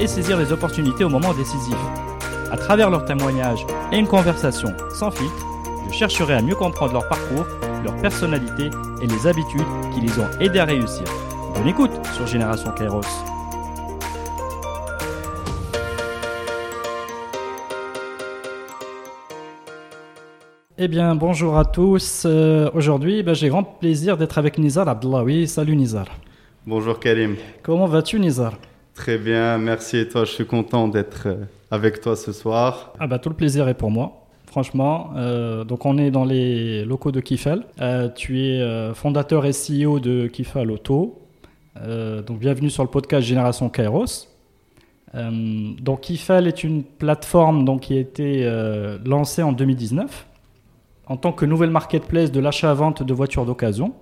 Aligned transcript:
et 0.00 0.06
saisir 0.06 0.38
les 0.38 0.52
opportunités 0.52 1.04
au 1.04 1.08
moment 1.08 1.32
décisif. 1.34 1.76
À 2.50 2.56
travers 2.56 2.90
leurs 2.90 3.04
témoignages 3.04 3.66
et 3.92 3.98
une 3.98 4.06
conversation 4.06 4.68
sans 4.90 5.10
filtre, 5.10 5.46
je 5.88 5.94
chercherai 5.94 6.34
à 6.34 6.42
mieux 6.42 6.54
comprendre 6.54 6.92
leur 6.92 7.08
parcours, 7.08 7.46
leur 7.84 7.96
personnalité 7.96 8.70
et 9.02 9.06
les 9.06 9.26
habitudes 9.26 9.66
qui 9.94 10.00
les 10.00 10.18
ont 10.18 10.28
aidés 10.40 10.58
à 10.58 10.64
réussir. 10.64 11.04
Bonne 11.54 11.68
écoute 11.68 11.92
sur 12.14 12.26
Génération 12.26 12.70
Kairos. 12.72 13.00
Eh 20.78 20.88
bien, 20.88 21.14
bonjour 21.14 21.56
à 21.56 21.64
tous. 21.64 22.24
Euh, 22.26 22.70
aujourd'hui, 22.74 23.22
ben, 23.22 23.34
j'ai 23.34 23.48
grand 23.48 23.64
plaisir 23.64 24.18
d'être 24.18 24.36
avec 24.36 24.58
Nizar 24.58 24.86
Abdellaoui. 24.86 25.48
Salut 25.48 25.74
Nizar. 25.74 26.04
Bonjour 26.66 27.00
Karim. 27.00 27.36
Comment 27.62 27.86
vas-tu 27.86 28.20
Nizar? 28.20 28.52
Très 28.96 29.18
bien, 29.18 29.58
merci 29.58 29.98
et 29.98 30.08
toi. 30.08 30.24
Je 30.24 30.32
suis 30.32 30.46
content 30.46 30.88
d'être 30.88 31.26
euh, 31.26 31.44
avec 31.70 32.00
toi 32.00 32.16
ce 32.16 32.32
soir. 32.32 32.94
Ah 32.98 33.06
bah 33.06 33.18
tout 33.18 33.28
le 33.28 33.36
plaisir 33.36 33.68
est 33.68 33.74
pour 33.74 33.90
moi. 33.90 34.26
Franchement, 34.46 35.10
euh, 35.16 35.64
donc 35.64 35.84
on 35.84 35.98
est 35.98 36.10
dans 36.10 36.24
les 36.24 36.84
locaux 36.86 37.12
de 37.12 37.20
Kifal. 37.20 37.66
tu 38.14 38.40
es 38.40 38.94
fondateur 38.94 39.44
et 39.44 39.50
CEO 39.50 40.00
de 40.00 40.28
Kifal 40.28 40.70
Auto. 40.70 41.20
donc 41.76 42.38
bienvenue 42.38 42.70
sur 42.70 42.82
le 42.82 42.88
podcast 42.88 43.26
Génération 43.26 43.68
Kairos. 43.68 44.28
donc 45.12 46.00
Kifal 46.00 46.46
est 46.46 46.64
une 46.64 46.82
plateforme 46.82 47.66
donc, 47.66 47.82
qui 47.82 47.98
a 47.98 48.00
été 48.00 48.50
lancée 49.04 49.42
en 49.42 49.52
2019 49.52 50.26
en 51.06 51.16
tant 51.18 51.32
que 51.32 51.44
nouvelle 51.44 51.70
marketplace 51.70 52.32
de 52.32 52.40
l'achat-vente 52.40 53.02
de 53.02 53.12
voitures 53.12 53.44
d'occasion. 53.44 53.92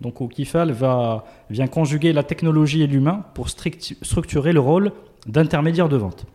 Donc, 0.00 0.20
au 0.20 0.28
Kifal 0.28 0.72
va, 0.72 1.24
vient 1.50 1.66
conjuguer 1.66 2.12
la 2.12 2.22
technologie 2.22 2.82
et 2.82 2.86
l'humain 2.86 3.24
pour 3.34 3.48
structurer 3.48 4.52
le 4.52 4.60
rôle 4.60 4.92
d'intermédiaire 5.26 5.88
de 5.88 5.96
vente. 5.96 6.26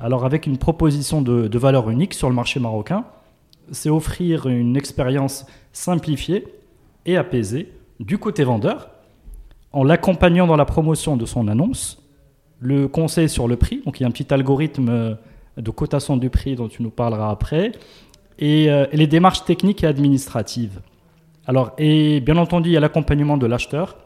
Alors, 0.00 0.24
avec 0.24 0.46
une 0.46 0.58
proposition 0.58 1.22
de, 1.22 1.58
valeur 1.58 1.88
unique 1.90 2.14
sur 2.14 2.28
le 2.28 2.34
marché 2.34 2.60
marocain, 2.60 3.04
c'est 3.70 3.88
offrir 3.88 4.46
une 4.48 4.76
expérience 4.76 5.46
simplifiée 5.72 6.46
et 7.06 7.16
apaisée 7.16 7.72
du 8.00 8.18
côté 8.18 8.44
vendeur, 8.44 8.90
en 9.72 9.84
l'accompagnant 9.84 10.46
dans 10.46 10.56
la 10.56 10.64
promotion 10.64 11.16
de 11.16 11.24
son 11.24 11.48
annonce, 11.48 12.02
le 12.58 12.88
conseil 12.88 13.28
sur 13.28 13.48
le 13.48 13.56
prix, 13.56 13.80
donc 13.84 13.98
il 13.98 14.02
y 14.02 14.04
a 14.04 14.08
un 14.08 14.12
petit 14.12 14.32
algorithme 14.34 15.16
de 15.56 15.70
cotation 15.70 16.16
du 16.16 16.30
prix 16.30 16.56
dont 16.56 16.68
tu 16.68 16.82
nous 16.82 16.90
parleras 16.90 17.30
après, 17.30 17.72
euh, 18.42 18.86
et, 18.90 18.96
les 18.96 19.06
démarches 19.06 19.44
techniques 19.44 19.84
et 19.84 19.86
administratives. 19.86 20.80
Alors, 21.46 21.72
et 21.78 22.20
bien 22.20 22.36
entendu, 22.36 22.70
il 22.70 22.72
y 22.72 22.76
a 22.76 22.80
l'accompagnement 22.80 23.36
de 23.36 23.46
l'acheteur 23.46 23.96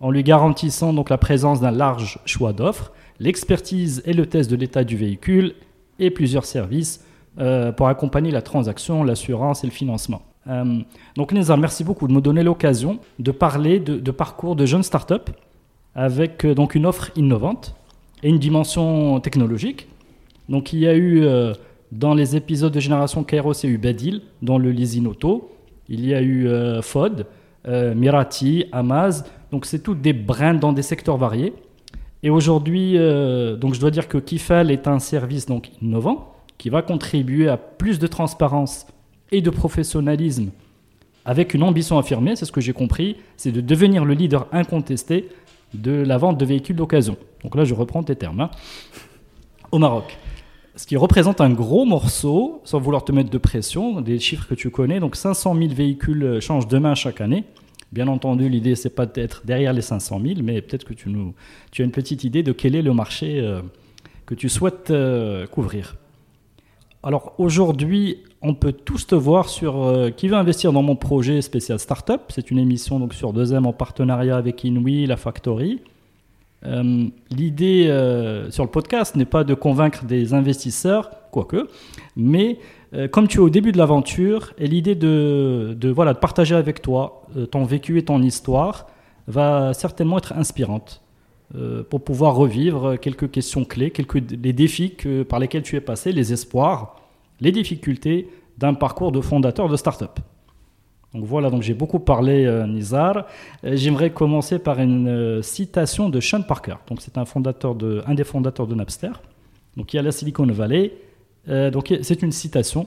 en 0.00 0.10
lui 0.10 0.22
garantissant 0.22 0.92
donc 0.92 1.10
la 1.10 1.18
présence 1.18 1.60
d'un 1.60 1.70
large 1.70 2.18
choix 2.24 2.52
d'offres, 2.52 2.92
l'expertise 3.18 4.02
et 4.06 4.12
le 4.12 4.26
test 4.26 4.50
de 4.50 4.56
l'état 4.56 4.84
du 4.84 4.96
véhicule 4.96 5.54
et 5.98 6.10
plusieurs 6.10 6.44
services 6.44 7.04
euh, 7.38 7.72
pour 7.72 7.88
accompagner 7.88 8.30
la 8.30 8.42
transaction, 8.42 9.02
l'assurance 9.02 9.64
et 9.64 9.66
le 9.66 9.72
financement. 9.72 10.22
Euh, 10.46 10.78
donc 11.16 11.32
Nizar, 11.32 11.58
merci 11.58 11.84
beaucoup 11.84 12.06
de 12.06 12.12
me 12.12 12.20
donner 12.20 12.42
l'occasion 12.42 13.00
de 13.18 13.32
parler 13.32 13.80
de, 13.80 14.10
parcours 14.10 14.56
de 14.56 14.64
jeunes 14.66 14.82
startups 14.82 15.32
avec 15.94 16.46
donc 16.46 16.74
une 16.74 16.86
offre 16.86 17.10
innovante 17.16 17.74
et 18.22 18.28
une 18.28 18.38
dimension 18.38 19.20
technologique. 19.20 19.88
Donc 20.48 20.72
il 20.72 20.78
y 20.78 20.86
a 20.86 20.96
eu 20.96 21.26
dans 21.92 22.14
les 22.14 22.36
épisodes 22.36 22.72
de 22.72 22.80
Génération 22.80 23.24
Kairos, 23.24 23.52
il 23.62 23.70
y 23.70 23.72
a 23.72 23.74
eu 23.74 23.78
Badil, 23.78 24.22
dans 24.42 24.58
le 24.58 24.70
leasing 24.70 25.06
auto. 25.06 25.50
Il 25.88 26.06
y 26.06 26.14
a 26.14 26.20
eu 26.20 26.48
euh, 26.48 26.82
FOD, 26.82 27.26
euh, 27.66 27.94
Mirati, 27.94 28.66
Amaz. 28.72 29.24
Donc, 29.50 29.66
c'est 29.66 29.80
toutes 29.80 30.00
des 30.00 30.12
brins 30.12 30.54
dans 30.54 30.72
des 30.72 30.82
secteurs 30.82 31.16
variés. 31.16 31.54
Et 32.22 32.30
aujourd'hui, 32.30 32.98
euh, 32.98 33.56
je 33.60 33.80
dois 33.80 33.90
dire 33.90 34.08
que 34.08 34.18
Kifal 34.18 34.70
est 34.70 34.88
un 34.88 34.98
service 34.98 35.46
donc 35.46 35.70
innovant 35.80 36.34
qui 36.58 36.70
va 36.70 36.82
contribuer 36.82 37.48
à 37.48 37.56
plus 37.56 37.98
de 37.98 38.06
transparence 38.06 38.86
et 39.30 39.40
de 39.40 39.50
professionnalisme 39.50 40.50
avec 41.28 41.52
une 41.52 41.62
ambition 41.62 41.98
affirmée, 41.98 42.36
c'est 42.36 42.46
ce 42.46 42.52
que 42.52 42.62
j'ai 42.62 42.72
compris, 42.72 43.18
c'est 43.36 43.52
de 43.52 43.60
devenir 43.60 44.06
le 44.06 44.14
leader 44.14 44.46
incontesté 44.50 45.28
de 45.74 45.92
la 45.92 46.16
vente 46.16 46.38
de 46.38 46.44
véhicules 46.46 46.74
d'occasion. 46.74 47.18
Donc 47.44 47.54
là, 47.54 47.64
je 47.64 47.74
reprends 47.74 48.02
tes 48.02 48.16
termes. 48.16 48.40
Hein. 48.40 48.50
Au 49.70 49.78
Maroc 49.78 50.16
ce 50.78 50.86
qui 50.86 50.96
représente 50.96 51.40
un 51.40 51.50
gros 51.50 51.84
morceau, 51.84 52.60
sans 52.62 52.78
vouloir 52.78 53.04
te 53.04 53.10
mettre 53.10 53.30
de 53.30 53.38
pression, 53.38 54.00
des 54.00 54.20
chiffres 54.20 54.46
que 54.46 54.54
tu 54.54 54.70
connais. 54.70 55.00
Donc 55.00 55.16
500 55.16 55.56
000 55.56 55.74
véhicules 55.74 56.22
euh, 56.22 56.40
changent 56.40 56.68
de 56.68 56.78
main 56.78 56.94
chaque 56.94 57.20
année. 57.20 57.44
Bien 57.90 58.06
entendu, 58.06 58.48
l'idée, 58.48 58.76
c'est 58.76 58.94
pas 58.94 59.04
d'être 59.04 59.42
derrière 59.44 59.72
les 59.72 59.82
500 59.82 60.20
000, 60.24 60.34
mais 60.44 60.62
peut-être 60.62 60.84
que 60.84 60.94
tu, 60.94 61.08
nous, 61.08 61.34
tu 61.72 61.82
as 61.82 61.84
une 61.84 61.90
petite 61.90 62.22
idée 62.22 62.44
de 62.44 62.52
quel 62.52 62.76
est 62.76 62.82
le 62.82 62.92
marché 62.92 63.40
euh, 63.40 63.60
que 64.24 64.36
tu 64.36 64.48
souhaites 64.48 64.92
euh, 64.92 65.48
couvrir. 65.48 65.96
Alors 67.02 67.34
aujourd'hui, 67.38 68.18
on 68.40 68.54
peut 68.54 68.72
tous 68.72 69.08
te 69.08 69.16
voir 69.16 69.48
sur 69.48 70.12
Qui 70.16 70.28
veut 70.28 70.36
investir 70.36 70.72
dans 70.72 70.82
mon 70.82 70.94
projet 70.94 71.42
spécial 71.42 71.80
Startup. 71.80 72.20
C'est 72.28 72.52
une 72.52 72.58
émission 72.58 73.00
donc 73.00 73.14
sur 73.14 73.32
deuxième 73.32 73.66
en 73.66 73.72
partenariat 73.72 74.36
avec 74.36 74.62
Inouï, 74.62 75.06
la 75.06 75.16
Factory. 75.16 75.80
Euh, 76.66 77.06
l'idée 77.30 77.86
euh, 77.88 78.50
sur 78.50 78.64
le 78.64 78.70
podcast 78.70 79.14
n'est 79.14 79.24
pas 79.24 79.44
de 79.44 79.54
convaincre 79.54 80.04
des 80.04 80.34
investisseurs, 80.34 81.10
quoique, 81.30 81.68
mais 82.16 82.58
euh, 82.94 83.06
comme 83.06 83.28
tu 83.28 83.38
es 83.38 83.40
au 83.40 83.50
début 83.50 83.72
de 83.72 83.78
l'aventure, 83.78 84.52
et 84.58 84.66
l'idée 84.66 84.94
de, 84.94 85.76
voilà, 85.94 86.14
de 86.14 86.18
partager 86.18 86.54
avec 86.54 86.82
toi 86.82 87.22
ton 87.50 87.64
vécu 87.64 87.98
et 87.98 88.04
ton 88.04 88.22
histoire 88.22 88.86
va 89.26 89.74
certainement 89.74 90.18
être 90.18 90.32
inspirante 90.32 91.02
pour 91.88 92.02
pouvoir 92.02 92.34
revivre 92.34 92.96
quelques 92.96 93.30
questions 93.30 93.64
clés, 93.64 93.90
quelques 93.90 94.22
les 94.30 94.52
défis 94.52 94.94
par 95.28 95.38
lesquels 95.38 95.62
tu 95.62 95.76
es 95.76 95.80
passé, 95.80 96.12
les 96.12 96.32
espoirs, 96.32 96.96
les 97.40 97.52
difficultés 97.52 98.28
d'un 98.58 98.74
parcours 98.74 99.12
de 99.12 99.20
fondateur 99.22 99.68
de 99.68 99.76
start-up. 99.76 100.18
Donc 101.14 101.24
voilà, 101.24 101.48
donc 101.48 101.62
j'ai 101.62 101.74
beaucoup 101.74 102.00
parlé 102.00 102.44
euh, 102.44 102.66
Nizar. 102.66 103.26
Euh, 103.64 103.76
j'aimerais 103.76 104.10
commencer 104.10 104.58
par 104.58 104.78
une 104.78 105.08
euh, 105.08 105.42
citation 105.42 106.10
de 106.10 106.20
Sean 106.20 106.42
Parker. 106.42 106.74
Donc 106.86 107.00
c'est 107.00 107.16
un 107.16 107.24
fondateur 107.24 107.74
de, 107.74 108.02
un 108.06 108.14
des 108.14 108.24
fondateurs 108.24 108.66
de 108.66 108.74
Napster. 108.74 109.12
Donc 109.76 109.92
il 109.92 109.96
y 109.96 109.98
a 109.98 110.02
la 110.02 110.12
Silicon 110.12 110.46
Valley. 110.46 110.92
donc 111.46 111.94
c'est 112.02 112.22
une 112.22 112.32
citation 112.32 112.86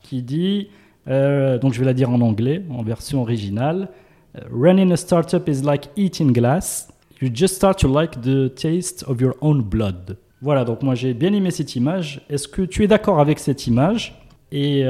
qui 0.00 0.22
dit, 0.22 0.68
donc 1.06 1.72
je 1.72 1.78
vais 1.78 1.86
la 1.86 1.94
dire 1.94 2.10
en 2.10 2.20
anglais, 2.20 2.62
en 2.70 2.82
version 2.82 3.22
originale. 3.22 3.88
Running 4.50 4.90
a 4.92 4.96
startup 4.96 5.48
is 5.48 5.62
like 5.62 5.88
eating 5.96 6.32
glass. 6.32 6.88
You 7.22 7.30
just 7.32 7.54
start 7.54 7.78
to 7.78 7.88
like 7.88 8.20
the 8.20 8.52
taste 8.52 9.04
of 9.04 9.20
your 9.20 9.36
own 9.40 9.62
blood. 9.62 10.18
Voilà, 10.42 10.64
donc 10.64 10.82
moi 10.82 10.96
j'ai 10.96 11.14
bien 11.14 11.32
aimé 11.32 11.52
cette 11.52 11.76
image. 11.76 12.20
Est-ce 12.28 12.48
que 12.48 12.62
tu 12.62 12.82
es 12.82 12.88
d'accord 12.88 13.20
avec 13.20 13.38
cette 13.38 13.68
image? 13.68 14.20
Et 14.50 14.84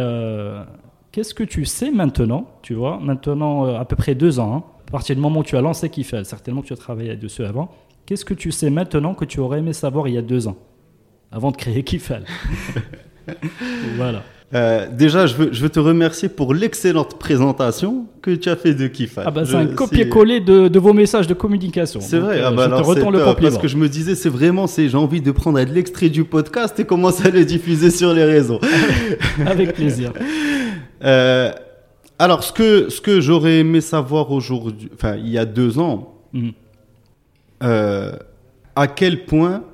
Qu'est-ce 1.15 1.33
que 1.33 1.45
tu 1.45 1.65
sais 1.65 1.93
maintenant, 1.93 2.59
tu 2.61 2.75
vois, 2.75 2.99
maintenant 3.01 3.67
euh, 3.67 3.79
à 3.79 3.85
peu 3.85 3.95
près 3.95 4.17
deux 4.17 4.41
ans, 4.41 4.53
hein, 4.57 4.65
à 4.89 4.91
partir 4.91 5.15
du 5.15 5.23
moment 5.23 5.39
où 5.39 5.45
tu 5.45 5.57
as 5.57 5.61
lancé 5.61 5.89
Kifel, 5.89 6.25
certainement 6.25 6.61
que 6.61 6.67
tu 6.67 6.73
as 6.73 6.77
travaillé 6.77 7.15
dessus 7.15 7.45
avant, 7.45 7.71
qu'est-ce 8.05 8.25
que 8.25 8.35
tu 8.35 8.51
sais 8.51 8.69
maintenant 8.69 9.15
que 9.15 9.25
tu 9.25 9.39
aurais 9.39 9.61
aimé 9.61 9.73
savoir 9.75 10.09
il 10.09 10.15
y 10.15 10.19
a 10.19 10.23
deux 10.23 10.49
ans, 10.49 10.57
avant 11.31 11.53
de 11.53 11.57
créer 11.57 11.85
Kifel 11.85 12.25
Voilà. 13.97 14.25
Euh, 14.55 14.89
déjà, 14.91 15.27
je 15.27 15.37
veux, 15.37 15.53
je 15.53 15.63
veux, 15.63 15.69
te 15.69 15.79
remercier 15.79 16.29
pour 16.29 16.53
l'excellente 16.53 17.17
présentation 17.17 18.07
que 18.21 18.33
tu 18.33 18.49
as 18.49 18.57
fait 18.57 18.75
de 18.75 18.89
Kifal. 18.89 19.23
Ah 19.25 19.31
bah 19.31 19.45
c'est 19.47 19.55
un 19.55 19.67
copier-coller 19.67 20.41
de, 20.41 20.79
vos 20.81 20.93
messages 20.93 21.29
de 21.29 21.35
communication. 21.35 22.01
C'est 22.01 22.19
vrai, 22.19 22.41
ah 22.41 22.49
euh, 22.49 22.51
bah 22.51 22.69
je 22.71 22.83
te 22.83 22.83
retourne 22.83 23.17
le 23.17 23.25
compliment. 23.25 23.51
Parce 23.51 23.63
que 23.63 23.69
je 23.69 23.77
me 23.77 23.89
disais, 23.89 24.17
c'est 24.17 24.29
vraiment, 24.29 24.67
c'est 24.67 24.89
j'ai 24.89 24.97
envie 24.97 25.21
de 25.21 25.31
prendre 25.31 25.61
l'extrait 25.61 26.09
du 26.09 26.25
podcast 26.25 26.79
et 26.81 26.85
commencer 26.85 27.29
à 27.29 27.31
le 27.31 27.45
diffuser 27.45 27.91
sur 27.91 28.13
les 28.13 28.25
réseaux. 28.25 28.59
Avec 29.47 29.75
plaisir. 29.75 30.13
Euh, 31.03 31.53
alors, 32.19 32.45
ce 32.45 32.53
que, 32.53 32.89
ce 32.89 33.01
que 33.01 33.21
j'aurais 33.21 33.59
aimé 33.59 33.81
savoir 33.81 34.31
aujourd'hui, 34.31 34.91
enfin, 34.95 35.17
il 35.17 35.29
y 35.29 35.39
a 35.39 35.45
deux 35.45 35.79
ans, 35.79 36.15
mhm. 36.33 36.53
euh, 37.63 38.13
à 38.77 38.87
quel 38.87 39.25
point 39.25 39.65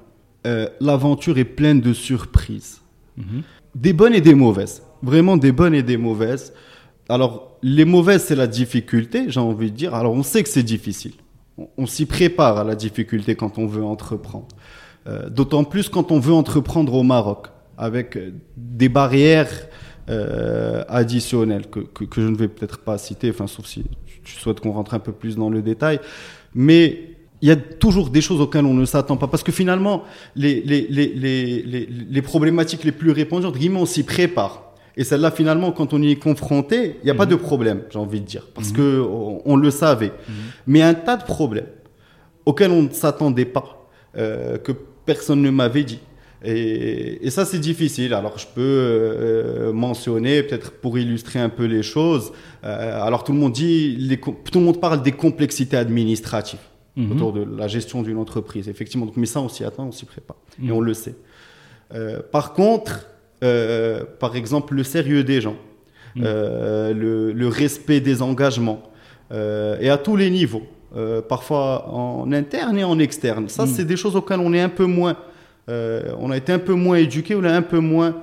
euh, 0.47 0.69
l'aventure 0.81 1.39
est 1.39 1.45
pleine 1.45 1.81
de 1.81 1.93
surprises. 1.93 2.81
Mhm. 3.17 3.43
Des 3.75 3.93
bonnes 3.93 4.15
et 4.15 4.21
des 4.21 4.35
mauvaises. 4.35 4.83
Vraiment 5.03 5.37
des 5.37 5.53
bonnes 5.53 5.75
et 5.75 5.83
des 5.83 5.97
mauvaises. 5.97 6.53
Alors, 7.09 7.57
les 7.63 7.85
mauvaises, 7.85 8.25
c'est 8.25 8.37
la 8.37 8.47
difficulté, 8.47 9.27
j'ai 9.29 9.41
envie 9.41 9.71
de 9.71 9.77
dire. 9.77 9.95
Alors, 9.95 10.15
on 10.15 10.23
sait 10.23 10.43
que 10.43 10.49
c'est 10.49 10.63
difficile. 10.63 11.13
On, 11.77 11.87
s'y 11.87 12.07
prépare 12.07 12.57
à 12.57 12.65
la 12.65 12.75
difficulté 12.75 13.35
quand 13.35 13.59
on 13.59 13.67
veut 13.67 13.85
entreprendre. 13.85 14.49
D'autant 15.29 15.65
plus 15.65 15.91
quand 15.91 16.11
on 16.11 16.19
veut 16.19 16.33
entreprendre 16.33 16.95
au 16.95 17.03
Maroc, 17.03 17.49
avec 17.77 18.19
des 18.57 18.89
barrières 18.89 19.51
additionnelles 20.89 21.69
que, 21.69 21.81
que, 21.81 22.05
que, 22.05 22.21
je 22.21 22.27
ne 22.27 22.37
vais 22.37 22.49
peut-être 22.49 22.79
pas 22.79 22.99
citer, 22.99 23.31
enfin, 23.31 23.47
sauf 23.47 23.67
si 23.67 23.85
tu 24.25 24.35
souhaites 24.35 24.61
qu'on 24.61 24.73
rentre 24.73 24.95
un 24.95 24.99
peu 24.99 25.13
plus 25.13 25.37
dans 25.37 25.51
le 25.51 25.63
détail. 25.63 26.01
Mais 26.55 27.17
il 27.43 27.49
y 27.49 27.53
a 27.53 27.57
toujours 27.57 28.11
des 28.11 28.21
choses 28.21 28.41
auxquelles 28.41 28.67
on 28.67 28.75
ne 28.75 28.85
s'attend 28.85 29.17
pas. 29.17 29.29
Parce 29.29 29.43
que 29.43 29.53
finalement, 29.53 30.05
les, 30.37 30.61
les, 30.61 30.87
les, 30.89 31.89
les 31.89 32.23
problématiques 32.23 32.85
les 32.85 32.93
plus 32.93 33.13
répandues, 33.13 33.47
entre 33.47 33.59
guillemets, 33.59 33.81
on 33.81 33.87
s'y 33.87 34.03
prépare. 34.03 34.71
Et 34.97 35.05
celle-là, 35.05 35.31
finalement, 35.31 35.73
quand 35.73 35.95
on 35.95 36.03
y 36.03 36.11
est 36.11 36.17
confronté, 36.17 36.97
il 37.03 37.05
n'y 37.05 37.11
a 37.11 37.15
pas 37.15 37.27
de 37.27 37.35
mhm. 37.35 37.41
problème, 37.41 37.83
j'ai 37.91 37.99
envie 37.99 38.21
de 38.21 38.27
dire, 38.27 38.49
parce 38.55 38.73
qu'on 38.73 38.83
mhm. 38.83 38.87
que 39.03 39.41
on, 39.47 39.57
le 39.57 39.71
savait. 39.71 40.13
Mhm. 40.29 40.35
Mais 40.67 40.83
un 40.83 40.95
tas 40.95 41.17
de 41.17 41.25
problèmes 41.25 41.69
auxquels 42.45 42.71
on 42.71 42.83
ne 42.83 42.91
s'attendait 42.91 43.45
pas, 43.45 43.89
euh, 44.17 44.59
que 44.59 44.73
personne 45.07 45.41
ne 45.41 45.51
m'avait 45.51 45.85
dit. 45.85 46.01
Et, 46.43 47.27
et 47.27 47.31
ça, 47.31 47.45
c'est 47.45 47.59
difficile. 47.59 48.15
Alors, 48.15 48.39
je 48.39 48.47
peux 48.47 48.61
euh, 48.61 49.73
mentionner, 49.73 50.43
peut-être 50.43 50.73
pour 50.73 50.99
illustrer 50.99 51.39
un 51.39 51.51
peu 51.51 51.65
les 51.65 51.83
choses. 51.83 52.33
Euh, 52.65 53.03
alors, 53.03 53.25
tout 53.25 53.33
le 53.33 53.39
monde 53.39 53.53
dit, 53.53 53.97
les, 53.97 54.19
tout 54.19 54.59
le 54.59 54.65
monde 54.65 54.81
parle 54.81 55.03
des 55.03 55.13
complexités 55.13 55.77
administratives 55.77 56.61
autour 57.11 57.33
de 57.33 57.47
la 57.57 57.67
gestion 57.67 58.03
d'une 58.03 58.19
entreprise. 58.19 58.69
Effectivement, 58.69 59.07
donc, 59.07 59.17
mais 59.17 59.25
ça, 59.25 59.41
on 59.41 59.49
s'y 59.49 59.65
attend, 59.65 59.87
on 59.87 59.93
s'y 59.93 60.05
prépare, 60.05 60.37
et 60.63 60.71
on 60.71 60.83
le 60.83 60.93
sait. 60.93 61.15
Euh, 61.95 62.21
par 62.31 62.53
contre, 62.53 63.07
euh, 63.43 64.05
par 64.19 64.37
exemple, 64.37 64.75
le 64.75 64.85
sérieux 64.85 65.25
des 65.25 65.41
gens, 65.41 65.57
euh, 66.19 66.93
le, 66.93 67.33
le, 67.33 67.49
respect 67.49 68.01
des 68.01 68.21
engagements, 68.21 68.83
euh, 69.33 69.79
et 69.81 69.89
à 69.89 69.97
tous 69.97 70.17
les 70.17 70.31
niveaux, 70.31 70.63
parfois 71.29 71.89
en 71.89 72.33
interne 72.33 72.77
et 72.77 72.85
en 72.85 72.99
externe. 72.99 73.49
Ça, 73.49 73.67
c'est 73.67 73.85
des 73.85 73.97
choses 73.97 74.17
auxquelles 74.17 74.41
on 74.41 74.53
est 74.53 74.61
un 74.61 74.69
peu 74.69 74.87
moins, 74.87 75.17
on 76.19 76.31
a 76.31 76.37
été 76.37 76.53
un 76.53 76.59
peu 76.59 76.75
moins 76.75 76.97
éduqué, 76.97 77.35
on 77.35 77.45
a 77.45 77.53
un 77.53 77.63
peu 77.63 77.79
moins 77.79 78.17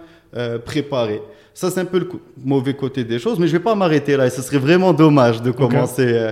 préparé. 0.65 1.21
Ça, 1.53 1.71
c'est 1.71 1.79
un 1.79 1.85
peu 1.85 1.99
le 1.99 2.09
mauvais 2.43 2.75
côté 2.75 3.03
des 3.03 3.17
choses, 3.17 3.39
mais 3.39 3.47
je 3.47 3.53
vais 3.53 3.63
pas 3.63 3.73
m'arrêter 3.73 4.15
là. 4.15 4.27
Et 4.27 4.29
ce 4.29 4.41
serait 4.41 4.59
vraiment 4.59 4.93
dommage 4.93 5.41
de 5.41 5.51
commencer 5.51 6.31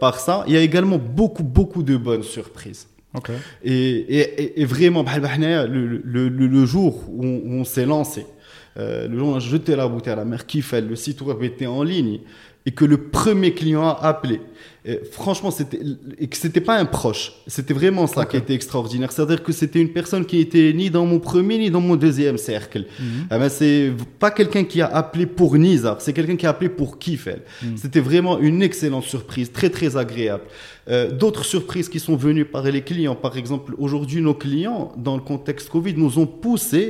par 0.00 0.18
ça. 0.18 0.44
Il 0.46 0.54
y 0.54 0.56
a 0.56 0.60
également 0.60 0.98
beaucoup, 0.98 1.42
beaucoup 1.42 1.82
de 1.82 1.96
bonnes 1.96 2.22
surprises. 2.22 2.86
Et, 3.62 3.72
et, 3.72 4.60
et, 4.60 4.64
vraiment, 4.64 5.04
le, 5.04 6.00
le, 6.04 6.28
le, 6.28 6.66
jour 6.66 7.04
où 7.08 7.24
on, 7.24 7.64
s'est 7.64 7.86
lancé, 7.86 8.26
euh, 8.76 9.06
le 9.06 9.18
jour 9.18 9.28
où 9.28 9.32
on 9.32 9.36
a 9.36 9.40
jeté 9.40 9.76
la 9.76 9.86
bouteille 9.86 10.14
à 10.14 10.16
la 10.16 10.24
mer, 10.24 10.46
qui 10.46 10.62
fait 10.62 10.80
le 10.80 10.96
site 10.96 11.20
web 11.20 11.42
était 11.42 11.66
en 11.66 11.82
ligne, 11.82 12.20
et 12.66 12.72
que 12.72 12.84
le 12.84 12.98
premier 12.98 13.52
client 13.52 13.86
a 13.88 14.06
appelé, 14.06 14.40
et 14.86 15.00
franchement, 15.10 15.50
c'était 15.50 15.80
et 16.18 16.26
que 16.26 16.36
c'était 16.36 16.60
pas 16.60 16.76
un 16.78 16.84
proche. 16.84 17.32
C'était 17.46 17.72
vraiment 17.72 18.06
ça 18.06 18.26
qui 18.26 18.36
était 18.36 18.52
extraordinaire. 18.52 19.12
C'est-à-dire 19.12 19.42
que 19.42 19.50
c'était 19.50 19.80
une 19.80 19.88
personne 19.88 20.26
qui 20.26 20.40
était 20.40 20.74
ni 20.74 20.90
dans 20.90 21.06
mon 21.06 21.20
premier 21.20 21.56
ni 21.56 21.70
dans 21.70 21.80
mon 21.80 21.96
deuxième 21.96 22.36
cercle. 22.36 22.80
Mm 22.80 23.04
-hmm. 23.04 23.38
ben, 23.38 23.48
c'est 23.48 23.92
pas 24.18 24.30
quelqu'un 24.30 24.64
qui 24.64 24.82
a 24.82 24.88
appelé 25.00 25.24
pour 25.24 25.50
Nizar, 25.56 25.96
c'est 26.02 26.12
quelqu'un 26.12 26.36
qui 26.36 26.46
a 26.46 26.50
appelé 26.50 26.68
pour 26.68 26.90
Kifel. 26.98 27.40
Mhm. 27.62 27.76
C'était 27.82 28.04
vraiment 28.10 28.34
une 28.48 28.60
excellente 28.68 29.06
surprise, 29.14 29.48
très 29.58 29.70
très 29.76 29.90
agréable. 30.04 30.44
Euh, 30.86 31.10
D'autres 31.20 31.46
surprises 31.54 31.88
qui 31.92 32.00
sont 32.06 32.16
venues 32.26 32.48
par 32.54 32.64
les 32.76 32.82
clients, 32.90 33.18
par 33.26 33.34
exemple, 33.42 33.70
aujourd'hui, 33.84 34.20
nos 34.28 34.36
clients, 34.44 34.82
dans 35.06 35.16
le 35.20 35.24
contexte 35.32 35.66
Covid, 35.74 35.94
nous 36.04 36.14
ont 36.22 36.30
poussé 36.44 36.82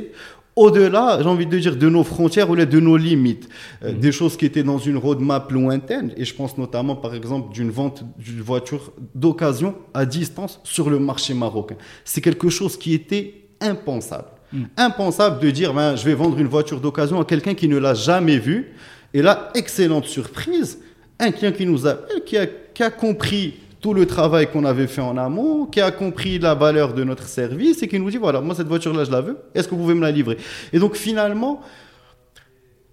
au-delà, 0.55 1.19
j'ai 1.21 1.27
envie 1.27 1.45
de 1.45 1.59
dire, 1.59 1.75
de 1.75 1.89
nos 1.89 2.03
frontières 2.03 2.49
ou 2.49 2.55
de 2.55 2.79
nos 2.79 2.97
limites. 2.97 3.49
Euh, 3.83 3.91
mhm. 3.91 3.99
Des 3.99 4.11
choses 4.11 4.37
qui 4.37 4.45
étaient 4.45 4.63
dans 4.63 4.77
une 4.77 4.97
roadmap 4.97 5.51
lointaine, 5.51 6.13
et 6.15 6.23
je 6.23 6.33
pense 6.33 6.57
notamment, 6.57 6.95
par 6.95 7.13
exemple, 7.13 7.53
d'une 7.53 7.71
vente 7.71 8.03
d'une 8.17 8.41
voiture 8.41 8.93
d'occasion 9.13 9.75
à 9.93 10.05
distance 10.05 10.61
sur 10.63 10.89
le 10.89 10.99
marché 10.99 11.33
marocain. 11.33 11.75
C'est 12.05 12.21
quelque 12.21 12.49
chose 12.49 12.77
qui 12.77 12.93
était 12.93 13.33
impensable. 13.59 14.29
Mhm. 14.53 14.67
Impensable 14.77 15.39
de 15.39 15.51
dire, 15.51 15.73
ben, 15.73 15.95
je 15.95 16.05
vais 16.05 16.13
vendre 16.13 16.37
une 16.39 16.47
voiture 16.47 16.79
d'occasion 16.79 17.19
à 17.19 17.25
quelqu'un 17.25 17.53
qui 17.53 17.67
ne 17.67 17.77
l'a 17.77 17.93
jamais 17.93 18.37
vue. 18.37 18.73
Et 19.13 19.21
là, 19.21 19.49
excellente 19.55 20.05
surprise, 20.05 20.79
un 21.19 21.31
client 21.31 21.51
qui 21.51 21.65
nous 21.65 21.87
a, 21.87 21.97
qui 22.25 22.37
a, 22.37 22.45
qui 22.45 22.83
a 22.83 22.89
compris 22.89 23.55
tout 23.85 23.93
le 23.93 24.07
travail 24.07 24.49
qu'on 24.49 24.65
avait 24.65 24.87
fait 24.87 25.01
en 25.01 25.15
amont, 25.15 25.67
qui 25.67 25.79
a 25.79 25.91
compris 25.91 26.39
la 26.39 26.55
valeur 26.55 26.95
de 26.95 27.03
notre 27.03 27.27
service 27.27 27.83
et 27.83 27.87
qui 27.87 27.99
nous 27.99 28.09
dit 28.09 28.17
voilà, 28.17 28.41
moi 28.41 28.55
cette 28.55 28.65
voiture-là, 28.65 29.03
je 29.03 29.11
la 29.11 29.21
veux, 29.21 29.37
est-ce 29.53 29.67
que 29.67 29.75
vous 29.75 29.81
pouvez 29.81 29.93
me 29.93 30.01
la 30.01 30.09
livrer? 30.09 30.37
Et 30.73 30.79
donc 30.79 30.95
finalement, 30.95 31.61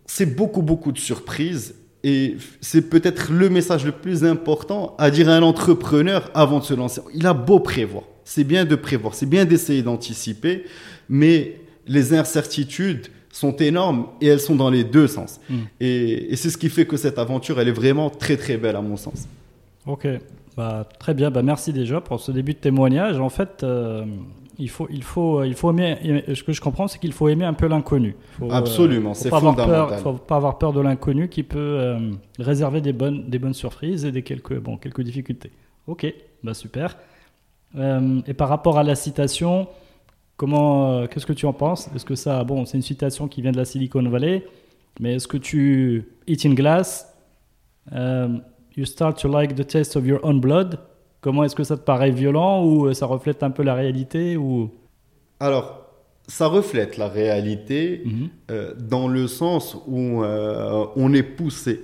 c'est 0.05 0.27
beaucoup, 0.27 0.61
beaucoup 0.61 0.93
de 0.93 0.99
surprises 0.99 1.75
et 2.05 2.37
c'est 2.61 2.91
peut-être 2.91 3.33
le 3.33 3.49
message 3.49 3.87
le 3.87 3.93
plus 3.93 4.23
important 4.23 4.95
à 4.99 5.11
dire 5.11 5.31
à 5.31 5.33
un 5.33 5.43
entrepreneur 5.43 6.31
avant 6.35 6.59
de 6.59 6.65
se 6.65 6.75
lancer. 6.75 7.01
Il 7.15 7.27
a 7.27 7.33
beau 7.33 7.59
prévoir, 7.59 8.05
c'est 8.27 8.45
bien 8.45 8.67
de 8.67 8.77
prévoir, 8.77 9.15
c'est 9.15 9.25
bien 9.25 9.47
d'essayer 9.47 9.81
d'anticiper, 9.81 10.65
mais 11.09 11.59
les 11.87 12.13
incertitudes 12.13 13.07
sont 13.31 13.57
énormes 13.57 14.09
et 14.21 14.27
elles 14.27 14.41
sont 14.41 14.57
dans 14.57 14.69
les 14.69 14.85
deux 14.85 15.07
sens. 15.07 15.41
Mm. 15.49 15.57
Et, 15.81 16.35
et 16.35 16.37
c'est 16.37 16.51
ce 16.51 16.59
qui 16.59 16.69
fait 16.69 16.85
que 16.85 16.99
cette 16.99 17.19
aventure, 17.19 17.59
elle 17.59 17.69
est 17.69 17.73
vraiment 17.73 18.11
très 18.11 18.37
très 18.37 18.59
belle 18.59 18.77
à 18.77 18.83
mon 18.83 18.99
sens. 18.99 19.27
Ok, 19.87 20.07
bah, 20.57 20.87
très 20.99 21.15
bien, 21.15 21.31
bah, 21.31 21.43
merci 21.43 21.73
déjà 21.73 22.01
pour 22.01 22.21
ce 22.21 22.33
début 22.33 22.53
de 22.53 22.59
témoignage. 22.59 23.19
En 23.19 23.29
fait, 23.29 23.63
euh, 23.63 24.05
il, 24.59 24.69
faut, 24.69 24.87
il, 24.91 25.03
faut, 25.03 25.43
il 25.45 25.55
faut 25.55 25.71
aimer, 25.71 26.25
ce 26.35 26.43
que 26.43 26.53
je 26.53 26.61
comprends, 26.61 26.89
c'est 26.89 26.99
qu'il 26.99 27.13
faut 27.13 27.29
aimer 27.29 27.45
un 27.45 27.55
peu 27.55 27.67
l'inconnu. 27.67 28.17
Absolument, 28.51 29.15
c'est 29.15 29.31
fondamental. 29.31 29.87
Il 29.91 29.97
ne 29.97 30.01
faut 30.01 30.13
pas 30.15 30.37
avoir 30.37 30.59
peur 30.59 30.73
de 30.73 30.81
l'inconnu 30.81 31.29
qui 31.29 31.43
peut 31.43 31.59
euh, 31.59 32.13
réserver 32.39 32.81
des 32.81 32.93
bonnes, 32.93 33.29
des 33.29 33.39
bonnes 33.39 33.55
surprises 33.55 34.05
et 34.05 34.13
des 34.13 34.23
quelques, 34.23 34.59
bon, 34.59 34.77
quelques 34.77 35.03
difficultés. 35.03 35.53
Ok, 35.87 36.13
bah 36.43 36.55
super. 36.55 36.97
Euh, 37.77 38.21
et 38.27 38.35
par 38.35 38.49
rapport 38.49 38.79
à 38.79 38.83
la 38.83 38.95
citation, 38.95 39.69
comment, 40.37 41.07
qu'est-ce 41.07 41.27
que 41.27 41.33
tu 41.33 41.47
en 41.47 41.55
penses? 41.55 41.89
Est-ce 41.95 42.05
que 42.05 42.15
ça, 42.15 42.45
bon, 42.45 42.67
c'est 42.67 42.77
une 42.77 42.83
citation 42.83 43.27
qui 43.27 43.41
vient 43.41 43.53
de 43.53 43.57
la 43.57 43.65
Silicon 43.65 44.03
Valley, 44.03 44.45
mais 45.01 45.15
est-ce 45.15 45.27
que 45.27 45.39
tu 45.39 46.05
eat 46.27 46.45
in 46.45 46.53
glass? 46.53 47.09
You 48.77 48.87
start 48.87 49.21
to 49.23 49.29
like 49.29 49.55
the 49.55 49.67
taste 49.67 49.97
of 49.97 50.07
your 50.07 50.21
own 50.23 50.41
blood. 50.41 50.79
Comment 51.21 51.45
est-ce 51.45 51.55
que 51.55 51.65
ça 51.65 51.77
te 51.77 51.83
paraît 51.83 52.11
violent 52.11 52.65
ou 52.65 52.87
euh, 52.87 52.95
ça 52.95 53.07
reflète 53.07 53.43
un 53.43 53.51
peu 53.51 53.63
la 53.63 53.75
réalité 53.75 54.37
ou? 54.37 54.71
Alors, 55.41 55.87
ça 56.27 56.47
reflète 56.47 56.97
la 56.97 57.09
réalité 57.09 58.03
mhm. 58.05 58.29
euh, 58.51 58.75
dans 58.79 59.09
le 59.09 59.29
sens 59.29 59.77
où 59.87 60.23
euh, 60.23 60.87
on 60.97 61.13
est 61.13 61.23
poussé 61.23 61.81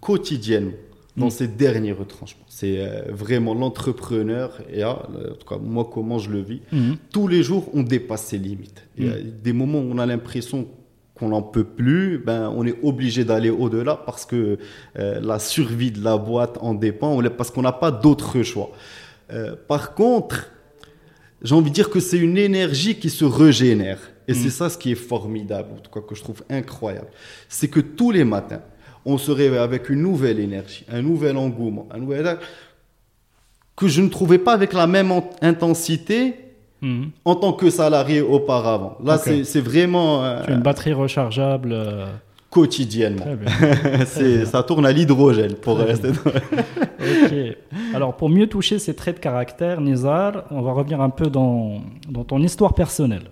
quotidiennement 0.00 0.72
dans 1.16 1.26
mhm. 1.26 1.30
ces 1.30 1.48
derniers 1.48 1.92
retranchements. 1.92 2.46
C'est 2.48 2.78
vraiment 3.10 3.54
l'entrepreneur, 3.54 4.60
et 4.72 4.82
en 4.82 4.96
tout 5.38 5.46
cas 5.48 5.58
moi 5.58 5.88
comment 5.92 6.18
je 6.18 6.30
le 6.30 6.40
vis, 6.40 6.60
mhm. 6.72 6.96
tous 7.12 7.28
les 7.28 7.42
jours 7.42 7.68
on 7.74 7.82
dépasse 7.82 8.24
ses 8.24 8.38
limites. 8.38 8.86
Il 8.96 9.06
y 9.06 9.08
a 9.08 9.20
des 9.20 9.52
moments 9.52 9.78
où 9.78 9.90
on 9.92 9.98
a 9.98 10.06
l'impression 10.06 10.68
qu'on 11.14 11.28
n'en 11.28 11.42
peut 11.42 11.64
plus, 11.64 12.18
ben, 12.18 12.52
on 12.56 12.66
est 12.66 12.76
obligé 12.82 13.24
d'aller 13.24 13.50
au-delà 13.50 13.94
parce 13.94 14.26
que 14.26 14.58
euh, 14.98 15.20
la 15.20 15.38
survie 15.38 15.92
de 15.92 16.02
la 16.02 16.16
boîte 16.16 16.58
en 16.60 16.74
dépend, 16.74 17.22
parce 17.36 17.50
qu'on 17.50 17.62
n'a 17.62 17.72
pas 17.72 17.92
d'autre 17.92 18.42
choix. 18.42 18.72
Euh, 19.32 19.54
par 19.68 19.94
contre, 19.94 20.50
j'ai 21.42 21.54
envie 21.54 21.70
de 21.70 21.74
dire 21.74 21.90
que 21.90 22.00
c'est 22.00 22.18
une 22.18 22.36
énergie 22.36 22.96
qui 22.96 23.10
se 23.10 23.24
régénère. 23.24 24.00
Et 24.26 24.34
c'est 24.34 24.48
mm. 24.48 24.50
ça 24.50 24.70
ce 24.70 24.78
qui 24.78 24.90
est 24.90 24.96
formidable, 24.96 25.68
en 25.74 25.80
tout 25.80 25.90
cas 25.90 26.00
que 26.06 26.14
je 26.14 26.22
trouve 26.22 26.42
incroyable. 26.50 27.08
C'est 27.48 27.68
que 27.68 27.80
tous 27.80 28.10
les 28.10 28.24
matins, 28.24 28.62
on 29.04 29.18
se 29.18 29.30
réveille 29.30 29.58
avec 29.58 29.90
une 29.90 30.00
nouvelle 30.00 30.40
énergie, 30.40 30.84
un 30.90 31.02
nouvel 31.02 31.36
engouement, 31.36 31.86
un 31.92 31.98
nouvel 31.98 32.38
que 33.76 33.86
je 33.86 34.00
ne 34.00 34.08
trouvais 34.08 34.38
pas 34.38 34.52
avec 34.52 34.72
la 34.72 34.86
même 34.86 35.12
intensité 35.42 36.43
Mhm. 36.84 37.10
en 37.24 37.34
tant 37.34 37.54
que 37.54 37.70
salarié 37.70 38.20
auparavant. 38.20 38.98
Là, 39.02 39.16
c'est 39.16 39.60
vraiment. 39.60 40.22
Euh, 40.22 40.42
tu 40.44 40.50
as 40.52 40.54
une 40.54 40.60
batterie 40.60 40.92
rechargeable. 40.92 41.70
Euh, 41.72 42.06
quotidiennement. 42.50 43.24
ça 44.44 44.62
tourne 44.62 44.86
à 44.86 44.92
l'hydrogène 44.92 45.54
pour 45.54 45.78
rester. 45.78 46.10
ok. 47.00 47.34
Alors, 47.94 48.14
pour 48.16 48.28
mieux 48.28 48.46
toucher 48.46 48.78
ces 48.78 48.94
traits 48.94 49.16
de 49.16 49.20
caractère, 49.20 49.80
Nizar, 49.80 50.44
on 50.52 50.62
va 50.62 50.72
revenir 50.72 51.00
un 51.00 51.10
peu 51.10 51.26
dans, 51.26 51.80
dans 52.08 52.22
ton 52.22 52.40
histoire 52.40 52.74
personnelle. 52.74 53.24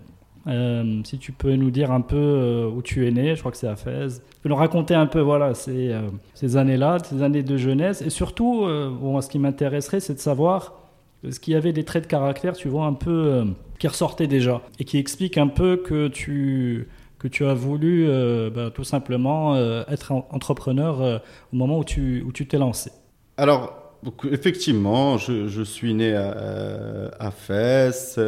Euh, 0.49 1.02
si 1.04 1.18
tu 1.18 1.30
peux 1.30 1.54
nous 1.54 1.71
dire 1.71 1.92
un 1.92 2.00
peu 2.00 2.68
où 2.75 2.82
tu 2.82 3.06
es 3.06 3.12
né, 3.12 3.37
je 3.37 3.40
crois 3.40 3.52
que 3.52 3.59
c'est 3.59 3.68
à 3.68 3.76
Fès. 3.76 4.09
Tu 4.18 4.40
peux 4.42 4.49
nous 4.49 4.56
raconter 4.56 4.94
un 4.94 5.06
peu 5.06 5.21
voilà, 5.21 5.54
ces, 5.54 5.94
ces 6.35 6.56
années-là, 6.56 6.97
ces 7.04 7.23
années 7.23 7.44
de 7.44 7.56
jeunesse. 7.56 8.02
Et 8.02 8.11
surtout, 8.11 8.66
bon, 9.00 9.21
ce 9.21 9.28
qui 9.28 9.38
m'intéresserait, 9.38 10.00
c'est 10.00 10.14
de 10.14 10.18
savoir 10.18 10.81
est-ce 11.26 11.38
qu'il 11.38 11.55
y 11.55 11.57
avait 11.57 11.73
des 11.73 11.85
traits 11.85 12.05
de 12.05 12.09
caractère, 12.09 12.55
tu 12.55 12.69
vois, 12.69 12.87
un 12.87 12.95
peu 12.95 13.11
euh, 13.11 13.45
qui 13.79 13.87
ressortaient 13.87 14.26
déjà 14.26 14.61
et 14.79 14.85
qui 14.85 14.99
expliquent 14.99 15.38
un 15.38 15.49
peu 15.49 15.76
que 15.76 16.09
tu 16.09 16.88
que 17.19 17.29
tu 17.29 17.47
as 17.47 17.55
voulu 17.55 18.07
euh, 18.09 18.50
bah, 18.50 18.73
tout 18.75 18.83
simplement 18.83 19.55
euh, 19.55 19.85
être 19.88 20.11
entrepreneur 20.12 21.23
au 21.52 21.57
moment 21.57 21.79
où 21.79 21.85
tu 21.85 22.23
où 22.26 22.33
tu 22.33 22.47
t'es 22.47 22.59
lancé. 22.59 22.91
Alors 23.37 23.95
effectivement, 24.31 25.17
je, 25.17 25.47
je, 25.47 25.62
suis 25.62 25.95
né 25.95 26.14
à, 26.17 27.11
à 27.21 27.31
Fès. 27.31 28.19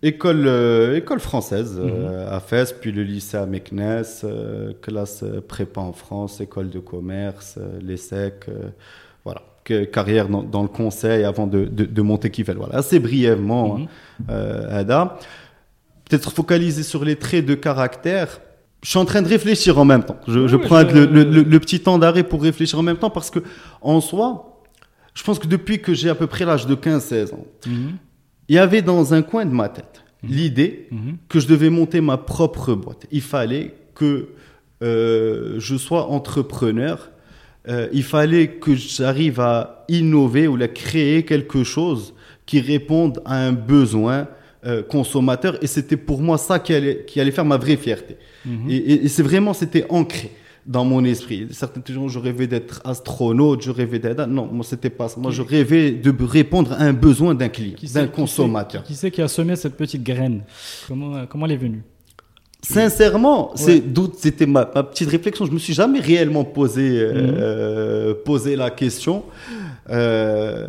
École, 0.00 0.46
école 0.94 1.18
française 1.18 1.80
mhm. 1.80 2.06
à 2.28 2.38
Fès, 2.38 2.72
puis 2.72 2.92
le 2.92 3.02
lycée 3.02 3.38
à 3.38 3.46
Meknes, 3.46 4.04
classe 4.82 5.24
prépa 5.48 5.80
en 5.80 5.92
France, 5.92 6.40
école 6.40 6.68
de 6.68 6.78
commerce, 6.78 7.58
l'ESSEC, 7.80 8.46
carrière 9.90 10.28
dans, 10.28 10.62
le 10.62 10.68
conseil 10.68 11.24
avant 11.24 11.46
de, 11.46 11.64
de, 11.64 12.02
monter 12.02 12.30
Kifel. 12.30 12.56
Voilà, 12.56 12.76
assez 12.76 12.98
brièvement, 12.98 13.78
mhm. 13.78 13.88
euh, 14.30 14.80
Ada. 14.80 15.18
Peut-être 16.08 16.32
focaliser 16.32 16.82
sur 16.82 17.04
les 17.04 17.16
traits 17.16 17.44
de 17.44 17.54
caractère. 17.54 18.40
Je 18.82 18.90
suis 18.90 18.98
en 18.98 19.04
train 19.04 19.22
de 19.22 19.28
réfléchir 19.28 19.78
en 19.78 19.84
même 19.84 20.04
temps. 20.04 20.18
Je, 20.26 20.56
prends 20.56 20.82
Le, 20.82 21.04
le, 21.04 21.60
petit 21.60 21.80
temps 21.80 21.98
d'arrêt 21.98 22.22
pour 22.22 22.42
réfléchir 22.42 22.78
en 22.78 22.82
même 22.82 22.96
temps 22.96 23.10
parce 23.10 23.30
que, 23.30 23.40
en 23.82 24.00
soi, 24.00 24.62
je 25.14 25.22
pense 25.22 25.38
que 25.38 25.48
depuis 25.48 25.80
que 25.80 25.94
j'ai 25.94 26.08
à 26.08 26.14
peu 26.14 26.26
près 26.26 26.44
l'âge 26.44 26.66
de 26.66 26.74
15-16 26.74 27.34
ans, 27.34 27.46
mhm. 27.66 27.96
il 28.48 28.54
y 28.54 28.58
avait 28.58 28.82
dans 28.82 29.14
un 29.14 29.22
coin 29.22 29.44
de 29.44 29.52
ma 29.52 29.68
tête 29.68 30.04
mhm. 30.22 30.30
l'idée 30.30 30.88
que 31.28 31.40
je 31.40 31.48
devais 31.48 31.70
monter 31.70 32.00
ma 32.00 32.16
propre 32.16 32.74
boîte. 32.74 33.06
Il 33.10 33.22
fallait 33.22 33.74
que 33.94 34.28
euh, 34.82 35.56
je 35.58 35.76
sois 35.76 36.06
entrepreneur 36.06 37.10
euh, 37.68 37.88
il 37.92 38.02
fallait 38.02 38.48
que 38.48 38.74
j'arrive 38.74 39.40
à 39.40 39.84
innover 39.88 40.46
ou 40.46 40.60
à 40.62 40.68
créer 40.68 41.24
quelque 41.24 41.64
chose 41.64 42.14
qui 42.46 42.60
réponde 42.60 43.20
à 43.24 43.46
un 43.46 43.52
besoin 43.52 44.28
euh, 44.64 44.82
consommateur. 44.82 45.62
Et 45.62 45.66
c'était 45.66 45.96
pour 45.96 46.20
moi 46.20 46.38
ça 46.38 46.58
qui 46.58 46.74
allait, 46.74 47.04
qui 47.06 47.20
allait 47.20 47.30
faire 47.30 47.44
ma 47.44 47.56
vraie 47.56 47.76
fierté. 47.76 48.16
Mhm. 48.44 48.70
Et, 48.70 49.08
c'est 49.08 49.22
vraiment, 49.22 49.52
c'était 49.52 49.84
ancré 49.88 50.30
dans 50.66 50.84
mon 50.84 51.04
esprit. 51.04 51.46
Certains 51.50 51.82
gens, 51.92 52.08
je 52.08 52.18
rêvais 52.18 52.46
d'être 52.46 52.80
astronaute, 52.84 53.62
je 53.62 53.70
rêvais 53.70 53.98
d'être... 53.98 54.26
Non, 54.26 54.46
moi, 54.46 54.64
c'était 54.64 54.90
pas 54.90 55.08
ça. 55.08 55.20
Moi, 55.20 55.30
je 55.30 55.42
rêvais 55.42 55.92
de 55.92 56.14
répondre 56.24 56.72
à 56.72 56.82
un 56.82 56.92
besoin 56.92 57.34
d'un 57.34 57.48
client, 57.48 57.76
d'un 57.94 58.06
consommateur. 58.06 58.82
Qui 58.82 58.94
c'est 58.94 59.10
qui 59.10 59.22
a 59.22 59.28
semé 59.28 59.56
cette 59.56 59.76
petite 59.76 60.02
graine? 60.02 60.42
Comment, 60.86 61.26
comment 61.26 61.46
elle 61.46 61.52
est 61.52 61.56
venue? 61.56 61.82
Sincèrement, 62.62 63.52
c'est 63.54 63.82
c'était 64.16 64.46
ma, 64.46 64.64
petite 64.66 65.08
réflexion. 65.08 65.46
Je 65.46 65.52
me 65.52 65.58
suis 65.58 65.74
jamais 65.74 66.00
réellement 66.00 66.44
posé 66.44 67.00
euh, 67.00 67.12
mhm. 67.12 67.34
euh, 67.38 68.14
posé 68.24 68.56
la 68.56 68.70
question 68.70 69.24
euh, 69.90 70.66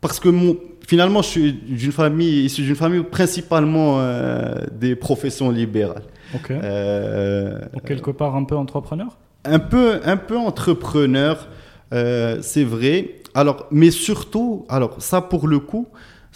parce 0.00 0.20
que 0.20 0.30
mon, 0.30 0.56
finalement, 0.86 1.20
je 1.20 1.28
suis 1.28 1.52
d'une 1.52 1.92
famille 1.92 2.44
issu 2.44 2.62
d'une 2.62 2.76
famille 2.76 3.02
principalement 3.02 4.00
des 4.72 4.96
professions 4.96 5.50
libérales. 5.50 6.04
Ok. 6.34 6.50
Donc 6.50 7.84
quelque 7.84 8.10
part 8.10 8.34
un 8.34 8.44
peu 8.44 8.56
entrepreneur? 8.56 9.18
Un 9.44 9.58
peu 9.58 10.00
un 10.04 10.16
peu 10.16 10.36
entrepreneur, 10.38 11.46
c'est 11.92 12.64
vrai. 12.64 13.16
Alors, 13.34 13.66
mais 13.70 13.90
surtout, 13.90 14.64
alors 14.70 14.96
ça 14.98 15.20
pour 15.20 15.46
le 15.46 15.58
coup, 15.58 15.86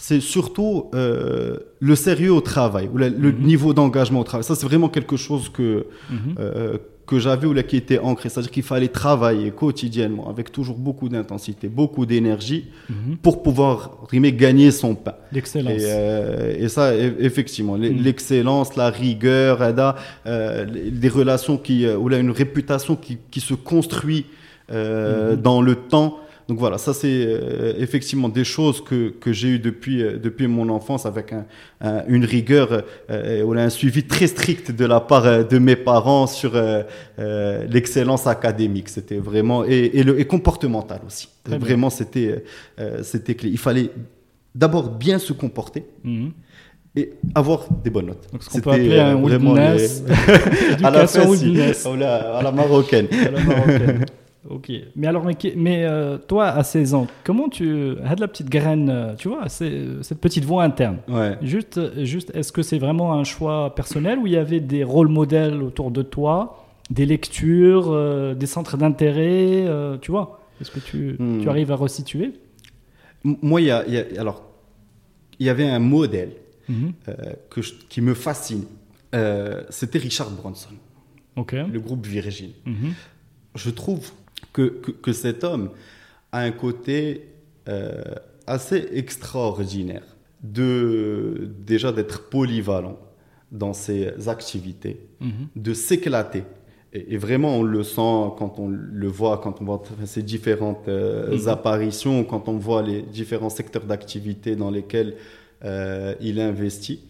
c'est 0.03 0.19
surtout 0.19 0.89
euh, 0.95 1.55
le 1.79 1.95
sérieux 1.95 2.33
au 2.33 2.41
travail, 2.41 2.89
ou 2.93 2.97
le 2.97 3.09
mhm. 3.09 3.41
niveau 3.41 3.73
d'engagement 3.73 4.19
au 4.19 4.25
travail. 4.25 4.43
Ça, 4.43 4.53
c'est 4.53 4.65
vraiment 4.65 4.89
quelque 4.89 5.15
chose 5.15 5.47
que, 5.47 5.85
mhm. 6.09 6.35
euh, 6.39 6.77
que 7.07 7.19
j'avais 7.19 7.47
ou 7.47 7.53
là, 7.53 7.63
qui 7.63 7.77
était 7.77 7.99
ancré. 7.99 8.27
C'est-à-dire 8.27 8.51
qu'il 8.51 8.63
fallait 8.63 8.89
travailler 8.89 9.51
quotidiennement 9.51 10.29
avec 10.29 10.51
toujours 10.51 10.77
beaucoup 10.77 11.07
d'intensité, 11.07 11.69
beaucoup 11.69 12.05
d'énergie 12.05 12.65
mhm. 12.89 13.15
pour 13.15 13.43
pouvoir 13.43 13.91
gagner 14.11 14.71
son 14.71 14.93
pain. 14.93 15.15
L'excellence. 15.31 15.81
Et, 15.81 15.85
euh, 15.85 16.67
ça, 16.67 16.93
effectivement, 16.97 17.77
l'excellence, 17.77 18.75
la 18.75 18.89
rigueur, 18.89 19.59
des 20.25 21.09
relations 21.09 21.57
qui, 21.57 21.87
ou 21.87 22.09
là, 22.09 22.17
une 22.17 22.31
réputation 22.31 22.97
qui, 22.97 23.19
qui 23.31 23.39
se 23.39 23.53
construit 23.53 24.25
dans 24.69 25.61
le 25.61 25.75
temps 25.75 26.17
donc 26.47 26.59
voilà, 26.59 26.77
ça 26.77 26.93
c'est 26.93 27.25
euh, 27.25 27.73
effectivement 27.77 28.27
des 28.27 28.43
choses 28.43 28.83
que, 28.83 29.09
que 29.09 29.31
j'ai 29.31 29.47
eues 29.49 29.59
depuis, 29.59 30.03
euh, 30.03 30.17
depuis 30.17 30.47
mon 30.47 30.67
enfance 30.69 31.05
avec 31.05 31.33
un, 31.33 31.45
une 32.07 32.25
rigueur 32.25 32.83
euh, 33.09 33.43
ou 33.43 33.53
un 33.53 33.69
suivi 33.69 34.03
très 34.03 34.27
strict 34.27 34.71
de 34.71 34.85
la 34.85 34.99
part 34.99 35.45
de 35.45 35.57
mes 35.57 35.75
parents 35.75 36.27
sur 36.27 36.53
l'excellence 37.69 38.27
académique. 38.27 38.89
C'était 38.89 39.17
vraiment 39.17 39.63
et, 39.65 39.91
et, 39.93 40.03
le, 40.03 40.19
et 40.19 40.25
comportemental 40.25 40.99
aussi. 41.05 41.29
vraiment, 41.45 41.89
c'était 41.89 42.43
c'était 43.01 43.35
clé. 43.35 43.49
Il 43.49 43.57
fallait 43.57 43.89
d'abord 44.53 44.89
bien 44.89 45.19
se 45.19 45.33
comporter. 45.33 45.85
Mhm. 46.03 46.31
et 46.95 47.13
avoir 47.33 47.67
des 47.83 47.89
bonnes 47.89 48.07
notes. 48.07 48.27
Donc, 48.31 48.43
ce 48.43 48.49
qu'on 48.49 48.59
peut 48.59 48.71
appeler 48.71 48.99
un 48.99 49.15
wilderness, 49.15 50.03
à 50.83 50.91
la, 50.91 52.37
à 52.37 52.43
la 52.43 52.51
marocaine. 52.51 53.07
à 53.11 53.31
la 53.31 53.43
marocaine. 53.43 54.05
Ok. 54.49 54.71
Mais 54.95 55.07
alors, 55.07 55.25
mais, 55.55 55.85
euh, 55.85 56.17
toi, 56.17 56.47
à 56.47 56.63
16 56.63 56.93
ans, 56.93 57.07
comment 57.23 57.47
tu 57.47 57.95
as 58.03 58.15
de 58.15 58.21
la 58.21 58.27
petite 58.27 58.49
graine, 58.49 58.89
euh, 58.89 59.15
tu 59.15 59.29
vois, 59.29 59.47
cette 59.47 60.19
petite 60.19 60.43
voix 60.43 60.63
interne? 60.63 60.97
Ouais. 61.07 61.37
Juste, 61.41 61.79
juste 62.03 62.31
est-ce 62.35 62.51
que 62.51 62.61
c'est 62.61 62.77
vraiment 62.77 63.13
un 63.13 63.23
choix 63.23 63.73
personnel 63.73 64.19
ou 64.19 64.27
il 64.27 64.33
y 64.33 64.37
avait 64.37 64.59
des 64.59 64.83
rôles 64.83 65.07
modèles 65.07 65.63
autour 65.63 65.91
de 65.91 66.01
toi, 66.01 66.65
des 66.89 67.05
lectures, 67.05 67.89
euh, 67.89 68.33
des 68.33 68.45
centres 68.45 68.75
d'intérêt, 68.75 69.65
tu 70.01 70.11
vois? 70.11 70.41
Est-ce 70.59 70.71
que 70.71 70.79
tu, 70.79 71.15
hmm. 71.17 71.41
tu, 71.41 71.49
arrives 71.49 71.71
à 71.71 71.75
resituer? 71.75 72.33
Moi, 73.23 73.61
il 73.61 73.67
y, 73.67 73.71
a, 73.71 73.83
alors, 74.17 74.43
il 75.39 75.45
y 75.45 75.49
avait 75.49 75.67
un 75.67 75.79
modèle 75.79 76.31
mhm. 76.67 76.91
que 77.49 77.61
qui 77.87 78.01
me 78.01 78.13
fascine. 78.13 78.65
C'était 79.69 79.99
Richard 79.99 80.29
Branson. 80.31 80.71
Ok. 81.37 81.53
Le 81.53 81.79
groupe 81.79 82.05
Virgin. 82.05 82.51
Mhm. 82.65 82.93
Je 83.55 83.69
trouve 83.69 84.11
que, 84.53 84.61
que, 84.61 85.11
cet 85.11 85.43
homme 85.43 85.71
a 86.31 86.39
un 86.39 86.51
côté 86.51 87.27
euh, 87.67 88.01
assez 88.47 88.87
extraordinaire 88.93 90.03
de 90.41 91.49
déjà 91.65 91.91
d'être 91.91 92.29
polyvalent 92.29 92.99
dans 93.51 93.73
ses 93.73 94.29
activités, 94.29 95.07
mhm. 95.19 95.47
de 95.55 95.73
s'éclater. 95.73 96.43
Et, 96.91 97.17
vraiment, 97.17 97.57
on 97.57 97.63
le 97.63 97.83
sent 97.83 98.33
quand 98.37 98.59
on 98.59 98.67
le 98.67 99.07
voit, 99.07 99.39
quand 99.39 99.61
on 99.61 99.65
voit 99.65 99.81
ses 100.05 100.21
différentes 100.21 100.87
euh, 100.87 101.37
mhm. 101.37 101.47
apparitions, 101.47 102.23
quand 102.23 102.47
on 102.47 102.57
voit 102.57 102.83
les 102.83 103.01
différents 103.01 103.49
secteurs 103.49 103.85
d'activité 103.85 104.55
dans 104.55 104.69
lesquels 104.69 105.15
euh, 105.63 106.13
il 106.21 106.39
investit. 106.39 107.01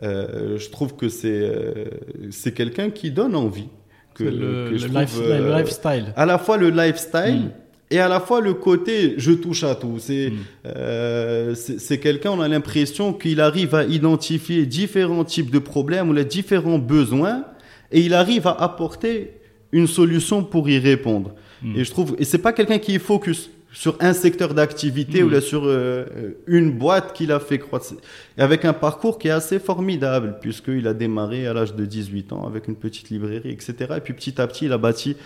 je 0.00 0.70
trouve 0.70 0.94
que 0.96 1.08
c'est 1.08 2.54
quelqu'un 2.54 2.90
qui 2.90 3.10
donne 3.10 3.34
envie 3.34 3.68
que, 4.14 4.24
le, 4.24 4.70
euh, 4.72 5.58
lifestyle. 5.58 6.12
À 6.16 6.26
la 6.26 6.38
fois 6.38 6.56
le 6.56 6.70
lifestyle. 6.70 7.46
Hmm. 7.46 7.50
Et 7.90 8.00
à 8.00 8.08
la 8.08 8.20
fois 8.20 8.40
le 8.40 8.54
côté 8.54 9.14
je 9.18 9.32
touche 9.32 9.64
à 9.64 9.74
tout. 9.74 9.96
C'est 9.98 10.30
hmm. 10.30 10.36
euh, 10.66 11.54
c'est 11.54 11.98
quelqu'un, 11.98 12.30
on 12.30 12.40
a 12.40 12.48
l'impression 12.48 13.12
qu'il 13.12 13.40
arrive 13.40 13.74
à 13.74 13.84
identifier 13.84 14.66
différents 14.66 15.24
types 15.24 15.50
de 15.50 15.58
problèmes 15.58 16.08
ou 16.08 16.12
les 16.12 16.24
différents 16.24 16.78
besoins 16.78 17.44
et 17.90 18.00
il 18.00 18.14
arrive 18.14 18.46
à 18.46 18.52
apporter 18.52 19.32
une 19.72 19.86
solution 19.86 20.42
pour 20.42 20.68
y 20.68 20.78
répondre. 20.78 21.34
Hmm. 21.62 21.76
Et 21.76 21.84
je 21.84 21.90
trouve, 21.90 22.16
et 22.18 22.24
c'est 22.24 22.38
pas 22.38 22.52
quelqu'un 22.52 22.78
qui 22.78 22.94
est 22.94 22.98
focus 22.98 23.50
sur 23.72 23.96
un 24.00 24.12
secteur 24.12 24.54
d'activité 24.54 25.22
ou 25.22 25.30
là 25.30 25.40
sur 25.40 25.62
euh, 25.64 26.04
une 26.46 26.72
boîte 26.72 27.14
qu'il 27.14 27.32
a 27.32 27.40
fait 27.40 27.58
croître. 27.58 27.94
Et 28.36 28.42
avec 28.42 28.64
un 28.64 28.72
parcours 28.72 29.18
qui 29.18 29.28
est 29.28 29.32
assez 29.32 29.58
formidable, 29.58 30.38
puisqu'il 30.40 30.86
a 30.86 30.94
démarré 30.94 31.46
à 31.46 31.54
l'âge 31.54 31.74
de 31.74 31.84
18 31.84 32.32
ans 32.32 32.46
avec 32.46 32.68
une 32.68 32.76
petite 32.76 33.10
librairie, 33.10 33.50
etc. 33.50 33.94
Et 33.96 34.00
puis 34.00 34.12
petit 34.12 34.40
à 34.40 34.46
petit, 34.46 34.66
il 34.66 34.72
a 34.72 34.78
bâti 34.78 35.16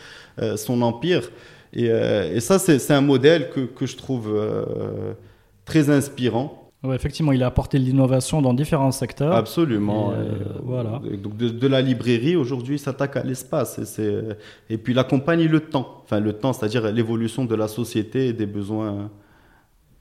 euh, 0.41 0.57
son 0.57 0.81
empire. 0.83 1.31
Et, 1.73 1.91
euh, 1.91 2.33
et 2.33 2.41
ça, 2.41 2.59
c'est 2.59 2.91
un 2.93 3.01
modèle 3.01 3.51
que, 3.51 3.61
que 3.61 3.87
je 3.87 3.97
trouve 3.97 4.33
très 5.65 5.91
inspirant 5.91 6.66
effectivement, 6.95 7.33
il 7.33 7.43
a 7.43 7.47
apporté 7.47 7.79
l'innovation 7.79 8.43
dans 8.43 8.55
différents 8.55 8.93
secteurs. 8.93 9.35
Absolument. 9.35 10.13
Euh, 10.13 10.35
voilà. 10.63 11.01
Donc 11.23 11.37
de, 11.37 11.67
la 11.67 11.81
librairie, 11.81 12.37
aujourd'hui, 12.37 12.79
s'attaque 12.79 13.17
à 13.17 13.23
l'espace. 13.23 13.99
Et, 13.99 14.21
et 14.71 14.79
puis 14.79 14.93
il 14.93 14.99
accompagne 14.99 15.45
le 15.47 15.61
temps. 15.61 16.03
Enfin, 16.05 16.21
le 16.21 16.33
temps, 16.33 16.53
c'est-à-dire 16.53 16.91
l'évolution 16.93 17.45
de 17.45 17.55
la 17.55 17.69
société 17.69 18.29
et 18.29 18.33
des 18.33 18.47
besoins. 18.47 19.11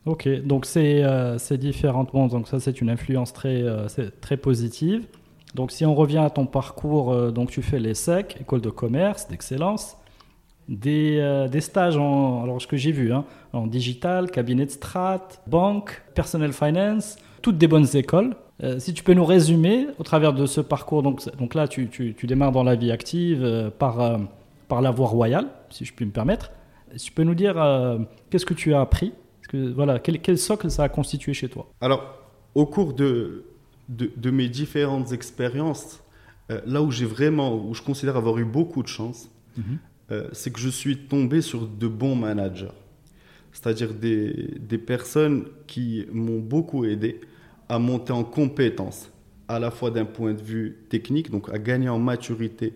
Ok, 0.05 0.29
donc 0.45 0.65
c'est 0.65 1.03
euh, 1.03 1.37
différentes. 1.57 2.11
Bon, 2.13 2.27
donc 2.27 2.47
ça, 2.47 2.59
c'est 2.59 2.79
une 2.79 2.89
influence 2.89 3.33
très, 3.33 3.63
euh, 3.63 3.87
très 4.21 4.37
positive. 4.37 5.07
Donc 5.55 5.71
si 5.71 5.85
on 5.85 5.95
revient 5.95 6.19
à 6.19 6.29
ton 6.29 6.45
parcours, 6.45 7.11
euh, 7.11 7.31
donc 7.31 7.49
tu 7.49 7.61
fais 7.61 7.79
l'ESSEC, 7.79 8.37
école 8.41 8.61
de 8.61 8.69
commerce, 8.69 9.27
d'excellence 9.27 9.97
des, 10.67 11.17
euh, 11.19 11.47
des, 11.47 11.61
stages 11.61 11.97
en, 11.97 12.43
alors 12.43 12.61
ce 12.61 12.67
que 12.67 12.77
j'ai 12.77 12.91
vu, 12.91 13.13
hein, 13.13 13.25
en 13.55 13.67
digital, 13.67 14.31
cabinet 14.31 14.65
de 14.65 14.71
strat, 14.71 15.27
banque, 15.47 16.03
personnel 16.13 16.53
finance, 16.53 17.17
toutes 17.41 17.57
des 17.57 17.67
bonnes 17.67 17.87
écoles. 17.95 18.35
Euh, 18.63 18.79
si 18.79 18.93
tu 18.93 19.03
peux 19.03 19.13
nous 19.13 19.25
résumer 19.25 19.87
au 19.99 20.03
travers 20.03 20.33
de 20.33 20.45
ce 20.45 20.61
parcours, 20.61 21.03
donc, 21.03 21.21
donc 21.37 21.53
là 21.55 21.67
tu, 21.67 21.89
tu, 21.89 22.13
tu 22.15 22.27
démarres 22.27 22.51
dans 22.51 22.63
la 22.63 22.75
vie 22.75 22.91
active 22.91 23.43
euh, 23.43 23.69
par, 23.69 24.19
par 24.67 24.81
la 24.81 24.91
voie 24.91 25.07
royale, 25.07 25.47
si 25.69 25.85
je 25.85 25.93
puis 25.93 26.05
me 26.05 26.11
permettre. 26.11 26.51
Si 26.95 27.07
tu 27.07 27.11
peux 27.11 27.23
nous 27.23 27.35
dire 27.35 27.55
qu'est-ce 28.29 28.45
que 28.45 28.53
tu 28.53 28.73
as 28.73 28.79
appris? 28.79 29.11
Que, 29.49 29.71
voilà, 29.73 29.99
quel, 29.99 30.21
quel, 30.21 30.37
socle 30.37 30.71
ça 30.71 30.83
a 30.83 30.89
constitué 30.89 31.33
chez 31.33 31.49
toi? 31.49 31.67
Alors, 31.81 32.17
au 32.55 32.65
cours 32.65 32.93
de, 32.93 33.45
de, 33.89 34.11
de 34.15 34.31
mes 34.31 34.47
différentes 34.47 35.11
expériences, 35.11 36.01
là 36.49 36.81
où 36.81 36.91
j'ai 36.91 37.05
vraiment, 37.05 37.53
où 37.55 37.73
je 37.73 37.81
considère 37.81 38.15
avoir 38.15 38.37
eu 38.37 38.45
beaucoup 38.45 38.81
de 38.81 38.87
chance, 38.87 39.29
mhm. 39.57 39.77
Euh, 40.11 40.29
c'est 40.33 40.51
que 40.51 40.59
je 40.59 40.69
suis 40.69 40.97
tombé 40.97 41.41
sur 41.41 41.67
de 41.67 41.87
bons 41.87 42.15
managers. 42.15 42.67
C'est-à-dire 43.55 43.93
des, 43.93 44.49
des, 44.59 44.77
personnes 44.77 45.45
qui 45.65 46.05
m'ont 46.11 46.39
beaucoup 46.39 46.83
aidé 46.83 47.21
à 47.69 47.79
monter 47.79 48.11
en 48.11 48.25
compétences, 48.25 49.09
à 49.47 49.59
la 49.59 49.71
fois 49.71 49.91
d'un 49.91 50.03
point 50.03 50.33
de 50.33 50.41
vue 50.41 50.77
technique, 50.89 51.31
donc 51.31 51.49
à 51.49 51.57
gagner 51.57 51.87
en 51.87 51.97
maturité 51.97 52.73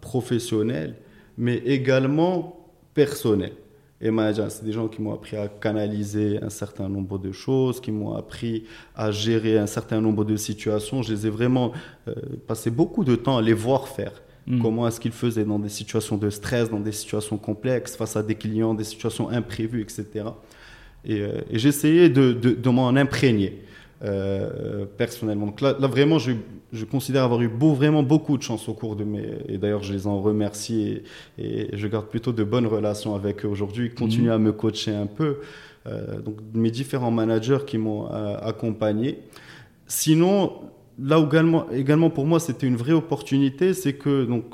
professionnelle, 0.00 0.96
mais 1.36 1.58
également 1.58 2.56
personnelle. 2.94 3.52
et. 4.00 4.10
C'est 4.48 4.64
des 4.64 4.72
gens 4.72 4.88
qui 4.88 5.02
m'ont 5.02 5.12
appris 5.12 5.36
à 5.36 5.48
canaliser 5.48 6.42
un 6.42 6.50
certain 6.50 6.88
nombre 6.88 7.18
de 7.18 7.30
choses, 7.30 7.80
qui 7.80 7.92
m'ont 7.92 8.14
appris 8.14 8.64
à 8.96 9.10
gérer 9.10 9.58
un 9.58 9.66
certain 9.66 10.00
nombre 10.00 10.24
de 10.24 10.36
situations. 10.36 11.02
Je 11.02 11.12
les 11.12 11.26
ai 11.26 11.30
vraiment 11.30 11.72
euh, 12.08 12.14
passé 12.46 12.70
beaucoup 12.70 13.04
de 13.04 13.16
temps 13.16 13.36
à 13.36 13.42
les 13.42 13.52
voir 13.52 13.86
faire. 13.86 14.22
Mm. 14.46 14.60
Comment 14.60 14.88
est-ce 14.88 15.00
qu'ils 15.00 15.12
faisaient 15.12 15.44
dans 15.44 15.58
des 15.58 15.68
situations 15.68 16.16
de 16.16 16.30
stress, 16.30 16.70
dans 16.70 16.80
des 16.80 16.92
situations 16.92 17.38
complexes, 17.38 17.96
face 17.96 18.16
à 18.16 18.22
des 18.22 18.34
clients, 18.34 18.74
des 18.74 18.84
situations 18.84 19.28
imprévues, 19.28 19.82
etc. 19.82 20.26
Et, 21.04 21.20
euh, 21.20 21.40
et 21.50 21.58
j'essayais 21.58 22.08
de, 22.08 22.32
de, 22.32 22.50
de 22.50 22.70
m'en 22.70 22.88
imprégner. 22.88 23.62
Euh, 24.04 24.84
personnellement. 24.98 25.46
Donc 25.46 25.60
là, 25.60 25.76
là 25.78 25.86
vraiment, 25.86 26.18
je, 26.18 26.32
je, 26.72 26.84
considère 26.84 27.22
avoir 27.22 27.40
eu 27.40 27.46
beau, 27.46 27.72
vraiment 27.72 28.02
beaucoup 28.02 28.36
de 28.36 28.42
chance 28.42 28.68
au 28.68 28.74
cours 28.74 28.96
de 28.96 29.04
mes. 29.04 29.24
Et 29.46 29.58
d'ailleurs, 29.58 29.84
je 29.84 29.92
les 29.92 30.08
en 30.08 30.20
remercie 30.20 31.04
et, 31.38 31.44
et, 31.72 31.76
je 31.76 31.86
garde 31.86 32.06
plutôt 32.06 32.32
de 32.32 32.42
bonnes 32.42 32.66
relations 32.66 33.14
avec 33.14 33.44
eux 33.44 33.48
aujourd'hui. 33.48 33.86
Ils 33.86 33.94
continuent 33.94 34.30
mmh. 34.30 34.32
à 34.32 34.38
me 34.38 34.52
coacher 34.52 34.92
un 34.92 35.06
peu. 35.06 35.36
Euh, 35.86 36.20
donc, 36.20 36.34
mes 36.52 36.72
différents 36.72 37.12
managers 37.12 37.60
qui 37.64 37.78
m'ont 37.78 38.06
accompagné. 38.06 39.20
Sinon, 39.86 40.52
là 40.98 41.22
également, 41.24 41.70
également 41.70 42.10
pour 42.10 42.26
moi, 42.26 42.40
c'était 42.40 42.66
une 42.66 42.76
vraie 42.76 42.92
opportunité. 42.92 43.74
C'est 43.74 43.94
que, 43.94 44.24
donc, 44.24 44.44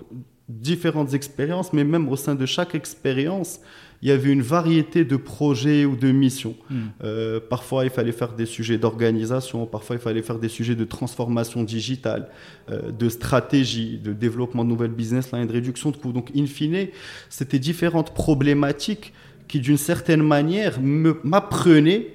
différentes 0.48 1.14
expériences, 1.14 1.72
mais 1.72 1.84
même 1.84 2.08
au 2.08 2.16
sein 2.16 2.34
de 2.34 2.46
chaque 2.46 2.74
expérience, 2.74 3.60
il 4.00 4.08
y 4.08 4.12
avait 4.12 4.30
une 4.30 4.42
variété 4.42 5.04
de 5.04 5.16
projets 5.16 5.84
ou 5.84 5.96
de 5.96 6.10
missions. 6.12 6.54
Mm. 6.70 6.76
Euh, 7.02 7.40
parfois, 7.40 7.84
il 7.84 7.90
fallait 7.90 8.12
faire 8.12 8.32
des 8.32 8.46
sujets 8.46 8.78
d'organisation, 8.78 9.66
parfois, 9.66 9.96
il 9.96 10.02
fallait 10.02 10.22
faire 10.22 10.38
des 10.38 10.48
sujets 10.48 10.76
de 10.76 10.84
transformation 10.84 11.64
digitale, 11.64 12.28
euh, 12.70 12.92
de 12.92 13.08
stratégie, 13.08 13.98
de 13.98 14.12
développement 14.12 14.64
de 14.64 14.70
nouvelles 14.70 14.92
business 14.92 15.32
lines, 15.32 15.46
de 15.46 15.52
réduction 15.52 15.90
de 15.90 15.96
coûts. 15.96 16.12
Donc, 16.12 16.30
in 16.36 16.46
fine, 16.46 16.88
c'était 17.28 17.58
différentes 17.58 18.14
problématiques 18.14 19.12
qui, 19.48 19.60
d'une 19.60 19.78
certaine 19.78 20.22
manière, 20.22 20.78
m'apprenaient 20.80 22.06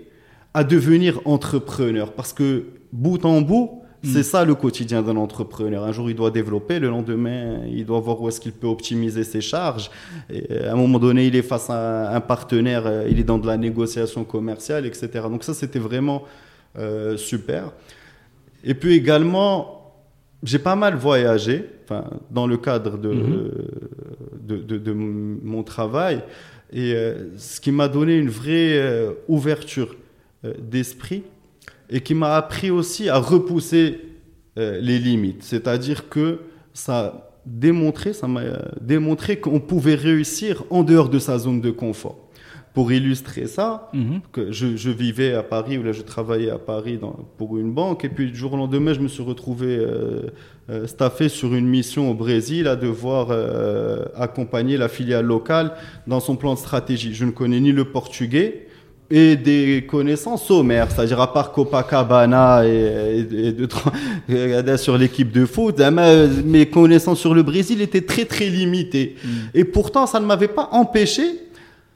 à 0.53 0.63
devenir 0.63 1.19
entrepreneur. 1.25 2.13
Parce 2.13 2.31
que, 2.31 2.65
bout 2.93 3.25
en 3.25 3.41
bout, 3.41 3.82
c'est 4.03 4.19
mm. 4.19 4.23
ça 4.23 4.45
le 4.45 4.55
quotidien 4.55 5.01
d'un 5.01 5.15
entrepreneur. 5.15 5.83
Un 5.83 5.91
jour, 5.91 6.09
il 6.09 6.15
doit 6.15 6.31
développer, 6.31 6.79
le 6.79 6.89
lendemain, 6.89 7.61
il 7.71 7.85
doit 7.85 7.99
voir 7.99 8.21
où 8.21 8.27
est-ce 8.27 8.39
qu'il 8.41 8.51
peut 8.51 8.67
optimiser 8.67 9.23
ses 9.23 9.41
charges. 9.41 9.89
Et 10.29 10.65
à 10.65 10.73
un 10.73 10.75
moment 10.75 10.99
donné, 10.99 11.27
il 11.27 11.35
est 11.35 11.41
face 11.41 11.69
à 11.69 12.15
un 12.15 12.21
partenaire, 12.21 12.85
euh, 12.85 13.07
il 13.09 13.19
est 13.19 13.23
dans 13.23 13.37
de 13.37 13.47
la 13.47 13.57
négociation 13.57 14.23
commerciale, 14.23 14.85
etc. 14.85 15.09
Donc 15.29 15.43
ça, 15.43 15.53
c'était 15.53 15.79
vraiment 15.79 16.23
euh, 16.77 17.17
super. 17.17 17.71
Et 18.63 18.73
puis 18.73 18.93
également, 18.93 19.83
j'ai 20.43 20.59
pas 20.59 20.75
mal 20.75 20.95
voyagé, 20.95 21.65
enfin, 21.83 22.05
dans 22.29 22.47
le 22.47 22.57
cadre 22.57 22.97
de, 22.97 23.13
mm-hmm. 23.13 24.47
de, 24.47 24.57
de, 24.57 24.77
de, 24.77 24.93
mon 24.93 25.63
travail. 25.63 26.21
Et 26.73 26.93
euh, 26.93 27.37
ce 27.37 27.61
qui 27.61 27.71
m'a 27.71 27.87
donné 27.87 28.17
une 28.17 28.29
vraie 28.29 28.77
euh, 28.77 29.11
ouverture 29.27 29.95
euh, 30.43 30.53
d'esprit 30.59 31.23
et 31.89 32.01
qui 32.01 32.13
m'a 32.13 32.35
appris 32.35 32.71
aussi 32.71 33.09
à 33.09 33.17
repousser 33.17 33.99
euh, 34.57 34.79
les 34.81 34.99
limites. 34.99 35.43
C'est-à-dire 35.43 36.09
que 36.09 36.39
ça 36.73 37.29
démontré, 37.45 38.13
ça 38.13 38.27
m'a 38.27 38.41
euh, 38.41 38.57
démontré 38.81 39.37
qu'on 39.39 39.59
pouvait 39.59 39.95
réussir 39.95 40.63
en 40.69 40.83
dehors 40.83 41.09
de 41.09 41.19
sa 41.19 41.37
zone 41.37 41.61
de 41.61 41.71
confort. 41.71 42.19
Pour 42.73 42.91
illustrer 42.91 43.45
ça, 43.45 43.91
-hmm. 43.93 44.21
que 44.31 44.51
je, 44.51 44.75
je, 44.75 44.89
vivais 44.89 45.33
à 45.33 45.43
Paris, 45.43 45.77
ou 45.77 45.83
là 45.83 45.91
je 45.91 46.01
travaillais 46.01 46.49
à 46.49 46.57
Paris 46.57 46.97
dans, 46.97 47.15
pour 47.37 47.57
une 47.57 47.71
banque, 47.71 48.03
et 48.03 48.09
puis 48.09 48.31
du 48.31 48.35
jour 48.35 48.53
au 48.53 48.57
lendemain, 48.57 48.93
je 48.93 48.99
me 48.99 49.07
suis 49.07 49.21
retrouvé 49.21 49.77
euh, 49.77 50.31
euh, 50.69 50.87
staffé 50.87 51.27
sur 51.27 51.53
une 51.53 51.67
mission 51.67 52.09
au 52.09 52.13
Brésil 52.13 52.67
à 52.69 52.77
devoir 52.77 53.27
euh, 53.31 54.05
accompagner 54.15 54.77
la 54.77 54.87
filiale 54.87 55.25
locale 55.25 55.73
dans 56.07 56.21
son 56.21 56.37
plan 56.37 56.53
de 56.53 56.59
stratégie. 56.59 57.13
Je 57.13 57.25
ne 57.25 57.31
connais 57.31 57.59
ni 57.59 57.73
le 57.73 57.83
portugais, 57.83 58.67
et 59.09 59.35
des 59.35 59.85
connaissances 59.87 60.45
sommaires, 60.45 60.87
c'est-à-dire 60.89 61.21
à 61.21 61.31
part 61.31 61.51
Copacabana 61.51 62.65
et, 62.65 63.25
et, 63.31 63.47
et 63.47 63.51
de, 63.51 64.77
sur 64.77 64.97
l'équipe 64.97 65.31
de 65.31 65.45
foot, 65.45 65.79
hein, 65.81 65.91
mes 66.45 66.65
connaissances 66.67 67.19
sur 67.19 67.33
le 67.33 67.43
Brésil 67.43 67.81
étaient 67.81 68.01
très 68.01 68.25
très 68.25 68.47
limitées. 68.47 69.15
Mm. 69.23 69.29
Et 69.53 69.63
pourtant, 69.65 70.07
ça 70.07 70.19
ne 70.19 70.25
m'avait 70.25 70.47
pas 70.47 70.69
empêché 70.71 71.23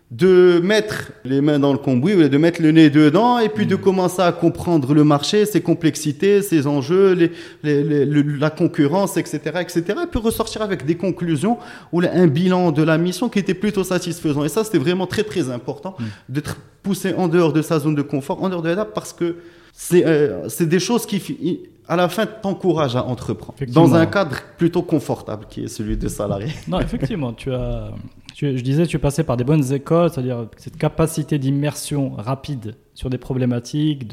de 0.09 0.61
mettre 0.63 1.11
les 1.25 1.41
mains 1.41 1.59
dans 1.59 1.73
le 1.73 1.77
cambouis, 1.77 2.29
de 2.29 2.37
mettre 2.37 2.61
le 2.61 2.71
nez 2.71 2.89
dedans, 2.89 3.39
et 3.39 3.49
puis 3.49 3.65
mmh. 3.65 3.69
de 3.69 3.75
commencer 3.75 4.21
à 4.21 4.31
comprendre 4.31 4.93
le 4.93 5.03
marché, 5.03 5.45
ses 5.45 5.59
complexités, 5.61 6.41
ses 6.41 6.65
enjeux, 6.65 7.11
les, 7.11 7.31
les, 7.63 7.83
les, 7.83 8.23
la 8.23 8.49
concurrence, 8.49 9.17
etc., 9.17 9.39
etc., 9.59 9.83
et 10.03 10.07
puis 10.09 10.19
ressortir 10.19 10.61
avec 10.61 10.85
des 10.85 10.95
conclusions 10.95 11.57
ou 11.91 12.01
un 12.01 12.27
bilan 12.27 12.71
de 12.71 12.83
la 12.83 12.97
mission 12.97 13.27
qui 13.27 13.39
était 13.39 13.53
plutôt 13.53 13.83
satisfaisant. 13.83 14.45
Et 14.45 14.49
ça, 14.49 14.63
c'était 14.63 14.77
vraiment 14.77 15.07
très, 15.07 15.23
très 15.23 15.49
important 15.49 15.95
mmh. 15.99 16.03
d'être 16.29 16.57
poussé 16.83 17.13
en 17.13 17.27
dehors 17.27 17.51
de 17.51 17.61
sa 17.61 17.79
zone 17.79 17.95
de 17.95 18.01
confort, 18.01 18.41
en 18.41 18.47
dehors 18.47 18.61
de 18.61 18.69
l'étape, 18.69 18.93
parce 18.93 19.11
que 19.11 19.35
c'est 19.73 20.05
euh, 20.05 20.47
des 20.61 20.79
choses 20.79 21.05
qui, 21.05 21.67
à 21.85 21.97
la 21.97 22.07
fin, 22.07 22.25
t'encouragent 22.25 22.95
à 22.95 23.03
entreprendre 23.03 23.59
dans 23.67 23.93
un 23.93 24.05
cadre 24.05 24.37
plutôt 24.57 24.83
confortable 24.83 25.45
qui 25.49 25.65
est 25.65 25.67
celui 25.67 25.97
de 25.97 26.07
salarié. 26.07 26.53
Non, 26.67 26.79
effectivement, 26.79 27.33
tu 27.33 27.53
as 27.53 27.91
je 28.39 28.61
disais, 28.61 28.85
tu 28.85 28.99
passais 28.99 29.23
par 29.23 29.35
des 29.35 29.43
bonnes 29.43 29.73
écoles, 29.73 30.11
c'est-à-dire 30.11 30.47
cette 30.57 30.77
capacité 30.77 31.39
d'immersion 31.39 32.11
rapide 32.11 32.75
sur 32.93 33.09
des 33.09 33.17
problématiques, 33.17 34.07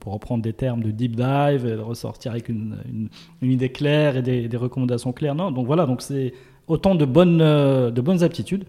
pour 0.00 0.12
reprendre 0.12 0.42
des 0.42 0.52
termes 0.52 0.82
de 0.82 0.90
deep 0.90 1.16
dive, 1.16 1.64
de 1.64 1.78
ressortir 1.78 2.32
avec 2.32 2.50
une, 2.50 3.08
idée 3.40 3.70
claire 3.70 4.16
et 4.16 4.22
des, 4.22 4.56
recommandations 4.56 5.12
claires. 5.12 5.34
Non, 5.34 5.50
donc 5.50 5.66
voilà, 5.66 5.86
donc 5.86 6.02
c'est 6.02 6.34
autant 6.68 6.94
de 6.94 7.06
bonnes, 7.06 7.38
de 7.38 8.00
bonnes 8.00 8.22
aptitudes 8.22 8.64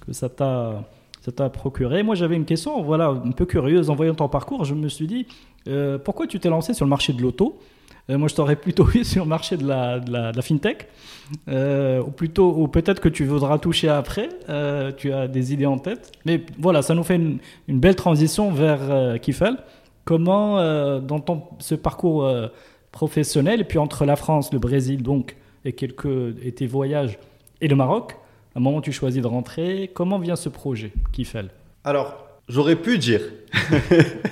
que 0.00 0.12
ça 0.12 0.28
t'a 0.28 1.50
procuré. 1.50 2.02
Moi, 2.02 2.14
j'avais 2.16 2.36
une 2.36 2.44
question, 2.44 2.82
voilà, 2.82 3.08
un 3.08 3.32
peu 3.32 3.46
curieuse. 3.46 3.88
En 3.88 3.94
voyant 3.94 4.14
ton 4.14 4.28
parcours, 4.28 4.64
je 4.64 4.74
me 4.74 4.88
suis 4.88 5.06
dit, 5.06 5.26
euh, 5.68 5.98
pourquoi 5.98 6.26
tu 6.26 6.40
t'es 6.40 6.48
lancé 6.48 6.74
sur 6.74 6.84
le 6.84 6.90
marché 6.90 7.12
de 7.12 7.22
l'auto? 7.22 7.58
Moi, 8.08 8.28
je 8.28 8.34
t'aurais 8.34 8.56
plutôt 8.56 8.84
vu 8.94 9.04
sur 9.04 9.24
le 9.24 9.28
marché 9.28 9.56
de 9.56 9.66
la, 9.66 10.42
fintech, 10.42 10.88
euh, 11.48 12.02
ou 12.02 12.10
plutôt, 12.10 12.54
ou 12.56 12.68
peut-être 12.68 13.00
que 13.00 13.08
tu 13.08 13.24
voudras 13.24 13.58
toucher 13.58 13.88
après. 13.88 14.28
Euh, 14.48 14.92
tu 14.96 15.12
as 15.12 15.28
des 15.28 15.52
idées 15.52 15.66
en 15.66 15.78
tête, 15.78 16.12
mais 16.24 16.42
voilà, 16.58 16.82
ça 16.82 16.94
nous 16.94 17.04
fait 17.04 17.16
une, 17.16 17.38
belle 17.68 17.96
transition 17.96 18.50
vers 18.50 18.90
euh, 18.90 19.16
Kifel. 19.18 19.56
Comment, 20.04 20.58
euh, 20.58 20.98
dans 20.98 21.20
ton, 21.20 21.44
ce 21.58 21.74
parcours 21.74 22.24
euh, 22.24 22.48
professionnel, 22.90 23.60
et 23.60 23.64
puis 23.64 23.78
entre 23.78 24.04
la 24.04 24.16
France, 24.16 24.52
le 24.52 24.58
Brésil, 24.58 25.02
donc, 25.02 25.36
et 25.64 25.72
quelques 25.72 26.34
et 26.42 26.52
tes 26.52 26.66
voyages, 26.66 27.18
et 27.60 27.68
le 27.68 27.76
Maroc, 27.76 28.16
à 28.54 28.58
un 28.58 28.60
moment 28.62 28.80
tu 28.80 28.92
choisis 28.92 29.22
de 29.22 29.26
rentrer, 29.26 29.90
comment 29.94 30.18
vient 30.18 30.36
ce 30.36 30.48
projet, 30.48 30.92
Kifel? 31.12 31.50
Alors, 31.84 32.16
j'aurais 32.48 32.76
pu 32.76 32.98
dire. 32.98 33.20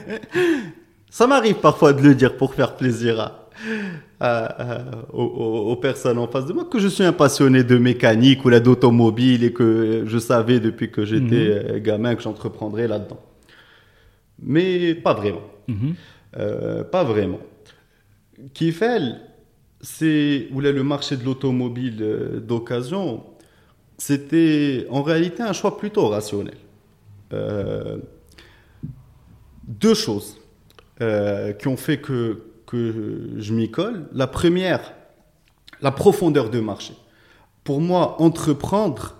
ça 1.11 1.26
m'arrive 1.26 1.57
parfois 1.57 1.92
de 1.92 2.02
le 2.02 2.14
dire 2.14 2.37
pour 2.37 2.54
faire 2.54 2.76
plaisir 2.76 3.20
à, 3.20 3.47
à, 4.21 4.44
à, 4.47 4.81
aux, 5.12 5.71
aux, 5.73 5.77
personnes 5.77 6.18
en 6.18 6.29
face 6.29 6.47
de 6.47 6.53
moi 6.53 6.64
que 6.64 6.79
je 6.79 6.88
suis 6.88 7.05
un 7.05 7.12
passionné 7.12 7.64
de 7.64 7.79
mécanique 7.79 8.44
ou 8.44 8.51
d'automobile 8.51 9.44
et 9.44 9.53
que 9.53 10.05
je 10.07 10.18
savais 10.18 10.61
depuis 10.61 10.90
que 10.90 11.05
j'étais 11.05 11.75
mmh. 11.75 11.79
gamin 11.79 12.14
que 12.14 12.23
j'entreprendrais 12.23 12.88
là-dedans. 12.88 13.21
Mais 14.40 14.94
pas 14.94 15.14
vraiment. 15.14 15.42
Mmh. 15.66 15.90
Euh, 16.37 16.85
pas 16.85 17.05
vraiment. 17.05 17.40
Kifel, 18.55 19.21
c'est 19.81 20.49
le 20.55 20.83
marché 20.83 21.16
de 21.16 21.25
l'automobile 21.25 21.99
euh, 22.01 22.40
d'occasion, 22.40 23.25
c'était 23.97 24.87
en 24.90 25.03
réalité 25.03 25.42
un 25.42 25.53
choix 25.53 25.77
plutôt 25.77 26.09
rationnel. 26.09 26.57
Euh, 27.33 27.99
deux 29.64 29.94
choses 29.94 30.38
euh, 31.01 31.53
qui 31.53 31.68
ont 31.68 31.77
fait 31.77 31.99
que 31.99 32.42
que 32.68 33.31
je 33.38 33.52
m'y 33.54 33.70
colle. 33.70 34.07
La 34.12 34.26
première, 34.26 34.92
la 35.81 35.90
profondeur 35.90 36.50
de 36.50 36.61
marché. 36.61 36.92
Pour 37.64 37.81
moi, 37.81 38.20
entreprendre, 38.20 39.16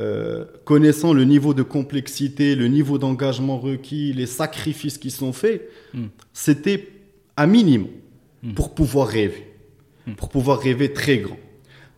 euh, 0.00 0.46
connaissant 0.64 1.12
le 1.12 1.24
niveau 1.24 1.52
de 1.52 1.62
complexité, 1.62 2.54
le 2.54 2.66
niveau 2.68 2.96
d'engagement 2.98 3.58
requis, 3.58 4.12
les 4.14 4.26
sacrifices 4.26 4.96
qui 4.96 5.10
sont 5.10 5.32
faits, 5.32 5.70
mm. 5.92 6.06
c'était 6.32 6.88
à 7.36 7.46
minimum 7.46 7.90
mm. 8.42 8.54
pour 8.54 8.74
pouvoir 8.74 9.08
rêver, 9.08 9.46
mm. 10.06 10.14
pour 10.14 10.30
pouvoir 10.30 10.58
rêver 10.58 10.94
très 10.94 11.18
grand, 11.18 11.38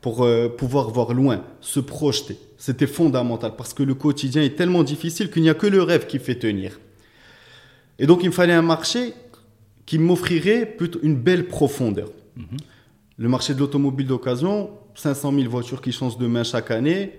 pour 0.00 0.24
euh, 0.24 0.48
pouvoir 0.48 0.90
voir 0.90 1.14
loin, 1.14 1.44
se 1.60 1.78
projeter. 1.78 2.36
C'était 2.58 2.88
fondamental 2.88 3.54
parce 3.56 3.74
que 3.74 3.84
le 3.84 3.94
quotidien 3.94 4.42
est 4.42 4.56
tellement 4.56 4.82
difficile 4.82 5.30
qu'il 5.30 5.42
n'y 5.42 5.50
a 5.50 5.54
que 5.54 5.68
le 5.68 5.82
rêve 5.82 6.06
qui 6.06 6.18
fait 6.18 6.34
tenir. 6.34 6.80
Et 8.00 8.06
donc 8.06 8.24
il 8.24 8.26
me 8.26 8.34
fallait 8.34 8.54
un 8.54 8.62
marché 8.62 9.14
qui 9.86 9.98
m'offrirait 9.98 10.66
plutôt 10.66 10.98
une 11.02 11.16
belle 11.16 11.46
profondeur. 11.46 12.10
-hmm. 12.36 12.58
Le 13.18 13.28
marché 13.28 13.54
de 13.54 13.60
l'automobile 13.60 14.06
d'occasion, 14.06 14.70
500 14.94 15.32
000 15.32 15.50
voitures 15.50 15.80
qui 15.80 15.92
changent 15.92 16.18
de 16.18 16.26
main 16.26 16.44
chaque 16.44 16.70
année, 16.70 17.12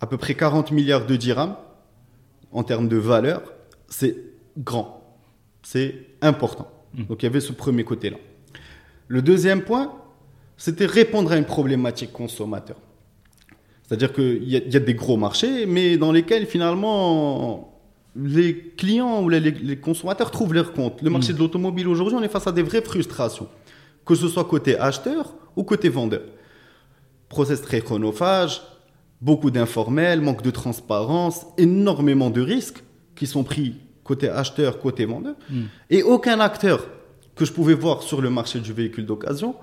à 0.00 0.06
peu 0.06 0.16
près 0.16 0.34
40 0.34 0.70
milliards 0.72 1.06
de 1.06 1.16
dirhams 1.16 1.56
en 2.52 2.62
termes 2.62 2.88
de 2.88 2.96
valeur, 2.96 3.42
c'est 3.88 4.16
grand, 4.58 5.18
c'est 5.62 5.94
important. 6.20 6.70
Mmh. 6.94 7.04
Donc 7.04 7.22
il 7.22 7.26
y 7.26 7.28
avait 7.28 7.40
ce 7.40 7.52
premier 7.52 7.84
côté-là. 7.84 8.16
Le 9.08 9.22
deuxième 9.22 9.62
point, 9.62 9.92
c'était 10.56 10.86
répondre 10.86 11.32
à 11.32 11.36
une 11.36 11.44
problématique 11.44 12.12
consommateur. 12.12 12.76
C'est-à-dire 13.82 14.12
qu'il 14.12 14.44
y, 14.44 14.56
y, 14.56 14.76
a 14.76 14.80
des 14.80 14.94
gros 14.94 15.16
marchés, 15.16 15.66
mais 15.66 15.96
dans 15.96 16.12
lesquels 16.12 16.46
finalement 16.46 17.79
les 18.16 18.74
clients 18.76 19.22
ou 19.22 19.28
les, 19.28 19.76
consommateurs 19.76 20.30
trouvent 20.30 20.54
leur 20.54 20.72
compte. 20.72 21.02
Le 21.02 21.10
marché 21.10 21.32
mm. 21.32 21.36
de 21.36 21.40
l'automobile 21.40 21.88
aujourd'hui, 21.88 22.16
on 22.18 22.22
est 22.22 22.28
face 22.28 22.46
à 22.46 22.52
des 22.52 22.62
vraies 22.62 22.82
frustrations, 22.82 23.48
que 24.04 24.14
ce 24.14 24.28
soit 24.28 24.44
côté 24.44 24.78
acheteur 24.78 25.34
ou 25.56 25.64
côté 25.64 25.88
vendeur. 25.88 26.22
Process 27.28 27.62
très 27.62 27.80
chronophage, 27.80 28.62
beaucoup 29.20 29.50
d'informels, 29.50 30.20
manque 30.20 30.42
de 30.42 30.50
transparence, 30.50 31.46
énormément 31.56 32.30
de 32.30 32.40
risques 32.40 32.82
qui 33.14 33.26
sont 33.26 33.44
pris 33.44 33.76
côté 34.02 34.28
acheteur, 34.28 34.80
côté 34.80 35.04
vendeur, 35.04 35.36
mm. 35.48 35.62
et 35.90 36.02
aucun 36.02 36.40
acteur 36.40 36.88
que 37.36 37.44
je 37.44 37.52
pouvais 37.52 37.74
voir 37.74 38.02
sur 38.02 38.20
le 38.20 38.30
marché 38.30 38.58
du 38.60 38.72
véhicule 38.72 39.06
d'occasion 39.06 39.54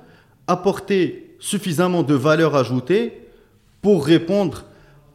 apporter 0.47 1.35
suffisamment 1.39 2.03
de 2.03 2.13
valeur 2.13 2.55
ajoutée 2.55 3.27
pour 3.81 4.05
répondre 4.05 4.65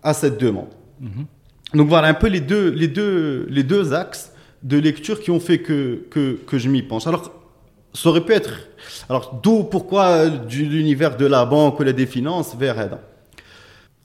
à 0.02 0.14
cette 0.14 0.38
demande. 0.38 0.68
Mm-hmm. 1.02 1.26
Donc 1.74 1.88
voilà 1.88 2.08
un 2.08 2.14
peu 2.14 2.28
les 2.28 2.40
deux, 2.40 2.70
les 2.70 2.88
deux, 2.88 3.46
les 3.50 3.62
deux 3.62 3.92
axes 3.94 4.32
de 4.62 4.78
lecture 4.78 5.20
qui 5.20 5.30
ont 5.30 5.40
fait 5.40 5.58
que, 5.58 6.06
que, 6.10 6.38
que 6.46 6.58
je 6.58 6.68
m'y 6.68 6.82
penche. 6.82 7.06
Alors, 7.06 7.32
ça 7.94 8.08
aurait 8.08 8.24
pu 8.24 8.32
être. 8.32 8.68
Alors, 9.08 9.40
d'où 9.42 9.64
pourquoi 9.64 10.28
de 10.28 10.54
l'univers 10.54 11.16
de 11.16 11.26
la 11.26 11.44
banque 11.44 11.80
ou 11.80 11.84
des 11.84 12.06
finances 12.06 12.56
vers 12.56 12.78
Adam 12.78 13.00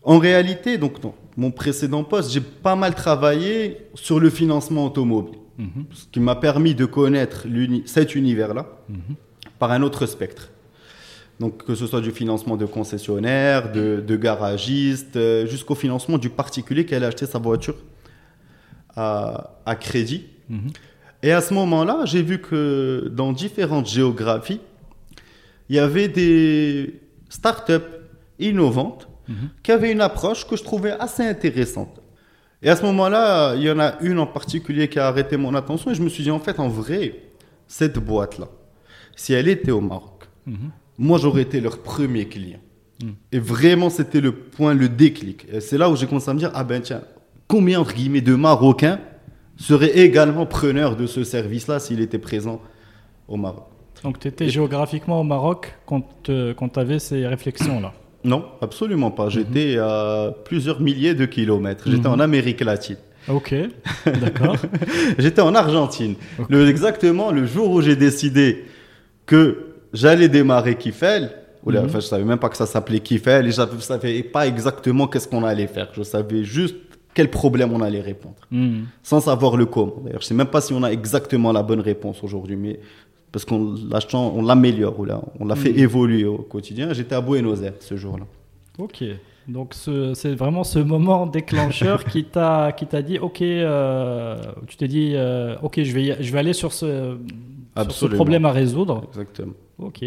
En 0.03 0.17
réalité, 0.17 0.77
donc, 0.77 0.99
dans 0.99 1.15
mon 1.35 1.51
précédent 1.51 2.03
poste, 2.03 2.31
j'ai 2.31 2.41
pas 2.41 2.75
mal 2.75 2.95
travaillé 2.95 3.77
sur 3.93 4.19
le 4.19 4.29
financement 4.29 4.85
automobile, 4.85 5.39
mm-hmm. 5.59 5.85
ce 5.93 6.05
qui 6.11 6.19
m'a 6.19 6.35
permis 6.35 6.73
de 6.75 6.85
connaître 6.85 7.45
cet 7.85 8.15
univers-là 8.15 8.65
mm-hmm. 8.91 9.15
par 9.59 9.71
un 9.71 9.83
autre 9.83 10.05
spectre. 10.05 10.49
Donc, 11.39 11.63
que 11.65 11.75
ce 11.75 11.85
soit 11.85 12.01
du 12.01 12.11
financement 12.11 12.57
de 12.57 12.65
concessionnaires, 12.65 13.71
de, 13.71 14.15
garagistes, 14.15 15.17
euh, 15.17 15.45
jusqu'au 15.45 15.75
financement 15.75 16.17
du 16.17 16.29
particulier 16.29 16.85
qui 16.85 16.95
allait 16.95 17.05
acheter 17.05 17.27
sa 17.27 17.37
voiture 17.37 17.75
à, 18.95 19.75
crédit. 19.79 20.25
Mhm. 20.49 20.71
Et 21.21 21.31
à 21.31 21.41
ce 21.41 21.53
moment-là, 21.53 22.05
j'ai 22.05 22.23
vu 22.23 22.39
que 22.41 23.11
dans 23.13 23.33
différentes 23.33 23.87
géographies, 23.87 24.61
il 25.69 25.75
y 25.75 25.79
avait 25.79 26.07
des 26.07 27.01
startups 27.29 27.93
innovantes 28.39 29.07
mhm. 29.27 29.49
qui 29.61 29.71
avaient 29.71 29.91
une 29.91 30.01
approche 30.01 30.47
que 30.47 30.55
je 30.55 30.63
trouvais 30.63 30.91
assez 30.91 31.23
intéressante. 31.23 32.01
Et 32.63 32.69
à 32.71 32.75
ce 32.75 32.81
moment-là, 32.83 33.53
il 33.55 33.61
y 33.61 33.69
en 33.69 33.79
a 33.79 33.99
une 34.01 34.17
en 34.17 34.25
particulier 34.25 34.87
qui 34.87 34.97
a 34.97 35.07
arrêté 35.07 35.37
mon 35.37 35.53
attention 35.53 35.91
et 35.91 35.95
je 35.95 36.01
me 36.01 36.09
suis 36.09 36.23
dit, 36.23 36.31
en 36.31 36.39
fait, 36.39 36.59
en 36.59 36.67
vrai, 36.67 37.13
cette 37.67 37.99
boîte-là, 37.99 38.47
si 39.15 39.33
elle 39.33 39.47
était 39.47 39.69
au 39.69 39.81
Maroc, 39.81 40.27
mhm 40.47 40.71
moi 40.97 41.17
j'aurais 41.17 41.43
été 41.43 41.59
leur 41.61 41.79
premier 41.79 42.27
client. 42.27 42.59
Hmm. 43.01 43.11
Et 43.31 43.39
vraiment, 43.39 43.89
c'était 43.89 44.21
le 44.21 44.31
point, 44.31 44.73
le 44.73 44.89
déclic. 44.89 45.45
Et 45.51 45.59
c'est 45.59 45.77
là 45.77 45.89
où 45.89 45.95
j'ai 45.95 46.07
commencé 46.07 46.29
à 46.29 46.33
me 46.33 46.39
dire, 46.39 46.51
ah 46.53 46.63
ben 46.63 46.81
tiens, 46.81 47.01
combien 47.47 47.79
entre 47.79 47.93
guillemets 47.93 48.21
de 48.21 48.35
Marocains 48.35 48.99
seraient 49.55 49.97
également 49.99 50.45
preneurs 50.45 50.95
de 50.95 51.05
ce 51.07 51.23
service-là 51.23 51.79
s'il 51.79 52.01
était 52.01 52.17
présent 52.17 52.61
au 53.27 53.37
Maroc? 53.37 53.65
Donc 54.03 54.19
tu 54.19 54.27
étais 54.27 54.49
géographiquement 54.49 55.21
au 55.21 55.23
Maroc 55.23 55.73
quand, 55.85 56.29
euh, 56.29 56.53
quand 56.53 56.69
tu 56.69 56.79
avais 56.79 56.99
ces 56.99 57.25
réflexions-là? 57.25 57.93
Non, 58.23 58.45
absolument 58.61 59.11
pas. 59.11 59.29
J'étais 59.29 59.75
mhm. 59.75 59.83
à 59.83 60.31
plusieurs 60.45 60.81
milliers 60.81 61.15
de 61.15 61.25
kilomètres. 61.25 61.85
J'étais 61.89 62.07
mhm. 62.07 62.15
en 62.15 62.19
Amérique 62.19 62.61
latine. 62.61 62.97
Ok, 63.27 63.53
d'accord. 64.05 64.55
J'étais 65.17 65.41
en 65.41 65.53
Argentine. 65.53 66.15
Le, 66.49 66.69
exactement 66.69 67.31
le 67.31 67.45
jour 67.45 67.71
où 67.71 67.81
j'ai 67.81 67.97
décidé 67.97 68.65
que 69.25 69.66
j'allais 69.93 70.29
démarrer 70.29 70.75
Kifel. 70.75 71.31
Ou 71.63 71.71
mm 71.71 71.77
enfin, 71.85 71.99
je 71.99 72.05
savais 72.05 72.23
même 72.23 72.37
pas 72.37 72.49
que 72.49 72.55
ça 72.55 72.65
s'appelait 72.65 72.99
Kifel 72.99 73.47
et 73.47 73.51
je 73.51 73.61
ne 73.61 73.79
savais 73.79 74.23
pas 74.23 74.47
exactement 74.47 75.07
qu'est-ce 75.07 75.27
qu'on 75.27 75.43
allait 75.43 75.67
faire. 75.67 75.89
Je 75.93 76.03
savais 76.03 76.43
juste 76.43 76.75
quel 77.17 77.31
problème 77.31 77.73
on 77.73 77.81
allait 77.81 77.99
répondre, 77.99 78.35
mhm. 78.51 78.85
sans 79.01 79.21
savoir 79.21 79.57
le 79.57 79.65
comment. 79.65 79.95
D'ailleurs, 80.03 80.21
je 80.21 80.27
sais 80.27 80.35
même 80.35 80.47
pas 80.47 80.61
si 80.61 80.71
on 80.73 80.83
a 80.83 80.91
exactement 80.91 81.51
la 81.51 81.63
bonne 81.63 81.79
réponse 81.79 82.23
aujourd'hui, 82.23 82.55
mais 82.55 82.79
parce 83.31 83.43
qu'on 83.43 83.75
on 84.13 84.41
l'améliore, 84.43 84.95
on 85.39 85.45
l'a 85.45 85.55
fait 85.55 85.71
mhm. 85.71 85.79
évoluer 85.79 86.25
au 86.25 86.37
quotidien. 86.37 86.93
J'étais 86.93 87.15
à 87.15 87.21
Buenos 87.21 87.63
Aires 87.63 87.73
ce 87.79 87.97
jour-là. 87.97 88.25
Ok. 88.77 89.03
Donc 89.47 89.73
c'est 89.73 90.35
vraiment 90.35 90.63
ce 90.63 90.77
moment 90.77 91.25
déclencheur 91.25 92.03
qui 92.03 92.25
t'a 92.25 92.71
qui 92.71 92.85
t'a 92.85 93.01
dit 93.01 93.17
ok 93.17 93.41
euh, 93.41 94.35
tu 94.67 94.75
t'es 94.75 94.89
dit 94.89 95.13
euh, 95.15 95.55
ok 95.63 95.81
je 95.83 95.93
vais 95.93 96.17
je 96.21 96.31
vais 96.33 96.39
aller 96.39 96.51
sur 96.51 96.73
ce, 96.73 97.17
sur 97.75 97.91
ce 97.91 98.05
problème 98.05 98.45
à 98.45 98.51
résoudre. 98.51 99.05
Exactement. 99.07 99.53
Ok. 99.79 100.03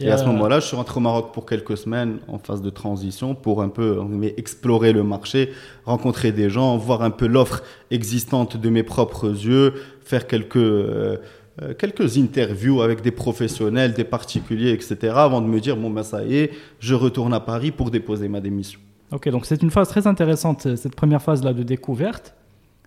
Et, 0.00 0.10
à 0.10 0.16
ce 0.16 0.24
euh, 0.24 0.26
moment-là, 0.28 0.60
je 0.60 0.66
suis 0.66 0.76
rentré 0.76 0.98
au 0.98 1.00
Maroc 1.00 1.32
pour 1.34 1.44
quelques 1.44 1.76
semaines 1.76 2.20
en 2.28 2.38
phase 2.38 2.62
de 2.62 2.70
transition 2.70 3.34
pour 3.34 3.62
un 3.62 3.68
peu 3.68 4.00
explorer 4.36 4.92
le 4.92 5.02
marché, 5.02 5.52
rencontrer 5.84 6.32
des 6.32 6.48
gens, 6.48 6.76
voir 6.78 7.02
un 7.02 7.10
peu 7.10 7.26
l'offre 7.26 7.62
existante 7.90 8.56
de 8.56 8.70
mes 8.70 8.82
propres 8.82 9.28
yeux, 9.28 9.74
faire 10.02 10.26
quelques, 10.26 10.56
euh, 10.56 11.18
euh, 11.60 11.74
quelques 11.74 12.16
interviews 12.16 12.80
avec 12.80 13.02
des 13.02 13.10
professionnels, 13.10 13.92
des 13.92 14.04
particuliers, 14.04 14.70
etc. 14.70 15.12
avant 15.16 15.42
de 15.42 15.46
me 15.46 15.60
dire, 15.60 15.76
bon 15.76 15.90
ben 15.90 16.02
ça 16.02 16.24
y 16.24 16.36
est, 16.36 16.52
je 16.78 16.94
retourne 16.94 17.34
à 17.34 17.40
Paris 17.40 17.70
pour 17.70 17.90
déposer 17.90 18.28
ma 18.28 18.40
démission. 18.40 18.80
Ok, 19.10 19.28
donc 19.28 19.44
c'est 19.44 19.62
une 19.62 19.70
phase 19.70 19.88
très 19.88 20.06
intéressante, 20.06 20.74
cette 20.76 20.96
première 20.96 21.20
phase-là 21.20 21.52
de 21.52 21.62
découverte. 21.62 22.34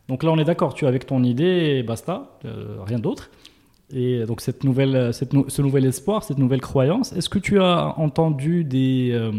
Donc 0.08 0.23
là, 0.23 0.31
on 0.31 0.38
est 0.39 0.43
d'accord, 0.43 0.73
tu 0.73 0.86
es 0.86 0.88
avec 0.88 1.05
ton 1.05 1.23
idée 1.23 1.75
et 1.77 1.84
basta, 1.84 2.38
rien 2.84 2.97
d'autre. 2.97 3.29
Et 3.93 4.25
donc 4.25 4.41
cette 4.41 4.63
nouvelle, 4.63 5.13
cette 5.13 5.31
ce 5.47 5.61
nouvel 5.61 5.85
espoir, 5.85 6.23
cette 6.23 6.39
nouvelle 6.39 6.61
croyance, 6.61 7.13
est-ce 7.13 7.29
que 7.29 7.39
tu 7.39 7.59
as 7.59 7.93
entendu 7.99 8.63
des, 8.63 9.11
euh, 9.13 9.31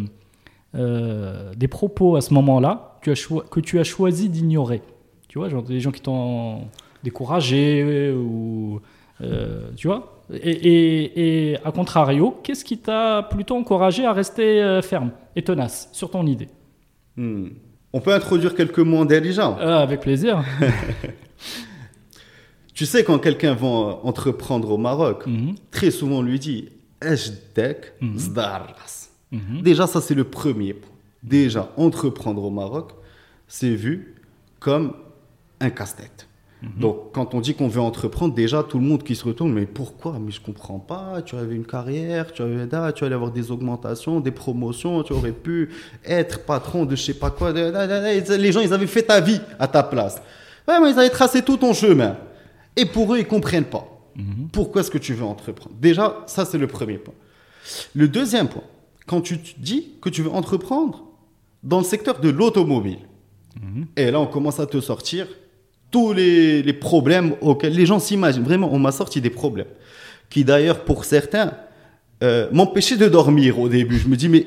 euh, 0.77 1.53
des 1.55 1.69
propos 1.69 2.17
à 2.17 2.21
ce 2.21 2.33
moment-là 2.35 2.99
que 3.03 3.61
tu 3.61 3.79
as 3.79 3.85
choisi 3.85 4.29
d'ignorer? 4.29 4.83
Tu 5.29 5.39
vois, 5.39 5.49
genre 5.49 5.63
des 5.63 5.81
gens 5.81 5.91
qui 5.91 6.01
t'ont 6.01 6.63
découragé 7.03 8.13
ou... 8.13 8.81
Euh, 9.23 9.71
tu 9.77 9.89
vois? 9.89 10.23
Et, 10.33 10.51
et, 10.51 11.51
et, 11.53 11.57
à 11.65 11.73
contrario, 11.73 12.37
qu'est-ce 12.43 12.65
qui 12.65 12.79
t'a 12.79 13.23
plutôt 13.23 13.57
encouragé 13.57 14.05
à 14.05 14.13
rester 14.13 14.81
ferme 14.83 15.11
et 15.35 15.43
tenace 15.43 15.89
sur 15.93 16.11
ton 16.11 16.27
idée? 16.27 16.49
Hmm. 17.17 17.49
On 17.93 18.01
peut 18.01 18.13
introduire 18.13 18.55
quelques 18.55 18.81
mots 18.81 19.01
intelligents 19.01 19.57
Avec 19.57 20.01
plaisir. 20.01 20.45
Tu 22.77 22.85
sais, 22.85 23.05
quand 23.05 23.19
quelqu'un 23.19 23.55
va 23.55 23.67
entreprendre 23.67 24.71
au 24.71 24.77
Maroc, 24.77 25.27
mhm. 25.27 25.55
très 25.71 25.91
souvent 25.91 26.19
on 26.19 26.23
lui 26.23 26.39
dit 26.39 26.69
mhm. 28.03 28.19
mhm. 29.33 29.63
Déjà, 29.63 29.87
ça 29.87 30.03
c'est 30.03 30.15
le 30.15 30.25
premier 30.25 30.75
point. 30.75 30.93
Déjà, 31.23 31.73
entreprendre 31.79 32.45
au 32.45 32.51
Maroc, 32.51 32.93
c'est 33.49 33.75
vu 33.75 34.15
comme 34.61 34.93
un 35.59 35.71
casse-tête. 35.71 36.29
Donc, 36.79 37.13
quand 37.13 37.35
on 37.35 37.41
dit 37.41 37.55
qu'on 37.55 37.69
veut 37.69 37.81
entreprendre, 37.81 38.35
déjà 38.35 38.65
tout 38.65 38.79
le 38.79 38.85
monde 38.85 39.05
qui 39.05 39.15
se 39.15 39.25
retourne, 39.25 39.53
mais 39.53 39.67
pourquoi? 39.67 40.19
Mais 40.19 40.33
je 40.33 40.41
comprends 40.41 40.81
pas. 40.81 41.23
Tu 41.25 41.37
avais 41.37 41.55
une 41.55 41.67
carrière, 41.67 42.33
tu 42.33 42.43
avais 42.43 42.67
tu 42.93 43.05
allais 43.05 43.15
avoir 43.15 43.31
des 43.31 43.53
augmentations, 43.53 44.19
des 44.19 44.33
promotions, 44.33 45.05
tu 45.05 45.13
aurais 45.13 45.33
pu 45.33 45.71
être 46.05 46.45
patron 46.45 46.85
de 46.85 46.97
je 46.97 47.03
sais 47.03 47.15
pas 47.15 47.31
quoi. 47.31 47.53
Les 47.53 48.53
gens, 48.53 48.61
ils 48.61 48.73
avaient 48.73 48.89
fait 48.89 49.03
ta 49.03 49.21
vie 49.21 49.41
à 49.61 49.69
ta 49.69 49.85
place. 49.85 50.21
Ouais, 50.67 50.81
mais 50.81 50.91
ils 50.91 50.99
avaient 50.99 51.11
tracé 51.11 51.43
tout 51.43 51.57
ton 51.57 51.73
chemin. 51.73 52.17
Et 52.77 52.85
pour 52.85 53.15
eux, 53.15 53.19
ils 53.19 53.27
comprennent 53.27 53.65
pas. 53.65 53.97
Mhm. 54.17 54.49
Pourquoi 54.53 54.81
est-ce 54.83 54.91
que 54.91 54.99
tu 54.99 55.15
veux 55.15 55.25
entreprendre? 55.25 55.75
Déjà, 55.81 56.23
ça, 56.27 56.45
c'est 56.45 56.59
le 56.59 56.67
premier 56.67 56.99
point. 56.99 57.15
Le 57.95 58.09
deuxième 58.09 58.49
point, 58.49 58.63
quand 59.07 59.21
tu 59.21 59.39
dis 59.59 59.95
que 60.01 60.09
tu 60.09 60.23
veux 60.23 60.31
entreprendre 60.31 61.05
dans 61.63 61.79
le 61.79 61.85
secteur 61.85 62.21
de 62.21 62.29
l'automobile, 62.29 62.99
mhm. 63.61 63.87
et 63.97 64.11
là, 64.11 64.21
on 64.21 64.27
commence 64.27 64.61
à 64.61 64.67
te 64.67 64.81
sortir 64.81 65.27
tous 65.91 66.13
les, 66.13 66.73
problèmes 66.73 67.35
auxquels 67.41 67.75
les 67.75 67.87
gens 67.87 67.99
s'imaginent. 67.99 68.43
Vraiment, 68.43 68.73
on 68.73 68.79
m'a 68.79 68.93
sorti 68.93 69.21
des 69.21 69.31
problèmes 69.31 69.69
qui, 70.29 70.45
d'ailleurs, 70.45 70.85
pour 70.85 71.05
certains, 71.05 71.53
euh, 72.23 72.49
m'empêchaient 72.53 72.97
de 72.97 73.09
dormir 73.09 73.59
au 73.59 73.69
début. 73.69 73.99
Je 73.99 74.09
me 74.09 74.17
dis, 74.17 74.29
mais 74.29 74.47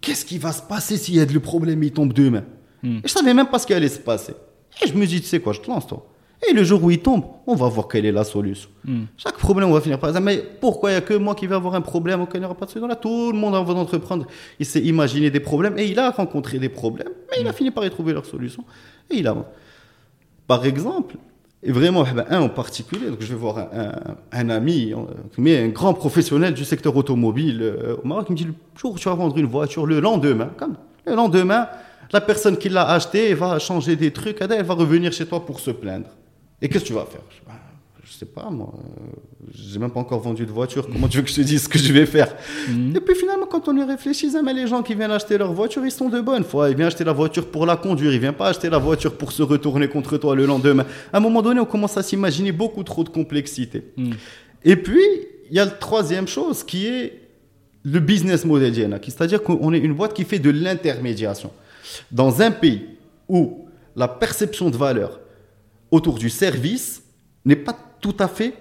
qu'est-ce 0.00 0.24
qui 0.24 0.38
va 0.38 0.52
se 0.52 0.62
passer 0.62 0.96
s'il 0.96 1.14
y 1.14 1.20
a 1.20 1.24
le 1.24 1.40
problème, 1.40 1.82
il 1.82 1.92
tombe 1.92 2.12
demain? 2.12 2.44
Mhm. 2.82 2.98
et 2.98 3.08
Je 3.08 3.12
savais 3.12 3.32
même 3.32 3.46
pas 3.46 3.58
ce 3.58 3.66
qui 3.66 3.74
allait 3.74 3.88
se 3.88 4.00
passer. 4.00 4.34
Et 4.82 4.88
je 4.88 4.94
me 4.94 5.06
dis, 5.06 5.20
tu 5.20 5.26
sais 5.26 5.40
quoi, 5.40 5.52
je 5.52 5.60
te 5.60 5.70
lance, 5.70 5.86
toi. 5.86 6.11
Et 6.48 6.52
le 6.52 6.64
jour 6.64 6.82
où 6.82 6.90
il 6.90 6.98
tombe, 6.98 7.24
on 7.46 7.54
va 7.54 7.68
voir 7.68 7.86
quelle 7.86 8.04
est 8.04 8.12
la 8.12 8.24
solution. 8.24 8.68
Hmm. 8.84 9.04
Chaque 9.16 9.36
problème, 9.36 9.68
on 9.68 9.72
va 9.72 9.80
finir 9.80 9.98
par 9.98 10.10
dire, 10.10 10.20
mais 10.20 10.42
pourquoi 10.60 10.90
il 10.90 10.94
n'y 10.94 10.98
a 10.98 11.00
que 11.02 11.14
moi 11.14 11.34
qui 11.34 11.46
vais 11.46 11.54
avoir 11.54 11.74
un 11.74 11.80
problème 11.80 12.20
auquel 12.20 12.38
il 12.38 12.40
n'y 12.40 12.46
aura 12.46 12.56
pas 12.56 12.66
de 12.66 12.70
solution 12.70 12.88
Là, 12.88 12.96
tout 12.96 13.30
le 13.32 13.38
monde 13.38 13.54
va 13.54 13.74
entreprendre. 13.74 14.26
Il 14.58 14.66
s'est 14.66 14.80
imaginé 14.80 15.30
des 15.30 15.40
problèmes 15.40 15.78
et 15.78 15.86
il 15.86 15.98
a 15.98 16.10
rencontré 16.10 16.58
des 16.58 16.68
problèmes, 16.68 17.12
mais 17.30 17.38
il 17.40 17.46
a 17.46 17.52
hmm. 17.52 17.54
fini 17.54 17.70
par 17.70 17.84
y 17.84 17.90
trouver 17.90 18.12
leur 18.12 18.26
solution. 18.26 18.64
Et 19.10 19.18
il 19.18 19.26
a. 19.26 19.36
Par 20.48 20.66
exemple, 20.66 21.16
et 21.62 21.70
vraiment, 21.70 22.04
eh 22.10 22.12
ben, 22.12 22.24
un 22.28 22.40
en 22.40 22.48
particulier, 22.48 23.06
donc 23.06 23.20
je 23.20 23.28
vais 23.28 23.38
voir 23.38 23.68
un, 24.32 24.50
ami, 24.50 24.92
mais 25.38 25.58
un 25.58 25.68
grand 25.68 25.94
professionnel 25.94 26.54
du 26.54 26.64
secteur 26.64 26.96
automobile 26.96 27.60
euh, 27.62 27.96
au 28.02 28.06
Maroc, 28.06 28.26
qui 28.26 28.32
me 28.32 28.36
dit, 28.36 28.44
le 28.44 28.54
jour 28.76 28.94
où 28.94 28.98
tu 28.98 29.08
vas 29.08 29.14
vendre 29.14 29.38
une 29.38 29.46
voiture, 29.46 29.86
le 29.86 30.00
lendemain, 30.00 30.50
comme 30.56 30.74
le 31.06 31.14
lendemain, 31.14 31.68
la 32.12 32.20
personne 32.20 32.56
qui 32.56 32.68
l'a 32.68 32.88
acheté 32.88 33.32
va 33.34 33.60
changer 33.60 33.94
des 33.94 34.12
trucs, 34.12 34.38
elle 34.40 34.64
va 34.64 34.74
revenir 34.74 35.12
chez 35.12 35.24
toi 35.24 35.46
pour 35.46 35.60
se 35.60 35.70
plaindre. 35.70 36.08
Et 36.62 36.68
qu'est-ce 36.68 36.84
que 36.84 36.88
tu 36.88 36.94
vas 36.94 37.04
faire? 37.04 37.20
Je 38.04 38.12
sais 38.12 38.26
pas, 38.26 38.50
moi, 38.50 38.72
j'ai 39.52 39.78
même 39.78 39.90
pas 39.90 40.00
encore 40.00 40.20
vendu 40.20 40.46
de 40.46 40.50
voiture. 40.50 40.86
Comment 40.86 41.08
tu 41.08 41.16
veux 41.16 41.22
que 41.24 41.30
je 41.30 41.34
te 41.34 41.40
dise 41.40 41.64
ce 41.64 41.68
que 41.68 41.78
je 41.78 41.92
vais 41.92 42.06
faire? 42.06 42.34
Mhm. 42.68 42.94
Et 42.96 43.00
puis 43.00 43.16
finalement, 43.16 43.46
quand 43.46 43.68
on 43.68 43.76
y 43.76 43.82
réfléchit, 43.82 44.30
mais 44.44 44.52
les 44.54 44.66
gens 44.66 44.82
qui 44.82 44.94
viennent 44.94 45.10
acheter 45.10 45.38
leur 45.38 45.52
voiture, 45.52 45.84
ils 45.84 45.90
sont 45.90 46.08
de 46.08 46.20
bonne 46.20 46.44
foi. 46.44 46.70
Ils 46.70 46.76
viennent 46.76 46.88
acheter 46.88 47.04
la 47.04 47.12
voiture 47.12 47.46
pour 47.46 47.66
la 47.66 47.76
conduire. 47.76 48.12
Ils 48.12 48.20
viennent 48.20 48.34
pas 48.34 48.48
acheter 48.48 48.70
la 48.70 48.78
voiture 48.78 49.14
pour 49.14 49.32
se 49.32 49.42
retourner 49.42 49.88
contre 49.88 50.18
toi 50.18 50.36
le 50.36 50.46
lendemain. 50.46 50.84
À 51.12 51.16
un 51.16 51.20
moment 51.20 51.42
donné, 51.42 51.58
on 51.58 51.64
commence 51.64 51.96
à 51.96 52.02
s'imaginer 52.02 52.52
beaucoup 52.52 52.84
trop 52.84 53.02
de 53.02 53.08
complexité. 53.08 53.82
Mhm. 53.96 54.12
Et 54.64 54.76
puis, 54.76 55.02
il 55.50 55.56
y 55.56 55.58
a 55.58 55.64
la 55.64 55.70
troisième 55.70 56.28
chose 56.28 56.62
qui 56.62 56.86
est 56.86 57.18
le 57.84 57.98
business 57.98 58.44
model 58.44 59.00
c'est-à-dire 59.02 59.42
qu'on 59.42 59.72
est 59.72 59.78
une 59.78 59.94
boîte 59.94 60.14
qui 60.14 60.24
fait 60.24 60.38
de 60.38 60.50
l'intermédiation. 60.50 61.50
Dans 62.12 62.40
un 62.40 62.52
pays 62.52 62.82
où 63.28 63.66
la 63.96 64.06
perception 64.06 64.70
de 64.70 64.76
valeur 64.76 65.18
autour 65.92 66.18
du 66.18 66.30
service 66.30 67.02
n'est 67.44 67.54
pas 67.54 67.76
tout 68.00 68.16
à 68.18 68.26
fait, 68.26 68.54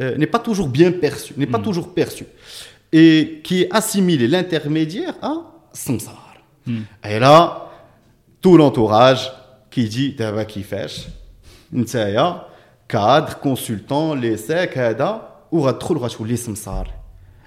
euh, 0.00 0.16
n'est 0.16 0.28
pas 0.28 0.38
toujours 0.38 0.68
bien 0.68 0.92
perçue, 0.92 1.34
n'est 1.36 1.46
pas 1.46 1.58
hmm. 1.58 1.62
toujours 1.62 1.94
perçue, 1.94 2.26
et 2.92 3.40
qui 3.42 3.62
est 3.62 3.74
assimilé 3.74 4.28
l'intermédiaire 4.28 5.14
à 5.20 5.34
samsar. 5.72 6.36
Hmm. 6.66 6.82
Et 7.02 7.18
là, 7.18 7.72
tout 8.40 8.56
l'entourage 8.56 9.32
qui 9.70 9.88
dit 9.88 10.12
d'abord 10.12 10.46
qui 10.46 10.62
fait, 10.62 11.08
cadre, 12.86 13.38
consultant, 13.40 14.14
les 14.14 14.36
secs, 14.36 14.78
ou 15.50 15.70
trop 15.72 15.94
le 15.94 16.26
les 16.28 16.36
samsar. 16.36 16.84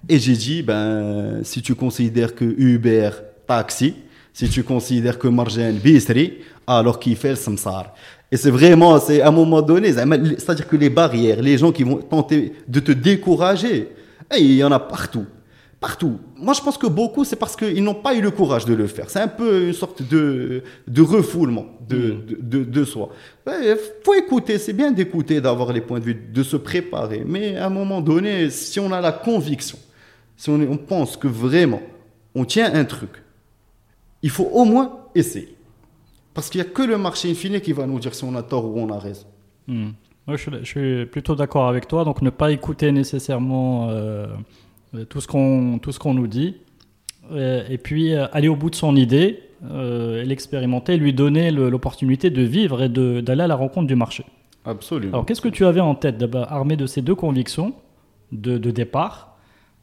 Et 0.07 0.19
j'ai 0.19 0.35
dit, 0.35 0.63
ben, 0.63 1.41
si 1.43 1.61
tu 1.61 1.75
considères 1.75 2.35
que 2.35 2.45
Uber, 2.45 3.11
taxi, 3.47 3.95
si 4.33 4.49
tu 4.49 4.63
considères 4.63 5.19
que 5.19 5.27
Marjan, 5.27 5.73
bistri, 5.73 6.39
alors 6.65 6.99
qu'il 6.99 7.15
fait 7.15 7.31
le 7.31 7.35
samsar. 7.35 7.93
Et 8.31 8.37
c'est 8.37 8.51
vraiment, 8.51 8.99
c'est 8.99 9.21
à 9.21 9.29
un 9.29 9.31
moment 9.31 9.61
donné, 9.61 9.91
c'est-à-dire 9.91 10.67
que 10.67 10.75
les 10.75 10.89
barrières, 10.89 11.41
les 11.41 11.57
gens 11.57 11.71
qui 11.71 11.83
vont 11.83 11.97
tenter 11.97 12.53
de 12.67 12.79
te 12.79 12.91
décourager, 12.91 13.89
eh, 14.35 14.39
il 14.39 14.53
y 14.53 14.63
en 14.63 14.71
a 14.71 14.79
partout. 14.79 15.25
Partout. 15.79 16.19
Moi, 16.35 16.53
je 16.53 16.61
pense 16.61 16.77
que 16.77 16.87
beaucoup, 16.87 17.23
c'est 17.23 17.37
parce 17.37 17.55
qu'ils 17.55 17.83
n'ont 17.83 17.95
pas 17.95 18.13
eu 18.13 18.21
le 18.21 18.31
courage 18.31 18.65
de 18.65 18.73
le 18.73 18.85
faire. 18.85 19.09
C'est 19.09 19.21
un 19.21 19.29
peu 19.29 19.67
une 19.67 19.73
sorte 19.73 20.03
de, 20.03 20.61
de 20.87 21.01
refoulement 21.01 21.67
de, 21.87 21.97
mm. 21.97 22.21
de, 22.41 22.63
de, 22.65 22.83
soi. 22.83 23.09
Il 23.47 23.77
faut 24.03 24.13
écouter, 24.13 24.57
c'est 24.57 24.73
bien 24.73 24.91
d'écouter, 24.91 25.39
d'avoir 25.39 25.71
les 25.71 25.81
points 25.81 25.99
de 25.99 26.05
vue, 26.05 26.13
de 26.13 26.43
se 26.43 26.57
préparer. 26.57 27.23
Mais 27.25 27.55
à 27.55 27.67
un 27.67 27.69
moment 27.69 28.01
donné, 28.01 28.49
si 28.49 28.79
on 28.79 28.91
a 28.91 28.99
la 28.99 29.13
conviction, 29.13 29.79
si 30.35 30.49
on, 30.49 30.59
on 30.61 30.77
pense 30.77 31.17
que 31.17 31.27
vraiment 31.27 31.81
on 32.35 32.45
tient 32.45 32.73
un 32.73 32.85
truc, 32.85 33.23
il 34.21 34.29
faut 34.29 34.49
au 34.53 34.65
moins 34.65 34.99
essayer. 35.15 35.55
Parce 36.33 36.49
qu'il 36.49 36.61
n'y 36.61 36.67
a 36.67 36.69
que 36.69 36.81
le 36.81 36.97
marché 36.97 37.29
infini 37.31 37.59
qui 37.61 37.73
va 37.73 37.85
nous 37.85 37.99
dire 37.99 38.13
si 38.13 38.23
on 38.23 38.35
a 38.35 38.43
tort 38.43 38.65
ou 38.65 38.79
on 38.79 38.89
a 38.89 38.99
raison. 38.99 39.27
Hmm. 39.67 39.89
je, 40.27 40.63
suis 40.63 41.05
plutôt 41.05 41.35
d'accord 41.35 41.67
avec 41.67 41.87
toi. 41.87 42.03
Donc 42.03 42.21
ne 42.21 42.29
pas 42.29 42.51
écouter 42.51 42.91
nécessairement 42.91 43.89
euh, 44.95 45.05
tout 45.05 45.21
ce 45.21 45.27
qu'on 45.27 46.13
nous 46.13 46.27
dit. 46.27 46.57
Euh, 47.31 47.63
et, 47.69 47.77
puis 47.77 48.13
euh, 48.13 48.27
aller 48.31 48.47
au 48.47 48.55
bout 48.55 48.69
de 48.69 48.75
son 48.75 48.95
idée, 48.95 49.43
l'expérimenter, 49.61 50.97
lui 50.97 51.13
donner 51.13 51.51
l'opportunité 51.51 52.29
de 52.29 52.41
vivre 52.41 52.83
et 52.83 52.89
d'aller 52.89 53.43
à 53.43 53.47
la 53.47 53.55
rencontre 53.55 53.87
du 53.87 53.95
marché. 53.95 54.25
Absolument. 54.65 55.13
Alors 55.13 55.25
qu'est-ce 55.25 55.41
que 55.41 55.49
tu 55.49 55.65
avais 55.65 55.81
en 55.81 55.95
tête 55.95 56.17
d'abord 56.17 56.51
armé 56.51 56.77
de 56.77 56.85
ces 56.85 57.01
deux 57.01 57.15
convictions 57.15 57.73
de, 58.31 58.57
de, 58.57 58.71
départ, 58.71 59.37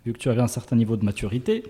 vu 0.04 0.12
que 0.12 0.18
tu 0.18 0.30
avais 0.30 0.40
un 0.40 0.48
certain 0.48 0.76
niveau 0.76 0.96
de 0.96 1.04
maturité 1.04 1.62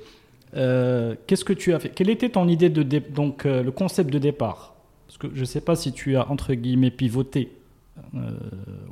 Qu'est-ce 0.52 1.44
que 1.44 1.52
tu 1.52 1.74
as 1.74 1.78
fait? 1.78 1.90
Quelle 1.90 2.10
était 2.10 2.30
ton 2.30 2.48
idée 2.48 2.70
de 2.70 2.82
donc 2.82 3.44
le 3.44 3.70
concept 3.70 4.10
de 4.10 4.18
départ? 4.18 4.76
Parce 5.06 5.18
que 5.18 5.28
je 5.34 5.40
ne 5.40 5.46
sais 5.46 5.60
pas 5.60 5.76
si 5.76 5.92
tu 5.92 6.16
as, 6.16 6.30
entre 6.30 6.54
guillemets, 6.54 6.90
pivoté, 6.90 7.52
euh, 8.14 8.30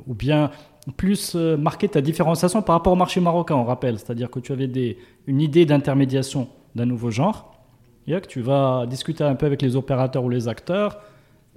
ou 0.07 0.13
bien 0.13 0.51
plus 0.97 1.33
euh, 1.35 1.57
marqué 1.57 1.87
ta 1.87 2.01
différenciation 2.01 2.61
par 2.61 2.75
rapport 2.75 2.93
au 2.93 2.95
marché 2.95 3.19
marocain, 3.19 3.55
on 3.55 3.65
rappelle. 3.65 3.99
C'est-à-dire 3.99 4.29
que 4.29 4.39
tu 4.39 4.51
avais 4.51 4.97
une 5.27 5.41
idée 5.41 5.65
d'intermédiation 5.65 6.47
d'un 6.75 6.85
nouveau 6.85 7.11
genre, 7.11 7.55
et 8.07 8.13
que 8.13 8.27
tu 8.27 8.41
vas 8.41 8.85
discuter 8.87 9.23
un 9.23 9.35
peu 9.35 9.45
avec 9.45 9.61
les 9.61 9.75
opérateurs 9.75 10.23
ou 10.23 10.29
les 10.29 10.47
acteurs. 10.47 10.99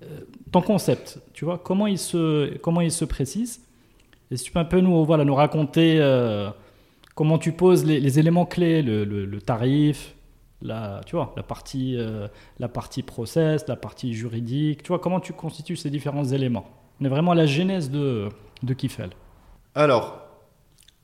Euh, 0.02 0.20
ton 0.50 0.60
concept, 0.60 1.20
tu 1.32 1.44
vois, 1.44 1.58
comment 1.58 1.86
il 1.86 1.98
se, 1.98 2.56
comment 2.58 2.80
il 2.80 2.92
se 2.92 3.04
précise? 3.04 3.60
Et 4.30 4.36
si 4.36 4.44
tu 4.44 4.52
peux 4.52 4.58
un 4.58 4.64
peu 4.64 4.80
nous, 4.80 5.04
voilà, 5.04 5.24
nous 5.24 5.34
raconter 5.34 5.98
comment 7.18 7.38
tu 7.38 7.50
poses 7.50 7.84
les, 7.84 8.18
éléments 8.20 8.46
clés, 8.46 8.80
le 8.80 9.38
tarif, 9.40 10.14
la, 10.62 11.00
tu 11.06 11.16
vois, 11.16 11.32
la 11.36 11.42
partie, 11.42 11.96
euh, 11.96 12.28
la 12.58 12.68
partie 12.68 13.02
process, 13.02 13.66
la 13.68 13.76
partie 13.76 14.14
juridique. 14.14 14.82
Tu 14.82 14.88
vois, 14.88 14.98
comment 14.98 15.20
tu 15.20 15.32
constitues 15.32 15.76
ces 15.76 15.90
différents 15.90 16.24
éléments 16.24 16.66
On 17.00 17.04
est 17.04 17.08
vraiment 17.08 17.32
à 17.32 17.34
la 17.34 17.46
genèse 17.46 17.90
de, 17.90 18.28
de 18.62 18.74
Kifel. 18.74 19.10
Alors, 19.74 20.20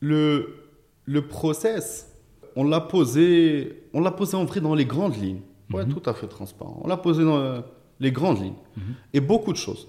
le, 0.00 0.70
le 1.04 1.26
process, 1.26 2.12
on 2.56 2.64
l'a 2.64 2.80
posé, 2.80 3.84
on 3.92 4.00
l'a 4.00 4.10
posé 4.10 4.36
en 4.36 4.44
vrai 4.44 4.60
dans 4.60 4.74
les 4.74 4.86
grandes 4.86 5.16
lignes. 5.16 5.42
Ouais, 5.72 5.84
mhm. 5.84 5.94
tout 5.94 6.08
à 6.08 6.14
fait 6.14 6.26
transparent. 6.26 6.80
On 6.84 6.88
l'a 6.88 6.96
posé 6.96 7.24
dans 7.24 7.38
euh, 7.38 7.60
les 8.00 8.12
grandes 8.12 8.42
lignes. 8.42 8.54
Mhm. 8.76 8.94
Et 9.14 9.20
beaucoup 9.20 9.52
de 9.52 9.58
choses 9.58 9.88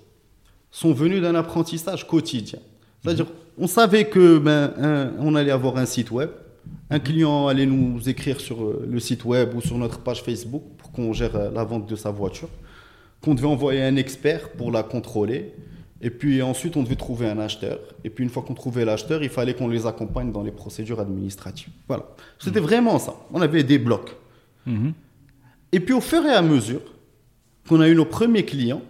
sont 0.72 0.94
venues 0.94 1.22
d'un 1.22 1.36
apprentissage 1.36 2.08
quotidien. 2.08 2.60
C'est-à-dire, 3.02 3.28
on 3.58 3.68
savait 3.68 4.06
que 4.06 4.38
ben, 4.38 5.14
on 5.20 5.36
allait 5.36 5.52
avoir 5.52 5.78
un 5.78 5.86
site 5.86 6.12
web 6.12 6.30
un 6.90 7.00
client 7.00 7.48
allait 7.48 7.66
nous 7.66 8.08
écrire 8.08 8.40
sur 8.40 8.64
euh, 8.64 8.88
le 8.90 9.00
site 9.00 9.26
web 9.26 9.54
ou 9.56 9.62
sur 9.62 9.78
notre 9.78 10.00
page 10.00 10.22
Facebook 10.22 10.64
pour 10.78 10.92
qu'on 10.92 11.14
gère 11.14 11.36
euh, 11.36 11.52
la 11.52 11.64
vente 11.64 11.88
de 11.88 11.96
sa 11.96 12.12
voiture, 12.12 12.50
qu'on 13.22 13.34
devait 13.34 13.48
envoyer 13.48 13.82
un 13.82 13.96
expert 13.96 14.52
pour 14.52 14.72
la 14.72 14.84
contrôler, 14.84 15.54
et 16.02 16.12
puis 16.12 16.42
ensuite 16.42 16.78
on 16.78 16.84
devait 16.84 16.96
trouver 16.96 17.28
un 17.28 17.40
acheteur, 17.40 17.80
et 18.04 18.10
puis 18.10 18.24
une 18.24 18.30
fois 18.30 18.44
qu'on 18.44 18.54
trouvait 18.54 18.86
l'acheteur, 18.86 19.24
il 19.24 19.30
fallait 19.30 19.56
qu'on 19.56 19.68
les 19.68 19.88
accompagne 19.88 20.32
dans 20.32 20.44
les 20.44 20.52
procédures 20.52 21.00
administratives. 21.00 21.74
Voilà, 21.88 22.04
c'était 22.38 22.60
mhm. 22.60 22.68
vraiment 22.68 23.00
ça. 23.00 23.16
On 23.34 23.42
avait 23.42 23.64
des 23.64 23.80
blocs. 23.80 24.16
Mhm. 24.66 24.94
Et 25.72 25.80
puis 25.80 25.94
au 25.94 26.02
fur 26.02 26.24
et 26.26 26.34
à 26.34 26.42
mesure 26.42 26.82
qu'on 27.68 27.82
a 27.82 27.90
eu 27.90 27.96
nos 27.96 28.06
premiers 28.06 28.46
clients, 28.46 28.84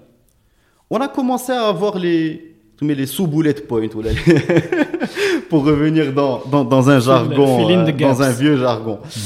on 0.90 1.00
a 1.00 1.08
commencé 1.08 1.54
à 1.54 1.68
avoir 1.68 1.98
les, 1.98 2.55
tu 2.78 2.86
mets 2.86 2.96
les 2.96 3.06
sous-bullet 3.06 3.54
points, 3.54 3.88
pour 5.50 5.66
revenir 5.66 6.14
dans, 6.14 6.42
dans, 6.46 6.64
dans 6.64 6.90
un 6.90 7.00
jargon, 7.00 7.70
euh, 7.70 7.92
dans 7.92 8.22
un 8.22 8.32
vieux 8.32 8.58
jargon. 8.58 9.00
Mhm. 9.04 9.22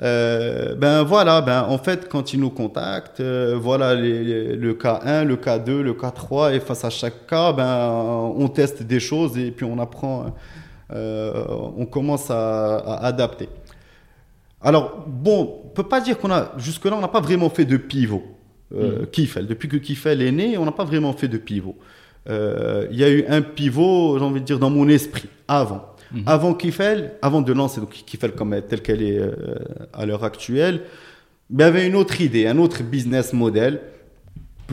Euh, 0.00 0.74
ben 0.76 1.02
voilà, 1.02 1.40
ben 1.40 1.66
en 1.68 1.78
fait, 1.78 2.08
quand 2.08 2.32
ils 2.32 2.38
nous 2.38 2.50
contactent, 2.50 3.20
euh, 3.20 3.58
voilà 3.60 3.94
les, 3.94 4.54
le 4.54 4.74
cas 4.74 5.00
1, 5.04 5.24
le 5.24 5.36
cas 5.36 5.58
2, 5.58 5.82
le 5.82 5.94
cas 5.94 6.12
3, 6.12 6.54
et 6.54 6.60
face 6.60 6.84
à 6.84 6.90
chaque 6.90 7.26
cas, 7.26 7.52
ben 7.52 7.90
on 8.36 8.48
teste 8.48 8.82
des 8.82 9.00
choses 9.00 9.36
et 9.36 9.50
puis 9.50 9.64
on 9.64 9.78
apprend, 9.78 10.34
on 10.90 11.86
commence 11.86 12.30
à, 12.30 12.76
à, 12.76 13.06
adapter. 13.06 13.48
Alors 14.60 15.04
bon, 15.06 15.62
on 15.64 15.68
peut 15.68 15.82
pas 15.82 16.00
dire 16.00 16.18
qu'on 16.18 16.30
a 16.30 16.52
jusque-là, 16.58 16.96
on 16.96 17.00
n'a 17.00 17.08
pas 17.08 17.20
vraiment 17.20 17.50
fait 17.50 17.64
de 17.64 17.76
pivot. 17.76 18.22
Euh, 18.74 19.06
mhm. 19.06 19.46
Depuis 19.46 19.68
que 19.68 19.76
Kifel 19.76 20.20
est 20.22 20.32
né, 20.32 20.58
on 20.58 20.64
n'a 20.64 20.72
pas 20.72 20.84
vraiment 20.84 21.12
fait 21.12 21.28
de 21.28 21.38
pivot. 21.38 21.76
Euh, 22.28 22.86
il 22.90 22.98
y 22.98 23.04
a 23.04 23.10
eu 23.10 23.24
un 23.28 23.42
pivot, 23.42 24.18
j'ai 24.18 24.24
envie 24.24 24.40
de 24.40 24.46
dire, 24.46 24.58
dans 24.58 24.70
mon 24.70 24.88
esprit, 24.88 25.28
avant. 25.46 25.94
Mhm. 26.12 26.22
Avant 26.26 26.54
Kifel, 26.54 27.12
avant 27.22 27.42
de 27.42 27.52
lancer 27.52 27.80
donc 27.80 27.90
Kifel 27.90 28.32
comme 28.32 28.58
telle 28.68 28.82
qu'elle 28.82 29.02
est 29.02 29.18
euh, 29.18 29.34
à 29.92 30.06
l'heure 30.06 30.24
actuelle, 30.24 30.82
il 31.50 31.60
y 31.60 31.62
avait 31.62 31.86
une 31.86 31.96
autre 31.96 32.20
idée, 32.20 32.46
un 32.46 32.58
autre 32.58 32.82
business 32.82 33.32
model 33.32 33.80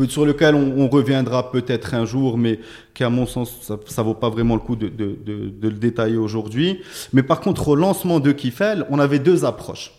sur 0.09 0.25
lequel 0.25 0.55
on, 0.55 0.89
reviendra 0.89 1.51
peut-être 1.51 1.93
un 1.93 2.05
jour, 2.05 2.37
mais 2.37 2.59
qui 2.93 3.03
à 3.03 3.09
mon 3.09 3.25
sens, 3.25 3.61
ça, 3.61 3.77
ne 4.01 4.05
vaut 4.05 4.13
pas 4.13 4.29
vraiment 4.29 4.55
le 4.55 4.59
coup 4.59 4.75
de, 4.75 4.89
de, 4.89 5.17
de, 5.25 5.49
de 5.49 5.69
le 5.69 5.75
détailler 5.75 6.17
aujourd'hui. 6.17 6.81
Mais 7.13 7.23
par 7.23 7.39
contre, 7.39 7.69
au 7.69 7.75
lancement 7.75 8.19
de 8.19 8.33
Kifel, 8.33 8.85
on 8.89 8.99
avait 8.99 9.19
deux 9.19 9.45
approches. 9.45 9.93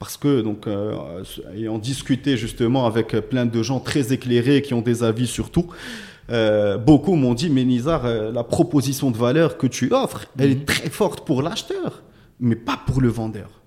Parce 0.00 0.16
que, 0.16 0.40
donc, 0.40 0.66
euh, 0.66 1.22
ayant 1.54 1.78
discuté 1.78 2.36
justement 2.36 2.86
avec 2.86 3.12
plein 3.28 3.46
de 3.46 3.62
gens 3.62 3.80
très 3.80 4.12
éclairés 4.12 4.62
qui 4.62 4.74
ont 4.74 4.80
des 4.80 5.04
avis 5.04 5.26
sur 5.26 5.50
tout, 5.50 5.66
euh, 6.30 6.78
beaucoup 6.78 7.14
m'ont 7.16 7.34
dit, 7.34 7.50
mais 7.50 7.64
Nizar, 7.64 8.04
euh, 8.04 8.30
la 8.30 8.44
proposition 8.44 9.10
de 9.10 9.16
valeur 9.16 9.58
que 9.58 9.66
tu 9.66 9.92
offres, 9.92 10.26
elle 10.38 10.52
est 10.52 10.54
mhm. 10.56 10.64
très 10.64 10.88
forte 10.90 11.26
pour 11.26 11.42
l'acheteur, 11.42 12.02
mais 12.38 12.56
pas 12.56 12.78
pour 12.86 13.00
le 13.00 13.08
vendeur. 13.08 13.62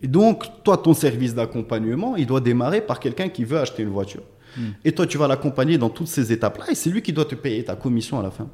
Et 0.00 0.08
donc, 0.08 0.44
toi, 0.64 0.76
ton 0.76 0.94
service 0.94 1.34
d'accompagnement, 1.34 2.16
il 2.16 2.26
doit 2.26 2.40
démarrer 2.40 2.80
par 2.80 3.00
quelqu'un 3.00 3.28
qui 3.28 3.44
veut 3.44 3.58
acheter 3.58 3.82
une 3.82 3.90
voiture. 3.90 4.22
Mhm. 4.56 4.74
Et 4.84 4.92
toi, 4.92 5.06
tu 5.06 5.16
vas 5.16 5.28
l'accompagner 5.28 5.78
dans 5.78 5.90
toutes 5.90 6.08
ces 6.08 6.32
étapes-là, 6.32 6.66
et 6.70 6.74
c'est 6.74 6.90
lui 6.90 7.00
qui 7.00 7.12
doit 7.12 7.24
te 7.24 7.34
payer 7.34 7.64
ta 7.64 7.76
commission 7.76 8.18
à 8.18 8.22
la 8.22 8.30
fin. 8.30 8.48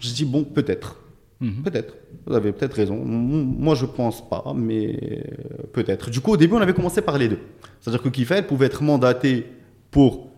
Je 0.00 0.12
dis, 0.12 0.24
bon, 0.24 0.44
peut-être. 0.44 0.96
Mhm. 1.40 1.62
Peut-être. 1.62 1.94
Vous 2.26 2.34
avez 2.34 2.52
peut-être 2.52 2.74
raison. 2.74 2.96
Moi, 2.96 3.74
je 3.74 3.86
pense 3.86 4.28
pas, 4.28 4.52
mais 4.54 4.98
euh, 5.02 5.62
peut-être. 5.72 6.10
Du 6.10 6.20
coup, 6.20 6.32
au 6.32 6.36
début, 6.36 6.54
on 6.54 6.60
avait 6.60 6.74
commencé 6.74 7.00
par 7.02 7.18
les 7.18 7.28
deux. 7.28 7.38
C'est-à-dire 7.80 8.02
que 8.02 8.08
Kifel 8.08 8.46
pouvait 8.46 8.66
être 8.66 8.82
mandaté 8.82 9.46
pour 9.90 10.29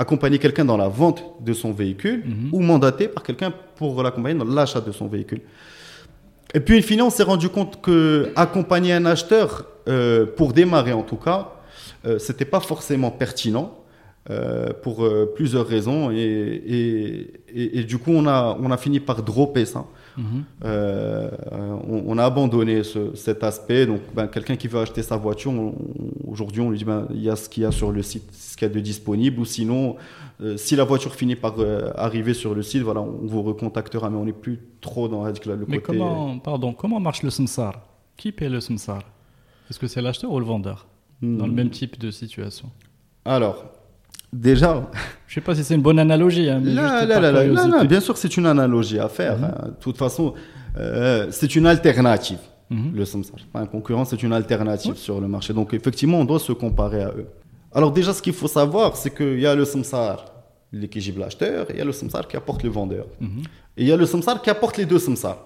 accompagner 0.00 0.38
quelqu'un 0.38 0.64
dans 0.64 0.76
la 0.76 0.88
vente 0.88 1.22
de 1.40 1.52
son 1.52 1.72
véhicule 1.72 2.24
mhm. 2.24 2.48
ou 2.52 2.60
mandaté 2.60 3.06
par 3.06 3.22
quelqu'un 3.22 3.52
pour 3.76 4.02
l'accompagner 4.02 4.38
dans 4.38 4.44
l'achat 4.44 4.80
de 4.80 4.92
son 4.92 5.06
véhicule. 5.06 5.42
Et 6.54 6.60
puis, 6.60 6.82
finalement, 6.82 7.08
on 7.08 7.10
s'est 7.10 7.22
rendu 7.22 7.48
compte 7.48 7.80
que 7.80 8.32
accompagner 8.34 8.92
un 8.92 9.06
acheteur, 9.06 9.66
euh, 9.88 10.26
pour 10.26 10.52
démarrer 10.52 10.92
en 10.92 11.02
tout 11.02 11.16
cas, 11.16 11.52
euh, 12.04 12.18
c'était 12.18 12.44
pas 12.44 12.60
forcément 12.60 13.10
pertinent. 13.10 13.76
pour 14.82 14.96
plusieurs 15.34 15.66
raisons. 15.66 16.10
Et, 16.12 17.42
et, 17.78 17.82
du 17.84 17.98
coup, 17.98 18.12
on 18.12 18.26
a, 18.28 18.56
on 18.64 18.70
a 18.70 18.76
fini 18.76 19.00
par 19.00 19.22
dropper 19.22 19.64
ça. 19.64 19.82
Mhm. 20.20 20.44
Euh, 20.64 21.30
on, 21.88 22.18
a 22.18 22.24
abandonné 22.24 22.82
cet 23.14 23.42
aspect. 23.42 23.86
Donc, 23.86 24.00
ben, 24.14 24.26
quelqu'un 24.26 24.56
qui 24.56 24.68
veut 24.68 24.78
acheter 24.78 25.02
sa 25.02 25.16
voiture, 25.16 25.52
aujourd'hui, 26.26 26.60
on 26.60 26.70
lui 26.70 26.78
dit 26.78 26.84
ben, 26.84 27.06
il 27.10 27.22
y 27.22 27.30
a 27.30 27.36
ce 27.36 27.48
qu'il 27.48 27.62
y 27.62 27.66
a 27.66 27.70
sur 27.70 27.90
le 27.90 28.02
site, 28.02 28.30
ce 28.32 28.56
qu'il 28.56 28.68
y 28.68 28.70
a 28.70 28.74
de 28.74 28.80
disponible. 28.80 29.40
Ou 29.40 29.44
sinon, 29.44 29.96
euh, 30.42 30.56
si 30.56 30.76
la 30.76 30.84
voiture 30.84 31.14
finit 31.14 31.36
par 31.36 31.54
euh, 31.58 31.90
arriver 31.94 32.34
sur 32.34 32.54
le 32.54 32.62
site, 32.62 32.82
voilà, 32.82 33.00
on 33.00 33.26
vous 33.26 33.42
recontactera. 33.42 34.10
Mais 34.10 34.18
on 34.18 34.26
n'est 34.26 34.32
plus 34.32 34.60
trop 34.80 35.08
dans 35.08 35.24
le 35.24 35.32
côté. 35.32 35.64
Mais 35.68 35.80
comment, 35.80 36.38
pardon, 36.38 36.74
comment 36.74 37.00
marche 37.00 37.22
le 37.22 37.30
samsar 37.30 37.80
Qui 38.16 38.32
paie 38.32 38.50
le 38.50 38.60
samsar 38.60 39.02
Est-ce 39.70 39.78
que 39.78 39.86
c'est 39.86 40.02
l'acheteur 40.02 40.30
ou 40.30 40.38
le 40.38 40.46
vendeur? 40.46 40.86
Dans 41.22 41.46
le 41.46 41.52
hmm. 41.52 41.54
même 41.54 41.70
type 41.70 41.98
de 41.98 42.10
situation 42.10 42.70
Alors, 43.26 43.64
Déjà. 44.32 44.90
Je 45.26 45.34
sais 45.34 45.40
pas 45.40 45.54
si 45.54 45.64
c'est 45.64 45.74
une 45.74 45.82
bonne 45.82 45.98
analogie. 45.98 46.48
Hein, 46.48 46.60
bien 47.84 48.00
sûr, 48.00 48.16
c'est 48.16 48.36
une 48.36 48.46
analogie 48.46 48.98
à 48.98 49.08
faire. 49.08 49.38
Mhm. 49.38 49.44
Hein. 49.44 49.68
De 49.68 49.74
toute 49.80 49.96
façon, 49.96 50.34
euh, 50.78 51.26
c'est 51.30 51.54
une 51.56 51.66
alternative. 51.66 52.38
Mhm. 52.70 52.92
Le 52.94 53.04
samsar. 53.04 53.36
Un 53.54 53.66
concurrent, 53.66 54.04
c'est 54.04 54.22
une 54.22 54.32
alternative 54.32 54.94
sur 54.94 55.20
le 55.20 55.26
marché. 55.26 55.52
Donc, 55.52 55.74
effectivement, 55.74 56.20
on 56.20 56.24
doit 56.24 56.38
se 56.38 56.52
comparer 56.52 57.02
à 57.02 57.08
eux. 57.08 57.26
Alors, 57.72 57.90
déjà, 57.90 58.12
ce 58.12 58.22
qu'il 58.22 58.32
faut 58.32 58.48
savoir, 58.48 58.96
c'est 58.96 59.14
qu'il 59.14 59.40
y 59.40 59.46
a 59.46 59.54
le 59.56 59.64
samsar, 59.64 60.24
l'équilibre 60.72 61.20
l'acheteur, 61.20 61.68
et 61.70 61.74
il 61.74 61.78
y 61.78 61.82
a 61.82 61.84
le 61.84 61.92
samsar 61.92 62.28
qui 62.28 62.36
apporte 62.36 62.62
le 62.62 62.70
vendeur. 62.70 63.06
Mhm. 63.20 63.42
Et 63.76 63.82
il 63.82 63.88
y 63.88 63.92
a 63.92 63.96
le 63.96 64.06
samsar 64.06 64.40
qui 64.40 64.50
apporte 64.50 64.76
les 64.76 64.86
deux 64.86 65.00
samsars. 65.00 65.38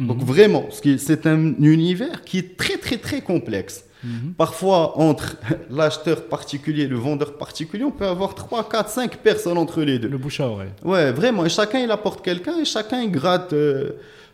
Donc, 0.00 0.18
vraiment, 0.24 0.64
c'est 0.70 1.26
un 1.26 1.54
univers 1.60 2.22
qui 2.24 2.38
est 2.38 2.56
très, 2.56 2.78
très, 2.78 2.96
très 2.96 3.20
complexe. 3.20 3.84
Mhm. 4.04 4.34
Parfois, 4.36 4.98
entre 4.98 5.36
l'acheteur 5.70 6.24
particulier 6.26 6.84
et 6.84 6.88
le 6.88 6.96
vendeur 6.96 7.36
particulier, 7.36 7.84
on 7.84 7.90
peut 7.90 8.06
avoir 8.06 8.34
3, 8.34 8.68
4, 8.68 8.90
5 8.90 9.16
personnes 9.18 9.58
entre 9.58 9.82
les 9.82 9.98
deux. 9.98 10.08
Le 10.08 10.18
bouche 10.18 10.40
à 10.40 10.48
oreille. 10.48 10.72
Ouais, 10.84 11.12
vraiment. 11.12 11.44
Et 11.44 11.48
chacun, 11.48 11.78
il 11.78 11.90
apporte 11.90 12.24
quelqu'un 12.24 12.58
et 12.58 12.64
chacun, 12.64 13.02
il 13.02 13.10
gratte 13.10 13.52
euh, 13.52 13.92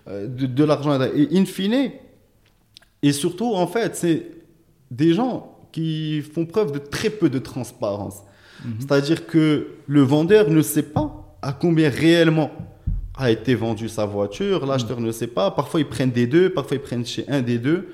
euh, 0.09 0.27
de, 0.27 0.65
l'argent. 0.65 0.99
Et 1.15 1.29
in 1.33 1.45
fine, 1.45 1.93
et 3.03 3.13
surtout, 3.13 3.55
en 3.55 3.67
fait, 3.67 3.97
c'est 3.97 4.27
des 4.91 5.13
gens 5.13 5.57
qui 5.71 6.23
font 6.23 6.47
preuve 6.47 6.73
de 6.73 6.79
très 6.79 7.11
peu 7.11 7.29
de 7.29 7.39
transparence. 7.39 8.23
Mhm. 8.65 8.75
C'est-à-dire 8.81 9.27
que 9.27 9.69
le 9.87 10.03
vendeur 10.03 10.51
ne 10.51 10.63
sait 10.63 10.83
pas 10.83 11.37
à 11.43 11.53
combien 11.53 11.91
réellement 11.91 12.51
a 13.17 13.31
été 13.31 13.55
vendue 13.55 13.89
sa 13.89 14.07
voiture, 14.07 14.65
l'acheteur 14.65 14.99
mhm. 14.99 15.07
ne 15.07 15.13
sait 15.13 15.27
pas. 15.27 15.51
Parfois, 15.51 15.81
ils 15.81 15.87
prennent 15.87 16.11
des 16.11 16.27
deux, 16.27 16.51
parfois, 16.51 16.79
ils 16.79 16.83
prennent 16.83 17.05
chez 17.05 17.25
un 17.29 17.43
des 17.43 17.59
deux. 17.59 17.89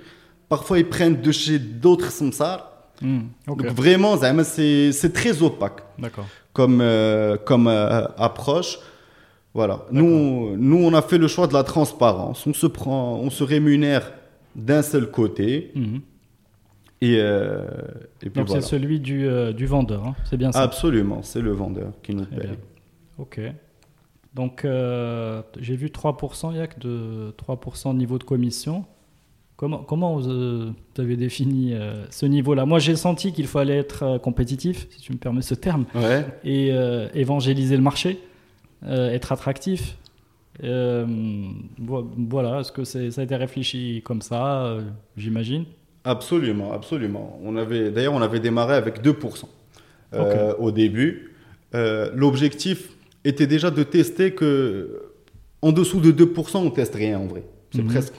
Parfois, 0.48 0.78
ils 0.78 0.88
prennent 0.88 1.20
de 1.20 1.32
chez 1.32 1.58
d'autres 1.58 2.10
samsars. 2.10 2.70
Hmm, 3.00 3.22
Donc 3.46 3.64
vraiment, 3.64 4.16
c'est 4.44 5.12
très 5.12 5.42
opaque 5.42 5.82
comme, 6.52 6.80
euh, 6.80 7.36
comme 7.36 7.66
euh, 7.66 8.06
approche. 8.16 8.78
Voilà. 9.52 9.84
Nous, 9.90 10.56
nous, 10.56 10.78
on 10.78 10.94
a 10.94 11.02
fait 11.02 11.18
le 11.18 11.28
choix 11.28 11.46
de 11.46 11.52
la 11.52 11.62
transparence. 11.62 12.46
On 12.46 12.54
se, 12.54 12.66
prend, 12.66 13.16
on 13.16 13.30
se 13.30 13.44
rémunère 13.44 14.12
d'un 14.56 14.82
seul 14.82 15.10
côté. 15.10 15.72
Hmm. 15.74 15.98
Et, 17.00 17.18
euh, 17.18 17.66
et 18.22 18.30
puis 18.30 18.40
Donc 18.40 18.48
c'est 18.48 18.62
celui 18.62 18.98
du, 18.98 19.28
du 19.52 19.66
vendeur, 19.66 20.06
hein. 20.06 20.14
c'est 20.24 20.38
bien 20.38 20.52
ça 20.52 20.62
Absolument, 20.62 21.22
c'est 21.22 21.42
le 21.42 21.50
vendeur 21.50 21.92
qui 22.02 22.14
nous 22.14 22.24
paye. 22.24 22.56
Ok. 23.18 23.40
Donc 24.32 24.66
j'ai 25.60 25.76
vu 25.76 25.88
3%, 25.88 26.52
il 26.52 26.56
y 26.56 26.60
a 26.60 26.66
que 26.66 26.80
de 26.80 27.34
3% 27.46 27.94
niveau 27.94 28.16
de 28.16 28.24
commission. 28.24 28.86
Comment, 29.56 30.16
vous, 30.16 30.74
avez 30.98 31.16
défini 31.16 31.74
euh, 31.74 32.04
ce 32.10 32.26
niveau-là? 32.26 32.66
Moi, 32.66 32.80
j'ai 32.80 32.96
senti 32.96 33.32
qu'il 33.32 33.46
fallait 33.46 33.78
être 33.78 34.02
euh, 34.02 34.18
compétitif, 34.18 34.88
si 34.90 35.00
tu 35.00 35.12
me 35.12 35.18
permets 35.18 35.42
ce 35.42 35.54
terme, 35.54 35.84
et 36.44 36.70
euh, 36.72 37.08
évangéliser 37.14 37.76
le 37.76 37.82
marché, 37.82 38.20
être 38.86 39.32
attractif. 39.32 39.96
voilà, 40.60 42.60
est-ce 42.60 42.72
que 42.72 42.84
ça 42.84 42.98
a 42.98 43.24
été 43.24 43.36
réfléchi 43.36 44.02
comme 44.04 44.22
ça, 44.22 44.76
j'imagine? 45.16 45.64
Absolument, 46.02 46.72
absolument. 46.72 47.38
On 47.42 47.56
avait, 47.56 47.90
d'ailleurs, 47.90 48.12
on 48.12 48.22
avait 48.22 48.40
démarré 48.40 48.74
avec 48.74 49.02
2% 49.02 49.44
au 50.58 50.70
début. 50.72 51.32
L'objectif 51.72 52.90
était 53.24 53.46
déjà 53.46 53.70
de 53.70 53.84
tester 53.84 54.32
que 54.32 55.10
en 55.62 55.72
dessous 55.72 56.00
de 56.00 56.12
2%, 56.12 56.58
on 56.58 56.70
teste 56.70 56.94
rien 56.94 57.18
en 57.18 57.26
vrai. 57.26 57.44
C'est 57.74 57.82
mhm. 57.82 57.88
presque, 57.88 58.14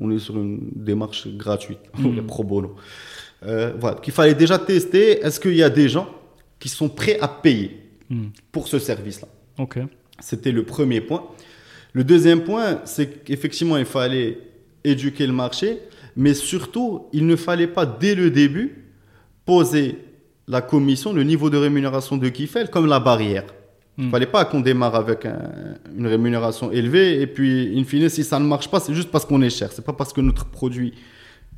on, 0.00 0.10
est 0.10 0.18
sur 0.18 0.36
une 0.36 0.70
démarche 0.74 1.28
gratuite, 1.28 1.80
mmh. 1.98 2.22
pro 2.22 2.44
bono. 2.44 2.76
Euh, 3.42 3.74
voilà, 3.78 3.98
qu'il 3.98 4.14
fallait 4.14 4.34
déjà 4.34 4.58
tester, 4.58 5.20
est-ce 5.20 5.38
qu'il 5.38 5.54
y 5.54 5.62
a 5.62 5.68
des 5.68 5.88
gens 5.90 6.08
qui 6.58 6.70
sont 6.70 6.88
prêts 6.88 7.18
à 7.20 7.28
payer 7.28 7.78
mhm. 8.08 8.30
pour 8.50 8.68
ce 8.68 8.78
service-là? 8.78 9.28
Ok. 9.58 9.78
C'était 10.18 10.52
le 10.52 10.64
premier 10.64 11.02
point. 11.02 11.24
Le 11.92 12.04
deuxième 12.04 12.42
point, 12.42 12.80
c'est 12.84 13.22
qu'effectivement, 13.24 13.76
il 13.76 13.84
fallait 13.84 14.38
éduquer 14.82 15.26
le 15.26 15.34
marché, 15.34 15.78
mais 16.16 16.32
surtout, 16.32 17.06
il 17.12 17.26
ne 17.26 17.36
fallait 17.36 17.66
pas 17.66 17.84
dès 17.84 18.14
le 18.14 18.30
début 18.30 18.84
poser 19.44 19.98
la 20.48 20.62
commission, 20.62 21.12
le 21.12 21.22
niveau 21.22 21.50
de 21.50 21.58
rémunération 21.58 22.16
de 22.16 22.28
Kiffel 22.30 22.70
comme 22.70 22.86
la 22.86 23.00
barrière. 23.00 23.44
Il 23.98 24.04
ne 24.04 24.08
hmm. 24.08 24.10
fallait 24.10 24.26
pas 24.26 24.44
qu'on 24.44 24.60
démarre 24.60 24.94
avec 24.94 25.26
une 25.96 26.06
rémunération 26.06 26.70
élevée 26.70 27.22
et 27.22 27.26
puis, 27.26 27.78
in 27.78 27.84
fine, 27.84 28.08
si 28.10 28.24
ça 28.24 28.38
ne 28.38 28.44
marche 28.44 28.68
pas, 28.70 28.78
c'est 28.78 28.94
juste 28.94 29.10
parce 29.10 29.24
qu'on 29.24 29.40
est 29.40 29.50
cher. 29.50 29.72
C'est 29.72 29.84
pas 29.84 29.94
parce 29.94 30.12
que 30.12 30.20
notre 30.20 30.44
produit 30.44 30.92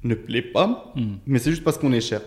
ne 0.04 0.14
plaît 0.14 0.42
pas, 0.42 0.92
hmm. 0.94 1.16
mais 1.26 1.40
c'est 1.40 1.50
juste 1.50 1.64
parce 1.64 1.78
qu'on 1.78 1.92
est 1.92 2.00
cher. 2.00 2.20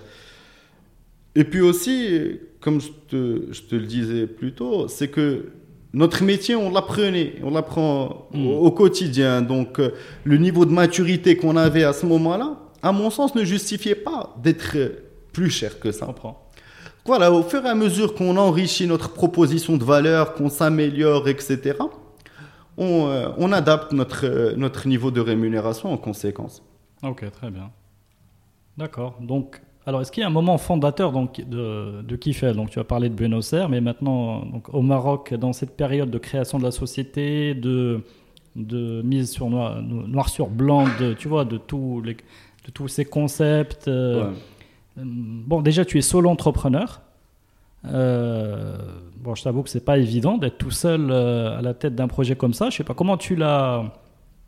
Et 1.34 1.46
puis 1.46 1.62
aussi, 1.62 2.40
comme 2.60 2.82
je 2.82 2.90
te, 3.08 3.54
je 3.54 3.62
te 3.62 3.76
le 3.76 3.86
disais 3.86 4.28
plus 4.28 4.52
tôt, 4.52 4.90
c'est 4.90 5.08
que 5.08 5.46
notre 5.94 6.24
métier, 6.24 6.56
on 6.56 6.70
l'apprenait, 6.70 7.36
on 7.42 7.52
l'apprend 7.52 8.28
au, 8.34 8.38
hmm. 8.38 8.48
au, 8.48 8.72
quotidien. 8.72 9.42
Donc, 9.42 9.80
euh, 9.80 9.92
le 10.26 10.38
niveau 10.38 10.66
de 10.66 10.72
maturité 10.72 11.38
qu'on 11.38 11.56
avait 11.56 11.86
à 11.86 11.94
ce 11.94 12.06
moment-là, 12.06 12.58
à 12.84 12.92
mon 12.92 13.10
sens, 13.10 13.34
ne 13.34 13.46
justifiait 13.46 13.96
pas 13.96 14.36
d'être 14.44 14.76
plus 15.32 15.50
cher 15.50 15.80
que 15.80 15.94
ça. 15.94 16.06
On 16.10 16.14
prend 16.14 16.51
voilà, 17.06 17.32
au 17.32 17.44
fur 17.44 17.66
et 17.66 17.70
à 17.70 17.76
mesure 17.76 18.14
qu'on 18.14 18.38
enrichit 18.38 18.88
notre 18.88 19.14
proposition 19.14 19.78
de 19.78 19.84
valeur, 19.84 20.34
qu'on 20.34 20.50
s'améliore, 20.50 21.28
etc., 21.28 21.76
euh, 22.80 23.32
on, 23.38 23.52
adapte 23.52 23.92
notre, 23.92 24.26
euh, 24.26 24.56
notre 24.56 24.88
niveau 24.88 25.12
de 25.12 25.22
rémunération 25.22 25.92
en 25.92 25.98
conséquence. 25.98 26.64
Ok, 27.04 27.30
très 27.32 27.52
bien. 27.52 27.70
D'accord. 28.78 29.18
Donc, 29.22 29.62
alors, 29.86 30.02
est-ce 30.02 30.12
qu'il 30.12 30.22
y 30.22 30.24
a 30.24 30.28
un 30.28 30.32
moment 30.32 30.58
fondateur 30.58 31.12
donc, 31.12 31.42
de, 31.42 32.02
de 32.02 32.16
Kifel 32.16 32.56
Donc, 32.56 32.70
tu 32.70 32.80
as 32.80 32.84
parlé 32.84 33.10
de 33.10 33.16
Buenos 33.16 33.54
Aires, 33.54 33.70
mais 33.70 33.82
maintenant, 33.82 34.46
donc, 34.46 34.74
au 34.74 34.82
Maroc, 34.82 35.34
dans 35.34 35.54
cette 35.54 35.76
période 35.76 36.10
de 36.10 36.18
création 36.18 36.60
de 36.60 36.64
la 36.64 36.72
société, 36.72 37.56
de, 37.56 38.02
de 38.56 39.02
mise 39.02 39.32
sur 39.32 39.50
noir, 39.50 39.82
noir 39.82 40.30
sur 40.30 40.48
blanc, 40.48 40.86
de, 41.00 41.14
tu 41.14 41.28
vois, 41.28 41.46
de, 41.46 41.58
tous 41.58 42.02
les, 42.02 42.14
de 42.14 42.72
tous 42.74 42.88
ces 42.88 43.06
concepts. 43.06 43.88
Euh, 43.88 44.26
euh, 44.26 44.32
bon, 44.98 45.62
déjà, 45.62 45.86
tu 45.86 45.98
es 45.98 46.02
solo 46.02 46.30
entrepreneur. 46.30 47.02
Euh, 47.86 48.78
bon, 49.18 49.36
je 49.36 49.44
t'avoue 49.44 49.64
que 49.64 49.70
c'est 49.70 49.86
pas 49.86 49.98
évident 49.98 50.38
d'être 50.38 50.58
tout 50.58 50.72
seul 50.72 51.10
euh, 51.10 51.58
à 51.58 51.62
la 51.62 51.74
tête 51.74 51.96
d'un 51.96 52.08
projet 52.08 52.36
comme 52.36 52.54
ça. 52.54 52.70
Je 52.70 52.78
sais 52.78 52.84
pas 52.84 52.94
comment 52.94 53.18
tu 53.18 53.36
l'as, 53.36 53.84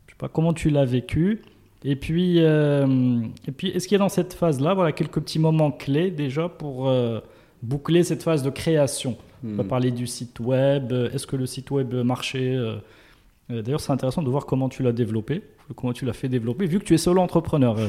je 0.06 0.12
sais 0.12 0.18
pas 0.18 0.28
comment 0.28 0.52
tu 0.52 0.70
l'as 0.70 0.84
vécu. 0.84 1.42
Et 1.86 1.96
puis, 1.96 2.38
et 2.38 3.52
puis, 3.54 3.68
est-ce 3.68 3.86
qu'il 3.86 3.94
y 3.94 3.96
a 3.96 3.98
dans 3.98 4.08
cette 4.08 4.32
phase-là, 4.32 4.72
voilà, 4.72 4.92
quelques 4.92 5.20
petits 5.20 5.38
moments 5.38 5.70
clés 5.70 6.10
déjà 6.10 6.48
pour 6.48 6.90
boucler 7.62 8.04
cette 8.04 8.22
phase 8.22 8.42
de 8.42 8.48
création? 8.48 9.18
On 9.44 9.56
va 9.56 9.64
hmm. 9.64 9.68
parler 9.68 9.90
du 9.90 10.06
site 10.06 10.40
web. 10.40 10.92
Est-ce 11.12 11.26
que 11.26 11.36
le 11.36 11.44
site 11.44 11.70
web 11.70 11.92
marchait 11.94 12.56
D'ailleurs, 13.50 13.80
c'est 13.80 13.92
intéressant 13.92 14.22
de 14.22 14.30
voir 14.30 14.46
comment 14.46 14.70
tu 14.70 14.82
l'as 14.82 14.92
développé 14.92 15.42
comment 15.72 15.92
tu 15.92 16.04
l'as 16.04 16.12
fait 16.12 16.28
développer, 16.28 16.66
vu 16.66 16.78
que 16.78 16.84
tu 16.84 16.94
es 16.94 16.98
solo 16.98 17.20
entrepreneur. 17.20 17.78
Euh, 17.78 17.88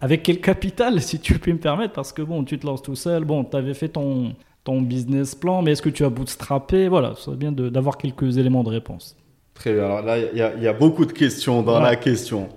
avec 0.00 0.22
quel 0.22 0.40
capital, 0.40 1.00
si 1.00 1.20
tu 1.20 1.38
peux 1.38 1.52
me 1.52 1.58
permettre, 1.58 1.92
parce 1.92 2.12
que 2.12 2.22
bon, 2.22 2.44
tu 2.44 2.58
te 2.58 2.66
lances 2.66 2.82
tout 2.82 2.96
seul, 2.96 3.24
bon, 3.24 3.44
tu 3.44 3.56
avais 3.56 3.74
fait 3.74 3.88
ton, 3.88 4.34
ton 4.64 4.82
business 4.82 5.34
plan, 5.34 5.62
mais 5.62 5.72
est-ce 5.72 5.82
que 5.82 5.90
tu 5.90 6.04
as 6.04 6.10
bootstrappé? 6.10 6.88
Voilà, 6.88 7.14
ça 7.14 7.22
serait 7.22 7.36
bien 7.36 7.52
d'avoir 7.52 7.98
quelques 7.98 8.38
éléments 8.38 8.64
de 8.64 8.70
réponse. 8.70 9.16
Très 9.54 9.74
bien. 9.74 9.84
Alors 9.84 10.02
là, 10.02 10.18
il 10.18 10.36
y, 10.62 10.66
a 10.66 10.72
beaucoup 10.72 11.04
de 11.04 11.12
questions 11.12 11.62
dans 11.62 11.80
la 11.80 11.96
question. 11.96 12.48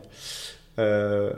Euh, 0.78 1.32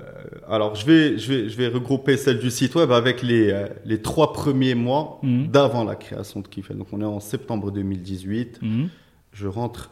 alors, 0.49 0.75
je 0.75 0.85
vais, 0.85 1.17
je, 1.17 1.31
vais, 1.31 1.49
je 1.49 1.57
vais 1.57 1.67
regrouper 1.67 2.17
celle 2.17 2.39
du 2.39 2.49
site 2.49 2.75
web 2.75 2.91
avec 2.91 3.21
les, 3.21 3.51
euh, 3.51 3.67
les 3.85 4.01
trois 4.01 4.33
premiers 4.33 4.75
mois 4.75 5.19
mhm. 5.23 5.47
d'avant 5.47 5.83
la 5.83 5.95
création 5.95 6.39
de 6.39 6.47
Kifel. 6.47 6.77
Donc, 6.77 6.87
on 6.91 7.01
est 7.01 7.05
en 7.05 7.19
septembre 7.19 7.71
2018. 7.71 8.61
Mhm. 8.61 8.89
Je 9.33 9.47
rentre 9.47 9.91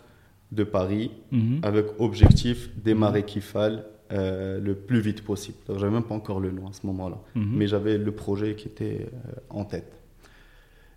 de 0.55 0.63
Paris 0.63 1.11
mhm. 1.31 1.59
avec 1.63 1.85
objectif 1.99 2.69
démarrer 2.77 3.21
mhm. 3.21 3.25
Kifal 3.25 3.85
euh, 4.11 4.59
le 4.59 4.75
plus 4.75 4.99
vite 4.99 5.23
possible. 5.23 5.57
Je 5.67 5.73
n'avais 5.73 5.89
même 5.89 6.03
pas 6.03 6.15
encore 6.15 6.39
le 6.39 6.51
nom 6.51 6.67
à 6.67 6.73
ce 6.73 6.85
moment-là, 6.87 7.17
mhm. 7.35 7.51
mais 7.55 7.67
j'avais 7.67 7.97
le 7.97 8.11
projet 8.11 8.55
qui 8.55 8.67
était 8.67 9.07
euh, 9.13 9.31
en 9.49 9.65
tête. 9.65 9.99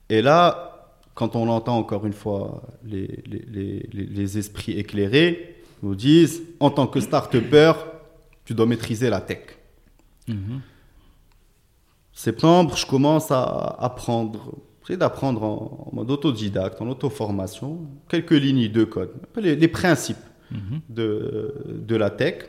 Et 0.09 0.23
là, 0.23 0.97
quand 1.15 1.37
on 1.37 1.49
entend 1.49 1.77
encore 1.77 2.07
une 2.07 2.13
fois 2.13 2.63
les, 2.85 3.23
les, 3.27 3.89
les, 3.93 4.39
esprits 4.39 4.73
éclairés, 4.73 5.57
nous 5.83 5.95
disent 5.95 6.43
en 6.61 6.71
tant 6.71 6.87
que 6.87 7.01
start-upper, 7.01 7.73
tu 8.45 8.55
dois 8.55 8.67
maîtriser 8.67 9.11
la 9.11 9.21
tech. 9.21 9.59
Septembre, 12.13 12.77
je 12.77 12.87
commence 12.87 13.31
à 13.31 13.43
apprendre 13.81 14.55
J'ai 14.89 14.97
d'apprendre 14.97 15.43
en, 15.43 15.91
mode 15.93 16.11
autodidacte, 16.11 16.81
en 16.81 16.89
auto-formation, 16.89 17.81
quelques 18.09 18.31
lignes 18.31 18.69
de 18.69 18.85
code, 18.85 19.11
les, 19.37 19.69
principes 19.69 20.17
mhm. 20.51 20.81
de, 20.89 21.55
de 21.87 21.97
la 21.97 22.09
tech. 22.09 22.49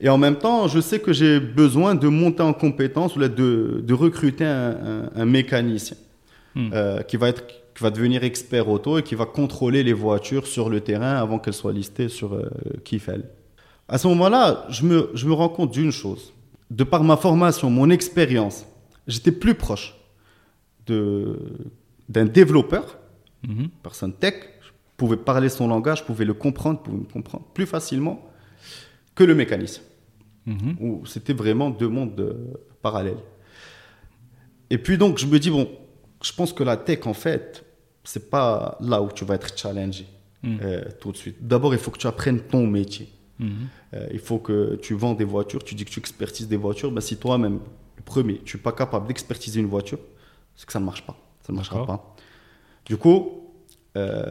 Et 0.00 0.08
en 0.08 0.18
même 0.18 0.36
temps, 0.36 0.66
je 0.66 0.80
sais 0.80 0.98
que 0.98 1.12
j'ai 1.12 1.38
besoin 1.38 1.94
de 1.94 2.08
monter 2.08 2.42
en 2.42 2.52
compétence 2.52 3.14
ou 3.14 3.20
de, 3.20 3.28
de 3.84 3.94
recruter 3.94 4.44
un, 4.44 5.24
mécanicien 5.24 5.96
hmm. 6.54 6.70
euh, 6.72 7.02
qui, 7.02 7.16
va 7.16 7.28
être, 7.28 7.44
qui 7.46 7.82
va 7.82 7.90
devenir 7.90 8.22
expert 8.22 8.68
auto 8.68 8.98
et 8.98 9.02
qui 9.02 9.16
va 9.16 9.26
contrôler 9.26 9.82
les 9.82 9.92
voitures 9.92 10.46
sur 10.46 10.70
le 10.70 10.80
terrain 10.80 11.16
avant 11.16 11.40
qu'elles 11.40 11.54
soient 11.54 11.72
listées 11.72 12.08
sur 12.08 12.34
euh, 12.34 12.48
Kifel. 12.84 13.24
À 13.88 13.98
ce 13.98 14.06
moment-là, 14.06 14.66
je 14.68 14.84
me, 14.84 15.10
je 15.14 15.26
me 15.26 15.32
rends 15.32 15.48
compte 15.48 15.72
d'une 15.72 15.90
chose. 15.90 16.32
De 16.70 16.84
par 16.84 17.02
ma 17.02 17.16
formation, 17.16 17.68
mon 17.68 17.90
expérience, 17.90 18.66
j'étais 19.08 19.32
plus 19.32 19.54
proche 19.54 19.97
d'un 20.90 22.24
développeur, 22.24 22.98
mhm. 23.46 23.68
personne 23.82 24.12
tech. 24.12 24.34
Je 24.60 24.70
pouvais 24.96 25.16
parler 25.16 25.48
son 25.48 25.68
langage, 25.68 25.98
je 25.98 26.04
pouvais 26.04 26.24
le 26.24 26.34
comprendre, 26.34 26.80
pouvais 26.80 26.98
me 26.98 27.04
comprendre 27.04 27.44
plus 27.54 27.66
facilement 27.66 28.28
que 29.14 29.24
le 29.24 29.34
mécanisme. 29.34 29.82
Mhm. 30.46 30.76
Où 30.80 31.06
c'était 31.06 31.34
vraiment 31.34 31.70
deux 31.70 31.88
mondes 31.88 32.18
euh, 32.18 32.54
parallèles. 32.80 33.22
Et 34.70 34.78
puis 34.78 34.96
donc, 34.96 35.18
je 35.18 35.26
me 35.26 35.38
dis, 35.38 35.50
bon, 35.50 35.68
je 36.22 36.32
pense 36.32 36.52
que 36.52 36.62
la 36.62 36.76
tech, 36.76 37.06
en 37.06 37.14
fait, 37.14 37.64
c'est 38.02 38.30
pas 38.30 38.78
là 38.80 39.02
où 39.02 39.12
tu 39.12 39.24
vas 39.24 39.34
être 39.34 39.56
challengé 39.56 40.06
mhm. 40.42 40.58
euh, 40.62 40.84
tout 41.00 41.12
de 41.12 41.16
suite. 41.16 41.36
D'abord, 41.46 41.74
il 41.74 41.80
faut 41.80 41.90
que 41.90 41.98
tu 41.98 42.06
apprennes 42.06 42.40
ton 42.40 42.66
métier. 42.66 43.08
Euh, 43.40 44.06
il 44.12 44.18
faut 44.18 44.38
que 44.38 44.76
tu 44.82 44.94
vends 44.94 45.14
des 45.14 45.24
voitures, 45.24 45.62
tu 45.62 45.74
dis 45.74 45.84
que 45.84 45.90
tu 45.90 46.00
expertises 46.00 46.48
des 46.48 46.56
voitures. 46.56 46.90
Ben, 46.90 47.00
si 47.00 47.16
toi-même, 47.16 47.60
le 47.96 48.02
premier, 48.02 48.38
tu 48.44 48.56
n'es 48.56 48.62
pas 48.62 48.72
capable 48.72 49.06
d'expertiser 49.06 49.60
une 49.60 49.66
voiture, 49.66 49.98
c'est 50.58 50.66
que 50.66 50.72
ça 50.72 50.80
ne 50.80 50.84
marche 50.84 51.02
pas. 51.02 51.16
Ça 51.46 51.52
ne 51.52 51.56
marchera 51.56 51.86
pas. 51.86 52.14
Du 52.84 52.96
coup, 52.96 53.44
euh, 53.96 54.24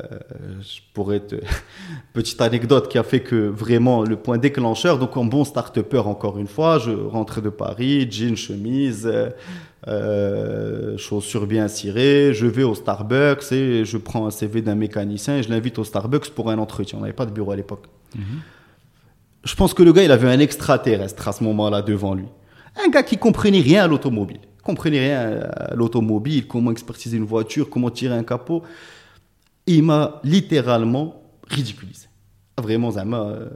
je 0.59 0.81
pourrais 0.93 1.21
te... 1.21 1.35
Petite 2.13 2.41
anecdote 2.41 2.89
qui 2.89 2.97
a 2.97 3.03
fait 3.03 3.21
que 3.21 3.47
vraiment 3.47 4.03
le 4.03 4.17
point 4.17 4.37
déclencheur, 4.37 4.99
donc 4.99 5.15
en 5.15 5.23
bon 5.23 5.45
start-upper 5.45 5.99
encore 5.99 6.37
une 6.37 6.47
fois, 6.47 6.79
je 6.79 6.91
rentre 6.91 7.39
de 7.39 7.49
Paris, 7.49 8.11
jean, 8.11 8.35
chemise, 8.35 9.09
euh, 9.87 10.97
chaussures 10.97 11.47
bien 11.47 11.69
cirées, 11.69 12.33
je 12.33 12.45
vais 12.45 12.63
au 12.63 12.75
Starbucks 12.75 13.53
et 13.53 13.85
je 13.85 13.97
prends 13.97 14.27
un 14.27 14.31
CV 14.31 14.61
d'un 14.61 14.75
mécanicien 14.75 15.37
et 15.37 15.43
je 15.43 15.49
l'invite 15.49 15.79
au 15.79 15.85
Starbucks 15.85 16.29
pour 16.31 16.51
un 16.51 16.57
entretien. 16.57 16.99
On 16.99 17.01
n'avait 17.03 17.13
pas 17.13 17.25
de 17.25 17.31
bureau 17.31 17.51
à 17.51 17.55
l'époque. 17.55 17.85
Mhm. 18.15 18.41
Je 19.45 19.55
pense 19.55 19.73
que 19.73 19.81
le 19.81 19.93
gars, 19.93 20.03
il 20.03 20.11
avait 20.11 20.27
un 20.27 20.39
extraterrestre 20.39 21.25
à 21.25 21.31
ce 21.31 21.41
moment-là 21.45 21.81
devant 21.81 22.15
lui. 22.15 22.27
Un 22.85 22.89
gars 22.89 23.03
qui 23.03 23.17
comprenait 23.17 23.61
rien 23.61 23.85
à 23.85 23.87
l'automobile. 23.87 24.41
Comprenait 24.67 24.99
rien 24.99 25.41
à 25.49 25.73
l'automobile, 25.75 26.45
comment 26.45 26.71
expertiser 26.71 27.17
une 27.17 27.23
voiture, 27.23 27.69
comment 27.69 27.89
tirer 27.89 28.15
un 28.15 28.23
capot 28.23 28.63
il 29.67 29.83
m'a 29.83 30.19
littéralement 30.23 31.21
ridiculisé. 31.47 32.07
Vraiment, 32.59 32.91
euh, 32.97 33.49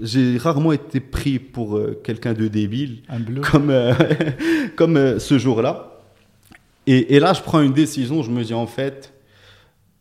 j'ai 0.00 0.38
rarement 0.38 0.72
été 0.72 1.00
pris 1.00 1.38
pour 1.38 1.76
euh, 1.76 2.00
quelqu'un 2.02 2.32
de 2.32 2.48
débile, 2.48 3.02
comme, 3.50 3.68
euh, 3.68 3.92
comme 4.76 4.96
euh, 4.96 5.18
ce 5.18 5.38
jour-là. 5.38 5.90
Et, 6.86 7.18
là, 7.18 7.32
je 7.32 7.40
prends 7.40 7.60
une 7.62 7.72
décision, 7.72 8.22
je 8.22 8.30
me 8.30 8.44
dis 8.44 8.52
en 8.52 8.66
fait, 8.66 9.14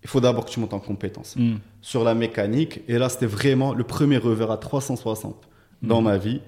il 0.03 0.09
faut 0.09 0.19
d'abord 0.19 0.45
que 0.45 0.51
tu 0.51 0.59
montes 0.59 0.73
en 0.73 0.79
compétence 0.79 1.35
hmm. 1.37 1.55
sur 1.81 2.03
la 2.03 2.13
mécanique. 2.13 2.81
Et 2.89 2.97
là, 2.97 3.07
c'était 3.07 3.25
vraiment 3.25 3.73
le 3.73 3.85
premier 3.85 4.17
revers 4.17 4.51
à 4.51 4.57
360 4.57 5.35
dans 5.81 6.01
hmm. 6.01 6.03
ma 6.03 6.17
vie. 6.17 6.41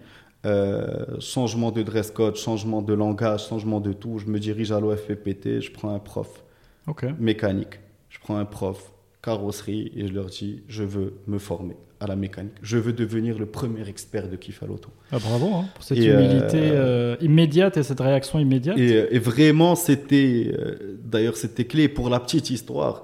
Changement 1.19 1.71
de 1.71 1.81
dress 1.81 2.11
code, 2.11 2.35
changement 2.35 2.81
de 2.81 2.93
langage, 2.93 3.47
changement 3.47 3.79
de 3.79 3.93
tout. 3.93 4.19
Je 4.19 4.27
me 4.27 4.39
dirige 4.39 4.71
à 4.71 4.79
l'OFPPT, 4.79 5.59
je 5.61 5.71
prends 5.71 5.93
un 5.93 5.99
prof 5.99 6.43
mécanique 7.19 7.79
je 8.15 8.19
prends 8.21 8.37
un 8.37 8.45
prof 8.45 8.91
carrosserie 9.21 9.91
et 9.95 10.07
je 10.07 10.13
leur 10.13 10.27
dis 10.27 10.63
je 10.67 10.83
veux 10.83 11.15
me 11.27 11.37
former 11.37 11.75
à 11.99 12.07
la 12.07 12.15
mécanique. 12.15 12.53
Je 12.61 12.77
veux 12.77 12.93
devenir 12.93 13.37
le 13.39 13.45
premier 13.45 13.87
expert 13.87 14.29
de 14.29 14.35
kiff 14.35 14.61
à 14.61 14.65
l'auto. 14.65 14.89
Ah, 15.11 15.17
bravo 15.19 15.53
hein, 15.53 15.65
pour 15.73 15.83
cette 15.83 15.97
humilité 15.97 16.57
euh, 16.57 17.15
euh, 17.15 17.17
immédiate 17.21 17.77
et 17.77 17.83
cette 17.83 18.01
réaction 18.01 18.37
immédiate. 18.37 18.77
Et, 18.77 19.17
vraiment, 19.17 19.75
c'était 19.75 20.51
euh, 20.53 20.97
d'ailleurs 21.03 21.37
c'était 21.37 21.65
clé 21.65 21.87
pour 21.87 22.09
la 22.09 22.19
petite 22.19 22.49
histoire. 22.49 23.03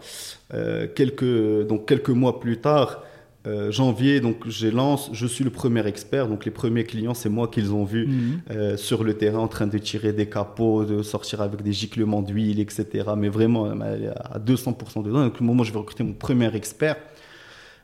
quelques 0.96 1.68
donc 1.68 1.88
quelques 1.88 2.10
mois 2.10 2.40
plus 2.40 2.58
tard, 2.58 3.04
euh, 3.48 3.72
janvier, 3.72 4.20
donc 4.20 4.48
je 4.48 4.68
lance, 4.68 5.10
je 5.14 5.26
suis 5.26 5.44
le 5.44 5.50
premier 5.50 5.86
expert, 5.88 6.28
donc 6.28 6.46
les 6.46 6.52
premiers 6.52 6.84
clients, 6.84 7.16
c'est 7.16 7.30
moi 7.30 7.48
qu'ils 7.48 7.74
ont 7.74 7.86
vu 7.86 8.06
mhm. 8.06 8.42
euh, 8.52 8.78
sur 8.78 9.04
le 9.04 9.16
terrain 9.16 9.40
en 9.40 9.48
train 9.48 9.66
de 9.66 9.78
tirer 9.80 10.14
des 10.14 10.28
capots, 10.28 10.86
de 10.86 11.02
sortir 11.02 11.42
avec 11.42 11.64
des 11.64 11.74
giclements 11.74 12.22
d'huile, 12.22 12.60
etc. 12.60 13.06
Mais 13.18 13.30
vraiment 13.30 13.66
à 13.66 14.38
200% 14.38 15.04
dedans. 15.04 15.24
Donc, 15.26 15.42
au 15.42 15.44
moment 15.44 15.62
où 15.62 15.66
je 15.66 15.72
vais 15.72 15.80
recruter 15.80 16.04
mon 16.04 16.14
premier 16.14 16.56
expert, 16.56 16.98